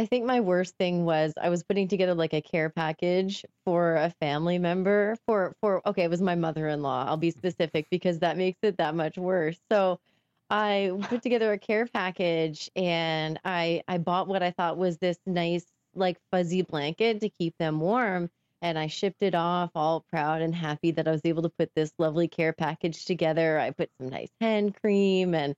I 0.00 0.06
think 0.06 0.24
my 0.24 0.40
worst 0.40 0.78
thing 0.78 1.04
was 1.04 1.34
I 1.38 1.50
was 1.50 1.62
putting 1.62 1.86
together 1.86 2.14
like 2.14 2.32
a 2.32 2.40
care 2.40 2.70
package 2.70 3.44
for 3.66 3.96
a 3.96 4.08
family 4.18 4.58
member 4.58 5.18
for 5.26 5.54
for 5.60 5.86
okay, 5.86 6.04
it 6.04 6.10
was 6.10 6.22
my 6.22 6.36
mother-in-law. 6.36 7.04
I'll 7.06 7.18
be 7.18 7.30
specific 7.30 7.86
because 7.90 8.20
that 8.20 8.38
makes 8.38 8.58
it 8.62 8.78
that 8.78 8.94
much 8.94 9.18
worse. 9.18 9.58
So 9.70 10.00
I 10.48 10.92
put 11.02 11.20
together 11.22 11.52
a 11.52 11.58
care 11.58 11.86
package 11.86 12.70
and 12.74 13.38
I 13.44 13.82
I 13.88 13.98
bought 13.98 14.26
what 14.26 14.42
I 14.42 14.52
thought 14.52 14.78
was 14.78 14.96
this 14.96 15.18
nice 15.26 15.66
like 15.94 16.16
fuzzy 16.30 16.62
blanket 16.62 17.20
to 17.20 17.28
keep 17.28 17.54
them 17.58 17.78
warm. 17.78 18.30
And 18.62 18.78
I 18.78 18.86
shipped 18.86 19.22
it 19.22 19.34
off 19.34 19.70
all 19.74 20.06
proud 20.08 20.40
and 20.40 20.54
happy 20.54 20.92
that 20.92 21.08
I 21.08 21.10
was 21.10 21.26
able 21.26 21.42
to 21.42 21.50
put 21.50 21.74
this 21.74 21.92
lovely 21.98 22.26
care 22.26 22.54
package 22.54 23.04
together. 23.04 23.58
I 23.58 23.70
put 23.72 23.90
some 24.00 24.08
nice 24.08 24.32
hand 24.40 24.80
cream 24.80 25.34
and 25.34 25.54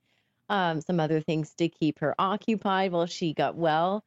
um, 0.49 0.81
some 0.81 0.99
other 0.99 1.21
things 1.21 1.55
to 1.59 1.69
keep 1.69 2.01
her 2.01 2.17
occupied 2.19 2.91
while 2.91 3.07
she 3.07 3.35
got 3.35 3.55
well. 3.55 4.03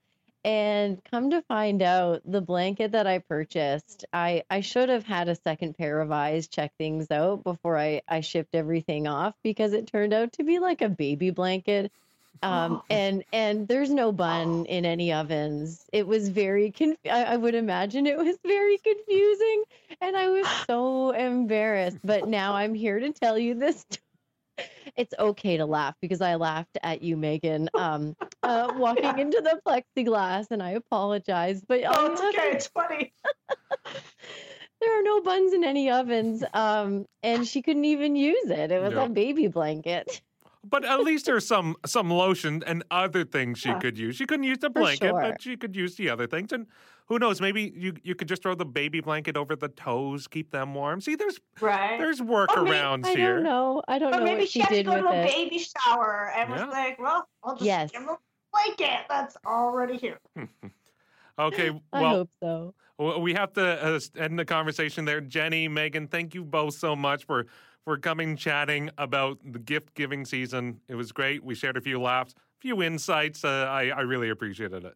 And 0.45 1.03
come 1.09 1.31
to 1.31 1.41
find 1.41 1.81
out, 1.81 2.21
the 2.23 2.39
blanket 2.39 2.91
that 2.91 3.07
I 3.07 3.17
purchased, 3.17 4.05
I, 4.13 4.43
I 4.47 4.61
should 4.61 4.89
have 4.89 5.03
had 5.03 5.27
a 5.27 5.35
second 5.35 5.75
pair 5.75 5.99
of 5.99 6.11
eyes 6.11 6.47
check 6.47 6.71
things 6.77 7.09
out 7.09 7.43
before 7.43 7.79
I, 7.79 8.03
I 8.07 8.21
shipped 8.21 8.53
everything 8.53 9.07
off 9.07 9.33
because 9.43 9.73
it 9.73 9.87
turned 9.87 10.13
out 10.13 10.33
to 10.33 10.43
be 10.43 10.59
like 10.59 10.83
a 10.83 10.89
baby 10.89 11.31
blanket 11.31 11.91
um, 12.43 12.73
oh. 12.73 12.83
and 12.89 13.23
and 13.33 13.67
there's 13.67 13.89
no 13.89 14.11
bun 14.11 14.65
in 14.65 14.85
any 14.85 15.13
ovens. 15.13 15.85
It 15.91 16.07
was 16.07 16.29
very 16.29 16.71
conf- 16.71 16.97
I, 17.09 17.23
I 17.23 17.37
would 17.37 17.55
imagine 17.55 18.07
it 18.07 18.17
was 18.17 18.37
very 18.45 18.77
confusing, 18.77 19.63
and 20.01 20.15
I 20.15 20.29
was 20.29 20.47
so 20.67 21.11
embarrassed. 21.11 21.97
But 22.03 22.27
now 22.27 22.53
I'm 22.53 22.73
here 22.73 22.99
to 22.99 23.11
tell 23.11 23.37
you 23.37 23.55
this. 23.55 23.85
It's 24.95 25.13
okay 25.17 25.57
to 25.57 25.65
laugh 25.65 25.95
because 26.01 26.21
I 26.21 26.35
laughed 26.35 26.77
at 26.81 27.01
you, 27.01 27.17
Megan, 27.17 27.69
um, 27.73 28.15
uh, 28.43 28.73
walking 28.77 29.03
yeah. 29.03 29.17
into 29.17 29.41
the 29.41 29.59
plexiglass, 29.65 30.47
and 30.51 30.61
I 30.61 30.71
apologize. 30.71 31.61
But 31.67 31.81
oh, 31.87 32.11
it's 32.11 32.21
okay. 32.21 32.51
It's 32.51 32.67
funny. 32.67 33.13
there 34.81 34.99
are 34.99 35.03
no 35.03 35.21
buns 35.21 35.53
in 35.53 35.63
any 35.63 35.89
ovens, 35.91 36.43
um, 36.53 37.05
and 37.23 37.47
she 37.47 37.61
couldn't 37.61 37.85
even 37.85 38.15
use 38.15 38.49
it. 38.49 38.71
It 38.71 38.81
was 38.81 38.93
a 38.93 39.09
baby 39.09 39.47
blanket 39.47 40.21
but 40.69 40.83
at 40.83 41.01
least 41.01 41.25
there's 41.25 41.47
some 41.47 41.75
some 41.85 42.09
lotion 42.09 42.63
and 42.65 42.83
other 42.91 43.23
things 43.23 43.59
she 43.59 43.69
yeah. 43.69 43.79
could 43.79 43.97
use. 43.97 44.15
She 44.15 44.25
couldn't 44.25 44.43
use 44.43 44.57
the 44.59 44.69
blanket, 44.69 45.09
sure. 45.09 45.21
but 45.21 45.41
she 45.41 45.55
could 45.55 45.75
use 45.75 45.95
the 45.95 46.09
other 46.09 46.27
things. 46.27 46.51
And 46.51 46.67
who 47.07 47.19
knows? 47.19 47.39
Maybe 47.39 47.73
you 47.75 47.93
you 48.03 48.15
could 48.15 48.27
just 48.27 48.41
throw 48.41 48.55
the 48.55 48.65
baby 48.65 48.99
blanket 48.99 49.37
over 49.37 49.55
the 49.55 49.67
toes, 49.69 50.27
keep 50.27 50.51
them 50.51 50.73
warm. 50.73 51.01
See, 51.01 51.15
there's 51.15 51.39
right. 51.61 51.97
there's 51.97 52.19
workarounds 52.19 53.07
here. 53.07 53.31
I 53.31 53.33
don't 53.35 53.43
know. 53.43 53.83
I 53.87 53.99
don't 53.99 54.13
or 54.13 54.19
know. 54.19 54.25
Maybe 54.25 54.45
she, 54.45 54.59
had 54.59 54.69
to 54.69 54.83
go 54.83 55.01
to 55.01 55.07
a 55.07 55.23
it. 55.23 55.27
baby 55.27 55.59
shower 55.59 56.31
and 56.35 56.49
yeah. 56.49 56.65
was 56.65 56.73
like, 56.73 56.99
"Well, 56.99 57.27
I'll 57.43 57.53
just 57.53 57.65
yes. 57.65 57.91
give 57.91 58.01
him 58.01 58.09
a 58.09 58.17
blanket 58.51 59.05
that's 59.07 59.37
already 59.45 59.97
here." 59.97 60.19
okay. 61.39 61.71
Well, 61.93 62.05
I 62.05 62.09
hope 62.09 62.29
so. 62.41 62.73
We 63.19 63.33
have 63.33 63.51
to 63.53 63.85
uh, 63.85 63.99
end 64.17 64.39
the 64.39 64.45
conversation 64.45 65.03
there. 65.03 65.19
Jenny, 65.19 65.67
Megan, 65.67 66.07
thank 66.07 66.33
you 66.33 66.45
both 66.45 66.75
so 66.75 66.95
much 66.95 67.25
for 67.25 67.45
for 67.85 67.97
coming 67.97 68.35
chatting 68.35 68.89
about 68.97 69.37
the 69.45 69.59
gift 69.59 69.93
giving 69.93 70.25
season. 70.25 70.81
It 70.89 70.95
was 70.95 71.11
great. 71.11 71.43
We 71.43 71.55
shared 71.55 71.77
a 71.77 71.81
few 71.81 72.01
laughs, 72.01 72.33
a 72.33 72.61
few 72.61 72.81
insights. 72.81 73.45
Uh, 73.45 73.67
I, 73.69 73.89
I 73.89 74.01
really 74.01 74.29
appreciated 74.29 74.83
it. 74.83 74.95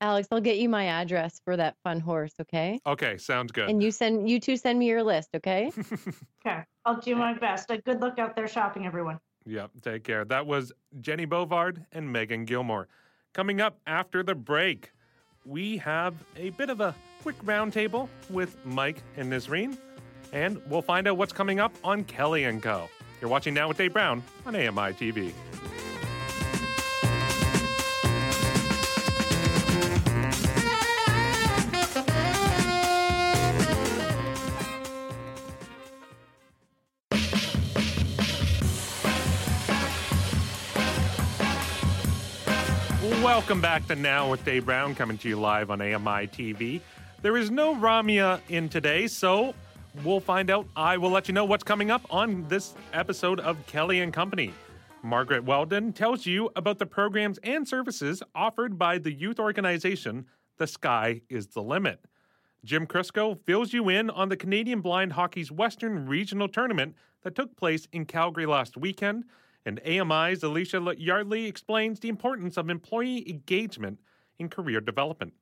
Alex, 0.00 0.28
I'll 0.30 0.40
get 0.40 0.58
you 0.58 0.68
my 0.68 0.86
address 0.86 1.40
for 1.44 1.56
that 1.56 1.74
fun 1.82 1.98
horse, 1.98 2.32
okay? 2.40 2.78
Okay, 2.86 3.18
sounds 3.18 3.50
good. 3.50 3.68
And 3.68 3.82
you 3.82 3.90
send 3.90 4.30
you 4.30 4.38
two 4.38 4.56
send 4.56 4.78
me 4.78 4.86
your 4.86 5.02
list, 5.02 5.30
okay? 5.34 5.72
okay. 6.46 6.62
I'll 6.84 7.00
do 7.00 7.16
my 7.16 7.34
best. 7.34 7.68
A 7.70 7.78
good 7.78 8.00
look 8.00 8.20
out 8.20 8.36
there 8.36 8.46
shopping, 8.46 8.86
everyone. 8.86 9.18
Yep, 9.44 9.70
take 9.82 10.04
care. 10.04 10.24
That 10.24 10.46
was 10.46 10.72
Jenny 11.00 11.26
Bovard 11.26 11.84
and 11.90 12.12
Megan 12.12 12.44
Gilmore. 12.44 12.86
Coming 13.34 13.60
up 13.60 13.80
after 13.88 14.22
the 14.22 14.36
break, 14.36 14.92
we 15.44 15.78
have 15.78 16.14
a 16.36 16.50
bit 16.50 16.70
of 16.70 16.80
a 16.80 16.94
quick 17.22 17.42
roundtable 17.44 18.08
with 18.30 18.56
Mike 18.64 19.02
and 19.16 19.32
Nisreen, 19.32 19.76
and 20.32 20.60
we'll 20.68 20.82
find 20.82 21.06
out 21.06 21.16
what's 21.16 21.32
coming 21.32 21.60
up 21.60 21.72
on 21.84 22.04
Kelly 22.04 22.44
and 22.44 22.62
Co. 22.62 22.88
You're 23.20 23.30
watching 23.30 23.54
now 23.54 23.68
with 23.68 23.78
Dave 23.78 23.92
Brown 23.92 24.22
on 24.46 24.54
AMI 24.54 24.92
TV. 24.94 25.32
Welcome 43.22 43.60
back 43.60 43.86
to 43.86 43.96
Now 43.96 44.30
with 44.30 44.44
Dave 44.44 44.66
Brown, 44.66 44.94
coming 44.94 45.16
to 45.18 45.28
you 45.28 45.36
live 45.36 45.70
on 45.70 45.80
AMI 45.80 46.26
TV. 46.28 46.80
There 47.22 47.36
is 47.36 47.50
no 47.50 47.74
Ramya 47.74 48.40
in 48.48 48.68
today, 48.68 49.06
so 49.06 49.54
we'll 50.04 50.20
find 50.20 50.50
out. 50.50 50.66
I 50.76 50.96
will 50.96 51.10
let 51.10 51.28
you 51.28 51.34
know 51.34 51.44
what's 51.44 51.64
coming 51.64 51.90
up 51.90 52.02
on 52.10 52.46
this 52.48 52.74
episode 52.92 53.40
of 53.40 53.64
Kelly 53.66 54.00
and 54.00 54.12
Company. 54.12 54.52
Margaret 55.02 55.44
Weldon 55.44 55.92
tells 55.92 56.26
you 56.26 56.50
about 56.56 56.78
the 56.78 56.86
programs 56.86 57.38
and 57.38 57.66
services 57.66 58.22
offered 58.34 58.78
by 58.78 58.98
the 58.98 59.12
youth 59.12 59.38
organization 59.38 60.26
The 60.56 60.66
Sky 60.66 61.22
is 61.28 61.48
the 61.48 61.62
Limit. 61.62 62.04
Jim 62.64 62.86
Crisco 62.86 63.38
fills 63.44 63.72
you 63.72 63.88
in 63.88 64.10
on 64.10 64.28
the 64.28 64.36
Canadian 64.36 64.80
Blind 64.80 65.12
Hockey's 65.12 65.52
Western 65.52 66.06
Regional 66.06 66.48
Tournament 66.48 66.96
that 67.22 67.34
took 67.34 67.56
place 67.56 67.86
in 67.92 68.04
Calgary 68.04 68.46
last 68.46 68.76
weekend. 68.76 69.24
And 69.64 69.80
AMI's 69.86 70.42
Alicia 70.42 70.94
Yardley 70.98 71.46
explains 71.46 72.00
the 72.00 72.08
importance 72.08 72.56
of 72.56 72.70
employee 72.70 73.28
engagement 73.28 74.00
in 74.38 74.48
career 74.48 74.80
development. 74.80 75.34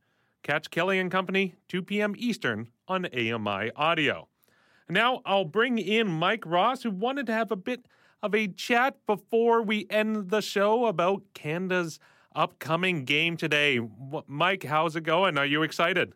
Catch 0.43 0.71
Kelly 0.71 0.99
and 0.99 1.11
Company, 1.11 1.55
2 1.69 1.83
p.m. 1.83 2.15
Eastern 2.17 2.69
on 2.87 3.07
AMI 3.07 3.71
Audio. 3.75 4.29
Now 4.89 5.21
I'll 5.25 5.45
bring 5.45 5.79
in 5.79 6.07
Mike 6.07 6.47
Ross, 6.47 6.83
who 6.83 6.91
wanted 6.91 7.27
to 7.27 7.33
have 7.33 7.51
a 7.51 7.57
bit 7.57 7.87
of 8.23 8.35
a 8.35 8.47
chat 8.49 8.97
before 9.07 9.63
we 9.63 9.87
end 9.91 10.31
the 10.31 10.41
show 10.41 10.87
about 10.87 11.23
Canada's 11.35 11.99
upcoming 12.35 13.05
game 13.05 13.37
today. 13.37 13.81
Mike, 14.27 14.63
how's 14.63 14.95
it 14.95 15.03
going? 15.03 15.39
Are 15.39 15.47
you 15.47 15.63
excited? 15.63 16.13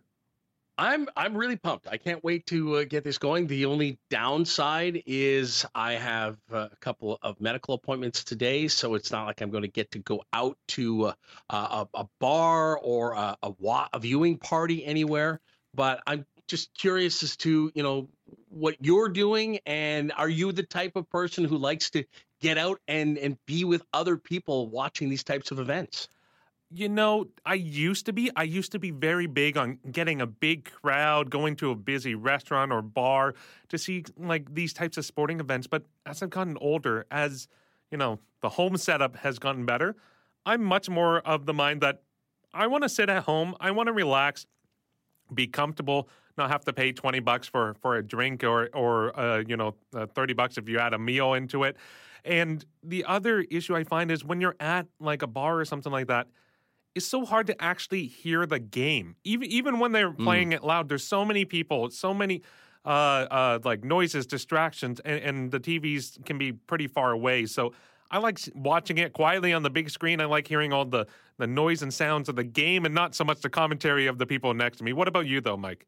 I'm 0.78 1.09
I'm 1.14 1.36
really 1.36 1.56
pumped. 1.56 1.88
I 1.88 1.98
can't 1.98 2.24
wait 2.24 2.47
to 2.47 2.76
uh, 2.76 2.84
get 2.84 3.05
this 3.05 3.18
going. 3.18 3.47
The 3.47 3.66
only 3.66 3.98
downside 4.09 5.02
is 5.05 5.66
I 5.74 5.92
have 5.92 6.38
a 6.51 6.70
couple 6.80 7.18
of 7.22 7.38
medical 7.38 7.74
appointments 7.74 8.24
today, 8.24 8.66
so 8.66 8.94
it's 8.94 9.10
not 9.10 9.26
like 9.26 9.42
I'm 9.42 9.51
going 9.51 9.62
to 9.62 9.68
get 9.68 9.90
to 9.90 9.98
go 9.98 10.22
out 10.32 10.56
to 10.68 11.06
uh, 11.06 11.12
a, 11.51 11.86
a, 11.92 12.06
bar 12.18 12.78
or 12.78 13.12
a, 13.12 13.36
a, 13.42 13.52
a 13.92 13.98
viewing 13.98 14.38
party 14.38 14.82
anywhere. 14.82 15.40
But 15.74 16.02
I'm 16.06 16.24
just 16.48 16.72
curious 16.72 17.22
as 17.22 17.36
to 17.38 17.70
you 17.74 17.82
know 17.82 18.09
what 18.51 18.77
you're 18.81 19.09
doing, 19.09 19.59
and 19.66 20.12
are 20.16 20.28
you 20.28 20.52
the 20.52 20.62
type 20.62 20.97
of 20.97 21.09
person 21.09 21.44
who 21.44 21.56
likes 21.56 21.90
to 21.90 22.05
get 22.40 22.59
out 22.59 22.81
and 22.86 23.16
and 23.18 23.39
be 23.47 23.64
with 23.64 23.82
other 23.93 24.16
people 24.16 24.68
watching 24.68 25.09
these 25.09 25.24
types 25.24 25.51
of 25.51 25.59
events? 25.59 26.09
you 26.72 26.89
know, 26.89 27.27
I 27.44 27.55
used 27.55 28.06
to 28.06 28.12
be. 28.12 28.31
I 28.36 28.44
used 28.44 28.72
to 28.72 28.78
be 28.78 28.93
very 28.93 29.27
big 29.27 29.56
on 29.56 29.78
getting 29.90 30.20
a 30.20 30.27
big 30.27 30.70
crowd, 30.70 31.28
going 31.28 31.56
to 31.56 31.72
a 31.72 31.74
busy 31.74 32.14
restaurant 32.14 32.72
or 32.72 32.81
bar 32.81 33.35
to 33.70 33.78
see 33.78 34.05
like 34.16 34.55
these 34.55 34.72
types 34.72 34.97
of 34.97 35.05
sporting 35.05 35.40
events. 35.40 35.66
But 35.66 35.85
as 36.06 36.22
I've 36.22 36.31
gotten 36.31 36.56
older, 36.60 37.06
as 37.10 37.48
you 37.90 37.98
know, 37.98 38.20
the 38.40 38.51
home 38.51 38.77
setup 38.77 39.16
has 39.16 39.40
gotten 39.40 39.66
better, 39.66 39.97
I'm 40.47 40.62
much 40.62 40.89
more 40.89 41.18
of 41.20 41.44
the 41.47 41.52
mind 41.52 41.81
that 41.81 42.02
I 42.55 42.68
want 42.68 42.85
to 42.85 42.89
sit 42.89 43.09
at 43.09 43.24
home. 43.24 43.56
I 43.59 43.72
want 43.72 43.89
to 43.89 43.93
relax, 43.93 44.47
be 45.35 45.48
comfortable, 45.48 46.09
not 46.41 46.51
have 46.51 46.65
to 46.65 46.73
pay 46.73 46.93
20 46.93 47.21
bucks 47.21 47.47
for 47.47 47.75
for 47.81 47.97
a 47.97 48.03
drink 48.03 48.43
or 48.45 48.69
or 48.75 49.19
uh, 49.19 49.43
you 49.47 49.57
know, 49.57 49.75
uh, 49.95 50.07
30 50.07 50.35
bucks 50.35 50.59
if 50.59 50.69
you 50.69 50.79
add 50.79 50.95
a 50.95 50.99
meal 50.99 51.35
into 51.35 51.65
it. 51.65 51.77
And 52.25 52.65
the 52.83 53.05
other 53.05 53.41
issue 53.41 53.75
I 53.75 53.85
find 53.85 54.11
is 54.11 54.25
when 54.25 54.41
you're 54.41 54.57
at 54.61 54.87
like 54.99 55.23
a 55.23 55.27
bar 55.27 55.59
or 55.59 55.65
something 55.65 55.93
like 55.93 56.09
that 56.09 56.27
it's 56.95 57.07
so 57.07 57.25
hard 57.25 57.47
to 57.47 57.62
actually 57.62 58.07
hear 58.07 58.47
the 58.47 58.59
game. 58.59 59.17
Even 59.25 59.49
even 59.49 59.79
when 59.79 59.93
they're 59.93 60.11
mm. 60.11 60.25
playing 60.25 60.51
mm. 60.51 60.55
it 60.55 60.65
loud, 60.65 60.89
there's 60.89 61.05
so 61.05 61.25
many 61.25 61.45
people, 61.45 61.91
so 61.91 62.12
many 62.12 62.43
uh, 62.85 62.89
uh, 62.89 63.59
like 63.65 63.85
noises, 63.85 64.27
distractions, 64.27 65.01
and, 65.01 65.23
and 65.23 65.51
the 65.51 65.61
TVs 65.61 66.25
can 66.25 66.39
be 66.39 66.53
pretty 66.53 66.87
far 66.87 67.12
away. 67.12 67.47
So 67.47 67.73
I 68.11 68.19
like 68.19 68.41
watching 68.55 68.99
it 68.99 69.12
quietly 69.12 69.53
on 69.53 69.62
the 69.62 69.71
big 69.71 69.91
screen. 69.91 70.21
I 70.21 70.25
like 70.25 70.49
hearing 70.49 70.73
all 70.73 70.85
the 70.85 71.07
the 71.39 71.47
noise 71.47 71.83
and 71.83 71.93
sounds 71.93 72.29
of 72.29 72.37
the 72.37 72.45
game, 72.45 72.85
and 72.85 72.95
not 72.95 73.15
so 73.15 73.25
much 73.25 73.41
the 73.41 73.51
commentary 73.51 74.07
of 74.07 74.19
the 74.19 74.27
people 74.27 74.53
next 74.55 74.79
to 74.79 74.85
me. 74.85 74.93
What 74.93 75.09
about 75.09 75.27
you, 75.27 75.41
though, 75.41 75.57
Mike? 75.57 75.87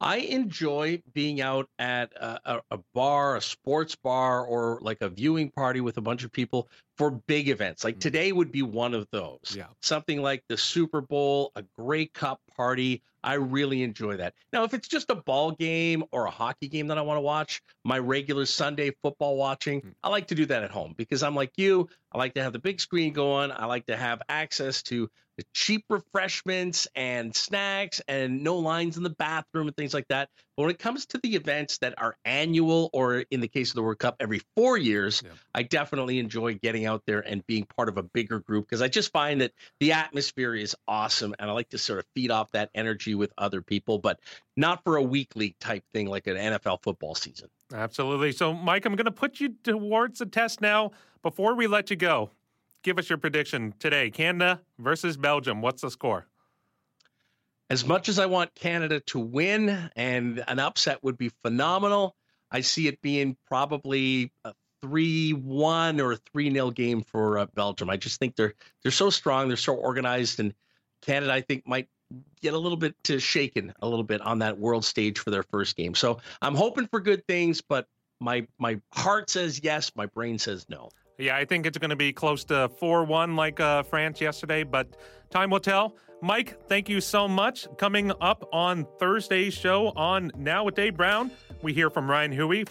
I 0.00 0.18
enjoy 0.18 1.02
being 1.12 1.40
out 1.40 1.68
at 1.78 2.12
a, 2.14 2.62
a, 2.70 2.78
bar, 2.94 3.36
a 3.36 3.40
sports 3.40 3.94
bar, 3.94 4.44
or 4.44 4.78
like 4.82 5.00
a 5.00 5.08
viewing 5.08 5.50
party 5.50 5.80
with 5.80 5.96
a 5.96 6.00
bunch 6.00 6.24
of 6.24 6.32
people 6.32 6.68
for 6.96 7.10
big 7.10 7.48
events. 7.48 7.84
Like 7.84 7.96
mm. 7.96 8.00
today 8.00 8.32
would 8.32 8.52
be 8.52 8.62
one 8.62 8.94
of 8.94 9.06
those. 9.12 9.54
Yeah. 9.56 9.66
Something 9.80 10.22
like 10.22 10.42
the 10.48 10.56
Super 10.56 11.00
Bowl, 11.00 11.52
a 11.56 11.64
Grey 11.78 12.06
Cup 12.06 12.40
party. 12.56 13.02
I 13.24 13.34
really 13.34 13.82
enjoy 13.82 14.16
that. 14.16 14.34
Now, 14.52 14.64
if 14.64 14.74
it's 14.74 14.88
just 14.88 15.08
a 15.10 15.14
ball 15.14 15.52
game 15.52 16.02
or 16.10 16.26
a 16.26 16.30
hockey 16.30 16.68
game 16.68 16.88
that 16.88 16.98
I 16.98 17.02
want 17.02 17.18
to 17.18 17.22
watch, 17.22 17.62
my 17.84 17.98
regular 17.98 18.46
Sunday 18.46 18.90
football 19.02 19.36
watching, 19.36 19.80
mm. 19.80 19.94
I 20.02 20.08
like 20.08 20.26
to 20.28 20.34
do 20.34 20.46
that 20.46 20.64
at 20.64 20.70
home 20.70 20.94
because 20.96 21.22
I'm 21.22 21.36
like 21.36 21.52
you. 21.56 21.88
I 22.14 22.18
like 22.18 22.34
to 22.34 22.42
have 22.42 22.52
the 22.52 22.58
big 22.58 22.80
screen 22.80 23.12
going. 23.12 23.50
I 23.52 23.66
like 23.66 23.86
to 23.86 23.96
have 23.96 24.22
access 24.28 24.82
to 24.84 25.08
the 25.38 25.44
cheap 25.54 25.84
refreshments 25.88 26.86
and 26.94 27.34
snacks 27.34 28.02
and 28.06 28.42
no 28.42 28.58
lines 28.58 28.96
in 28.96 29.02
the 29.02 29.10
bathroom 29.10 29.66
and 29.66 29.76
things 29.76 29.94
like 29.94 30.06
that. 30.08 30.28
But 30.56 30.64
when 30.64 30.70
it 30.70 30.78
comes 30.78 31.06
to 31.06 31.18
the 31.22 31.34
events 31.34 31.78
that 31.78 31.94
are 31.96 32.16
annual 32.24 32.90
or 32.92 33.24
in 33.30 33.40
the 33.40 33.48
case 33.48 33.70
of 33.70 33.76
the 33.76 33.82
World 33.82 33.98
Cup 33.98 34.16
every 34.20 34.42
four 34.56 34.76
years, 34.76 35.22
yeah. 35.24 35.30
I 35.54 35.62
definitely 35.62 36.18
enjoy 36.18 36.54
getting 36.54 36.84
out 36.84 37.02
there 37.06 37.20
and 37.20 37.46
being 37.46 37.64
part 37.64 37.88
of 37.88 37.96
a 37.96 38.02
bigger 38.02 38.40
group 38.40 38.66
because 38.66 38.82
I 38.82 38.88
just 38.88 39.10
find 39.12 39.40
that 39.40 39.52
the 39.80 39.92
atmosphere 39.92 40.54
is 40.54 40.76
awesome 40.86 41.34
and 41.38 41.48
I 41.48 41.54
like 41.54 41.70
to 41.70 41.78
sort 41.78 42.00
of 42.00 42.04
feed 42.14 42.30
off 42.30 42.52
that 42.52 42.68
energy 42.74 43.14
with 43.14 43.32
other 43.38 43.62
people, 43.62 43.98
but 43.98 44.20
not 44.56 44.84
for 44.84 44.96
a 44.96 45.02
weekly 45.02 45.56
type 45.60 45.84
thing 45.94 46.08
like 46.08 46.26
an 46.26 46.36
NFL 46.36 46.82
football 46.82 47.14
season. 47.14 47.48
Absolutely. 47.72 48.32
So, 48.32 48.52
Mike, 48.52 48.84
I'm 48.84 48.96
going 48.96 49.06
to 49.06 49.10
put 49.10 49.40
you 49.40 49.54
towards 49.62 50.20
a 50.20 50.26
test 50.26 50.60
now 50.60 50.90
before 51.22 51.54
we 51.54 51.66
let 51.66 51.90
you 51.90 51.96
go 51.96 52.30
give 52.82 52.98
us 52.98 53.08
your 53.08 53.18
prediction 53.18 53.74
today 53.78 54.10
Canada 54.10 54.60
versus 54.78 55.16
Belgium. 55.16 55.62
What's 55.62 55.82
the 55.82 55.90
score? 55.90 56.26
As 57.70 57.86
much 57.86 58.08
as 58.08 58.18
I 58.18 58.26
want 58.26 58.54
Canada 58.54 59.00
to 59.00 59.18
win 59.18 59.90
and 59.96 60.44
an 60.46 60.58
upset 60.58 61.02
would 61.02 61.16
be 61.16 61.30
phenomenal, 61.42 62.16
I 62.50 62.60
see 62.60 62.86
it 62.86 63.00
being 63.00 63.36
probably 63.46 64.30
a 64.44 64.52
3 64.82 65.32
1 65.32 66.00
or 66.00 66.16
3 66.16 66.52
0 66.52 66.70
game 66.72 67.02
for 67.02 67.38
uh, 67.38 67.46
Belgium. 67.54 67.88
I 67.88 67.96
just 67.96 68.18
think 68.18 68.36
they're 68.36 68.54
they're 68.82 68.92
so 68.92 69.10
strong, 69.10 69.48
they're 69.48 69.56
so 69.56 69.74
organized, 69.74 70.38
and 70.40 70.52
Canada, 71.00 71.32
I 71.32 71.40
think, 71.40 71.66
might 71.66 71.88
get 72.40 72.54
a 72.54 72.58
little 72.58 72.76
bit 72.76 72.94
to 73.04 73.18
shaken 73.18 73.72
a 73.82 73.88
little 73.88 74.04
bit 74.04 74.20
on 74.20 74.40
that 74.40 74.58
world 74.58 74.84
stage 74.84 75.18
for 75.18 75.30
their 75.30 75.42
first 75.42 75.76
game. 75.76 75.94
So 75.94 76.18
I'm 76.40 76.54
hoping 76.54 76.86
for 76.86 77.00
good 77.00 77.26
things, 77.26 77.60
but 77.60 77.86
my 78.20 78.46
my 78.58 78.80
heart 78.92 79.30
says 79.30 79.60
yes, 79.62 79.92
my 79.96 80.06
brain 80.06 80.38
says 80.38 80.66
no. 80.68 80.90
Yeah, 81.18 81.36
I 81.36 81.44
think 81.44 81.66
it's 81.66 81.78
going 81.78 81.90
to 81.90 81.96
be 81.96 82.12
close 82.12 82.44
to 82.44 82.70
4 82.80 83.04
1 83.04 83.36
like 83.36 83.60
uh, 83.60 83.82
France 83.82 84.20
yesterday, 84.20 84.64
but 84.64 84.96
time 85.30 85.50
will 85.50 85.60
tell. 85.60 85.96
Mike, 86.22 86.68
thank 86.68 86.88
you 86.88 87.00
so 87.00 87.26
much. 87.26 87.66
Coming 87.78 88.12
up 88.20 88.48
on 88.52 88.86
Thursday's 88.98 89.52
show 89.52 89.88
on 89.96 90.30
Now 90.36 90.64
with 90.64 90.76
Dave 90.76 90.96
Brown, 90.96 91.32
we 91.62 91.72
hear 91.72 91.90
from 91.90 92.10
Ryan 92.10 92.32
Huey 92.32 92.64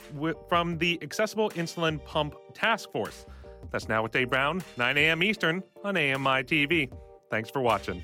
from 0.48 0.78
the 0.78 0.98
Accessible 1.02 1.50
Insulin 1.52 2.04
Pump 2.06 2.36
Task 2.54 2.92
Force. 2.92 3.26
That's 3.70 3.88
Now 3.88 4.04
with 4.04 4.12
Dave 4.12 4.30
Brown, 4.30 4.64
9 4.78 4.98
a.m. 4.98 5.22
Eastern 5.22 5.64
on 5.84 5.98
AMI 5.98 6.44
TV. 6.44 6.92
Thanks 7.30 7.50
for 7.50 7.62
watching. 7.62 8.04